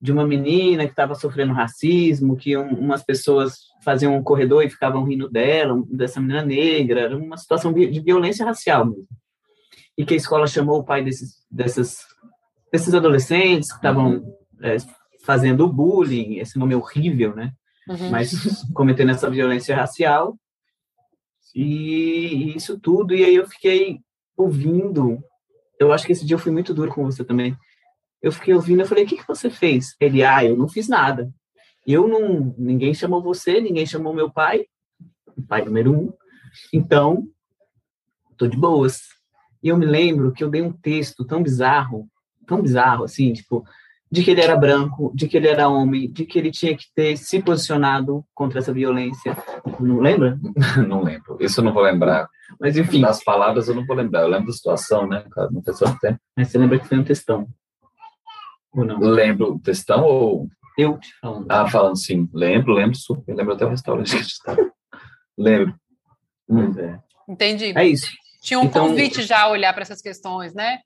de 0.00 0.10
uma 0.10 0.26
menina 0.26 0.84
que 0.84 0.90
estava 0.90 1.14
sofrendo 1.14 1.52
racismo, 1.52 2.36
que 2.36 2.56
um, 2.56 2.70
umas 2.70 3.04
pessoas 3.04 3.54
faziam 3.84 4.16
um 4.16 4.22
corredor 4.22 4.64
e 4.64 4.70
ficavam 4.70 5.04
rindo 5.04 5.28
dela, 5.28 5.80
dessa 5.88 6.20
menina 6.20 6.42
negra, 6.42 7.02
era 7.02 7.16
uma 7.16 7.36
situação 7.36 7.72
de 7.72 8.00
violência 8.00 8.44
racial 8.44 8.86
mesmo. 8.86 9.06
E 9.96 10.04
que 10.04 10.14
a 10.14 10.16
escola 10.16 10.46
chamou 10.48 10.80
o 10.80 10.84
pai 10.84 11.04
desses, 11.04 11.36
dessas, 11.48 11.98
desses 12.72 12.94
adolescentes 12.94 13.70
que 13.70 13.76
estavam 13.76 14.24
é, 14.60 14.78
fazendo 15.22 15.72
bullying, 15.72 16.38
esse 16.38 16.58
nome 16.58 16.74
é 16.74 16.76
horrível, 16.76 17.36
né? 17.36 17.52
Uhum. 17.88 18.10
Mas 18.10 18.32
cometendo 18.74 19.10
essa 19.10 19.30
violência 19.30 19.76
racial. 19.76 20.36
E 21.54 22.54
isso 22.56 22.80
tudo, 22.80 23.14
e 23.14 23.22
aí 23.22 23.36
eu 23.36 23.46
fiquei 23.46 24.00
ouvindo. 24.42 25.22
Eu 25.78 25.92
acho 25.92 26.06
que 26.06 26.12
esse 26.12 26.24
dia 26.24 26.34
eu 26.34 26.40
fui 26.40 26.52
muito 26.52 26.74
duro 26.74 26.92
com 26.92 27.04
você 27.04 27.24
também. 27.24 27.56
Eu 28.20 28.30
fiquei 28.30 28.54
ouvindo, 28.54 28.80
eu 28.80 28.86
falei, 28.86 29.04
o 29.04 29.06
que, 29.06 29.16
que 29.16 29.26
você 29.26 29.50
fez? 29.50 29.96
Ele, 30.00 30.22
ah, 30.22 30.44
eu 30.44 30.56
não 30.56 30.68
fiz 30.68 30.88
nada. 30.88 31.32
Eu 31.86 32.06
não, 32.06 32.54
ninguém 32.56 32.94
chamou 32.94 33.20
você, 33.20 33.60
ninguém 33.60 33.84
chamou 33.84 34.14
meu 34.14 34.30
pai, 34.30 34.64
pai 35.48 35.64
número 35.64 35.92
um. 35.92 36.12
Então, 36.72 37.26
tô 38.36 38.46
de 38.46 38.56
boas. 38.56 39.00
E 39.62 39.68
eu 39.68 39.76
me 39.76 39.86
lembro 39.86 40.32
que 40.32 40.44
eu 40.44 40.50
dei 40.50 40.62
um 40.62 40.72
texto 40.72 41.24
tão 41.24 41.42
bizarro, 41.42 42.08
tão 42.46 42.62
bizarro, 42.62 43.04
assim, 43.04 43.32
tipo, 43.32 43.64
de 44.12 44.22
que 44.22 44.30
ele 44.30 44.42
era 44.42 44.54
branco, 44.54 45.10
de 45.14 45.26
que 45.26 45.38
ele 45.38 45.48
era 45.48 45.70
homem, 45.70 46.12
de 46.12 46.26
que 46.26 46.38
ele 46.38 46.50
tinha 46.50 46.76
que 46.76 46.84
ter 46.94 47.16
se 47.16 47.42
posicionado 47.42 48.22
contra 48.34 48.58
essa 48.58 48.70
violência. 48.70 49.34
Não 49.80 50.00
lembra? 50.00 50.38
não 50.86 51.02
lembro. 51.02 51.38
Isso 51.40 51.60
eu 51.60 51.64
não 51.64 51.72
vou 51.72 51.82
lembrar. 51.82 52.28
Mas 52.60 52.76
enfim. 52.76 53.00
Das 53.00 53.24
palavras 53.24 53.68
eu 53.68 53.74
não 53.74 53.86
vou 53.86 53.96
lembrar. 53.96 54.20
Eu 54.20 54.28
lembro 54.28 54.48
da 54.48 54.52
situação, 54.52 55.06
né, 55.06 55.24
cara? 55.30 55.48
Não 55.50 55.62
fez 55.62 55.78
tanto 55.78 55.98
tempo. 55.98 56.20
Mas 56.36 56.48
você 56.48 56.58
lembra 56.58 56.78
que 56.78 56.86
foi 56.86 56.98
um 56.98 57.04
textão? 57.04 57.48
Ou 58.74 58.84
não? 58.84 58.98
Lembro. 58.98 59.58
Textão 59.60 60.04
ou. 60.04 60.46
Eu 60.76 60.98
te 60.98 61.10
falando. 61.18 61.46
Ah, 61.48 61.66
falando 61.66 61.96
sim. 61.96 62.28
Lembro, 62.34 62.74
lembro 62.74 62.94
super. 62.94 63.34
Lembro 63.34 63.54
até 63.54 63.64
o 63.64 63.70
restaurante 63.70 64.10
que 64.10 64.16
a 64.16 64.20
gente 64.20 64.32
estava. 64.32 64.72
Lembro. 65.38 65.74
Hum. 66.50 66.78
É. 66.78 66.98
Entendi. 67.26 67.72
É 67.74 67.88
isso. 67.88 68.10
Tinha 68.42 68.60
um 68.60 68.64
então... 68.64 68.88
convite 68.88 69.22
já 69.22 69.40
a 69.44 69.48
olhar 69.48 69.72
para 69.72 69.82
essas 69.82 70.02
questões, 70.02 70.52
né? 70.52 70.80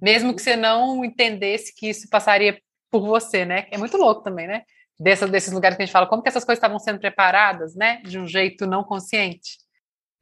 Mesmo 0.00 0.34
que 0.34 0.42
você 0.42 0.56
não 0.56 1.04
entendesse 1.04 1.74
que 1.74 1.88
isso 1.88 2.08
passaria 2.08 2.60
por 2.90 3.00
você, 3.00 3.44
né? 3.44 3.66
É 3.70 3.78
muito 3.78 3.96
louco 3.96 4.22
também, 4.22 4.46
né? 4.46 4.62
Dessa, 4.98 5.26
desses 5.26 5.52
lugares 5.52 5.76
que 5.76 5.82
a 5.82 5.86
gente 5.86 5.92
fala, 5.92 6.06
como 6.06 6.22
que 6.22 6.28
essas 6.28 6.44
coisas 6.44 6.58
estavam 6.58 6.78
sendo 6.78 6.98
preparadas, 6.98 7.74
né? 7.74 8.02
De 8.02 8.18
um 8.18 8.26
jeito 8.26 8.66
não 8.66 8.84
consciente. 8.84 9.58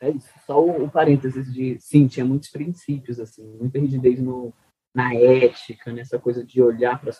É 0.00 0.10
isso. 0.10 0.28
Só 0.46 0.62
o, 0.62 0.84
o 0.84 0.90
parênteses 0.90 1.52
de, 1.52 1.76
sim, 1.80 2.06
tinha 2.06 2.24
muitos 2.24 2.50
princípios, 2.50 3.18
assim, 3.18 3.44
muita 3.58 3.78
rigidez 3.78 4.20
no, 4.20 4.52
na 4.94 5.14
ética, 5.14 5.92
nessa 5.92 6.18
coisa 6.18 6.44
de 6.44 6.62
olhar 6.62 7.00
para 7.00 7.12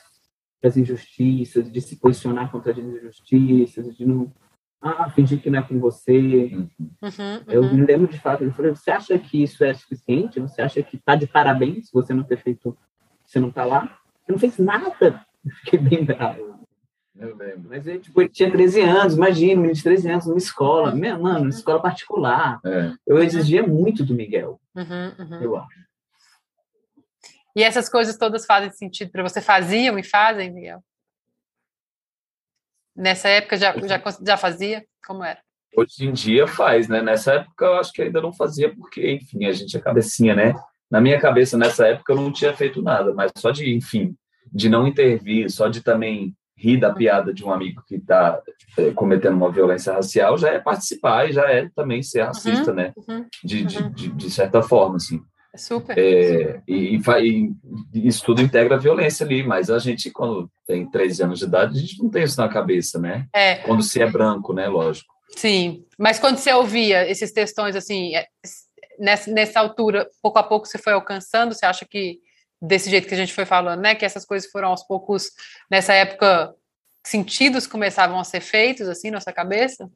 as 0.63 0.77
injustiças, 0.77 1.71
de 1.71 1.81
se 1.81 1.97
posicionar 1.97 2.51
contra 2.51 2.73
as 2.73 2.79
injustiças, 2.79 3.97
de 3.97 4.07
não 4.07 4.33
ah, 4.81 5.11
fingir 5.11 5.41
que 5.41 5.51
não 5.51 5.59
é 5.59 5.63
com 5.63 5.79
você. 5.79 6.19
Uhum, 6.19 6.69
uhum. 7.03 7.43
Eu 7.49 7.73
me 7.73 7.85
lembro 7.85 8.07
de 8.07 8.19
fato, 8.19 8.45
ele 8.45 8.53
falou, 8.53 8.75
você 8.75 8.91
acha 8.91 9.19
que 9.19 9.43
isso 9.43 9.65
é 9.65 9.75
suficiente? 9.75 10.41
Você 10.41 10.63
acha 10.63 10.83
que 10.83 10.97
está 10.97 11.15
de 11.15 11.27
parabéns 11.27 11.91
você 11.93 12.15
não 12.15 12.23
ter 12.23 12.39
feito, 12.39 12.77
você 13.25 13.41
não 13.41 13.49
está 13.49 13.65
lá? 13.65 13.99
Você 14.25 14.33
não 14.33 14.39
fez 14.39 14.59
nada. 14.59 15.27
Eu 15.45 15.53
fiquei 15.53 15.79
bem 15.79 16.05
bravo. 16.05 16.59
Eu 17.19 17.37
lembro. 17.37 17.69
Mas 17.69 17.85
tipo, 18.03 18.21
ele 18.21 18.29
tinha 18.29 18.51
13 18.51 18.81
anos, 18.83 19.15
imagina, 19.15 19.57
menino 19.57 19.75
de 19.75 19.83
13 19.83 20.11
anos, 20.11 20.27
numa 20.27 20.39
escola, 20.39 20.95
meu, 20.95 21.19
mano, 21.19 21.41
numa 21.41 21.51
escola 21.51 21.83
particular. 21.83 22.61
É. 22.65 22.93
Eu 23.07 23.19
exigia 23.19 23.67
muito 23.67 24.05
do 24.05 24.15
Miguel, 24.15 24.61
uhum, 24.77 25.13
uhum. 25.19 25.43
eu 25.43 25.57
acho. 25.57 25.89
E 27.57 27.63
essas 27.65 27.89
coisas 27.89 28.17
todas 28.17 28.47
fazem 28.47 28.71
sentido 28.71 29.11
para 29.11 29.25
você? 29.25 29.41
Faziam 29.41 29.99
e 29.99 30.05
fazem, 30.05 30.53
Miguel? 30.53 30.81
Nessa 32.99 33.29
época 33.29 33.57
já, 33.57 33.73
já, 33.79 34.03
já 34.27 34.37
fazia? 34.37 34.85
Como 35.07 35.23
era? 35.23 35.39
Hoje 35.77 36.05
em 36.05 36.13
dia 36.13 36.49
faz, 36.49 36.89
né? 36.89 37.01
Nessa 37.01 37.35
época 37.35 37.65
eu 37.65 37.77
acho 37.77 37.93
que 37.93 38.03
ainda 38.03 38.21
não 38.21 38.33
fazia, 38.33 38.75
porque, 38.75 39.13
enfim, 39.13 39.45
a 39.45 39.53
gente 39.53 39.77
é 39.77 39.81
cabecinha, 39.81 40.35
né? 40.35 40.53
Na 40.91 41.01
minha 41.01 41.21
cabeça, 41.21 41.57
nessa 41.57 41.87
época, 41.87 42.13
eu 42.13 42.17
não 42.17 42.33
tinha 42.33 42.53
feito 42.55 42.83
nada, 42.83 43.15
mas 43.15 43.31
só 43.37 43.53
de, 43.53 43.73
enfim, 43.73 44.17
de 44.51 44.69
não 44.69 44.87
intervir, 44.87 45.49
só 45.49 45.69
de 45.69 45.81
também 45.81 46.35
rir 46.57 46.79
da 46.79 46.93
piada 46.93 47.33
de 47.33 47.45
um 47.45 47.53
amigo 47.53 47.85
que 47.87 47.95
está 47.95 48.41
é, 48.77 48.91
cometendo 48.91 49.37
uma 49.37 49.53
violência 49.53 49.93
racial 49.93 50.37
já 50.37 50.49
é 50.49 50.59
participar 50.59 51.31
e 51.31 51.33
já 51.33 51.49
é 51.49 51.69
também 51.77 52.03
ser 52.03 52.23
racista, 52.23 52.71
uhum, 52.71 52.77
né? 52.77 52.93
Uhum, 52.97 53.27
de, 53.45 53.79
uhum. 53.79 53.91
De, 53.93 54.09
de, 54.09 54.31
certa 54.31 54.61
forma, 54.61 54.97
assim. 54.97 55.23
É 55.59 55.61
super. 55.61 55.99
É, 55.99 56.63
e, 56.69 56.97
e, 56.97 57.53
e, 57.93 58.09
isso 58.09 58.25
tudo 58.25 58.41
integra 58.41 58.77
a 58.77 58.79
violência 58.79 59.27
ali, 59.27 59.43
mas 59.43 59.69
a 59.71 59.79
gente, 59.81 60.09
quando 60.09 60.49
tem 60.65 60.89
13 60.89 61.25
anos 61.25 61.41
de 61.41 61.47
idade, 61.47 61.77
a 61.77 61.81
gente 61.81 62.01
não 62.01 62.09
tem 62.09 62.23
isso 62.23 62.41
na 62.41 62.49
cabeça, 62.49 62.99
né? 63.01 63.27
É. 63.35 63.57
Quando 63.57 63.83
se 63.83 64.01
é 64.01 64.09
branco, 64.09 64.53
né? 64.53 64.69
Lógico. 64.69 65.13
Sim, 65.37 65.85
mas 65.99 66.21
quando 66.21 66.39
você 66.39 66.53
ouvia 66.53 67.11
esses 67.11 67.33
textões, 67.33 67.75
assim, 67.75 68.15
é, 68.15 68.27
nessa, 69.01 69.31
nessa 69.33 69.59
altura, 69.59 70.09
pouco 70.23 70.39
a 70.39 70.45
pouco 70.45 70.67
você 70.67 70.79
foi 70.79 70.93
alcançando, 70.93 71.53
você 71.53 71.67
acha 71.67 71.85
que 71.85 72.21
desse 72.63 72.89
jeito 72.89 73.09
que 73.09 73.15
a 73.15 73.19
gente 73.19 73.35
foi 73.35 73.45
falando, 73.45 73.81
né? 73.81 73.97
Que 73.97 74.05
essas 74.05 74.25
coisas 74.25 74.49
foram 74.49 74.69
aos 74.69 74.85
poucos, 74.85 75.33
nessa 75.69 75.93
época, 75.93 76.55
sentidos 77.05 77.67
começavam 77.67 78.21
a 78.21 78.25
ser 78.25 78.41
feitos, 78.41 78.87
assim, 78.89 79.11
na 79.11 79.21
sua 79.21 79.33
cabeça? 79.33 79.91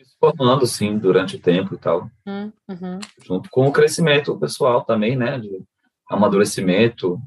Isso 0.00 0.10
se 0.10 0.16
formando, 0.18 0.66
sim, 0.66 0.98
durante 0.98 1.36
o 1.36 1.40
tempo 1.40 1.74
e 1.74 1.78
tal. 1.78 2.10
Hum, 2.26 2.52
uhum. 2.68 2.98
Junto 3.24 3.48
com 3.50 3.66
o 3.66 3.72
crescimento 3.72 4.38
pessoal 4.38 4.84
também, 4.84 5.16
né? 5.16 5.38
De 5.38 5.62
amadurecimento 6.08 7.18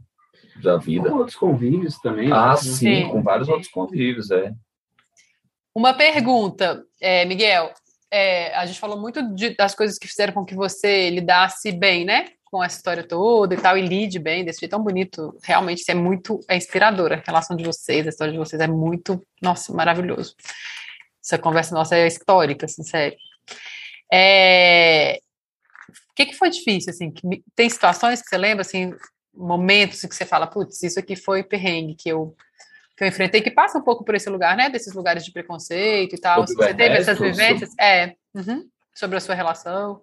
da 0.61 0.77
vida. 0.77 1.09
Com 1.09 1.17
outros 1.17 1.35
convívios 1.35 1.99
também. 1.99 2.31
Ah, 2.31 2.49
né? 2.49 2.57
sim, 2.57 2.73
sim, 2.73 3.09
com 3.09 3.21
vários 3.21 3.47
outros 3.47 3.69
convívios, 3.69 4.31
é. 4.31 4.53
Uma 5.75 5.93
pergunta, 5.93 6.83
é, 6.99 7.25
Miguel. 7.25 7.71
É, 8.09 8.55
a 8.55 8.65
gente 8.65 8.79
falou 8.79 8.99
muito 8.99 9.21
de, 9.35 9.55
das 9.55 9.75
coisas 9.75 9.97
que 9.97 10.07
fizeram 10.07 10.33
com 10.33 10.45
que 10.45 10.55
você 10.55 11.09
lidasse 11.09 11.71
bem, 11.71 12.05
né? 12.05 12.25
com 12.49 12.63
essa 12.63 12.77
história 12.77 13.03
toda 13.03 13.53
e 13.53 13.57
tal, 13.57 13.77
e 13.77 13.81
lide 13.81 14.19
bem 14.19 14.43
desse 14.43 14.61
jeito 14.61 14.71
tão 14.71 14.83
bonito. 14.83 15.37
Realmente, 15.43 15.83
é 15.89 15.93
muito 15.93 16.39
é 16.47 16.55
inspiradora 16.55 17.15
a 17.15 17.23
relação 17.25 17.55
de 17.55 17.63
vocês, 17.63 18.05
a 18.05 18.09
história 18.09 18.31
de 18.31 18.39
vocês 18.39 18.61
é 18.61 18.67
muito, 18.67 19.21
nossa, 19.41 19.73
maravilhoso. 19.73 20.35
Essa 21.27 21.37
conversa 21.37 21.75
nossa 21.75 21.97
é 21.97 22.07
histórica, 22.07 22.65
assim, 22.65 22.83
sério. 22.83 23.17
É... 24.11 25.19
O 25.89 26.15
que, 26.15 26.27
que 26.27 26.35
foi 26.35 26.49
difícil, 26.49 26.91
assim? 26.91 27.13
Tem 27.53 27.69
situações 27.69 28.21
que 28.21 28.29
você 28.29 28.37
lembra, 28.37 28.61
assim, 28.61 28.95
momentos 29.35 30.01
que 30.01 30.15
você 30.15 30.25
fala, 30.25 30.47
putz, 30.47 30.81
isso 30.81 30.97
aqui 30.97 31.17
foi 31.17 31.43
perrengue 31.43 31.95
que 31.95 32.09
eu, 32.09 32.33
que 32.95 33.03
eu 33.03 33.07
enfrentei, 33.09 33.41
que 33.41 33.51
passa 33.51 33.77
um 33.77 33.83
pouco 33.83 34.05
por 34.05 34.15
esse 34.15 34.29
lugar, 34.29 34.55
né? 34.55 34.69
Desses 34.69 34.93
lugares 34.93 35.25
de 35.25 35.33
preconceito 35.33 36.15
e 36.15 36.17
tal. 36.19 36.47
Você 36.47 36.73
teve 36.73 36.95
essas 36.95 37.19
vivências? 37.19 37.71
É, 37.77 38.15
uhum, 38.33 38.65
sobre 38.95 39.17
a 39.17 39.19
sua 39.19 39.35
relação. 39.35 40.01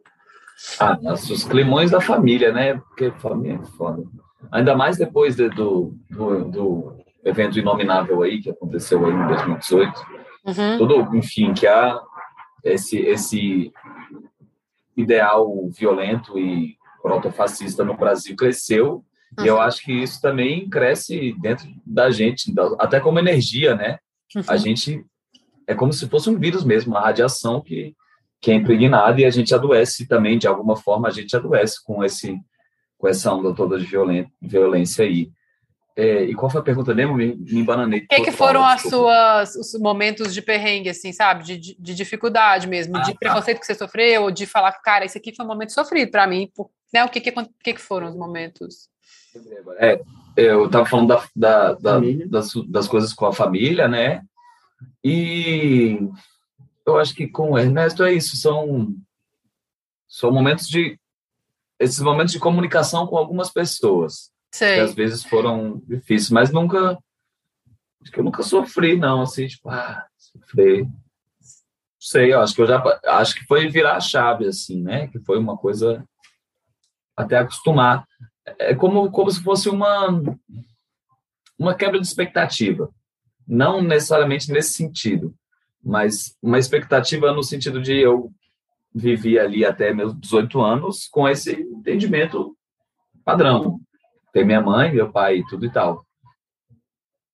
Ah, 0.78 0.96
nossa, 1.00 1.32
os 1.32 1.42
climões 1.42 1.90
da 1.90 2.00
família, 2.00 2.52
né? 2.52 2.74
Porque 2.74 3.10
família 3.12 3.60
é 3.62 3.76
foda. 3.76 4.04
Ainda 4.52 4.76
mais 4.76 4.98
depois 4.98 5.34
de, 5.34 5.48
do, 5.48 5.96
do, 6.10 6.44
do, 6.44 7.04
evento 7.24 7.58
inominável 7.58 8.22
aí, 8.22 8.40
que 8.40 8.50
aconteceu 8.50 9.04
aí 9.04 9.12
em 9.12 9.26
2018. 9.26 10.23
Uhum. 10.44 10.78
Tudo, 10.78 11.16
enfim, 11.16 11.54
que 11.54 11.66
há 11.66 12.00
esse, 12.62 12.98
esse 12.98 13.72
ideal 14.96 15.68
violento 15.70 16.38
e 16.38 16.76
protofascista 17.02 17.84
no 17.84 17.96
Brasil 17.96 18.36
cresceu. 18.36 19.04
Uhum. 19.38 19.44
E 19.44 19.48
eu 19.48 19.56
uhum. 19.56 19.60
acho 19.60 19.82
que 19.82 19.92
isso 19.92 20.20
também 20.20 20.68
cresce 20.68 21.34
dentro 21.40 21.66
da 21.84 22.10
gente, 22.10 22.52
até 22.78 23.00
como 23.00 23.18
energia, 23.18 23.74
né? 23.74 23.98
Uhum. 24.34 24.42
A 24.48 24.56
gente 24.56 25.04
é 25.66 25.74
como 25.74 25.92
se 25.92 26.08
fosse 26.08 26.28
um 26.28 26.38
vírus 26.38 26.64
mesmo, 26.64 26.92
uma 26.92 27.00
radiação 27.00 27.60
que 27.60 27.94
que 28.44 28.50
é 28.50 28.54
impregnada 28.54 29.18
e 29.18 29.24
a 29.24 29.30
gente 29.30 29.54
adoece 29.54 30.06
também, 30.06 30.36
de 30.36 30.46
alguma 30.46 30.76
forma, 30.76 31.08
a 31.08 31.10
gente 31.10 31.34
adoece 31.34 31.82
com, 31.82 32.04
esse, 32.04 32.38
com 32.98 33.08
essa 33.08 33.32
onda 33.32 33.54
toda 33.54 33.78
de 33.78 33.86
violência 34.42 35.06
aí. 35.06 35.30
É, 35.96 36.24
e 36.24 36.34
qual 36.34 36.50
foi 36.50 36.60
a 36.60 36.64
pergunta 36.64 36.92
mesmo? 36.92 37.14
Me, 37.14 37.36
me 37.36 37.60
embananei. 37.60 38.00
O 38.00 38.08
que, 38.08 38.22
que 38.22 38.32
foram 38.32 38.64
as 38.64 38.82
suas, 38.82 39.54
os 39.54 39.74
momentos 39.80 40.34
de 40.34 40.42
perrengue, 40.42 40.88
assim, 40.88 41.12
sabe? 41.12 41.44
De, 41.44 41.56
de, 41.56 41.76
de 41.78 41.94
dificuldade 41.94 42.66
mesmo, 42.66 42.96
ah, 42.96 43.02
de 43.02 43.12
tá. 43.12 43.18
preconceito 43.18 43.60
que 43.60 43.66
você 43.66 43.76
sofreu, 43.76 44.24
ou 44.24 44.30
de 44.30 44.44
falar, 44.44 44.72
cara, 44.72 45.04
esse 45.04 45.16
aqui 45.18 45.34
foi 45.34 45.44
um 45.44 45.48
momento 45.48 45.72
sofrido 45.72 46.10
para 46.10 46.26
mim. 46.26 46.50
Por, 46.54 46.68
né? 46.92 47.04
O 47.04 47.08
que 47.08 47.20
que, 47.20 47.32
que 47.32 47.74
que 47.74 47.80
foram 47.80 48.08
os 48.08 48.16
momentos? 48.16 48.88
É, 49.78 50.00
eu 50.36 50.66
estava 50.66 50.84
falando 50.84 51.08
da, 51.08 51.24
da, 51.34 51.72
da 51.74 52.00
das, 52.26 52.52
das 52.68 52.88
coisas 52.88 53.12
com 53.12 53.26
a 53.26 53.32
família, 53.32 53.86
né? 53.86 54.22
E 55.02 55.98
eu 56.84 56.98
acho 56.98 57.14
que 57.14 57.28
com 57.28 57.52
o 57.52 57.58
Ernesto 57.58 58.02
é 58.02 58.12
isso, 58.12 58.36
são, 58.36 58.94
são 60.08 60.32
momentos 60.32 60.66
de 60.66 60.98
esses 61.78 62.00
momentos 62.00 62.32
de 62.32 62.38
comunicação 62.38 63.06
com 63.06 63.16
algumas 63.16 63.50
pessoas. 63.50 64.33
Sei. 64.54 64.76
Que 64.76 64.80
às 64.82 64.94
vezes 64.94 65.24
foram 65.24 65.82
difíceis, 65.84 66.30
mas 66.30 66.52
nunca 66.52 66.96
acho 68.00 68.12
que 68.12 68.20
eu 68.20 68.22
nunca 68.22 68.44
sofri 68.44 68.96
não, 68.96 69.22
assim, 69.22 69.48
tipo, 69.48 69.68
ah, 69.68 70.06
sofri. 70.16 70.86
Sei, 71.98 72.32
eu 72.32 72.40
acho 72.40 72.54
que 72.54 72.62
eu 72.62 72.66
já 72.68 72.80
acho 73.06 73.34
que 73.34 73.44
foi 73.46 73.68
virar 73.68 73.96
a 73.96 74.00
chave 74.00 74.46
assim, 74.46 74.80
né? 74.80 75.08
Que 75.08 75.18
foi 75.18 75.40
uma 75.40 75.56
coisa 75.56 76.04
até 77.16 77.38
acostumar. 77.38 78.06
É 78.56 78.76
como 78.76 79.10
como 79.10 79.28
se 79.28 79.42
fosse 79.42 79.68
uma 79.68 80.22
uma 81.58 81.74
quebra 81.74 81.98
de 81.98 82.06
expectativa. 82.06 82.88
Não 83.44 83.82
necessariamente 83.82 84.52
nesse 84.52 84.74
sentido, 84.74 85.34
mas 85.82 86.36
uma 86.40 86.60
expectativa 86.60 87.32
no 87.32 87.42
sentido 87.42 87.82
de 87.82 87.98
eu 87.98 88.30
vivi 88.94 89.36
ali 89.36 89.64
até 89.64 89.92
meus 89.92 90.16
18 90.20 90.60
anos 90.60 91.08
com 91.08 91.28
esse 91.28 91.54
entendimento 91.54 92.56
padrão. 93.24 93.80
Tem 94.34 94.44
minha 94.44 94.60
mãe, 94.60 94.92
meu 94.92 95.12
pai, 95.12 95.44
tudo 95.48 95.64
e 95.64 95.70
tal. 95.70 96.04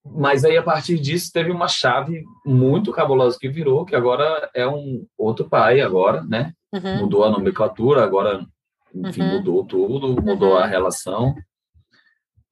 Mas 0.05 0.45
aí, 0.45 0.55
a 0.57 0.63
partir 0.63 0.99
disso, 0.99 1.33
teve 1.33 1.51
uma 1.51 1.67
chave 1.67 2.23
muito 2.45 2.93
cabulosa 2.93 3.39
que 3.41 3.49
virou, 3.49 3.87
que 3.87 3.97
agora 3.97 4.51
é 4.55 4.69
um 4.69 5.07
outro 5.17 5.49
pai, 5.49 5.81
agora, 5.81 6.23
né? 6.23 6.53
Uhum. 6.73 6.99
Mudou 6.99 7.25
a 7.25 7.31
nomenclatura, 7.31 8.05
agora, 8.05 8.47
enfim, 8.95 9.23
uhum. 9.23 9.39
mudou 9.39 9.65
tudo, 9.65 10.23
mudou 10.23 10.53
uhum. 10.53 10.59
a 10.59 10.67
relação. 10.67 11.35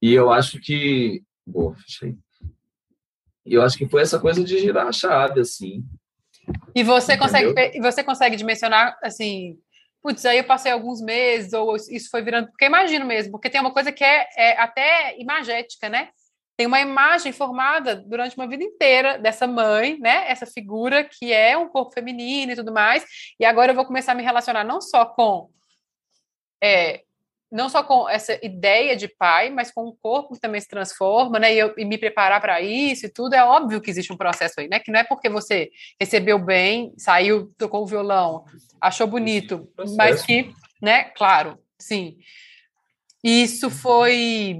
E 0.01 0.13
eu 0.13 0.31
acho 0.31 0.59
que... 0.59 1.21
Boa, 1.45 1.75
fechei. 1.75 2.17
E 3.45 3.53
eu 3.53 3.61
acho 3.61 3.77
que 3.77 3.87
foi 3.87 4.01
essa 4.01 4.19
coisa 4.19 4.43
de 4.43 4.57
girar 4.57 4.87
a 4.87 4.91
chave, 4.91 5.41
assim. 5.41 5.83
E 6.73 6.83
você 6.83 7.15
consegue, 7.15 7.79
você 7.79 8.03
consegue 8.03 8.35
dimensionar, 8.35 8.97
assim, 9.03 9.59
putz, 10.01 10.25
aí 10.25 10.37
eu 10.37 10.43
passei 10.43 10.71
alguns 10.71 11.01
meses, 11.01 11.53
ou 11.53 11.75
isso 11.75 12.09
foi 12.09 12.21
virando. 12.21 12.47
Porque 12.49 12.65
imagino 12.65 13.05
mesmo, 13.05 13.31
porque 13.31 13.49
tem 13.49 13.61
uma 13.61 13.73
coisa 13.73 13.91
que 13.91 14.03
é, 14.03 14.27
é 14.37 14.59
até 14.59 15.19
imagética, 15.19 15.89
né? 15.89 16.09
Tem 16.57 16.67
uma 16.67 16.81
imagem 16.81 17.31
formada 17.31 17.95
durante 17.95 18.35
uma 18.35 18.47
vida 18.47 18.63
inteira 18.63 19.17
dessa 19.17 19.47
mãe, 19.47 19.97
né? 19.99 20.29
Essa 20.29 20.45
figura 20.45 21.03
que 21.03 21.31
é 21.31 21.57
um 21.57 21.69
corpo 21.69 21.93
feminino 21.93 22.51
e 22.51 22.55
tudo 22.55 22.73
mais. 22.73 23.05
E 23.39 23.45
agora 23.45 23.71
eu 23.71 23.75
vou 23.75 23.85
começar 23.85 24.11
a 24.11 24.15
me 24.15 24.23
relacionar 24.23 24.63
não 24.65 24.81
só 24.81 25.05
com 25.05 25.49
é, 26.61 27.03
não 27.51 27.67
só 27.67 27.81
com 27.81 28.07
essa 28.07 28.37
ideia 28.45 28.95
de 28.95 29.07
pai, 29.07 29.49
mas 29.49 29.71
com 29.71 29.85
o 29.85 29.95
corpo 29.95 30.35
que 30.35 30.39
também 30.39 30.61
se 30.61 30.67
transforma, 30.67 31.39
né? 31.39 31.53
E, 31.53 31.57
eu, 31.57 31.73
e 31.77 31.83
me 31.83 31.97
preparar 31.97 32.39
para 32.39 32.61
isso 32.61 33.05
e 33.05 33.09
tudo, 33.09 33.33
é 33.33 33.43
óbvio 33.43 33.81
que 33.81 33.89
existe 33.89 34.13
um 34.13 34.17
processo 34.17 34.59
aí, 34.59 34.67
né? 34.67 34.79
Que 34.79 34.91
não 34.91 34.99
é 34.99 35.03
porque 35.03 35.29
você 35.29 35.71
recebeu 35.99 36.37
bem, 36.37 36.93
saiu, 36.97 37.51
tocou 37.57 37.83
o 37.83 37.87
violão, 37.87 38.45
achou 38.79 39.07
bonito, 39.07 39.67
mas 39.97 40.21
que, 40.23 40.53
né? 40.81 41.05
Claro, 41.05 41.57
sim. 41.79 42.17
Isso 43.23 43.69
foi. 43.69 44.57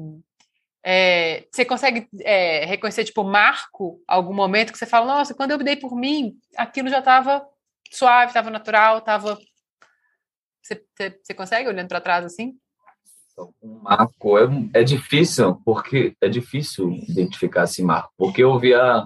É, 0.83 1.45
você 1.51 1.63
consegue 1.63 2.07
é, 2.21 2.65
reconhecer, 2.65 3.03
tipo, 3.03 3.23
marco, 3.23 4.01
algum 4.07 4.33
momento 4.33 4.71
que 4.71 4.77
você 4.77 4.85
fala, 4.85 5.05
nossa, 5.05 5.35
quando 5.35 5.51
eu 5.51 5.57
dei 5.59 5.75
por 5.75 5.95
mim, 5.95 6.33
aquilo 6.57 6.89
já 6.89 6.99
estava 6.99 7.45
suave, 7.91 8.31
estava 8.31 8.49
natural, 8.49 8.97
estava. 8.97 9.37
Você, 10.61 10.83
você, 10.95 11.19
você 11.23 11.33
consegue 11.33 11.69
olhando 11.69 11.87
para 11.87 12.01
trás 12.01 12.25
assim? 12.25 12.57
Um 13.61 13.79
marco 13.81 14.37
é, 14.37 14.47
é 14.73 14.83
difícil, 14.83 15.55
porque 15.65 16.13
é 16.21 16.29
difícil 16.29 16.91
identificar 17.07 17.63
esse 17.63 17.83
marco, 17.83 18.11
porque 18.17 18.43
eu 18.43 18.57
via 18.59 19.05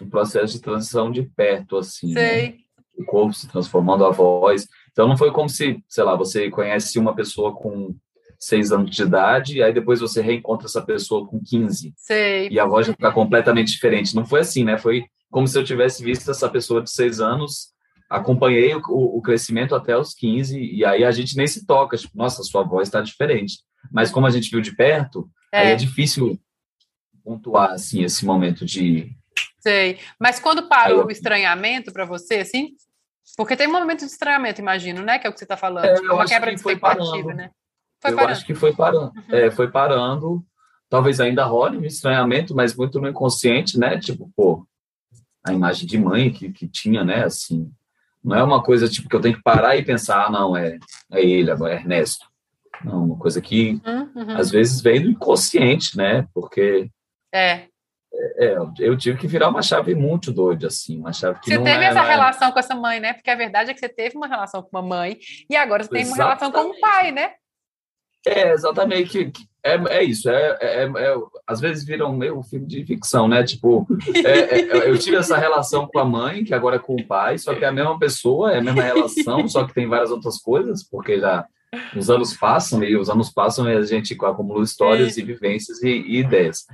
o 0.00 0.06
processo 0.06 0.54
de 0.54 0.60
transição 0.60 1.10
de 1.10 1.22
perto, 1.22 1.76
assim. 1.76 2.12
Né? 2.12 2.20
Sei. 2.20 2.56
O 2.98 3.04
corpo 3.04 3.32
se 3.32 3.48
transformando, 3.48 4.04
a 4.04 4.10
voz. 4.10 4.66
Então, 4.92 5.08
não 5.08 5.16
foi 5.16 5.32
como 5.32 5.48
se, 5.48 5.82
sei 5.88 6.04
lá, 6.04 6.14
você 6.14 6.50
conhece 6.50 6.98
uma 6.98 7.14
pessoa 7.14 7.52
com 7.52 7.94
seis 8.38 8.72
anos 8.72 8.90
de 8.90 9.02
idade, 9.02 9.56
e 9.56 9.62
aí 9.62 9.72
depois 9.72 10.00
você 10.00 10.20
reencontra 10.20 10.66
essa 10.66 10.82
pessoa 10.82 11.26
com 11.26 11.40
15. 11.40 11.94
Sei. 11.96 12.48
E 12.50 12.60
a 12.60 12.66
voz 12.66 12.86
já 12.86 12.92
fica 12.92 13.10
completamente 13.10 13.72
diferente. 13.72 14.14
Não 14.14 14.24
foi 14.24 14.40
assim, 14.40 14.64
né? 14.64 14.76
Foi 14.78 15.04
como 15.30 15.48
se 15.48 15.58
eu 15.58 15.64
tivesse 15.64 16.04
visto 16.04 16.30
essa 16.30 16.48
pessoa 16.48 16.82
de 16.82 16.90
seis 16.90 17.20
anos, 17.20 17.73
acompanhei 18.14 18.74
o, 18.74 18.80
o 18.88 19.22
crescimento 19.22 19.74
até 19.74 19.96
os 19.96 20.14
15, 20.14 20.58
e 20.58 20.84
aí 20.84 21.04
a 21.04 21.10
gente 21.10 21.36
nem 21.36 21.46
se 21.46 21.66
toca, 21.66 21.96
tipo, 21.96 22.16
nossa, 22.16 22.42
sua 22.42 22.62
voz 22.62 22.88
está 22.88 23.00
diferente. 23.00 23.58
Mas 23.90 24.10
como 24.10 24.26
a 24.26 24.30
gente 24.30 24.50
viu 24.50 24.60
de 24.60 24.74
perto, 24.74 25.28
é. 25.52 25.60
aí 25.60 25.72
é 25.72 25.76
difícil 25.76 26.38
pontuar, 27.22 27.70
assim, 27.72 28.04
esse 28.04 28.24
momento 28.24 28.64
de... 28.64 29.10
Sei. 29.60 29.98
Mas 30.20 30.38
quando 30.38 30.68
parou 30.68 31.00
eu... 31.00 31.06
o 31.06 31.10
estranhamento 31.10 31.92
para 31.92 32.04
você, 32.04 32.36
assim? 32.36 32.74
Porque 33.36 33.56
tem 33.56 33.66
um 33.66 33.72
momento 33.72 34.00
de 34.00 34.12
estranhamento, 34.12 34.60
imagino, 34.60 35.02
né? 35.02 35.18
Que 35.18 35.26
é 35.26 35.30
o 35.30 35.32
que 35.32 35.38
você 35.38 35.44
está 35.44 35.56
falando. 35.56 35.86
É, 35.86 35.94
tipo, 35.94 36.12
uma 36.12 36.26
quebra 36.26 36.50
de 36.50 36.56
expectativa, 36.56 37.32
né? 37.32 37.50
Foi 38.00 38.12
eu 38.12 38.16
parando. 38.16 38.32
acho 38.32 38.46
que 38.46 38.54
foi 38.54 38.74
parando. 38.74 39.12
Uhum. 39.16 39.34
É, 39.34 39.50
foi 39.50 39.70
parando. 39.70 40.44
Talvez 40.90 41.18
ainda 41.18 41.44
role 41.44 41.78
um 41.78 41.84
estranhamento, 41.84 42.54
mas 42.54 42.76
muito 42.76 43.00
no 43.00 43.08
inconsciente, 43.08 43.78
né? 43.78 43.98
Tipo, 43.98 44.30
pô, 44.36 44.66
a 45.42 45.52
imagem 45.52 45.86
de 45.86 45.98
mãe 45.98 46.30
que, 46.30 46.52
que 46.52 46.68
tinha, 46.68 47.02
né? 47.02 47.24
Assim, 47.24 47.72
não 48.24 48.36
é 48.36 48.42
uma 48.42 48.62
coisa 48.62 48.88
tipo 48.88 49.08
que 49.08 49.14
eu 49.14 49.20
tenho 49.20 49.36
que 49.36 49.42
parar 49.42 49.76
e 49.76 49.84
pensar, 49.84 50.26
ah, 50.26 50.30
não, 50.30 50.56
é, 50.56 50.78
é 51.12 51.22
ele, 51.22 51.50
é 51.50 51.74
Ernesto. 51.74 52.26
Não, 52.84 53.04
uma 53.04 53.18
coisa 53.18 53.40
que 53.40 53.80
uhum. 53.86 54.10
uhum. 54.14 54.36
às 54.36 54.50
vezes 54.50 54.80
vem 54.80 55.02
do 55.02 55.10
inconsciente, 55.10 55.96
né? 55.96 56.26
Porque 56.34 56.88
é. 57.32 57.66
É, 58.36 58.56
eu 58.78 58.96
tive 58.96 59.18
que 59.18 59.26
virar 59.26 59.48
uma 59.48 59.60
chave 59.60 59.94
muito 59.94 60.32
doida, 60.32 60.68
assim, 60.68 60.98
uma 60.98 61.12
chave 61.12 61.40
que 61.40 61.50
Você 61.50 61.56
não 61.56 61.64
teve 61.64 61.84
essa 61.84 62.02
relação 62.02 62.52
com 62.52 62.58
essa 62.58 62.74
mãe, 62.74 63.00
né? 63.00 63.12
Porque 63.12 63.30
a 63.30 63.34
verdade 63.34 63.70
é 63.70 63.74
que 63.74 63.80
você 63.80 63.88
teve 63.88 64.16
uma 64.16 64.28
relação 64.28 64.62
com 64.62 64.68
uma 64.72 64.82
mãe 64.82 65.18
e 65.50 65.56
agora 65.56 65.82
você 65.82 65.90
tem 65.90 66.06
uma 66.06 66.16
relação 66.16 66.50
com 66.50 66.60
um 66.60 66.80
pai, 66.80 67.10
né? 67.10 67.32
É, 68.26 68.52
exatamente. 68.52 69.32
É, 69.62 69.76
é 69.98 70.04
isso. 70.04 70.28
É, 70.28 70.58
é, 70.60 70.84
é, 70.84 71.16
às 71.46 71.60
vezes 71.60 71.84
vira 71.84 72.06
um 72.06 72.16
meu 72.16 72.42
filme 72.42 72.66
de 72.66 72.84
ficção, 72.84 73.26
né? 73.28 73.42
Tipo, 73.42 73.86
é, 74.14 74.60
é, 74.60 74.90
eu 74.90 74.98
tive 74.98 75.16
essa 75.16 75.36
relação 75.36 75.86
com 75.86 75.98
a 75.98 76.04
mãe, 76.04 76.44
que 76.44 76.54
agora 76.54 76.76
é 76.76 76.78
com 76.78 76.94
o 76.94 77.06
pai, 77.06 77.38
só 77.38 77.54
que 77.54 77.64
é 77.64 77.68
a 77.68 77.72
mesma 77.72 77.98
pessoa, 77.98 78.52
é 78.52 78.58
a 78.58 78.62
mesma 78.62 78.82
relação, 78.82 79.46
só 79.48 79.64
que 79.64 79.74
tem 79.74 79.88
várias 79.88 80.10
outras 80.10 80.38
coisas, 80.38 80.82
porque 80.82 81.18
já 81.18 81.46
os 81.96 82.08
anos 82.08 82.34
passam 82.34 82.84
e 82.84 82.96
os 82.96 83.10
anos 83.10 83.30
passam 83.30 83.68
e 83.68 83.74
a 83.74 83.82
gente 83.82 84.16
acumula 84.22 84.62
histórias 84.62 85.16
e 85.16 85.22
vivências 85.22 85.82
e, 85.82 85.88
e 85.88 86.18
ideias. 86.18 86.66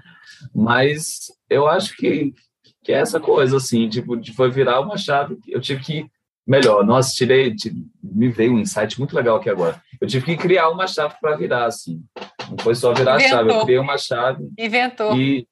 Mas 0.55 1.33
eu 1.49 1.67
acho 1.67 1.97
que, 1.97 2.35
que 2.83 2.93
é 2.93 2.97
essa 2.97 3.19
coisa, 3.19 3.57
assim, 3.57 3.89
tipo, 3.89 4.17
de 4.17 4.33
foi 4.33 4.51
virar 4.51 4.81
uma 4.81 4.97
chave. 4.97 5.39
Eu 5.49 5.61
tive 5.61 5.83
que 5.83 6.07
melhor. 6.51 6.85
Nossa, 6.85 7.15
tirei, 7.15 7.55
me 8.03 8.29
veio 8.29 8.55
um 8.55 8.59
insight 8.59 8.99
muito 8.99 9.15
legal 9.15 9.37
aqui 9.37 9.49
agora. 9.49 9.81
Eu 10.01 10.09
tive 10.09 10.27
que 10.27 10.37
criar 10.37 10.69
uma 10.69 10.89
chave 10.89 11.15
para 11.21 11.37
virar, 11.37 11.67
assim. 11.67 12.03
Não 12.51 12.59
foi 12.59 12.75
só 12.75 12.93
virar 12.93 13.21
Inventou. 13.21 13.39
a 13.39 13.39
chave, 13.39 13.51
eu 13.53 13.61
criei 13.63 13.79
uma 13.79 13.97
chave. 13.97 14.51
Inventou. 14.59 15.17
E 15.17 15.47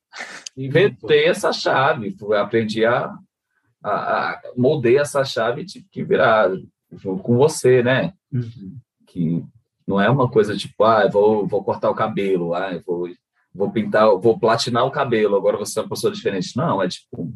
inventei 0.57 1.27
essa 1.27 1.53
chave. 1.53 2.17
Aprendi 2.35 2.85
a, 2.85 3.15
a, 3.83 3.91
a 3.91 4.43
moldei 4.57 4.99
essa 4.99 5.25
chave 5.25 5.63
e 5.63 5.67
tive 5.67 5.87
que 5.89 6.03
virar 6.03 6.51
junto 6.91 7.23
com 7.23 7.37
você, 7.37 7.81
né? 7.81 8.13
Uhum. 8.33 8.77
Que 9.07 9.45
não 9.87 10.01
é 10.01 10.11
uma 10.11 10.29
coisa 10.29 10.57
tipo, 10.57 10.83
ah, 10.83 11.07
vou, 11.07 11.47
vou 11.47 11.63
cortar 11.63 11.91
o 11.91 11.95
cabelo, 11.95 12.55
ah, 12.55 12.83
vou, 12.85 13.09
vou 13.55 13.71
pintar, 13.71 14.09
vou 14.17 14.37
platinar 14.37 14.85
o 14.85 14.91
cabelo, 14.91 15.37
agora 15.37 15.57
você 15.57 15.79
é 15.79 15.83
uma 15.83 15.89
pessoa 15.89 16.13
diferente. 16.13 16.57
Não, 16.57 16.83
é 16.83 16.89
tipo 16.89 17.33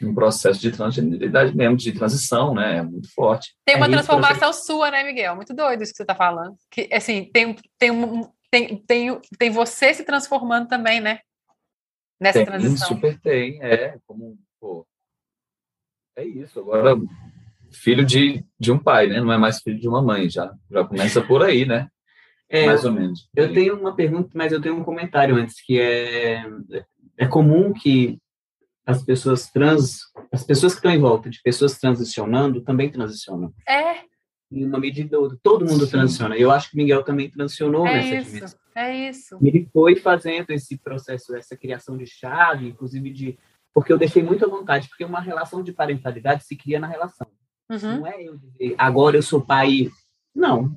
um 0.00 0.14
processo 0.14 0.60
de 0.60 0.72
transgeneridade 0.72 1.56
mesmo, 1.56 1.76
de 1.76 1.92
transição, 1.92 2.54
né? 2.54 2.78
É 2.78 2.82
muito 2.82 3.12
forte. 3.12 3.54
Tem 3.64 3.76
uma 3.76 3.86
é 3.86 3.90
transformação 3.90 4.52
sua, 4.52 4.90
né, 4.90 5.04
Miguel? 5.04 5.36
Muito 5.36 5.54
doido 5.54 5.82
isso 5.82 5.92
que 5.92 5.98
você 5.98 6.02
está 6.02 6.14
falando. 6.14 6.56
Que, 6.70 6.88
assim, 6.92 7.30
tem, 7.32 7.54
tem, 7.78 7.92
tem, 8.50 8.76
tem, 8.84 9.20
tem 9.38 9.50
você 9.50 9.92
se 9.94 10.04
transformando 10.04 10.68
também, 10.68 11.00
né? 11.00 11.20
Nessa 12.20 12.38
tem, 12.38 12.46
transição. 12.46 12.88
Super 12.88 13.20
tem, 13.20 13.62
é. 13.62 13.96
Como, 14.06 14.38
pô, 14.60 14.86
é 16.16 16.24
isso. 16.24 16.60
Agora, 16.60 16.96
filho 17.70 18.04
de, 18.04 18.44
de 18.58 18.72
um 18.72 18.78
pai, 18.78 19.06
né? 19.06 19.20
Não 19.20 19.32
é 19.32 19.38
mais 19.38 19.60
filho 19.60 19.78
de 19.78 19.88
uma 19.88 20.02
mãe, 20.02 20.28
já, 20.28 20.52
já 20.70 20.84
começa 20.84 21.20
por 21.20 21.42
aí, 21.42 21.64
né? 21.64 21.88
É, 22.48 22.66
mais 22.66 22.84
ou 22.84 22.92
menos. 22.92 23.28
Eu 23.34 23.52
tenho 23.52 23.78
uma 23.78 23.96
pergunta, 23.96 24.30
mas 24.34 24.52
eu 24.52 24.60
tenho 24.60 24.76
um 24.76 24.84
comentário 24.84 25.36
antes, 25.36 25.64
que 25.64 25.80
é, 25.80 26.44
é 27.16 27.26
comum 27.26 27.72
que 27.72 28.18
as 28.86 29.02
pessoas 29.02 29.50
trans, 29.50 30.00
as 30.32 30.44
pessoas 30.44 30.72
que 30.72 30.78
estão 30.78 30.90
em 30.90 30.98
volta 30.98 31.30
de 31.30 31.40
pessoas 31.42 31.78
transicionando 31.78 32.60
também 32.62 32.90
transicionam. 32.90 33.52
É. 33.68 34.02
Em 34.50 34.66
uma 34.66 34.78
medida 34.78 35.18
ou 35.18 35.34
todo 35.42 35.64
mundo 35.64 35.84
Sim. 35.86 35.92
transiciona. 35.92 36.36
Eu 36.36 36.50
acho 36.50 36.70
que 36.70 36.76
Miguel 36.76 37.02
também 37.02 37.30
transicionou 37.30 37.86
é 37.86 37.96
nessa 37.96 38.14
isso, 38.16 38.34
dimensão. 38.34 38.58
É 38.74 39.08
isso. 39.08 39.38
Ele 39.40 39.68
foi 39.72 39.96
fazendo 39.96 40.50
esse 40.50 40.76
processo, 40.78 41.34
essa 41.34 41.56
criação 41.56 41.96
de 41.96 42.06
chave, 42.06 42.68
inclusive 42.68 43.10
de 43.10 43.38
porque 43.74 43.92
eu 43.92 43.98
deixei 43.98 44.22
muito 44.22 44.44
à 44.44 44.48
vontade, 44.48 44.88
porque 44.88 45.04
uma 45.04 45.20
relação 45.20 45.62
de 45.62 45.72
parentalidade 45.72 46.44
se 46.44 46.54
cria 46.54 46.78
na 46.78 46.86
relação. 46.86 47.26
Uhum. 47.70 48.00
Não 48.00 48.06
é 48.06 48.22
eu 48.22 48.36
dizer, 48.36 48.74
agora 48.76 49.16
eu 49.16 49.22
sou 49.22 49.40
pai. 49.40 49.90
Não. 50.34 50.76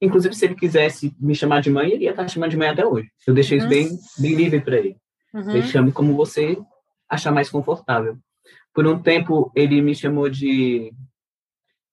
Inclusive, 0.00 0.34
se 0.34 0.44
ele 0.44 0.54
quisesse 0.54 1.16
me 1.18 1.34
chamar 1.34 1.62
de 1.62 1.70
mãe, 1.70 1.90
ele 1.90 2.04
ia 2.04 2.10
estar 2.10 2.28
chamando 2.28 2.50
de 2.50 2.58
mãe 2.58 2.68
até 2.68 2.84
hoje. 2.84 3.08
Eu 3.26 3.32
deixei 3.32 3.56
isso 3.56 3.68
bem, 3.68 3.88
bem 4.18 4.34
livre 4.34 4.60
para 4.60 4.76
ele. 4.76 4.96
Uhum. 5.32 5.50
Ele 5.50 5.62
chame 5.62 5.92
como 5.92 6.14
você 6.14 6.58
achar 7.08 7.32
mais 7.32 7.50
confortável. 7.50 8.18
Por 8.72 8.86
um 8.86 9.00
tempo, 9.00 9.50
ele 9.54 9.80
me 9.80 9.94
chamou 9.94 10.28
de, 10.28 10.92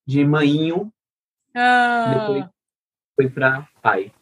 de 0.06 0.24
mainho, 0.24 0.92
ah. 1.54 2.14
depois 2.14 2.46
foi 3.14 3.30
para 3.30 3.68
pai. 3.80 4.12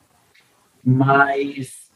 Mas, 0.84 1.90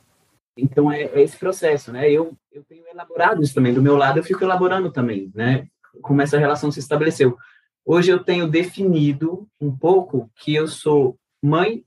então, 0.56 0.90
é, 0.90 1.02
é, 1.02 1.22
esse 1.22 1.36
processo, 1.36 1.92
né? 1.92 2.10
Eu, 2.10 2.36
eu 2.50 2.64
tenho 2.64 2.86
elaborado 2.88 3.42
isso 3.42 3.54
também. 3.54 3.74
Do 3.74 3.82
meu 3.82 3.96
lado, 3.96 4.18
eu 4.18 4.24
fico 4.24 4.42
elaborando 4.42 4.90
também, 4.90 5.30
né? 5.34 5.68
Como 6.02 6.22
essa 6.22 6.38
relação 6.38 6.70
se 6.70 6.80
estabeleceu. 6.80 7.36
Hoje 7.84 8.10
eu 8.10 8.22
tenho 8.22 8.48
definido 8.48 9.48
um 9.60 9.76
pouco 9.76 10.30
que 10.36 10.54
eu 10.54 10.66
sou 10.66 11.18
mãe 11.42 11.84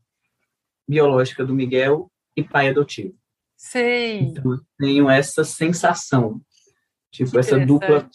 biológica 0.87 1.45
do 1.45 1.53
Miguel 1.53 2.09
e 2.35 2.43
pai 2.43 2.69
adotivo. 2.69 3.15
Sei. 3.57 4.21
Então, 4.21 4.53
eu 4.53 4.59
tenho 4.77 5.09
essa 5.09 5.43
sensação 5.43 6.41
Tipo, 7.11 7.31
que 7.31 7.37
essa 7.37 7.65
dupla. 7.65 8.09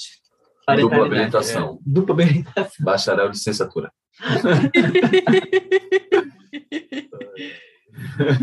Dupla 0.76 1.06
habilitação. 1.06 1.74
É, 1.74 1.78
dupla 1.84 2.14
habilitação. 2.14 2.84
Bacharel 2.84 3.30
de 3.30 3.36
licenciatura. 3.36 3.92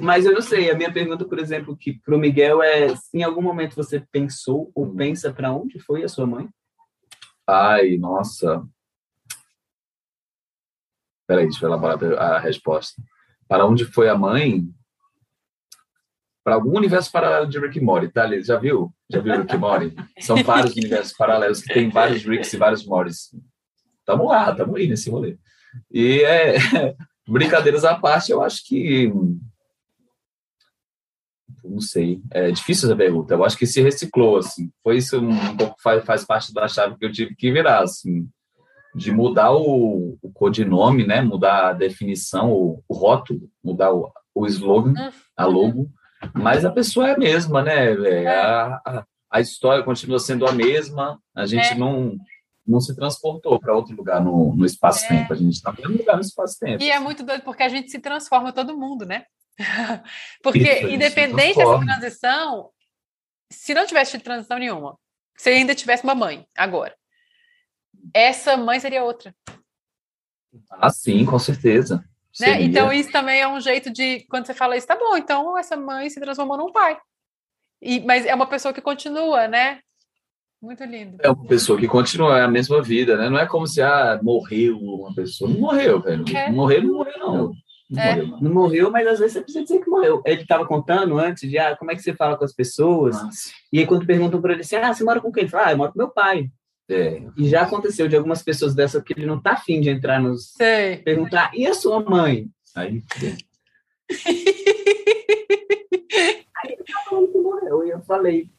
Mas 0.02 0.26
eu 0.26 0.34
não 0.34 0.42
sei, 0.42 0.70
a 0.70 0.76
minha 0.76 0.92
pergunta, 0.92 1.26
por 1.26 1.40
exemplo, 1.40 1.78
que 1.78 1.94
para 1.94 2.16
o 2.16 2.20
Miguel 2.20 2.62
é: 2.62 2.96
se 2.96 3.18
em 3.18 3.24
algum 3.24 3.42
momento 3.42 3.76
você 3.76 4.02
pensou 4.12 4.72
ou 4.76 4.94
pensa 4.94 5.34
para 5.34 5.54
onde 5.54 5.80
foi 5.80 6.04
a 6.04 6.10
sua 6.10 6.26
mãe? 6.26 6.50
Ai, 7.48 7.98
nossa. 7.98 8.66
Peraí, 11.28 11.46
deixa 11.46 11.66
eu 11.66 11.70
elaborar 11.70 11.98
a 12.20 12.40
resposta. 12.40 13.02
Para 13.48 13.66
onde 13.66 13.86
foi 13.86 14.10
a 14.10 14.18
mãe? 14.18 14.68
Para 16.44 16.56
algum 16.56 16.76
universo 16.76 17.12
paralelo 17.12 17.48
de 17.48 17.60
Rick 17.60 17.78
e 17.78 17.82
Morty, 17.82 18.10
tá? 18.10 18.28
Já 18.42 18.58
viu? 18.58 18.94
Já 19.10 19.20
viu 19.20 19.38
Rick 19.38 19.54
e 19.54 19.58
Morty? 19.58 19.96
São 20.20 20.44
vários 20.44 20.76
universos 20.76 21.14
paralelos 21.14 21.62
que 21.62 21.74
tem 21.74 21.90
vários 21.90 22.24
Ricks 22.24 22.52
e 22.54 22.58
vários 22.58 22.86
Mortys. 22.86 23.30
Tamo 24.06 24.28
lá, 24.28 24.54
tamo 24.54 24.76
aí 24.76 24.88
nesse 24.88 25.10
rolê. 25.10 25.38
E 25.92 26.24
é, 26.24 26.56
brincadeiras 27.28 27.86
à 27.86 27.96
parte, 27.96 28.32
eu 28.32 28.42
acho 28.42 28.66
que 28.66 29.12
não 31.64 31.80
sei, 31.80 32.22
é 32.32 32.52
difícil 32.52 32.88
essa 32.88 32.98
pergunta. 32.98 33.34
Eu 33.34 33.46
acho 33.46 33.58
que 33.58 33.68
se 33.68 33.82
reciclou, 33.82 34.38
assim. 34.38 34.72
Foi 34.84 34.98
isso 34.98 35.20
um 35.20 35.56
pouco 35.56 35.76
faz, 35.82 36.04
faz 36.04 36.26
parte 36.26 36.54
da 36.54 36.68
chave 36.68 36.98
que 36.98 37.06
eu 37.06 37.12
tive 37.12 37.36
que 37.36 37.52
virar, 37.52 37.84
assim, 37.84 38.28
de 38.96 39.12
mudar 39.12 39.52
o, 39.52 40.18
o 40.22 40.32
codinome, 40.34 41.06
né? 41.06 41.22
Mudar 41.22 41.70
a 41.70 41.74
definição, 41.74 42.52
o, 42.52 42.84
o 42.88 42.94
rótulo, 42.94 43.50
mudar 43.64 43.94
o, 43.94 44.12
o 44.34 44.48
slogan, 44.48 44.94
a 45.38 45.46
logo, 45.46 45.90
mas 46.34 46.66
a 46.66 46.72
pessoa 46.72 47.10
é 47.10 47.14
a 47.14 47.18
mesma, 47.18 47.62
né? 47.64 47.94
É. 47.94 48.28
A, 48.28 48.82
a, 48.86 49.06
a, 49.32 49.42
história 49.42 49.84
continua 49.84 50.20
sendo 50.20 50.46
a 50.46 50.52
mesma, 50.52 51.20
a 51.36 51.46
gente 51.46 51.74
é. 51.74 51.76
não, 51.76 52.18
não 52.66 52.80
se 52.80 52.96
transportou 52.96 53.60
para 53.60 53.76
outro 53.76 53.96
lugar 53.96 54.24
no, 54.24 54.56
no 54.56 54.66
espaço-tempo, 54.66 55.34
é. 55.34 55.36
a 55.36 55.40
gente 55.40 55.54
está 55.54 55.72
no 55.72 55.98
lugar 55.98 56.16
no 56.16 56.22
espaço-tempo. 56.22 56.84
E 56.84 56.92
é 56.92 57.00
muito 57.00 57.24
doido, 57.24 57.44
porque 57.44 57.64
a 57.64 57.70
gente 57.70 57.90
se 57.90 58.00
transforma 58.00 58.54
todo 58.54 58.78
mundo, 58.78 59.06
né? 59.06 59.26
porque, 60.44 60.60
Isso, 60.60 60.88
independente 60.88 61.58
dessa 61.58 61.80
transição, 61.80 62.70
se 63.52 63.74
não 63.74 63.86
tivesse 63.86 64.12
tido 64.12 64.24
transição 64.24 64.58
nenhuma, 64.58 64.98
se 65.38 65.50
ainda 65.50 65.76
tivesse 65.76 66.04
uma 66.04 66.16
mãe 66.16 66.46
agora, 66.56 66.96
essa 68.14 68.56
mãe 68.58 68.80
seria 68.80 69.04
outra. 69.04 69.36
Ah, 70.70 70.90
sim, 70.90 71.26
com 71.26 71.40
certeza. 71.40 72.04
Né? 72.40 72.62
Então, 72.62 72.92
isso 72.94 73.12
também 73.12 73.42
é 73.42 73.48
um 73.48 73.60
jeito 73.60 73.92
de, 73.92 74.26
quando 74.30 74.46
você 74.46 74.54
fala 74.54 74.78
isso, 74.78 74.88
tá 74.88 74.96
bom, 74.96 75.18
então 75.18 75.58
essa 75.58 75.76
mãe 75.76 76.10
se 76.10 76.20
transformou 76.20 76.58
num 76.58 76.72
pai. 76.72 76.98
E, 77.82 78.00
mas 78.02 78.26
é 78.26 78.34
uma 78.34 78.46
pessoa 78.46 78.74
que 78.74 78.82
continua, 78.82 79.48
né? 79.48 79.80
Muito 80.62 80.84
lindo. 80.84 81.18
É 81.22 81.30
uma 81.30 81.48
pessoa 81.48 81.80
que 81.80 81.88
continua 81.88 82.38
é 82.38 82.44
a 82.44 82.48
mesma 82.48 82.84
vida, 82.84 83.18
né? 83.18 83.30
Não 83.30 83.40
é 83.40 83.48
como 83.48 83.66
se 83.66 83.82
ah, 83.82 84.20
morreu 84.22 84.78
uma 84.78 85.14
pessoa. 85.14 85.50
Não 85.50 85.60
morreu, 85.60 86.00
velho. 86.00 86.24
É. 86.38 86.52
Morreu, 86.52 86.84
não 86.84 86.94
morreu, 86.94 87.20
não. 87.20 87.54
Não, 87.90 88.02
é. 88.02 88.16
morreu, 88.16 88.38
não 88.40 88.54
morreu, 88.54 88.92
mas 88.92 89.08
às 89.08 89.20
vezes 89.20 89.34
você 89.34 89.42
precisa 89.42 89.64
dizer 89.64 89.80
que 89.80 89.90
morreu. 89.90 90.22
Ele 90.24 90.44
estava 90.44 90.66
contando 90.68 91.18
antes 91.18 91.50
de 91.50 91.58
ah, 91.58 91.76
como 91.76 91.92
é 91.92 91.96
que 91.96 92.04
você 92.04 92.14
fala 92.14 92.38
com 92.38 92.46
as 92.46 92.54
pessoas. 92.54 93.22
Nossa. 93.22 93.50
E 93.74 93.80
aí, 93.80 93.88
quando 93.88 94.06
perguntam 94.06 94.40
para 94.40 94.54
ele 94.54 94.62
assim, 94.62 94.76
ah, 94.76 94.94
você 94.94 95.04
mora 95.04 95.20
com 95.20 95.32
quem? 95.32 95.44
Ele 95.44 95.50
fala, 95.50 95.68
ah, 95.68 95.72
eu 95.72 95.78
moro 95.78 95.92
com 95.92 95.98
meu 95.98 96.10
pai. 96.10 96.48
É. 96.92 97.24
E 97.38 97.48
já 97.48 97.62
aconteceu 97.62 98.08
de 98.08 98.16
algumas 98.18 98.44
pessoas 98.44 98.76
dessa 98.76 99.02
que 99.02 99.14
ele 99.14 99.26
não 99.26 99.42
tá 99.42 99.54
afim 99.54 99.80
de 99.80 99.90
entrar 99.90 100.20
nos. 100.20 100.52
Sei. 100.54 100.98
Perguntar, 100.98 101.52
e 101.54 101.66
a 101.66 101.74
sua 101.74 102.04
mãe? 102.04 102.50
Aí. 102.76 103.02
aí 106.58 106.78
ele 106.78 106.84
falou 107.06 107.28
que 107.30 107.38
morreu. 107.38 107.86
E 107.86 107.92
eu 107.92 108.02
falei, 108.02 108.50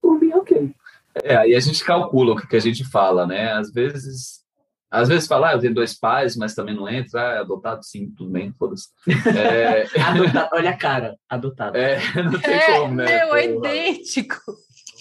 por 0.00 0.18
mim, 0.18 0.32
ok. 0.32 0.74
É, 1.22 1.36
aí 1.36 1.54
a 1.54 1.60
gente 1.60 1.84
calcula 1.84 2.32
o 2.32 2.36
que, 2.36 2.46
que 2.48 2.56
a 2.56 2.60
gente 2.60 2.84
fala, 2.84 3.26
né? 3.26 3.52
Às 3.52 3.70
vezes, 3.70 4.44
às 4.90 5.08
vezes 5.08 5.28
fala, 5.28 5.50
ah, 5.50 5.52
eu 5.52 5.60
tenho 5.60 5.74
dois 5.74 5.94
pais, 5.94 6.36
mas 6.36 6.54
também 6.54 6.74
não 6.74 6.88
entra, 6.88 7.20
ah, 7.20 7.34
é 7.34 7.38
adotado, 7.38 7.84
sim, 7.84 8.10
tudo 8.16 8.30
bem, 8.30 8.52
foda-se. 8.58 8.88
É... 9.36 9.84
olha 10.52 10.70
a 10.70 10.76
cara, 10.76 11.16
adotado. 11.28 11.76
É, 11.76 12.00
não 12.22 12.40
tem 12.40 12.54
é, 12.54 12.78
como, 12.78 12.94
né? 12.94 13.04
Meu, 13.04 13.34
é 13.34 13.44
idêntico. 13.44 14.36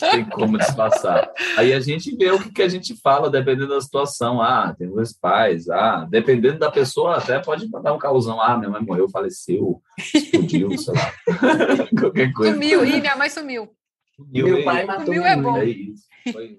Não 0.03 0.11
tem 0.11 0.25
como 0.25 0.57
disfarçar. 0.57 1.31
Aí 1.57 1.73
a 1.73 1.79
gente 1.79 2.15
vê 2.15 2.31
o 2.31 2.39
que, 2.39 2.51
que 2.51 2.61
a 2.61 2.67
gente 2.67 2.95
fala, 2.95 3.29
dependendo 3.29 3.69
da 3.69 3.81
situação. 3.81 4.41
Ah, 4.41 4.75
tem 4.77 4.89
dois 4.89 5.13
pais. 5.13 5.69
Ah, 5.69 6.05
dependendo 6.09 6.59
da 6.59 6.69
pessoa, 6.69 7.17
até 7.17 7.39
pode 7.39 7.69
mandar 7.69 7.93
um 7.93 7.97
causão. 7.97 8.41
Ah, 8.41 8.57
minha 8.57 8.69
mãe 8.69 8.81
morreu, 8.81 9.09
faleceu, 9.09 9.81
explodiu, 9.97 10.77
sei 10.77 10.93
lá. 10.93 11.13
Qualquer 11.99 12.33
coisa. 12.33 12.53
Sumiu, 12.53 12.85
e 12.85 12.99
minha 12.99 13.15
mãe 13.15 13.29
sumiu. 13.29 13.69
Sumiu, 14.15 14.45
meu 14.47 14.63
pai 14.63 14.85
matou 14.85 15.13
minha 15.13 15.27
é 15.27 15.37
bom. 15.37 15.57
É 15.57 15.65
isso. 15.65 16.03
Foi... 16.31 16.57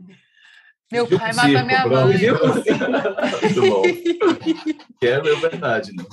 Meu 0.93 1.07
pai 1.09 1.33
matou 1.33 1.65
minha 1.65 1.87
mãe. 1.87 2.17
Muito 3.43 3.61
bom. 3.69 3.83
Que 5.01 5.07
é 5.07 5.21
verdade, 5.21 5.93
né? 5.93 6.05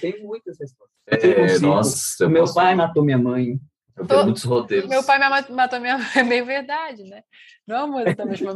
Tenho 0.00 0.26
muitas 0.26 0.58
respostas. 0.58 0.96
É, 1.06 1.58
nossa. 1.58 2.28
Meu 2.28 2.42
posso... 2.42 2.54
pai 2.54 2.74
matou 2.74 3.04
minha 3.04 3.18
mãe. 3.18 3.58
Eu 3.96 4.06
tenho 4.06 4.24
muitos 4.24 4.44
roteiros. 4.44 4.88
Meu 4.88 5.04
pai 5.04 5.18
matou 5.50 5.80
minha 5.80 5.98
mãe, 5.98 6.06
é 6.16 6.22
meio 6.22 6.44
verdade, 6.44 7.04
né? 7.04 7.22
Não 7.66 7.76
é 7.76 7.84
uma 7.84 8.02
exatamente 8.02 8.42
uma, 8.42 8.54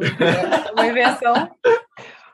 uma 0.73 0.87
invenção. 0.87 1.57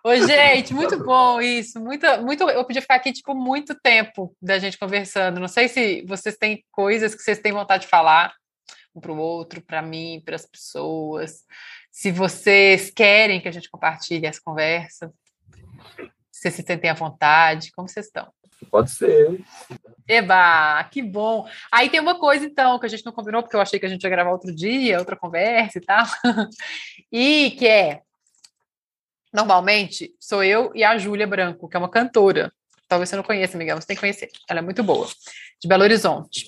Ô, 0.02 0.16
gente, 0.16 0.72
muito 0.72 0.98
bom 1.04 1.40
isso. 1.40 1.78
Muito, 1.78 2.06
muito, 2.22 2.48
eu 2.48 2.64
podia 2.64 2.80
ficar 2.80 2.94
aqui, 2.94 3.12
tipo, 3.12 3.34
muito 3.34 3.74
tempo 3.74 4.34
da 4.40 4.58
gente 4.58 4.78
conversando. 4.78 5.40
Não 5.40 5.48
sei 5.48 5.68
se 5.68 6.02
vocês 6.06 6.36
têm 6.36 6.64
coisas 6.70 7.14
que 7.14 7.22
vocês 7.22 7.38
têm 7.38 7.52
vontade 7.52 7.82
de 7.82 7.90
falar 7.90 8.32
um 8.94 9.00
para 9.00 9.12
o 9.12 9.18
outro, 9.18 9.60
para 9.60 9.82
mim, 9.82 10.22
para 10.24 10.36
as 10.36 10.46
pessoas. 10.46 11.44
Se 11.90 12.10
vocês 12.10 12.90
querem 12.90 13.40
que 13.40 13.48
a 13.48 13.52
gente 13.52 13.70
compartilhe 13.70 14.26
essa 14.26 14.40
conversa, 14.42 15.12
se 16.30 16.40
vocês 16.42 16.54
se 16.54 16.62
sentem 16.62 16.90
à 16.90 16.94
vontade, 16.94 17.70
como 17.72 17.88
vocês 17.88 18.06
estão? 18.06 18.32
Pode 18.68 18.90
ser. 18.90 19.40
Eba, 20.08 20.82
que 20.90 21.02
bom. 21.02 21.48
Aí 21.70 21.88
tem 21.88 22.00
uma 22.00 22.18
coisa, 22.18 22.44
então, 22.44 22.78
que 22.78 22.86
a 22.86 22.88
gente 22.88 23.04
não 23.06 23.12
combinou, 23.12 23.42
porque 23.42 23.56
eu 23.56 23.60
achei 23.60 23.78
que 23.78 23.86
a 23.86 23.88
gente 23.88 24.02
ia 24.02 24.10
gravar 24.10 24.32
outro 24.32 24.54
dia, 24.54 24.98
outra 24.98 25.16
conversa 25.16 25.78
e 25.78 25.80
tal. 25.80 26.06
E 27.12 27.50
que 27.58 27.66
é, 27.66 28.02
normalmente, 29.32 30.14
sou 30.20 30.44
eu 30.44 30.70
e 30.76 30.84
a 30.84 30.96
Júlia 30.96 31.26
Branco, 31.26 31.68
que 31.68 31.76
é 31.76 31.78
uma 31.78 31.90
cantora. 31.90 32.52
Talvez 32.86 33.08
você 33.08 33.16
não 33.16 33.22
conheça, 33.22 33.58
Miguel, 33.58 33.80
você 33.80 33.86
tem 33.86 33.96
que 33.96 34.00
conhecer. 34.00 34.30
Ela 34.48 34.60
é 34.60 34.62
muito 34.62 34.82
boa. 34.82 35.08
De 35.60 35.68
Belo 35.68 35.82
Horizonte. 35.82 36.46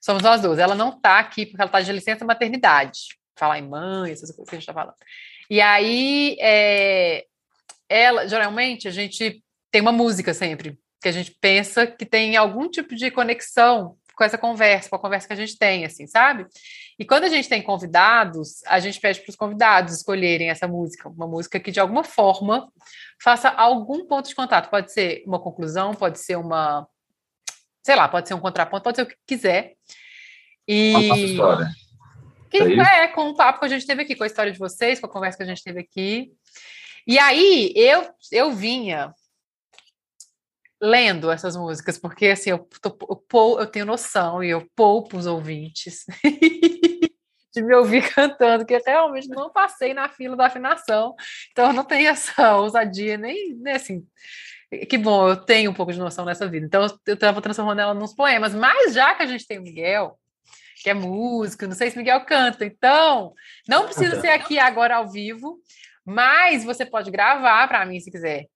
Somos 0.00 0.22
nós 0.22 0.42
duas. 0.42 0.58
Ela 0.58 0.74
não 0.74 0.90
está 0.90 1.18
aqui 1.18 1.46
porque 1.46 1.60
ela 1.60 1.68
está 1.68 1.80
de 1.80 1.92
licença 1.92 2.24
maternidade. 2.24 3.00
Falar 3.36 3.58
em 3.58 3.68
mãe, 3.68 4.12
essas 4.12 4.30
coisas 4.30 4.48
que 4.48 4.56
a 4.56 4.58
gente 4.58 4.68
está 4.68 4.74
falando. 4.74 4.94
E 5.48 5.60
aí, 5.60 6.36
é, 6.40 7.24
ela, 7.88 8.26
geralmente, 8.26 8.88
a 8.88 8.90
gente 8.90 9.42
tem 9.70 9.80
uma 9.80 9.92
música 9.92 10.32
sempre, 10.32 10.78
que 11.04 11.08
a 11.10 11.12
gente 11.12 11.36
pensa 11.38 11.86
que 11.86 12.06
tem 12.06 12.34
algum 12.34 12.66
tipo 12.66 12.94
de 12.94 13.10
conexão 13.10 13.94
com 14.16 14.24
essa 14.24 14.38
conversa, 14.38 14.88
com 14.88 14.96
a 14.96 14.98
conversa 14.98 15.26
que 15.26 15.34
a 15.34 15.36
gente 15.36 15.58
tem, 15.58 15.84
assim, 15.84 16.06
sabe? 16.06 16.46
E 16.98 17.04
quando 17.04 17.24
a 17.24 17.28
gente 17.28 17.46
tem 17.46 17.60
convidados, 17.60 18.64
a 18.64 18.80
gente 18.80 18.98
pede 18.98 19.20
para 19.20 19.28
os 19.28 19.36
convidados 19.36 19.96
escolherem 19.96 20.48
essa 20.48 20.66
música, 20.66 21.10
uma 21.10 21.26
música 21.26 21.60
que 21.60 21.70
de 21.70 21.78
alguma 21.78 22.02
forma 22.04 22.72
faça 23.22 23.50
algum 23.50 24.06
ponto 24.06 24.30
de 24.30 24.34
contato. 24.34 24.70
Pode 24.70 24.94
ser 24.94 25.22
uma 25.26 25.38
conclusão, 25.38 25.92
pode 25.92 26.18
ser 26.20 26.36
uma 26.36 26.88
sei 27.84 27.96
lá, 27.96 28.08
pode 28.08 28.26
ser 28.26 28.32
um 28.32 28.40
contraponto, 28.40 28.84
pode 28.84 28.96
ser 28.96 29.02
o 29.02 29.06
que 29.06 29.16
quiser. 29.26 29.74
E. 30.66 31.32
História. 31.32 31.68
Que, 32.50 32.62
é, 32.62 33.04
é, 33.04 33.08
com 33.08 33.28
o 33.28 33.36
papo 33.36 33.58
que 33.58 33.66
a 33.66 33.68
gente 33.68 33.86
teve 33.86 34.04
aqui, 34.04 34.16
com 34.16 34.24
a 34.24 34.26
história 34.26 34.50
de 34.50 34.58
vocês, 34.58 34.98
com 34.98 35.06
a 35.06 35.12
conversa 35.12 35.36
que 35.36 35.42
a 35.42 35.46
gente 35.46 35.62
teve 35.62 35.80
aqui. 35.80 36.30
E 37.06 37.18
aí 37.18 37.74
eu, 37.76 38.08
eu 38.32 38.52
vinha 38.52 39.12
lendo 40.80 41.30
essas 41.30 41.56
músicas, 41.56 41.98
porque 41.98 42.26
assim, 42.28 42.50
eu, 42.50 42.68
tô, 43.28 43.60
eu 43.60 43.66
tenho 43.66 43.86
noção 43.86 44.42
e 44.42 44.50
eu 44.50 44.68
poupo 44.74 45.16
os 45.16 45.26
ouvintes 45.26 46.04
de 47.54 47.62
me 47.62 47.74
ouvir 47.74 48.02
cantando, 48.12 48.66
que 48.66 48.76
realmente 48.78 49.28
não 49.28 49.50
passei 49.50 49.94
na 49.94 50.08
fila 50.08 50.36
da 50.36 50.46
afinação, 50.46 51.14
então 51.50 51.68
eu 51.68 51.72
não 51.72 51.84
tenho 51.84 52.08
essa 52.08 52.56
ousadia, 52.56 53.16
nem, 53.16 53.54
nem 53.54 53.74
assim, 53.74 54.06
que 54.88 54.98
bom, 54.98 55.28
eu 55.28 55.36
tenho 55.36 55.70
um 55.70 55.74
pouco 55.74 55.92
de 55.92 55.98
noção 55.98 56.24
nessa 56.24 56.48
vida. 56.48 56.66
Então, 56.66 56.86
eu 57.06 57.14
estava 57.14 57.40
transformando 57.40 57.80
ela 57.80 57.94
nos 57.94 58.14
poemas. 58.14 58.54
Mas 58.54 58.94
já 58.94 59.14
que 59.14 59.22
a 59.22 59.26
gente 59.26 59.46
tem 59.46 59.58
o 59.58 59.62
Miguel, 59.62 60.18
que 60.82 60.90
é 60.90 60.94
músico, 60.94 61.66
não 61.66 61.74
sei 61.74 61.90
se 61.90 61.96
Miguel 61.96 62.24
canta, 62.24 62.64
então, 62.64 63.32
não 63.68 63.84
precisa 63.84 64.20
ser 64.20 64.28
aqui 64.28 64.58
agora 64.58 64.96
ao 64.96 65.10
vivo, 65.10 65.58
mas 66.04 66.64
você 66.64 66.84
pode 66.84 67.10
gravar 67.10 67.66
para 67.68 67.86
mim 67.86 68.00
se 68.00 68.10
quiser. 68.10 68.46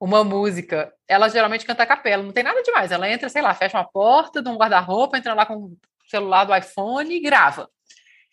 Uma 0.00 0.24
música, 0.24 0.92
ela 1.06 1.28
geralmente 1.28 1.66
canta 1.66 1.82
a 1.82 1.86
capela, 1.86 2.22
não 2.22 2.32
tem 2.32 2.42
nada 2.42 2.62
demais. 2.62 2.90
Ela 2.90 3.10
entra, 3.10 3.28
sei 3.28 3.42
lá, 3.42 3.52
fecha 3.52 3.76
uma 3.76 3.84
porta 3.84 4.42
de 4.42 4.48
um 4.48 4.56
guarda-roupa, 4.56 5.18
entra 5.18 5.34
lá 5.34 5.44
com 5.44 5.56
o 5.56 5.78
celular 6.08 6.44
do 6.44 6.56
iPhone 6.56 7.14
e 7.14 7.20
grava. 7.20 7.68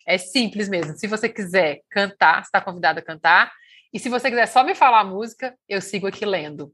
É 0.06 0.16
simples 0.16 0.66
mesmo. 0.66 0.96
Se 0.96 1.06
você 1.06 1.28
quiser 1.28 1.82
cantar, 1.90 2.40
está 2.40 2.58
convidado 2.58 3.00
a 3.00 3.02
cantar. 3.02 3.52
E 3.92 3.98
se 3.98 4.08
você 4.08 4.30
quiser 4.30 4.46
só 4.46 4.64
me 4.64 4.74
falar 4.74 5.00
a 5.00 5.04
música, 5.04 5.54
eu 5.68 5.82
sigo 5.82 6.06
aqui 6.06 6.24
lendo. 6.24 6.72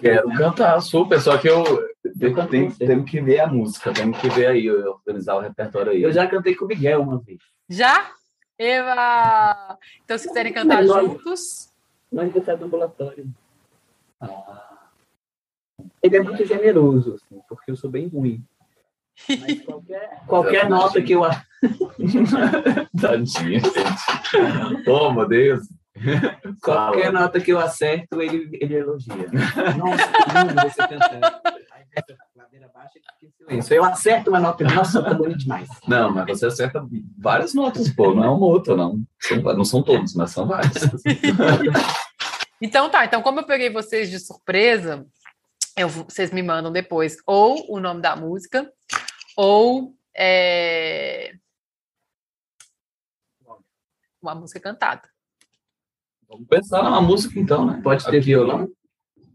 Quero 0.00 0.28
cantar 0.36 0.80
super, 0.80 1.20
só 1.20 1.38
que 1.38 1.48
eu, 1.48 1.64
eu 2.20 2.48
tenho, 2.48 2.74
tenho 2.76 3.04
que 3.04 3.20
ver 3.20 3.40
a 3.40 3.46
música, 3.46 3.92
tenho 3.92 4.12
que 4.12 4.28
ver 4.28 4.46
aí, 4.46 4.70
organizar 4.70 5.36
o 5.36 5.40
repertório 5.40 5.92
aí. 5.92 6.02
Eu 6.02 6.12
já 6.12 6.26
cantei 6.26 6.54
com 6.54 6.64
o 6.64 6.68
Miguel 6.68 7.02
uma 7.02 7.20
vez. 7.20 7.38
Já? 7.68 8.12
Eva! 8.56 9.78
Então, 10.04 10.18
se 10.18 10.26
quiserem 10.26 10.52
cantar 10.52 10.82
Mas. 12.10 12.34
Nós 12.34 12.44
vai 12.44 12.56
do 12.56 12.64
ambulatório. 12.64 13.28
Ah. 14.20 14.88
Ele 16.02 16.16
é 16.16 16.22
muito 16.22 16.44
generoso, 16.44 17.14
assim, 17.14 17.40
porque 17.48 17.70
eu 17.70 17.76
sou 17.76 17.90
bem 17.90 18.08
ruim. 18.08 18.44
Mas 19.28 19.62
qualquer, 19.64 20.22
qualquer 20.26 20.68
nota 20.68 21.02
que 21.02 21.12
eu. 21.12 21.22
Tadinha, 23.00 23.60
gente. 23.60 24.88
Oh, 24.88 25.12
meu 25.12 25.26
Deus. 25.26 25.66
Qualquer 26.62 27.06
Fala. 27.06 27.20
nota 27.20 27.40
que 27.40 27.52
eu 27.52 27.58
acerto, 27.58 28.22
ele, 28.22 28.48
ele 28.60 28.76
elogia. 28.76 29.14
Nossa, 29.76 30.44
lindo 30.44 30.62
você 30.62 30.88
cantando. 30.88 31.26
Eu 33.70 33.84
acerto 33.84 34.30
uma 34.30 34.40
nota, 34.40 34.62
nossa, 34.64 35.02
tá 35.02 35.14
bonito 35.14 35.38
demais. 35.38 35.68
Não, 35.86 36.12
mas 36.12 36.26
você 36.26 36.46
acerta 36.46 36.86
várias 37.16 37.54
notas, 37.54 37.88
pô, 37.88 38.14
não 38.14 38.22
é 38.22 38.28
uma 38.28 38.46
outra, 38.46 38.76
não. 38.76 39.00
São, 39.18 39.38
não 39.38 39.64
são 39.64 39.82
todos, 39.82 40.14
mas 40.14 40.30
são 40.30 40.46
várias. 40.46 40.74
então 42.60 42.90
tá, 42.90 43.06
então 43.06 43.22
como 43.22 43.40
eu 43.40 43.46
peguei 43.46 43.70
vocês 43.70 44.10
de 44.10 44.18
surpresa, 44.18 45.06
eu, 45.76 45.88
vocês 45.88 46.30
me 46.30 46.42
mandam 46.42 46.70
depois 46.70 47.16
ou 47.26 47.74
o 47.74 47.80
nome 47.80 48.02
da 48.02 48.14
música, 48.14 48.70
ou 49.36 49.94
é... 50.14 51.34
uma 54.20 54.34
música 54.34 54.60
cantada. 54.60 55.08
Vamos 56.28 56.46
pensar 56.46 56.82
numa 56.82 57.00
música 57.00 57.40
então, 57.40 57.64
né? 57.64 57.80
Pode 57.82 58.04
ter 58.04 58.18
Aqui, 58.18 58.20
violão? 58.20 58.68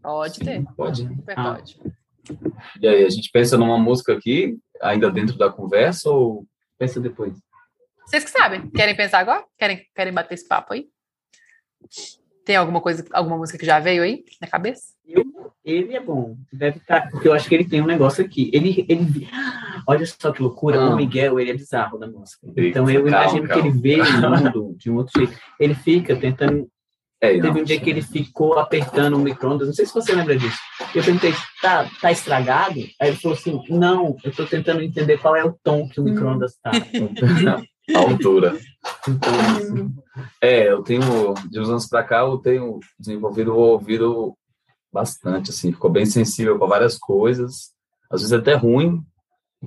Pode 0.00 0.38
ter. 0.38 0.64
Pode. 0.76 1.08
Super 1.08 1.38
ah. 1.38 1.54
pode. 1.54 1.80
E 2.80 2.88
aí, 2.88 3.04
a 3.04 3.10
gente 3.10 3.30
pensa 3.32 3.56
numa 3.56 3.78
música 3.78 4.12
aqui, 4.12 4.56
ainda 4.80 5.10
dentro 5.10 5.36
da 5.36 5.50
conversa, 5.50 6.10
ou 6.10 6.46
pensa 6.78 7.00
depois? 7.00 7.34
Vocês 8.06 8.24
que 8.24 8.30
sabem. 8.30 8.68
Querem 8.70 8.94
pensar 8.94 9.20
agora? 9.20 9.44
Querem, 9.58 9.86
querem 9.94 10.12
bater 10.12 10.34
esse 10.34 10.46
papo 10.46 10.74
aí? 10.74 10.86
Tem 12.44 12.56
alguma 12.56 12.80
coisa, 12.80 13.04
alguma 13.12 13.38
música 13.38 13.58
que 13.58 13.64
já 13.64 13.80
veio 13.80 14.02
aí 14.02 14.22
na 14.40 14.46
cabeça? 14.46 14.92
Eu, 15.06 15.24
ele 15.64 15.96
é 15.96 16.00
bom. 16.00 16.36
Deve 16.52 16.76
estar, 16.76 17.02
tá, 17.02 17.10
porque 17.10 17.26
eu 17.26 17.32
acho 17.32 17.48
que 17.48 17.54
ele 17.54 17.64
tem 17.64 17.80
um 17.80 17.86
negócio 17.86 18.22
aqui. 18.22 18.50
Ele, 18.52 18.84
ele, 18.86 19.26
olha 19.86 20.04
só 20.04 20.30
que 20.30 20.42
loucura, 20.42 20.78
ah. 20.78 20.90
o 20.90 20.96
Miguel, 20.96 21.40
ele 21.40 21.50
é 21.50 21.54
bizarro 21.54 21.98
na 21.98 22.06
música. 22.06 22.46
Então 22.56 22.88
eu 22.90 23.08
imagino 23.08 23.48
calma. 23.48 23.62
que 23.62 23.68
ele 23.68 23.78
vê 23.80 24.00
o 24.00 24.04
mundo 24.30 24.74
de 24.76 24.90
um 24.90 24.96
outro 24.96 25.18
jeito. 25.18 25.38
Ele 25.58 25.74
fica 25.74 26.14
tentando 26.14 26.68
É, 27.24 27.40
Teve 27.40 27.60
um 27.60 27.64
dia 27.64 27.80
que 27.80 27.88
ele 27.88 28.02
ficou 28.02 28.58
apertando 28.58 29.14
o 29.14 29.18
micro-ondas, 29.18 29.66
não 29.66 29.74
sei 29.74 29.86
se 29.86 29.94
você 29.94 30.14
lembra 30.14 30.36
disso. 30.36 30.58
Eu 30.94 31.02
perguntei, 31.02 31.32
tá, 31.62 31.88
tá 32.00 32.12
estragado? 32.12 32.80
Aí 33.00 33.08
ele 33.08 33.16
falou 33.16 33.36
assim, 33.36 33.62
não, 33.70 34.16
eu 34.22 34.30
estou 34.30 34.46
tentando 34.46 34.82
entender 34.82 35.18
qual 35.18 35.34
é 35.34 35.44
o 35.44 35.56
tom 35.62 35.88
que 35.88 36.00
o 36.00 36.04
micro-ondas 36.04 36.52
está. 36.52 36.70
a 37.94 37.98
altura. 37.98 38.58
é, 40.40 40.70
eu 40.70 40.82
tenho, 40.82 41.34
de 41.50 41.60
uns 41.60 41.70
anos 41.70 41.86
para 41.86 42.04
cá, 42.04 42.20
eu 42.20 42.38
tenho 42.38 42.78
desenvolvido 42.98 43.54
o 43.54 43.58
ouvido 43.58 44.36
bastante, 44.92 45.50
assim, 45.50 45.72
ficou 45.72 45.90
bem 45.90 46.06
sensível 46.06 46.58
para 46.58 46.68
várias 46.68 46.96
coisas, 46.96 47.72
às 48.10 48.20
vezes 48.20 48.32
até 48.32 48.54
ruim. 48.54 49.02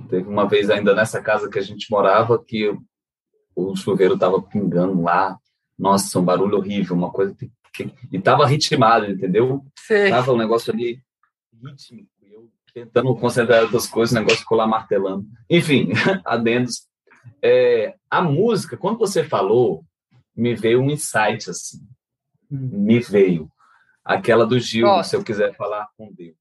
Teve 0.10 0.30
uma 0.30 0.48
vez 0.48 0.70
ainda 0.70 0.94
nessa 0.94 1.22
casa 1.22 1.50
que 1.50 1.60
a 1.60 1.62
gente 1.62 1.90
morava 1.90 2.42
que 2.42 2.72
o 3.56 3.76
chuveiro 3.76 4.14
estava 4.14 4.42
pingando 4.42 5.02
lá, 5.02 5.38
nossa, 5.78 6.20
um 6.20 6.26
barulho 6.26 6.58
horrível, 6.58 6.96
uma 6.96 7.12
coisa 7.12 7.36
que, 7.36 7.52
que 7.74 7.92
e 8.12 8.20
tava 8.20 8.46
ritmado, 8.48 9.06
entendeu? 9.06 9.64
Tava 10.10 10.34
um 10.34 10.38
negócio 10.38 10.74
ali 10.74 11.02
rítmico, 11.64 12.10
eu 12.24 12.50
tentando 12.74 13.16
concentrar 13.16 13.64
outras 13.64 13.88
coisas, 13.88 14.16
o 14.16 14.20
negócio 14.20 14.40
ficou 14.40 14.58
lá 14.58 14.68
martelando. 14.68 15.26
Enfim, 15.50 15.90
adendos. 16.26 16.88
É, 17.42 17.96
a 18.10 18.22
música, 18.22 18.78
quando 18.78 18.98
você 18.98 19.24
falou, 19.24 19.84
me 20.36 20.56
veio 20.56 20.82
um 20.82 20.90
insight 20.90 21.50
assim. 21.50 21.80
Hum. 22.52 22.70
Me 22.72 23.00
veio 23.00 23.52
aquela 24.04 24.46
do 24.46 24.60
Gil, 24.60 24.88
Nossa. 24.88 25.10
se 25.10 25.16
eu 25.16 25.24
quiser 25.24 25.56
falar 25.56 25.88
com 25.98 26.14
Deus. 26.14 26.38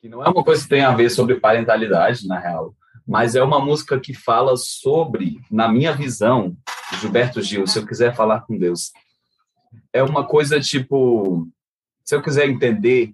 Que 0.00 0.08
não 0.08 0.24
é 0.24 0.28
uma 0.28 0.42
coisa 0.42 0.62
que 0.62 0.68
tem 0.68 0.82
a 0.82 0.94
ver 0.94 1.10
sobre 1.10 1.38
parentalidade, 1.38 2.26
na 2.26 2.38
real, 2.38 2.74
mas 3.06 3.34
é 3.34 3.42
uma 3.42 3.58
música 3.58 4.00
que 4.00 4.14
fala 4.14 4.56
sobre, 4.56 5.40
na 5.50 5.68
minha 5.68 5.92
visão, 5.92 6.56
Gilberto 7.00 7.42
Gil, 7.42 7.66
se 7.66 7.78
eu 7.78 7.86
quiser 7.86 8.14
falar 8.14 8.40
com 8.40 8.58
Deus, 8.58 8.92
é 9.92 10.02
uma 10.02 10.24
coisa 10.24 10.58
tipo, 10.60 11.46
se 12.04 12.14
eu 12.14 12.22
quiser 12.22 12.48
entender 12.48 13.12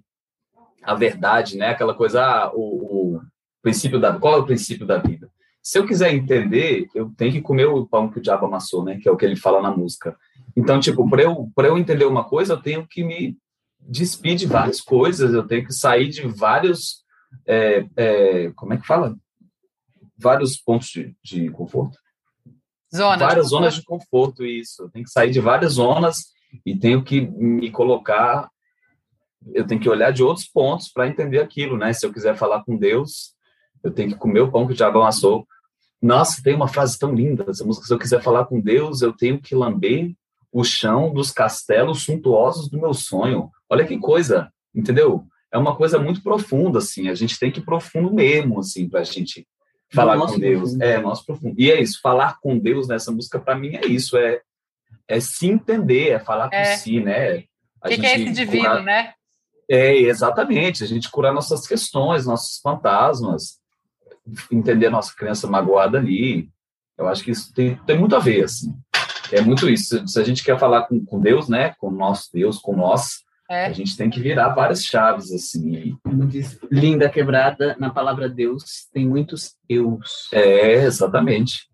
a 0.81 0.95
verdade, 0.95 1.57
né? 1.57 1.69
Aquela 1.69 1.93
coisa, 1.93 2.23
ah, 2.23 2.51
o, 2.53 3.15
o 3.15 3.21
princípio 3.61 3.99
da, 3.99 4.17
qual 4.17 4.35
é 4.35 4.37
o 4.37 4.45
princípio 4.45 4.85
da 4.85 4.97
vida? 4.97 5.29
Se 5.61 5.77
eu 5.77 5.85
quiser 5.85 6.11
entender, 6.13 6.87
eu 6.95 7.11
tenho 7.15 7.31
que 7.31 7.41
comer 7.41 7.65
o 7.67 7.85
pão 7.85 8.09
que 8.09 8.17
o 8.17 8.21
diabo 8.21 8.47
amassou, 8.47 8.83
né? 8.83 8.97
Que 8.97 9.07
é 9.07 9.11
o 9.11 9.17
que 9.17 9.25
ele 9.25 9.35
fala 9.35 9.61
na 9.61 9.69
música. 9.69 10.17
Então, 10.55 10.79
tipo, 10.79 11.07
para 11.09 11.21
eu, 11.21 11.51
eu 11.55 11.77
entender 11.77 12.05
uma 12.05 12.23
coisa, 12.23 12.53
eu 12.53 12.61
tenho 12.61 12.87
que 12.87 13.03
me 13.03 13.37
despir 13.79 14.35
de 14.35 14.45
várias 14.45 14.81
coisas, 14.81 15.33
eu 15.33 15.47
tenho 15.47 15.65
que 15.65 15.73
sair 15.73 16.09
de 16.09 16.27
vários, 16.27 17.03
é, 17.47 17.85
é, 17.95 18.51
como 18.55 18.73
é 18.73 18.77
que 18.77 18.87
fala? 18.87 19.15
Vários 20.21 20.57
pontos 20.57 20.87
de, 20.89 21.15
de 21.23 21.49
conforto. 21.49 21.97
Zona 22.93 23.17
várias 23.17 23.45
de 23.45 23.49
zonas 23.49 23.75
de 23.75 23.83
conforto, 23.83 24.45
isso. 24.45 24.83
Eu 24.83 24.89
tenho 24.89 25.05
que 25.05 25.11
sair 25.11 25.31
de 25.31 25.39
várias 25.39 25.73
zonas 25.73 26.25
e 26.65 26.77
tenho 26.77 27.03
que 27.03 27.21
me 27.21 27.71
colocar. 27.71 28.49
Eu 29.53 29.65
tenho 29.65 29.79
que 29.79 29.89
olhar 29.89 30.11
de 30.11 30.21
outros 30.21 30.47
pontos 30.47 30.89
para 30.89 31.07
entender 31.07 31.39
aquilo, 31.39 31.77
né? 31.77 31.93
Se 31.93 32.05
eu 32.05 32.13
quiser 32.13 32.35
falar 32.35 32.63
com 32.63 32.77
Deus, 32.77 33.33
eu 33.83 33.91
tenho 33.91 34.09
que 34.09 34.15
comer 34.15 34.41
o 34.41 34.51
pão 34.51 34.67
que 34.67 34.73
o 34.73 34.75
diabo 34.75 34.99
amassou. 34.99 35.47
Nossa, 36.01 36.41
tem 36.43 36.55
uma 36.55 36.67
frase 36.67 36.99
tão 36.99 37.13
linda 37.13 37.45
essa 37.47 37.63
música. 37.63 37.87
Se 37.87 37.93
eu 37.93 37.99
quiser 37.99 38.21
falar 38.21 38.45
com 38.45 38.59
Deus, 38.59 39.01
eu 39.01 39.13
tenho 39.13 39.39
que 39.39 39.55
lamber 39.55 40.13
o 40.51 40.63
chão 40.63 41.13
dos 41.13 41.31
castelos 41.31 42.03
suntuosos 42.03 42.69
do 42.69 42.79
meu 42.79 42.93
sonho. 42.93 43.49
Olha 43.69 43.85
que 43.85 43.97
coisa, 43.97 44.51
entendeu? 44.75 45.25
É 45.51 45.57
uma 45.57 45.75
coisa 45.75 45.97
muito 45.97 46.21
profunda, 46.21 46.79
assim. 46.79 47.07
A 47.07 47.15
gente 47.15 47.39
tem 47.39 47.51
que 47.51 47.59
ir 47.59 47.65
profundo 47.65 48.13
mesmo, 48.13 48.59
assim, 48.59 48.89
para 48.89 49.01
a 49.01 49.03
gente 49.03 49.47
falar 49.93 50.17
com 50.17 50.39
Deus. 50.39 50.71
Profundo. 50.71 50.83
É, 50.83 50.99
nosso 50.99 51.25
profundo. 51.25 51.55
E 51.57 51.71
é 51.71 51.81
isso, 51.81 51.99
falar 52.01 52.39
com 52.39 52.57
Deus 52.57 52.87
nessa 52.87 53.11
música, 53.11 53.39
para 53.39 53.55
mim, 53.55 53.75
é 53.75 53.85
isso. 53.85 54.17
É, 54.17 54.41
é 55.07 55.19
se 55.19 55.47
entender, 55.47 56.09
é 56.09 56.19
falar 56.19 56.49
é. 56.51 56.71
com 56.71 56.77
si, 56.77 56.99
né? 56.99 57.43
O 57.83 57.87
que, 57.87 57.97
que, 57.97 58.05
é 58.05 58.15
esse 58.19 58.31
divino, 58.31 58.69
curar... 58.69 58.83
né? 58.83 59.13
É, 59.69 59.95
exatamente. 59.95 60.83
A 60.83 60.87
gente 60.87 61.09
curar 61.09 61.33
nossas 61.33 61.65
questões, 61.65 62.25
nossos 62.25 62.59
fantasmas, 62.59 63.59
entender 64.51 64.87
a 64.87 64.91
nossa 64.91 65.13
criança 65.15 65.47
magoada 65.47 65.97
ali. 65.97 66.49
Eu 66.97 67.07
acho 67.07 67.23
que 67.23 67.31
isso 67.31 67.53
tem, 67.53 67.75
tem 67.85 67.97
muito 67.97 68.15
a 68.15 68.19
ver, 68.19 68.43
assim. 68.43 68.75
É 69.31 69.41
muito 69.41 69.69
isso. 69.69 70.05
Se 70.07 70.19
a 70.19 70.23
gente 70.23 70.43
quer 70.43 70.59
falar 70.59 70.83
com, 70.83 71.03
com 71.03 71.19
Deus, 71.19 71.47
né? 71.47 71.73
Com 71.79 71.87
o 71.87 71.91
nosso 71.91 72.29
Deus, 72.33 72.59
com 72.59 72.75
nós, 72.75 73.23
é. 73.51 73.65
A 73.65 73.73
gente 73.73 73.97
tem 73.97 74.09
que 74.09 74.21
virar 74.21 74.49
várias 74.49 74.85
chaves, 74.85 75.31
assim. 75.31 75.97
Como 76.03 76.25
diz 76.25 76.57
Linda 76.71 77.09
Quebrada, 77.09 77.75
na 77.77 77.89
palavra 77.89 78.29
Deus, 78.29 78.87
tem 78.93 79.07
muitos 79.07 79.55
eus. 79.67 80.29
É, 80.31 80.85
exatamente. 80.85 81.69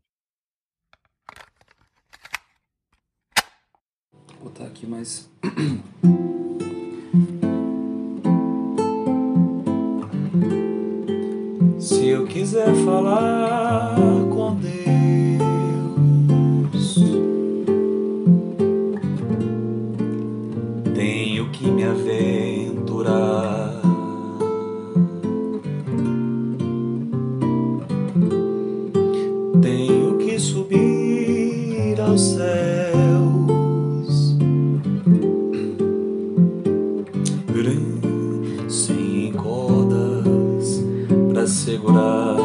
Vou 4.39 4.49
botar 4.49 4.65
aqui 4.65 4.87
mais. 4.87 5.29
Se 11.79 12.07
eu 12.07 12.25
quiser 12.25 12.73
falar 12.83 14.16
segurar. 41.77 42.35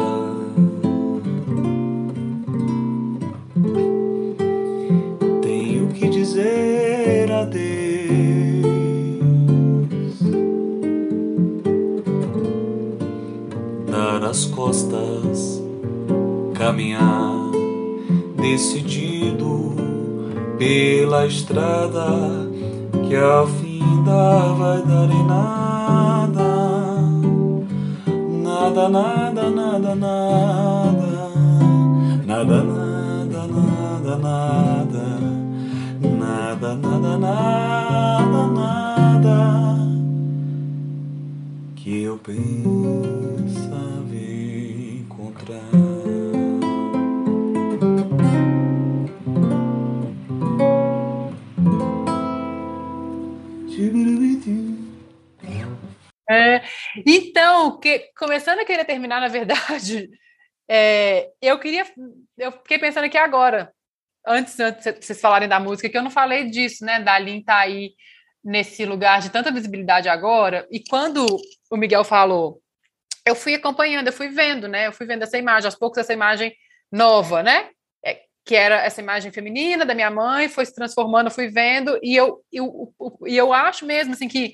Tenho 5.41 5.87
que 5.87 6.07
dizer 6.07 7.31
adeus, 7.31 7.63
dar 13.89 14.23
as 14.23 14.45
costas, 14.45 15.61
caminhar 16.53 17.51
decidido 18.37 19.73
pela 20.59 21.25
estrada 21.25 22.07
que 23.07 23.15
a 23.15 23.45
da 24.05 24.53
vai 24.53 24.81
dar 24.83 25.09
em 25.09 25.25
nada 25.25 26.52
nada, 28.63 28.87
nada, 28.87 29.49
nada, 29.49 29.95
nada, 29.95 31.19
nada, 32.25 32.63
nada, 32.63 33.47
nada, 33.47 34.17
nada, 34.17 35.03
nada, 35.99 36.75
nada, 36.77 37.17
nada, 37.17 38.47
nada. 38.47 39.37
Que 41.75 42.03
eu 42.03 42.17
pensa 42.17 43.22
Então, 57.83 57.99
que, 57.99 57.99
começando 58.17 58.59
a 58.59 58.65
querer 58.65 58.85
terminar, 58.85 59.19
na 59.19 59.27
verdade, 59.27 60.09
é, 60.67 61.29
eu 61.41 61.59
queria. 61.59 61.85
Eu 62.37 62.51
fiquei 62.53 62.79
pensando 62.79 63.03
aqui 63.03 63.17
agora, 63.17 63.73
antes, 64.25 64.57
antes 64.59 64.83
vocês 65.01 65.19
falarem 65.19 65.49
da 65.49 65.59
música, 65.59 65.89
que 65.89 65.97
eu 65.97 66.03
não 66.03 66.09
falei 66.09 66.49
disso, 66.49 66.85
né? 66.85 67.01
Da 67.01 67.19
Lin 67.19 67.43
tá 67.43 67.57
aí 67.57 67.93
nesse 68.43 68.85
lugar 68.85 69.21
de 69.21 69.29
tanta 69.29 69.51
visibilidade 69.51 70.07
agora. 70.07 70.65
E 70.71 70.81
quando 70.89 71.25
o 71.69 71.77
Miguel 71.77 72.03
falou, 72.03 72.61
eu 73.25 73.35
fui 73.35 73.53
acompanhando, 73.53 74.07
eu 74.07 74.13
fui 74.13 74.29
vendo, 74.29 74.67
né? 74.67 74.87
Eu 74.87 74.93
fui 74.93 75.05
vendo 75.05 75.23
essa 75.23 75.37
imagem, 75.37 75.67
aos 75.67 75.75
poucos 75.75 75.97
essa 75.97 76.13
imagem 76.13 76.53
nova, 76.91 77.43
né? 77.43 77.69
É, 78.05 78.21
que 78.45 78.55
era 78.55 78.81
essa 78.83 79.01
imagem 79.01 79.31
feminina 79.31 79.85
da 79.85 79.95
minha 79.95 80.09
mãe, 80.09 80.49
foi 80.49 80.65
se 80.65 80.73
transformando, 80.73 81.31
fui 81.31 81.47
vendo, 81.47 81.99
e 82.01 82.15
eu, 82.15 82.43
eu, 82.51 82.93
eu, 82.99 83.17
eu 83.27 83.53
acho 83.53 83.85
mesmo 83.85 84.13
assim 84.13 84.27
que 84.27 84.53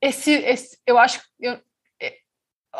esse, 0.00 0.30
esse 0.30 0.78
eu 0.86 0.98
acho 0.98 1.20
eu, 1.40 1.60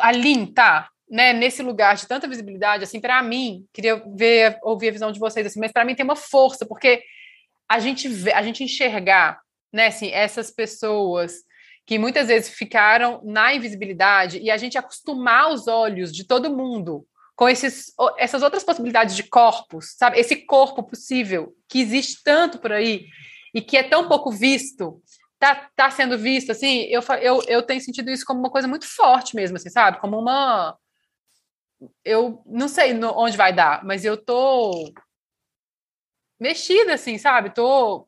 a 0.00 0.12
Lin 0.12 0.46
tá 0.46 0.88
né, 1.10 1.32
nesse 1.32 1.62
lugar 1.62 1.96
de 1.96 2.06
tanta 2.06 2.28
visibilidade, 2.28 2.84
assim, 2.84 3.00
para 3.00 3.22
mim, 3.22 3.64
queria 3.72 4.02
ver, 4.14 4.58
ouvir 4.62 4.88
a 4.88 4.92
visão 4.92 5.10
de 5.10 5.18
vocês, 5.18 5.46
assim, 5.46 5.60
mas 5.60 5.72
para 5.72 5.84
mim 5.84 5.94
tem 5.94 6.04
uma 6.04 6.16
força, 6.16 6.66
porque 6.66 7.02
a 7.68 7.78
gente 7.78 8.08
vê, 8.08 8.32
a 8.32 8.42
gente 8.42 8.62
enxergar, 8.62 9.40
né, 9.72 9.86
assim, 9.86 10.10
essas 10.10 10.50
pessoas 10.50 11.36
que 11.86 11.98
muitas 11.98 12.28
vezes 12.28 12.50
ficaram 12.50 13.22
na 13.24 13.54
invisibilidade 13.54 14.38
e 14.38 14.50
a 14.50 14.58
gente 14.58 14.76
acostumar 14.76 15.50
os 15.50 15.66
olhos 15.66 16.12
de 16.12 16.24
todo 16.24 16.54
mundo 16.54 17.06
com 17.34 17.48
esses, 17.48 17.94
essas 18.18 18.42
outras 18.42 18.62
possibilidades 18.62 19.16
de 19.16 19.22
corpos, 19.22 19.94
sabe? 19.96 20.18
Esse 20.18 20.36
corpo 20.36 20.82
possível 20.82 21.54
que 21.66 21.80
existe 21.80 22.22
tanto 22.22 22.58
por 22.58 22.72
aí 22.72 23.06
e 23.54 23.62
que 23.62 23.76
é 23.76 23.82
tão 23.82 24.06
pouco 24.06 24.30
visto, 24.30 25.00
tá, 25.38 25.70
tá 25.76 25.90
sendo 25.90 26.18
visto, 26.18 26.50
assim, 26.52 26.82
eu, 26.84 27.02
eu, 27.20 27.42
eu 27.46 27.62
tenho 27.62 27.80
sentido 27.80 28.10
isso 28.10 28.24
como 28.24 28.40
uma 28.40 28.50
coisa 28.50 28.68
muito 28.68 28.86
forte 28.86 29.36
mesmo, 29.36 29.56
assim, 29.56 29.70
sabe? 29.70 30.00
Como 30.00 30.18
uma. 30.18 30.76
Eu 32.04 32.42
não 32.46 32.68
sei 32.68 32.92
no, 32.92 33.16
onde 33.16 33.36
vai 33.36 33.52
dar, 33.52 33.84
mas 33.84 34.04
eu 34.04 34.16
tô 34.16 34.92
mexida, 36.40 36.94
assim, 36.94 37.18
sabe? 37.18 37.50
Tô 37.50 38.06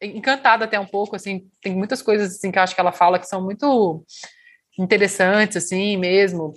encantada 0.00 0.64
até 0.64 0.78
um 0.80 0.86
pouco, 0.86 1.14
assim, 1.14 1.48
tem 1.60 1.74
muitas 1.74 2.02
coisas 2.02 2.34
assim 2.36 2.50
que 2.50 2.58
eu 2.58 2.62
acho 2.62 2.74
que 2.74 2.80
ela 2.80 2.92
fala 2.92 3.18
que 3.18 3.26
são 3.26 3.42
muito 3.42 4.04
interessantes, 4.78 5.56
assim, 5.56 5.96
mesmo, 5.96 6.52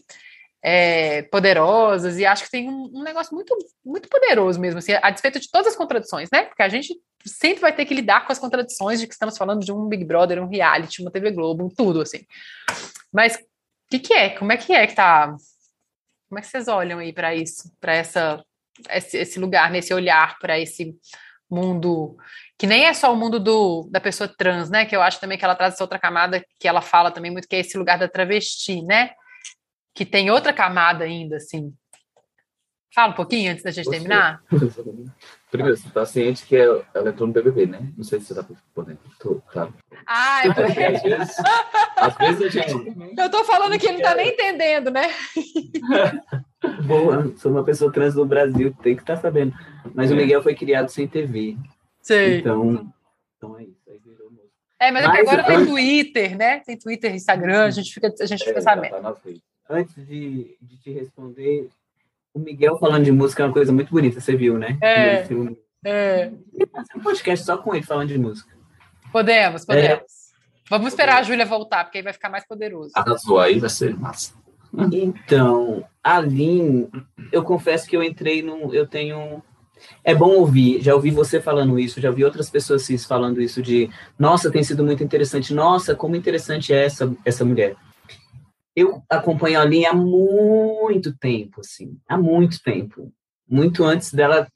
é, 0.68 1.22
poderosas, 1.22 2.18
e 2.18 2.26
acho 2.26 2.46
que 2.46 2.50
tem 2.50 2.68
um, 2.68 2.90
um, 2.92 3.04
negócio 3.04 3.36
muito, 3.36 3.56
muito 3.86 4.10
poderoso 4.10 4.60
mesmo, 4.60 4.80
assim, 4.80 4.94
a 5.00 5.12
despeito 5.12 5.40
de 5.40 5.48
todas 5.48 5.68
as 5.68 5.76
contradições, 5.76 6.28
né? 6.34 6.42
Porque 6.42 6.64
a 6.64 6.68
gente 6.68 7.00
sempre 7.24 7.62
vai 7.62 7.72
ter 7.72 7.86
que 7.86 7.94
lidar 7.94 8.26
com 8.26 8.32
as 8.32 8.40
contradições 8.40 9.00
de 9.00 9.06
que 9.06 9.14
estamos 9.14 9.38
falando 9.38 9.64
de 9.64 9.72
um 9.72 9.88
Big 9.88 10.04
Brother, 10.04 10.42
um 10.42 10.50
reality, 10.50 11.04
uma 11.04 11.12
TV 11.12 11.30
Globo, 11.30 11.64
um 11.64 11.70
tudo, 11.70 12.02
assim. 12.02 12.26
Mas 13.14 13.36
o 13.36 13.40
que, 13.92 14.00
que 14.00 14.14
é? 14.16 14.32
Como 14.32 14.52
é 14.52 14.58
que 14.58 14.74
é 14.74 14.88
que 14.88 14.96
tá? 14.96 15.36
Como 16.28 16.40
é 16.40 16.42
que 16.42 16.48
vocês 16.48 16.68
olham 16.68 16.98
aí 16.98 17.14
para 17.14 17.36
isso, 17.36 17.72
para 17.80 17.94
essa 17.94 18.44
esse, 18.90 19.18
esse 19.18 19.40
lugar, 19.40 19.70
nesse 19.70 19.94
olhar 19.94 20.36
para 20.40 20.60
esse 20.60 20.96
mundo 21.48 22.18
que 22.58 22.66
nem 22.66 22.86
é 22.86 22.94
só 22.96 23.14
o 23.14 23.16
mundo 23.16 23.40
do, 23.40 23.88
da 23.92 24.02
pessoa 24.02 24.28
trans, 24.28 24.72
né? 24.72 24.84
Que 24.84 24.96
eu 24.96 25.02
acho 25.04 25.20
também 25.20 25.38
que 25.38 25.46
ela 25.46 25.56
traz 25.56 25.76
essa 25.76 25.84
outra 25.84 26.00
camada 26.00 26.44
que 26.60 26.68
ela 26.68 26.82
fala 26.82 27.12
também 27.12 27.30
muito, 27.30 27.48
que 27.48 27.56
é 27.56 27.60
esse 27.60 27.78
lugar 27.78 28.00
da 28.00 28.08
travesti, 28.08 28.82
né? 28.82 29.12
Que 29.96 30.06
tem 30.06 30.30
outra 30.30 30.52
camada 30.52 31.06
ainda, 31.06 31.38
assim. 31.38 31.74
Fala 32.94 33.12
um 33.12 33.16
pouquinho 33.16 33.52
antes 33.52 33.64
da 33.64 33.72
gente 33.72 33.86
você, 33.86 33.92
terminar. 33.92 34.42
Primeiro, 35.52 35.76
você 35.76 35.88
está 35.88 36.06
ciente 36.06 36.46
que 36.46 36.56
ela 36.56 37.10
entrou 37.10 37.28
no 37.28 37.34
BBB, 37.34 37.66
né? 37.66 37.92
Não 37.98 38.04
sei 38.04 38.20
se 38.20 38.28
você 38.28 38.40
está 38.40 38.56
podendo. 38.74 39.00
Tô, 39.20 39.42
tá. 39.54 39.68
Ah, 40.08 40.46
eu 40.46 40.54
porque 40.56 40.82
às 40.82 41.02
vezes, 41.02 41.36
às 41.98 42.18
vezes 42.18 42.42
a 42.42 42.50
gente. 42.50 42.74
Eu 43.20 43.30
tô 43.30 43.44
falando 43.44 43.78
que 43.78 43.88
ele 43.88 43.98
não 43.98 44.02
tá 44.02 44.16
nem 44.16 44.30
entendendo, 44.30 44.92
né? 44.92 45.14
Boa, 46.86 47.34
sou 47.38 47.52
uma 47.52 47.64
pessoa 47.64 47.92
trans 47.92 48.14
do 48.14 48.26
Brasil, 48.26 48.74
tem 48.82 48.96
que 48.96 49.02
estar 49.02 49.16
tá 49.16 49.22
sabendo. 49.22 49.54
Mas 49.94 50.12
o 50.12 50.16
Miguel 50.16 50.42
foi 50.42 50.56
criado 50.56 50.90
sem 50.90 51.08
TV. 51.08 51.58
Sei. 52.02 52.40
Então, 52.40 52.94
então 53.38 53.60
é 53.60 53.64
isso. 53.64 53.82
Aí 53.90 54.00
virou 54.00 54.32
É, 54.80 54.92
mas, 54.92 55.06
mas 55.06 55.20
agora 55.20 55.44
tem 55.44 55.66
Twitter, 55.66 56.38
né? 56.38 56.60
Tem 56.60 56.78
Twitter, 56.78 57.14
Instagram, 57.14 57.66
a 57.66 57.72
gente 57.72 57.94
fica, 57.94 58.14
a 58.22 58.26
gente 58.26 58.44
fica 58.44 58.60
é, 58.60 58.62
sabendo. 58.62 59.02
Tá 59.02 59.16
Antes 59.70 59.96
de, 60.08 60.58
de 60.62 60.78
te 60.78 60.92
responder, 60.92 61.70
o 62.34 62.40
Miguel 62.40 62.78
falando 62.78 63.04
de 63.04 63.12
música 63.12 63.44
é 63.44 63.46
uma 63.46 63.54
coisa 63.54 63.72
muito 63.72 63.92
bonita, 63.92 64.20
você 64.20 64.36
viu, 64.36 64.58
né? 64.58 64.78
É. 64.82 65.26
É. 65.84 66.32
um 66.96 67.00
podcast 67.00 67.46
só 67.46 67.58
com 67.58 67.74
ele 67.74 67.86
falando 67.86 68.10
de 68.10 68.18
música. 68.18 68.54
Podemos, 69.12 69.66
podemos. 69.66 69.90
É. 69.90 70.06
Vamos 70.70 70.88
esperar 70.88 71.20
a 71.20 71.24
Júlia 71.24 71.46
voltar, 71.46 71.84
porque 71.84 72.00
aí 72.00 72.04
vai 72.04 72.14
ficar 72.14 72.30
mais 72.30 72.46
poderoso. 72.46 72.92
Arrasou 72.96 73.40
aí, 73.40 73.60
vai 73.60 73.70
ser 73.70 73.96
massa. 73.98 74.34
Então, 74.92 75.86
a 76.04 76.20
Lin, 76.20 76.90
eu 77.32 77.44
confesso 77.44 77.88
que 77.88 77.96
eu 77.96 78.04
entrei 78.04 78.42
num. 78.42 78.74
Eu 78.74 78.86
tenho 78.86 79.42
é 80.04 80.14
bom 80.16 80.30
ouvir, 80.30 80.82
já 80.82 80.94
ouvi 80.94 81.12
você 81.12 81.42
falando 81.42 81.80
isso, 81.80 82.02
já 82.02 82.10
ouvi 82.10 82.24
outras 82.24 82.50
pessoas 82.50 82.88
falando 83.06 83.42
isso 83.42 83.62
de, 83.62 83.90
nossa, 84.18 84.52
tem 84.52 84.64
sido 84.64 84.84
muito 84.84 85.04
interessante, 85.04 85.54
nossa, 85.54 85.96
como 85.96 86.16
interessante 86.16 86.74
é 86.74 86.86
essa, 86.86 87.14
essa 87.24 87.44
mulher. 87.44 87.76
Eu 88.76 89.04
acompanho 89.10 89.60
a 89.60 89.66
linha 89.66 89.92
há 89.92 89.94
muito 89.94 91.16
tempo, 91.16 91.62
assim, 91.62 91.98
há 92.08 92.18
muito 92.18 92.62
tempo, 92.62 93.12
muito 93.48 93.84
antes 93.84 94.14
dela 94.14 94.48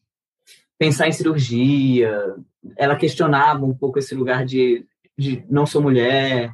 pensar 0.77 1.07
em 1.07 1.11
cirurgia, 1.11 2.35
ela 2.75 2.95
questionava 2.95 3.65
um 3.65 3.73
pouco 3.73 3.99
esse 3.99 4.13
lugar 4.15 4.45
de, 4.45 4.85
de 5.17 5.45
não 5.49 5.65
sou 5.65 5.81
mulher, 5.81 6.53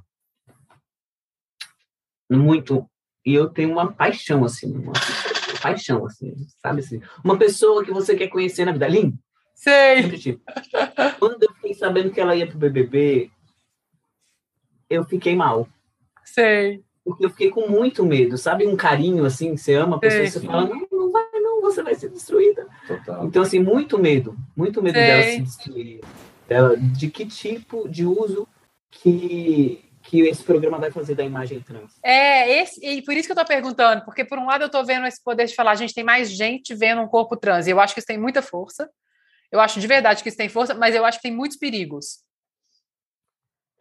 muito, 2.30 2.90
e 3.26 3.34
eu 3.34 3.50
tenho 3.50 3.72
uma 3.72 3.92
paixão, 3.92 4.44
assim, 4.44 4.72
uma 4.72 4.94
paixão, 5.62 6.06
assim, 6.06 6.36
sabe 6.62 6.82
assim? 6.82 7.02
Uma 7.24 7.38
pessoa 7.38 7.84
que 7.84 7.92
você 7.92 8.16
quer 8.16 8.28
conhecer 8.28 8.66
na 8.66 8.72
vida, 8.72 8.88
Lin? 8.88 9.18
Sei! 9.56 10.18
Tipo, 10.18 10.42
quando 11.18 11.44
eu 11.44 11.54
fiquei 11.56 11.74
sabendo 11.74 12.12
que 12.12 12.20
ela 12.20 12.36
ia 12.36 12.48
pro 12.48 12.58
BBB, 12.58 13.32
eu 14.90 15.04
fiquei 15.06 15.36
mal. 15.36 15.68
Sei. 16.24 16.84
Porque 17.06 17.24
eu 17.24 17.30
fiquei 17.30 17.52
com 17.52 17.68
muito 17.68 18.04
medo, 18.04 18.36
sabe? 18.36 18.66
Um 18.66 18.76
carinho, 18.76 19.26
assim, 19.26 19.56
você 19.56 19.76
ama 19.76 19.98
a 19.98 20.00
pessoa 20.00 20.24
e 20.24 20.32
você 20.32 20.40
fala, 20.42 20.68
não, 20.68 20.88
não 20.92 21.12
vai 21.12 21.24
não, 21.34 21.62
você 21.62 21.84
vai 21.84 21.94
ser 21.94 22.10
destruída. 22.10 22.68
Total. 22.88 23.26
Então, 23.26 23.44
assim, 23.44 23.60
muito 23.60 24.00
medo, 24.00 24.36
muito 24.58 24.82
medo 24.82 24.96
dela 24.96 25.24
se 25.24 25.42
destruir. 25.42 26.02
Dela, 26.48 26.76
de 26.76 27.10
que 27.10 27.26
tipo 27.26 27.88
de 27.88 28.06
uso 28.06 28.48
que 28.90 29.82
que 30.08 30.22
esse 30.22 30.44
programa 30.44 30.78
vai 30.78 30.92
fazer 30.92 31.16
da 31.16 31.24
imagem 31.24 31.60
trans. 31.60 31.94
É, 32.04 32.62
esse, 32.62 32.80
e 32.86 33.02
por 33.02 33.16
isso 33.16 33.28
que 33.28 33.32
eu 33.32 33.42
estou 33.42 33.46
perguntando, 33.46 34.06
porque 34.06 34.24
por 34.24 34.38
um 34.38 34.46
lado 34.46 34.62
eu 34.62 34.68
estou 34.68 34.86
vendo 34.86 35.08
esse 35.08 35.22
poder 35.24 35.48
de 35.48 35.56
falar, 35.56 35.72
a 35.72 35.76
gente 35.76 35.96
tem 35.96 36.04
mais 36.04 36.30
gente 36.30 36.76
vendo 36.76 37.02
um 37.02 37.08
corpo 37.08 37.36
trans, 37.36 37.66
e 37.66 37.72
eu 37.72 37.80
acho 37.80 37.94
que 37.94 38.00
isso 38.00 38.08
tem 38.08 38.18
muita 38.18 38.42
força. 38.42 38.88
Eu 39.52 39.60
acho 39.60 39.80
de 39.80 39.88
verdade 39.88 40.22
que 40.22 40.30
isso 40.30 40.38
tem 40.38 40.48
força, 40.50 40.74
mas 40.74 40.94
eu 40.94 41.06
acho 41.06 41.18
que 41.18 41.24
tem 41.24 41.36
muitos 41.36 41.58
perigos. 41.58 42.20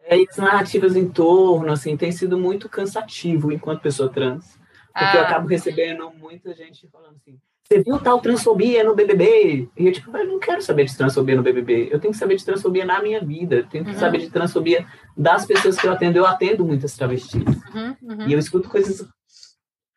É, 0.05 0.17
e 0.17 0.27
as 0.29 0.37
narrativas 0.37 0.95
em 0.95 1.09
torno, 1.09 1.71
assim, 1.71 1.97
tem 1.97 2.11
sido 2.11 2.37
muito 2.37 2.69
cansativo 2.69 3.51
enquanto 3.51 3.81
pessoa 3.81 4.09
trans. 4.09 4.57
Porque 4.93 5.17
ah. 5.17 5.19
eu 5.19 5.21
acabo 5.21 5.47
recebendo 5.47 6.09
muita 6.11 6.53
gente 6.53 6.87
falando 6.87 7.15
assim, 7.15 7.37
você 7.67 7.81
viu 7.81 7.99
tal 7.99 8.21
transfobia 8.21 8.83
no 8.83 8.93
BBB? 8.93 9.67
E 9.75 9.87
eu, 9.87 9.91
tipo, 9.91 10.15
eu 10.15 10.27
não 10.27 10.39
quero 10.39 10.61
saber 10.61 10.85
de 10.85 10.95
transfobia 10.95 11.35
no 11.35 11.41
BBB. 11.41 11.89
Eu 11.91 11.99
tenho 11.99 12.13
que 12.13 12.19
saber 12.19 12.35
de 12.35 12.45
transfobia 12.45 12.85
na 12.85 13.01
minha 13.01 13.19
vida. 13.19 13.55
Eu 13.55 13.67
tenho 13.67 13.83
que 13.83 13.91
uhum. 13.91 13.97
saber 13.97 14.19
de 14.19 14.29
transfobia 14.29 14.85
das 15.17 15.47
pessoas 15.47 15.75
que 15.75 15.87
eu 15.87 15.91
atendo. 15.91 16.19
Eu 16.19 16.27
atendo 16.27 16.63
muitas 16.63 16.95
travestis. 16.95 17.43
Uhum, 17.43 17.95
uhum. 18.03 18.27
E 18.27 18.33
eu 18.33 18.37
escuto 18.37 18.69
coisas 18.69 19.03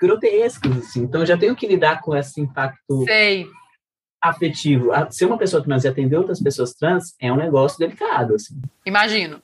grotescas, 0.01 0.79
assim. 0.79 1.03
Então, 1.03 1.21
eu 1.21 1.27
já 1.27 1.37
tenho 1.37 1.55
que 1.55 1.67
lidar 1.67 2.01
com 2.01 2.17
esse 2.17 2.41
impacto 2.41 3.05
Sei. 3.05 3.47
afetivo. 4.23 4.91
Ser 5.11 5.27
uma 5.27 5.37
pessoa 5.37 5.63
trans 5.63 5.85
e 5.85 5.89
atender 5.89 6.17
outras 6.17 6.43
pessoas 6.43 6.73
trans 6.73 7.15
é 7.21 7.31
um 7.31 7.37
negócio 7.37 7.79
delicado, 7.79 8.35
assim. 8.35 8.59
Imagino. 8.87 9.43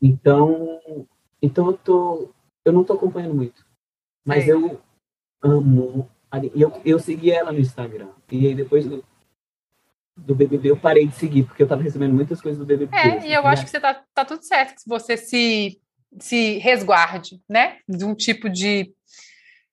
Então, 0.00 0.80
então 1.40 1.66
eu, 1.66 1.76
tô, 1.76 2.34
eu 2.64 2.72
não 2.72 2.84
tô 2.84 2.92
acompanhando 2.92 3.34
muito. 3.34 3.66
Mas 4.24 4.44
Sei. 4.44 4.52
eu 4.52 4.80
amo 5.42 6.10
eu, 6.54 6.80
eu 6.84 6.98
segui 6.98 7.30
ela 7.30 7.52
no 7.52 7.60
Instagram. 7.60 8.08
E 8.30 8.46
aí 8.46 8.54
depois 8.54 8.86
do, 8.86 9.04
do 10.16 10.34
BBB 10.34 10.70
eu 10.70 10.76
parei 10.76 11.06
de 11.06 11.14
seguir, 11.14 11.44
porque 11.44 11.62
eu 11.62 11.68
tava 11.68 11.82
recebendo 11.82 12.14
muitas 12.14 12.40
coisas 12.40 12.58
do 12.58 12.66
BBB. 12.66 12.94
É, 12.94 13.16
assim, 13.16 13.28
e 13.28 13.32
eu 13.32 13.42
né? 13.42 13.48
acho 13.48 13.64
que 13.64 13.70
você 13.70 13.80
tá, 13.80 14.02
tá 14.14 14.24
tudo 14.24 14.42
certo, 14.42 14.82
que 14.82 14.88
você 14.88 15.16
se, 15.16 15.80
se 16.18 16.58
resguarde, 16.58 17.40
né? 17.48 17.78
De 17.88 18.04
um 18.04 18.14
tipo 18.14 18.50
de 18.50 18.92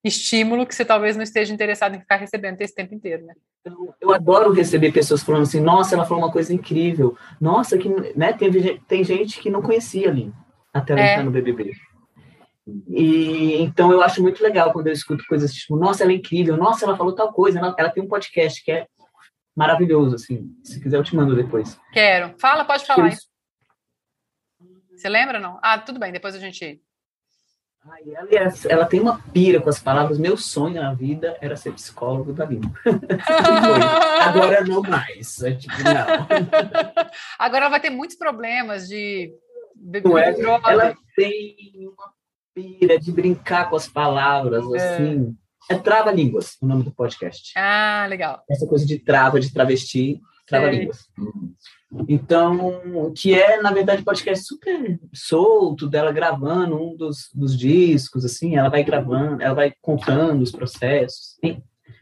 estímulo 0.04 0.66
que 0.66 0.76
você 0.76 0.84
talvez 0.84 1.16
não 1.16 1.24
esteja 1.24 1.54
interessado 1.54 1.96
em 1.96 2.00
ficar 2.00 2.18
recebendo 2.18 2.60
esse 2.62 2.76
tempo 2.76 2.94
inteiro, 2.94 3.26
né? 3.26 3.34
Então, 3.62 3.94
eu 4.02 4.14
adoro 4.14 4.52
receber 4.52 4.92
pessoas 4.92 5.24
falando 5.24 5.44
assim, 5.44 5.62
nossa, 5.62 5.96
ela 5.96 6.06
falou 6.06 6.24
uma 6.24 6.32
coisa 6.32 6.54
incrível. 6.54 7.18
Nossa, 7.40 7.78
que, 7.78 7.88
né, 8.16 8.34
tem, 8.34 8.78
tem 8.88 9.04
gente 9.04 9.40
que 9.40 9.50
não 9.50 9.62
conhecia 9.62 10.10
ali 10.10 10.34
até 10.74 10.94
ela 10.94 11.02
é. 11.02 11.12
entrar 11.12 11.24
no 11.24 11.32
BBB. 11.32 11.74
E 12.88 13.62
então 13.62 13.92
eu 13.92 14.02
acho 14.02 14.22
muito 14.22 14.42
legal 14.42 14.72
quando 14.72 14.88
eu 14.88 14.94
escuto 14.94 15.26
coisas 15.28 15.54
tipo, 15.54 15.76
nossa, 15.76 16.04
ela 16.04 16.14
é 16.14 16.16
incrível, 16.16 16.56
nossa, 16.56 16.86
ela 16.86 16.96
falou 16.96 17.14
tal 17.14 17.34
coisa, 17.34 17.60
ela, 17.60 17.76
ela 17.78 17.90
tem 17.90 18.02
um 18.02 18.08
podcast 18.08 18.64
que 18.64 18.72
é 18.72 18.88
maravilhoso, 19.56 20.16
assim. 20.16 20.50
Se 20.64 20.82
quiser, 20.82 20.98
eu 20.98 21.04
te 21.04 21.16
mando 21.16 21.36
depois. 21.36 21.80
Quero. 21.92 22.34
Fala, 22.40 22.66
pode 22.66 22.86
falar. 22.86 23.08
Eles... 23.08 23.28
Você 24.96 25.10
lembra, 25.10 25.40
não? 25.40 25.60
Ah, 25.62 25.78
tudo 25.78 26.00
bem, 26.00 26.12
depois 26.12 26.36
a 26.36 26.40
gente. 26.40 26.82
Ai, 27.86 28.02
ela, 28.16 28.54
ela 28.70 28.86
tem 28.86 29.02
uma 29.02 29.20
pira 29.34 29.60
com 29.60 29.70
as 29.70 29.80
palavras. 29.80 30.18
Meu 30.18 30.38
sonho 30.38 30.82
na 30.82 30.94
vida 30.94 31.38
era 31.42 31.58
ser 31.58 31.74
psicólogo 31.74 32.32
da 32.32 32.46
língua. 32.46 32.72
Agora 34.24 34.64
não 34.64 34.82
mais. 34.82 35.44
É 35.44 35.54
tipo, 35.54 35.76
não. 35.84 36.28
Agora 37.38 37.66
ela 37.66 37.70
vai 37.70 37.82
ter 37.82 37.90
muitos 37.90 38.16
problemas 38.16 38.88
de. 38.88 39.34
Não 40.04 40.18
é? 40.18 40.34
Ela 40.40 40.96
tem 41.16 41.56
uma 41.82 42.14
pira 42.56 42.98
de 42.98 43.12
brincar 43.12 43.70
com 43.70 43.76
as 43.76 43.88
palavras, 43.88 44.64
é. 44.74 44.78
assim. 44.78 45.36
É 45.70 45.76
Trava-Línguas, 45.76 46.58
o 46.62 46.68
nome 46.68 46.84
do 46.84 46.92
podcast. 46.92 47.54
Ah, 47.58 48.06
legal. 48.10 48.44
Essa 48.50 48.68
coisa 48.68 48.86
de 48.86 49.00
trava, 49.00 49.40
de 49.40 49.52
travesti, 49.52 50.22
Trava-Línguas. 50.60 51.10
Então, 52.08 53.14
que 53.16 53.34
é, 53.34 53.62
na 53.62 53.72
verdade, 53.72 54.04
podcast 54.04 54.46
super 54.46 55.00
solto, 55.14 55.88
dela 55.88 56.12
gravando 56.12 56.76
um 56.76 56.96
dos, 56.96 57.30
dos 57.34 57.58
discos, 57.58 58.26
assim, 58.26 58.56
ela 58.56 58.70
vai 58.70 58.84
gravando, 58.84 59.42
ela 59.42 59.54
vai 59.54 59.74
contando 59.82 60.42
os 60.42 60.52
processos. 60.52 61.38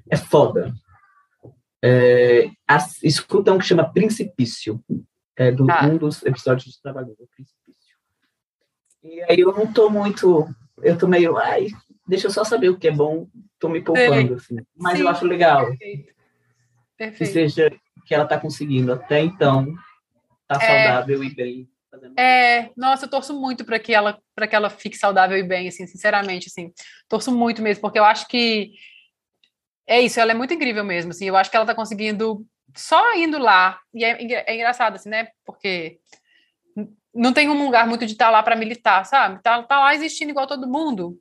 É 0.09 0.17
foda. 0.17 0.73
É, 1.83 2.49
escuta 3.03 3.51
um 3.51 3.57
que 3.57 3.65
chama 3.65 3.91
Principício, 3.91 4.81
é 5.35 5.51
do, 5.51 5.69
ah. 5.69 5.85
um 5.87 5.97
dos 5.97 6.23
episódios 6.23 6.73
de 6.73 6.81
Trabalho, 6.81 7.15
Principício. 7.35 7.61
E 9.03 9.21
aí 9.23 9.39
eu 9.39 9.51
não 9.51 9.71
tô 9.71 9.89
muito. 9.89 10.47
Eu 10.81 10.97
tô 10.97 11.07
meio. 11.07 11.37
Ai, 11.37 11.67
deixa 12.07 12.27
eu 12.27 12.31
só 12.31 12.43
saber 12.43 12.69
o 12.69 12.77
que 12.77 12.87
é 12.87 12.91
bom, 12.91 13.27
tô 13.59 13.67
me 13.67 13.81
poupando. 13.81 14.35
Assim. 14.35 14.57
Mas 14.77 14.97
Sim, 14.97 15.03
eu 15.03 15.09
acho 15.09 15.25
legal. 15.25 15.67
Perfeito. 15.67 16.13
Perfeito. 16.97 17.17
Que 17.17 17.25
seja 17.25 17.75
que 18.05 18.13
ela 18.13 18.25
tá 18.25 18.39
conseguindo 18.39 18.93
até 18.93 19.21
então 19.21 19.73
tá 20.47 20.59
é, 20.61 20.85
saudável 20.85 21.23
e 21.23 21.33
bem. 21.33 21.69
É, 22.17 22.69
nossa, 22.75 23.05
eu 23.05 23.09
torço 23.09 23.37
muito 23.39 23.65
para 23.65 23.77
que 23.79 23.93
ela 23.93 24.17
para 24.35 24.47
que 24.47 24.55
ela 24.55 24.69
fique 24.69 24.97
saudável 24.97 25.37
e 25.37 25.43
bem, 25.43 25.67
assim, 25.67 25.85
sinceramente, 25.85 26.47
assim, 26.47 26.71
torço 27.07 27.31
muito 27.31 27.61
mesmo, 27.61 27.81
porque 27.81 27.99
eu 27.99 28.05
acho 28.05 28.27
que 28.27 28.71
é 29.87 29.99
isso, 29.99 30.19
ela 30.19 30.31
é 30.31 30.35
muito 30.35 30.53
incrível 30.53 30.83
mesmo, 30.83 31.11
assim, 31.11 31.27
eu 31.27 31.35
acho 31.35 31.51
que 31.51 31.57
ela 31.57 31.65
tá 31.65 31.75
conseguindo 31.75 32.45
só 32.75 33.13
indo 33.15 33.37
lá 33.37 33.79
e 33.93 34.05
é, 34.05 34.49
é 34.49 34.55
engraçado, 34.55 34.95
assim, 34.95 35.09
né? 35.09 35.27
Porque 35.45 35.99
não 37.13 37.33
tem 37.33 37.49
um 37.49 37.65
lugar 37.65 37.85
muito 37.87 38.05
de 38.05 38.13
estar 38.13 38.25
tá 38.25 38.31
lá 38.31 38.43
para 38.43 38.55
militar, 38.55 39.05
sabe? 39.05 39.41
Tá, 39.41 39.61
tá 39.63 39.79
lá 39.79 39.93
existindo 39.93 40.31
igual 40.31 40.47
todo 40.47 40.67
mundo. 40.67 41.19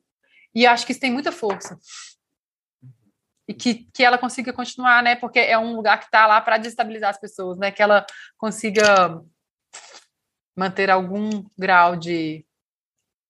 E 0.53 0.65
acho 0.65 0.85
que 0.85 0.91
isso 0.91 1.01
tem 1.01 1.11
muita 1.11 1.31
força. 1.31 1.77
E 3.47 3.53
que, 3.53 3.87
que 3.93 4.03
ela 4.03 4.17
consiga 4.17 4.53
continuar, 4.53 5.03
né? 5.03 5.15
Porque 5.15 5.39
é 5.39 5.57
um 5.57 5.75
lugar 5.75 5.99
que 5.99 6.05
está 6.05 6.25
lá 6.27 6.39
para 6.39 6.57
desestabilizar 6.57 7.09
as 7.09 7.19
pessoas, 7.19 7.57
né? 7.57 7.71
Que 7.71 7.81
ela 7.81 8.05
consiga 8.37 9.21
manter 10.55 10.89
algum 10.89 11.29
grau 11.57 11.95
de 11.95 12.45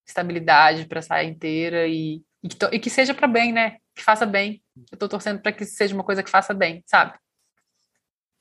estabilidade 0.06 0.86
para 0.86 1.02
sair 1.02 1.30
inteira 1.30 1.88
e, 1.88 2.22
e, 2.44 2.50
que, 2.50 2.66
e 2.74 2.80
que 2.80 2.90
seja 2.90 3.14
para 3.14 3.28
bem, 3.28 3.52
né? 3.52 3.78
Que 3.96 4.04
faça 4.04 4.26
bem. 4.26 4.62
Eu 4.76 4.96
estou 4.96 5.10
torcendo 5.10 5.42
para 5.42 5.52
que 5.52 5.66
seja 5.66 5.96
uma 5.96 6.04
coisa 6.04 6.24
que 6.24 6.30
faça 6.30 6.54
bem, 6.54 6.84
sabe? 6.86 7.18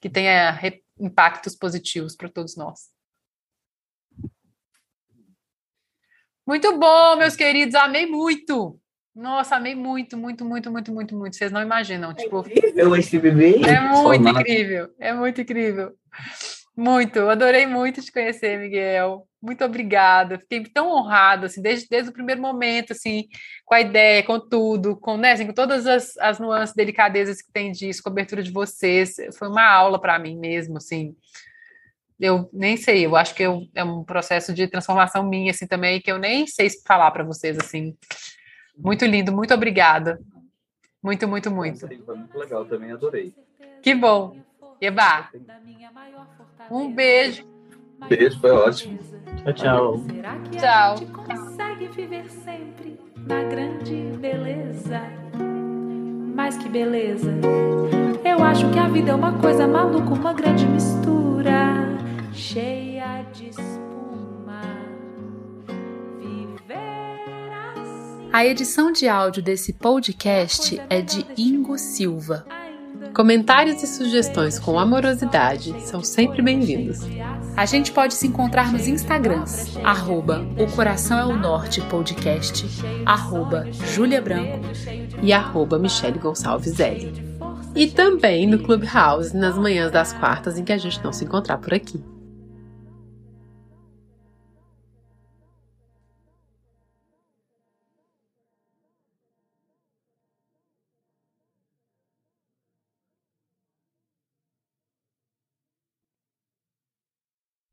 Que 0.01 0.11
tenha 0.11 0.59
impactos 0.99 1.55
positivos 1.55 2.17
para 2.17 2.29
todos 2.29 2.57
nós. 2.57 2.91
Muito 6.47 6.77
bom, 6.79 7.17
meus 7.17 7.37
queridos, 7.37 7.75
amei 7.77 8.07
muito. 8.07 8.80
Nossa, 9.15 9.57
amei 9.57 9.75
muito, 9.75 10.17
muito, 10.17 10.45
muito, 10.45 10.71
muito, 10.71 10.93
muito, 10.93 11.17
muito. 11.17 11.37
Vocês 11.37 11.51
não 11.51 11.61
imaginam. 11.61 12.15
Tipo, 12.15 12.45
é 12.47 12.53
incrível 12.53 12.97
esse 12.97 13.19
bebê. 13.19 13.61
É 13.65 13.81
muito 13.81 14.29
incrível, 14.29 14.89
é 14.99 15.13
muito 15.13 15.41
incrível. 15.41 15.93
Muito, 16.77 17.21
adorei 17.29 17.67
muito 17.67 18.01
te 18.01 18.13
conhecer, 18.13 18.59
Miguel. 18.59 19.27
Muito 19.43 19.65
obrigada. 19.65 20.39
Fiquei 20.39 20.63
tão 20.65 20.91
honrada, 20.91 21.47
assim, 21.47 21.61
desde, 21.61 21.89
desde 21.89 22.11
o 22.11 22.13
primeiro 22.13 22.41
momento, 22.41 22.93
assim, 22.93 23.27
com 23.65 23.75
a 23.75 23.81
ideia, 23.81 24.23
com 24.23 24.39
tudo, 24.39 24.97
com, 24.97 25.17
né, 25.17 25.33
assim, 25.33 25.47
com 25.47 25.53
todas 25.53 25.87
as, 25.87 26.17
as 26.19 26.39
nuances, 26.39 26.75
delicadezas 26.75 27.43
que 27.43 27.53
tem 27.53 27.73
disso, 27.73 28.03
cobertura 28.03 28.43
de 28.43 28.53
vocês. 28.53 29.17
Foi 29.39 29.49
uma 29.49 29.69
aula 29.69 30.01
para 30.01 30.19
mim 30.19 30.39
mesmo, 30.39 30.77
assim 30.77 31.15
eu 32.21 32.51
nem 32.53 32.77
sei, 32.77 33.07
eu 33.07 33.17
acho 33.17 33.35
que 33.35 33.43
eu, 33.43 33.63
é 33.75 33.83
um 33.83 34.05
processo 34.05 34.53
de 34.53 34.69
transformação 34.69 35.27
minha, 35.27 35.51
assim, 35.51 35.67
também, 35.67 36.01
que 36.01 36.13
eu 36.13 36.19
nem 36.19 36.47
sei 36.47 36.69
falar 36.87 37.11
para 37.11 37.25
vocês, 37.25 37.59
assim. 37.59 37.97
Muito 38.83 39.05
lindo, 39.05 39.33
muito 39.33 39.53
obrigada. 39.55 40.21
Muito, 41.03 41.27
muito, 41.27 41.51
muito. 41.51 41.89
Foi 42.05 42.17
muito 42.17 42.39
legal 42.39 42.65
também, 42.65 42.93
adorei. 42.93 43.35
Que 43.83 43.95
bom. 43.95 44.37
Eba, 44.81 45.29
um 46.71 46.93
beijo. 46.93 47.45
Beijo, 48.09 48.41
foi 48.41 48.51
ótimo. 48.51 48.99
Tchau, 49.45 49.53
tchau. 49.53 50.05
Tchau. 50.59 51.25
consegue 51.25 51.89
viver 51.89 52.29
sempre 52.31 52.99
na 53.27 53.43
grande 53.45 53.95
beleza. 54.19 55.01
Mais 56.35 56.57
que 56.57 56.69
beleza. 56.69 57.31
Eu 58.25 58.43
acho 58.43 58.71
que 58.71 58.79
a 58.79 58.89
vida 58.89 59.11
é 59.11 59.15
uma 59.15 59.39
coisa 59.39 59.67
maluca, 59.67 60.15
uma 60.15 60.33
grande 60.33 60.67
mistura 60.67 61.99
cheia 62.33 63.23
de 63.33 63.53
A 68.33 68.47
edição 68.47 68.93
de 68.93 69.09
áudio 69.09 69.43
desse 69.43 69.73
podcast 69.73 70.81
é 70.89 71.03
de 71.03 71.27
Ingo 71.37 71.77
Silva. 71.77 72.47
Comentários 73.13 73.83
e 73.83 73.89
sugestões 73.89 74.57
com 74.57 74.79
amorosidade 74.79 75.75
são 75.81 76.01
sempre 76.01 76.41
bem-vindos. 76.41 77.01
A 77.57 77.67
gente 77.67 77.91
pode 77.91 78.15
se 78.15 78.29
encontrar 78.29 78.73
nos 78.73 78.87
Instagrams, 78.87 79.77
arroba 79.83 80.47
O 80.57 80.71
Coração 80.77 81.19
é 81.19 81.25
o 81.25 81.37
Norte 81.37 81.81
Podcast, 81.83 82.65
arroba 83.05 83.67
Branco 84.23 84.61
e 85.23 85.33
arroba 85.33 85.77
Michele 85.77 86.21
Gonçalves 86.21 86.79
L. 86.79 87.13
E 87.75 87.89
também 87.89 88.47
no 88.47 88.61
Clubhouse 88.61 89.37
nas 89.37 89.59
manhãs 89.59 89.91
das 89.91 90.13
quartas 90.13 90.57
em 90.57 90.65
que 90.65 90.73
a 90.73 90.79
gente 90.79 91.03
não 91.03 91.13
se 91.13 91.25
encontrar 91.25 91.59
por 91.59 91.75
aqui. 91.75 92.01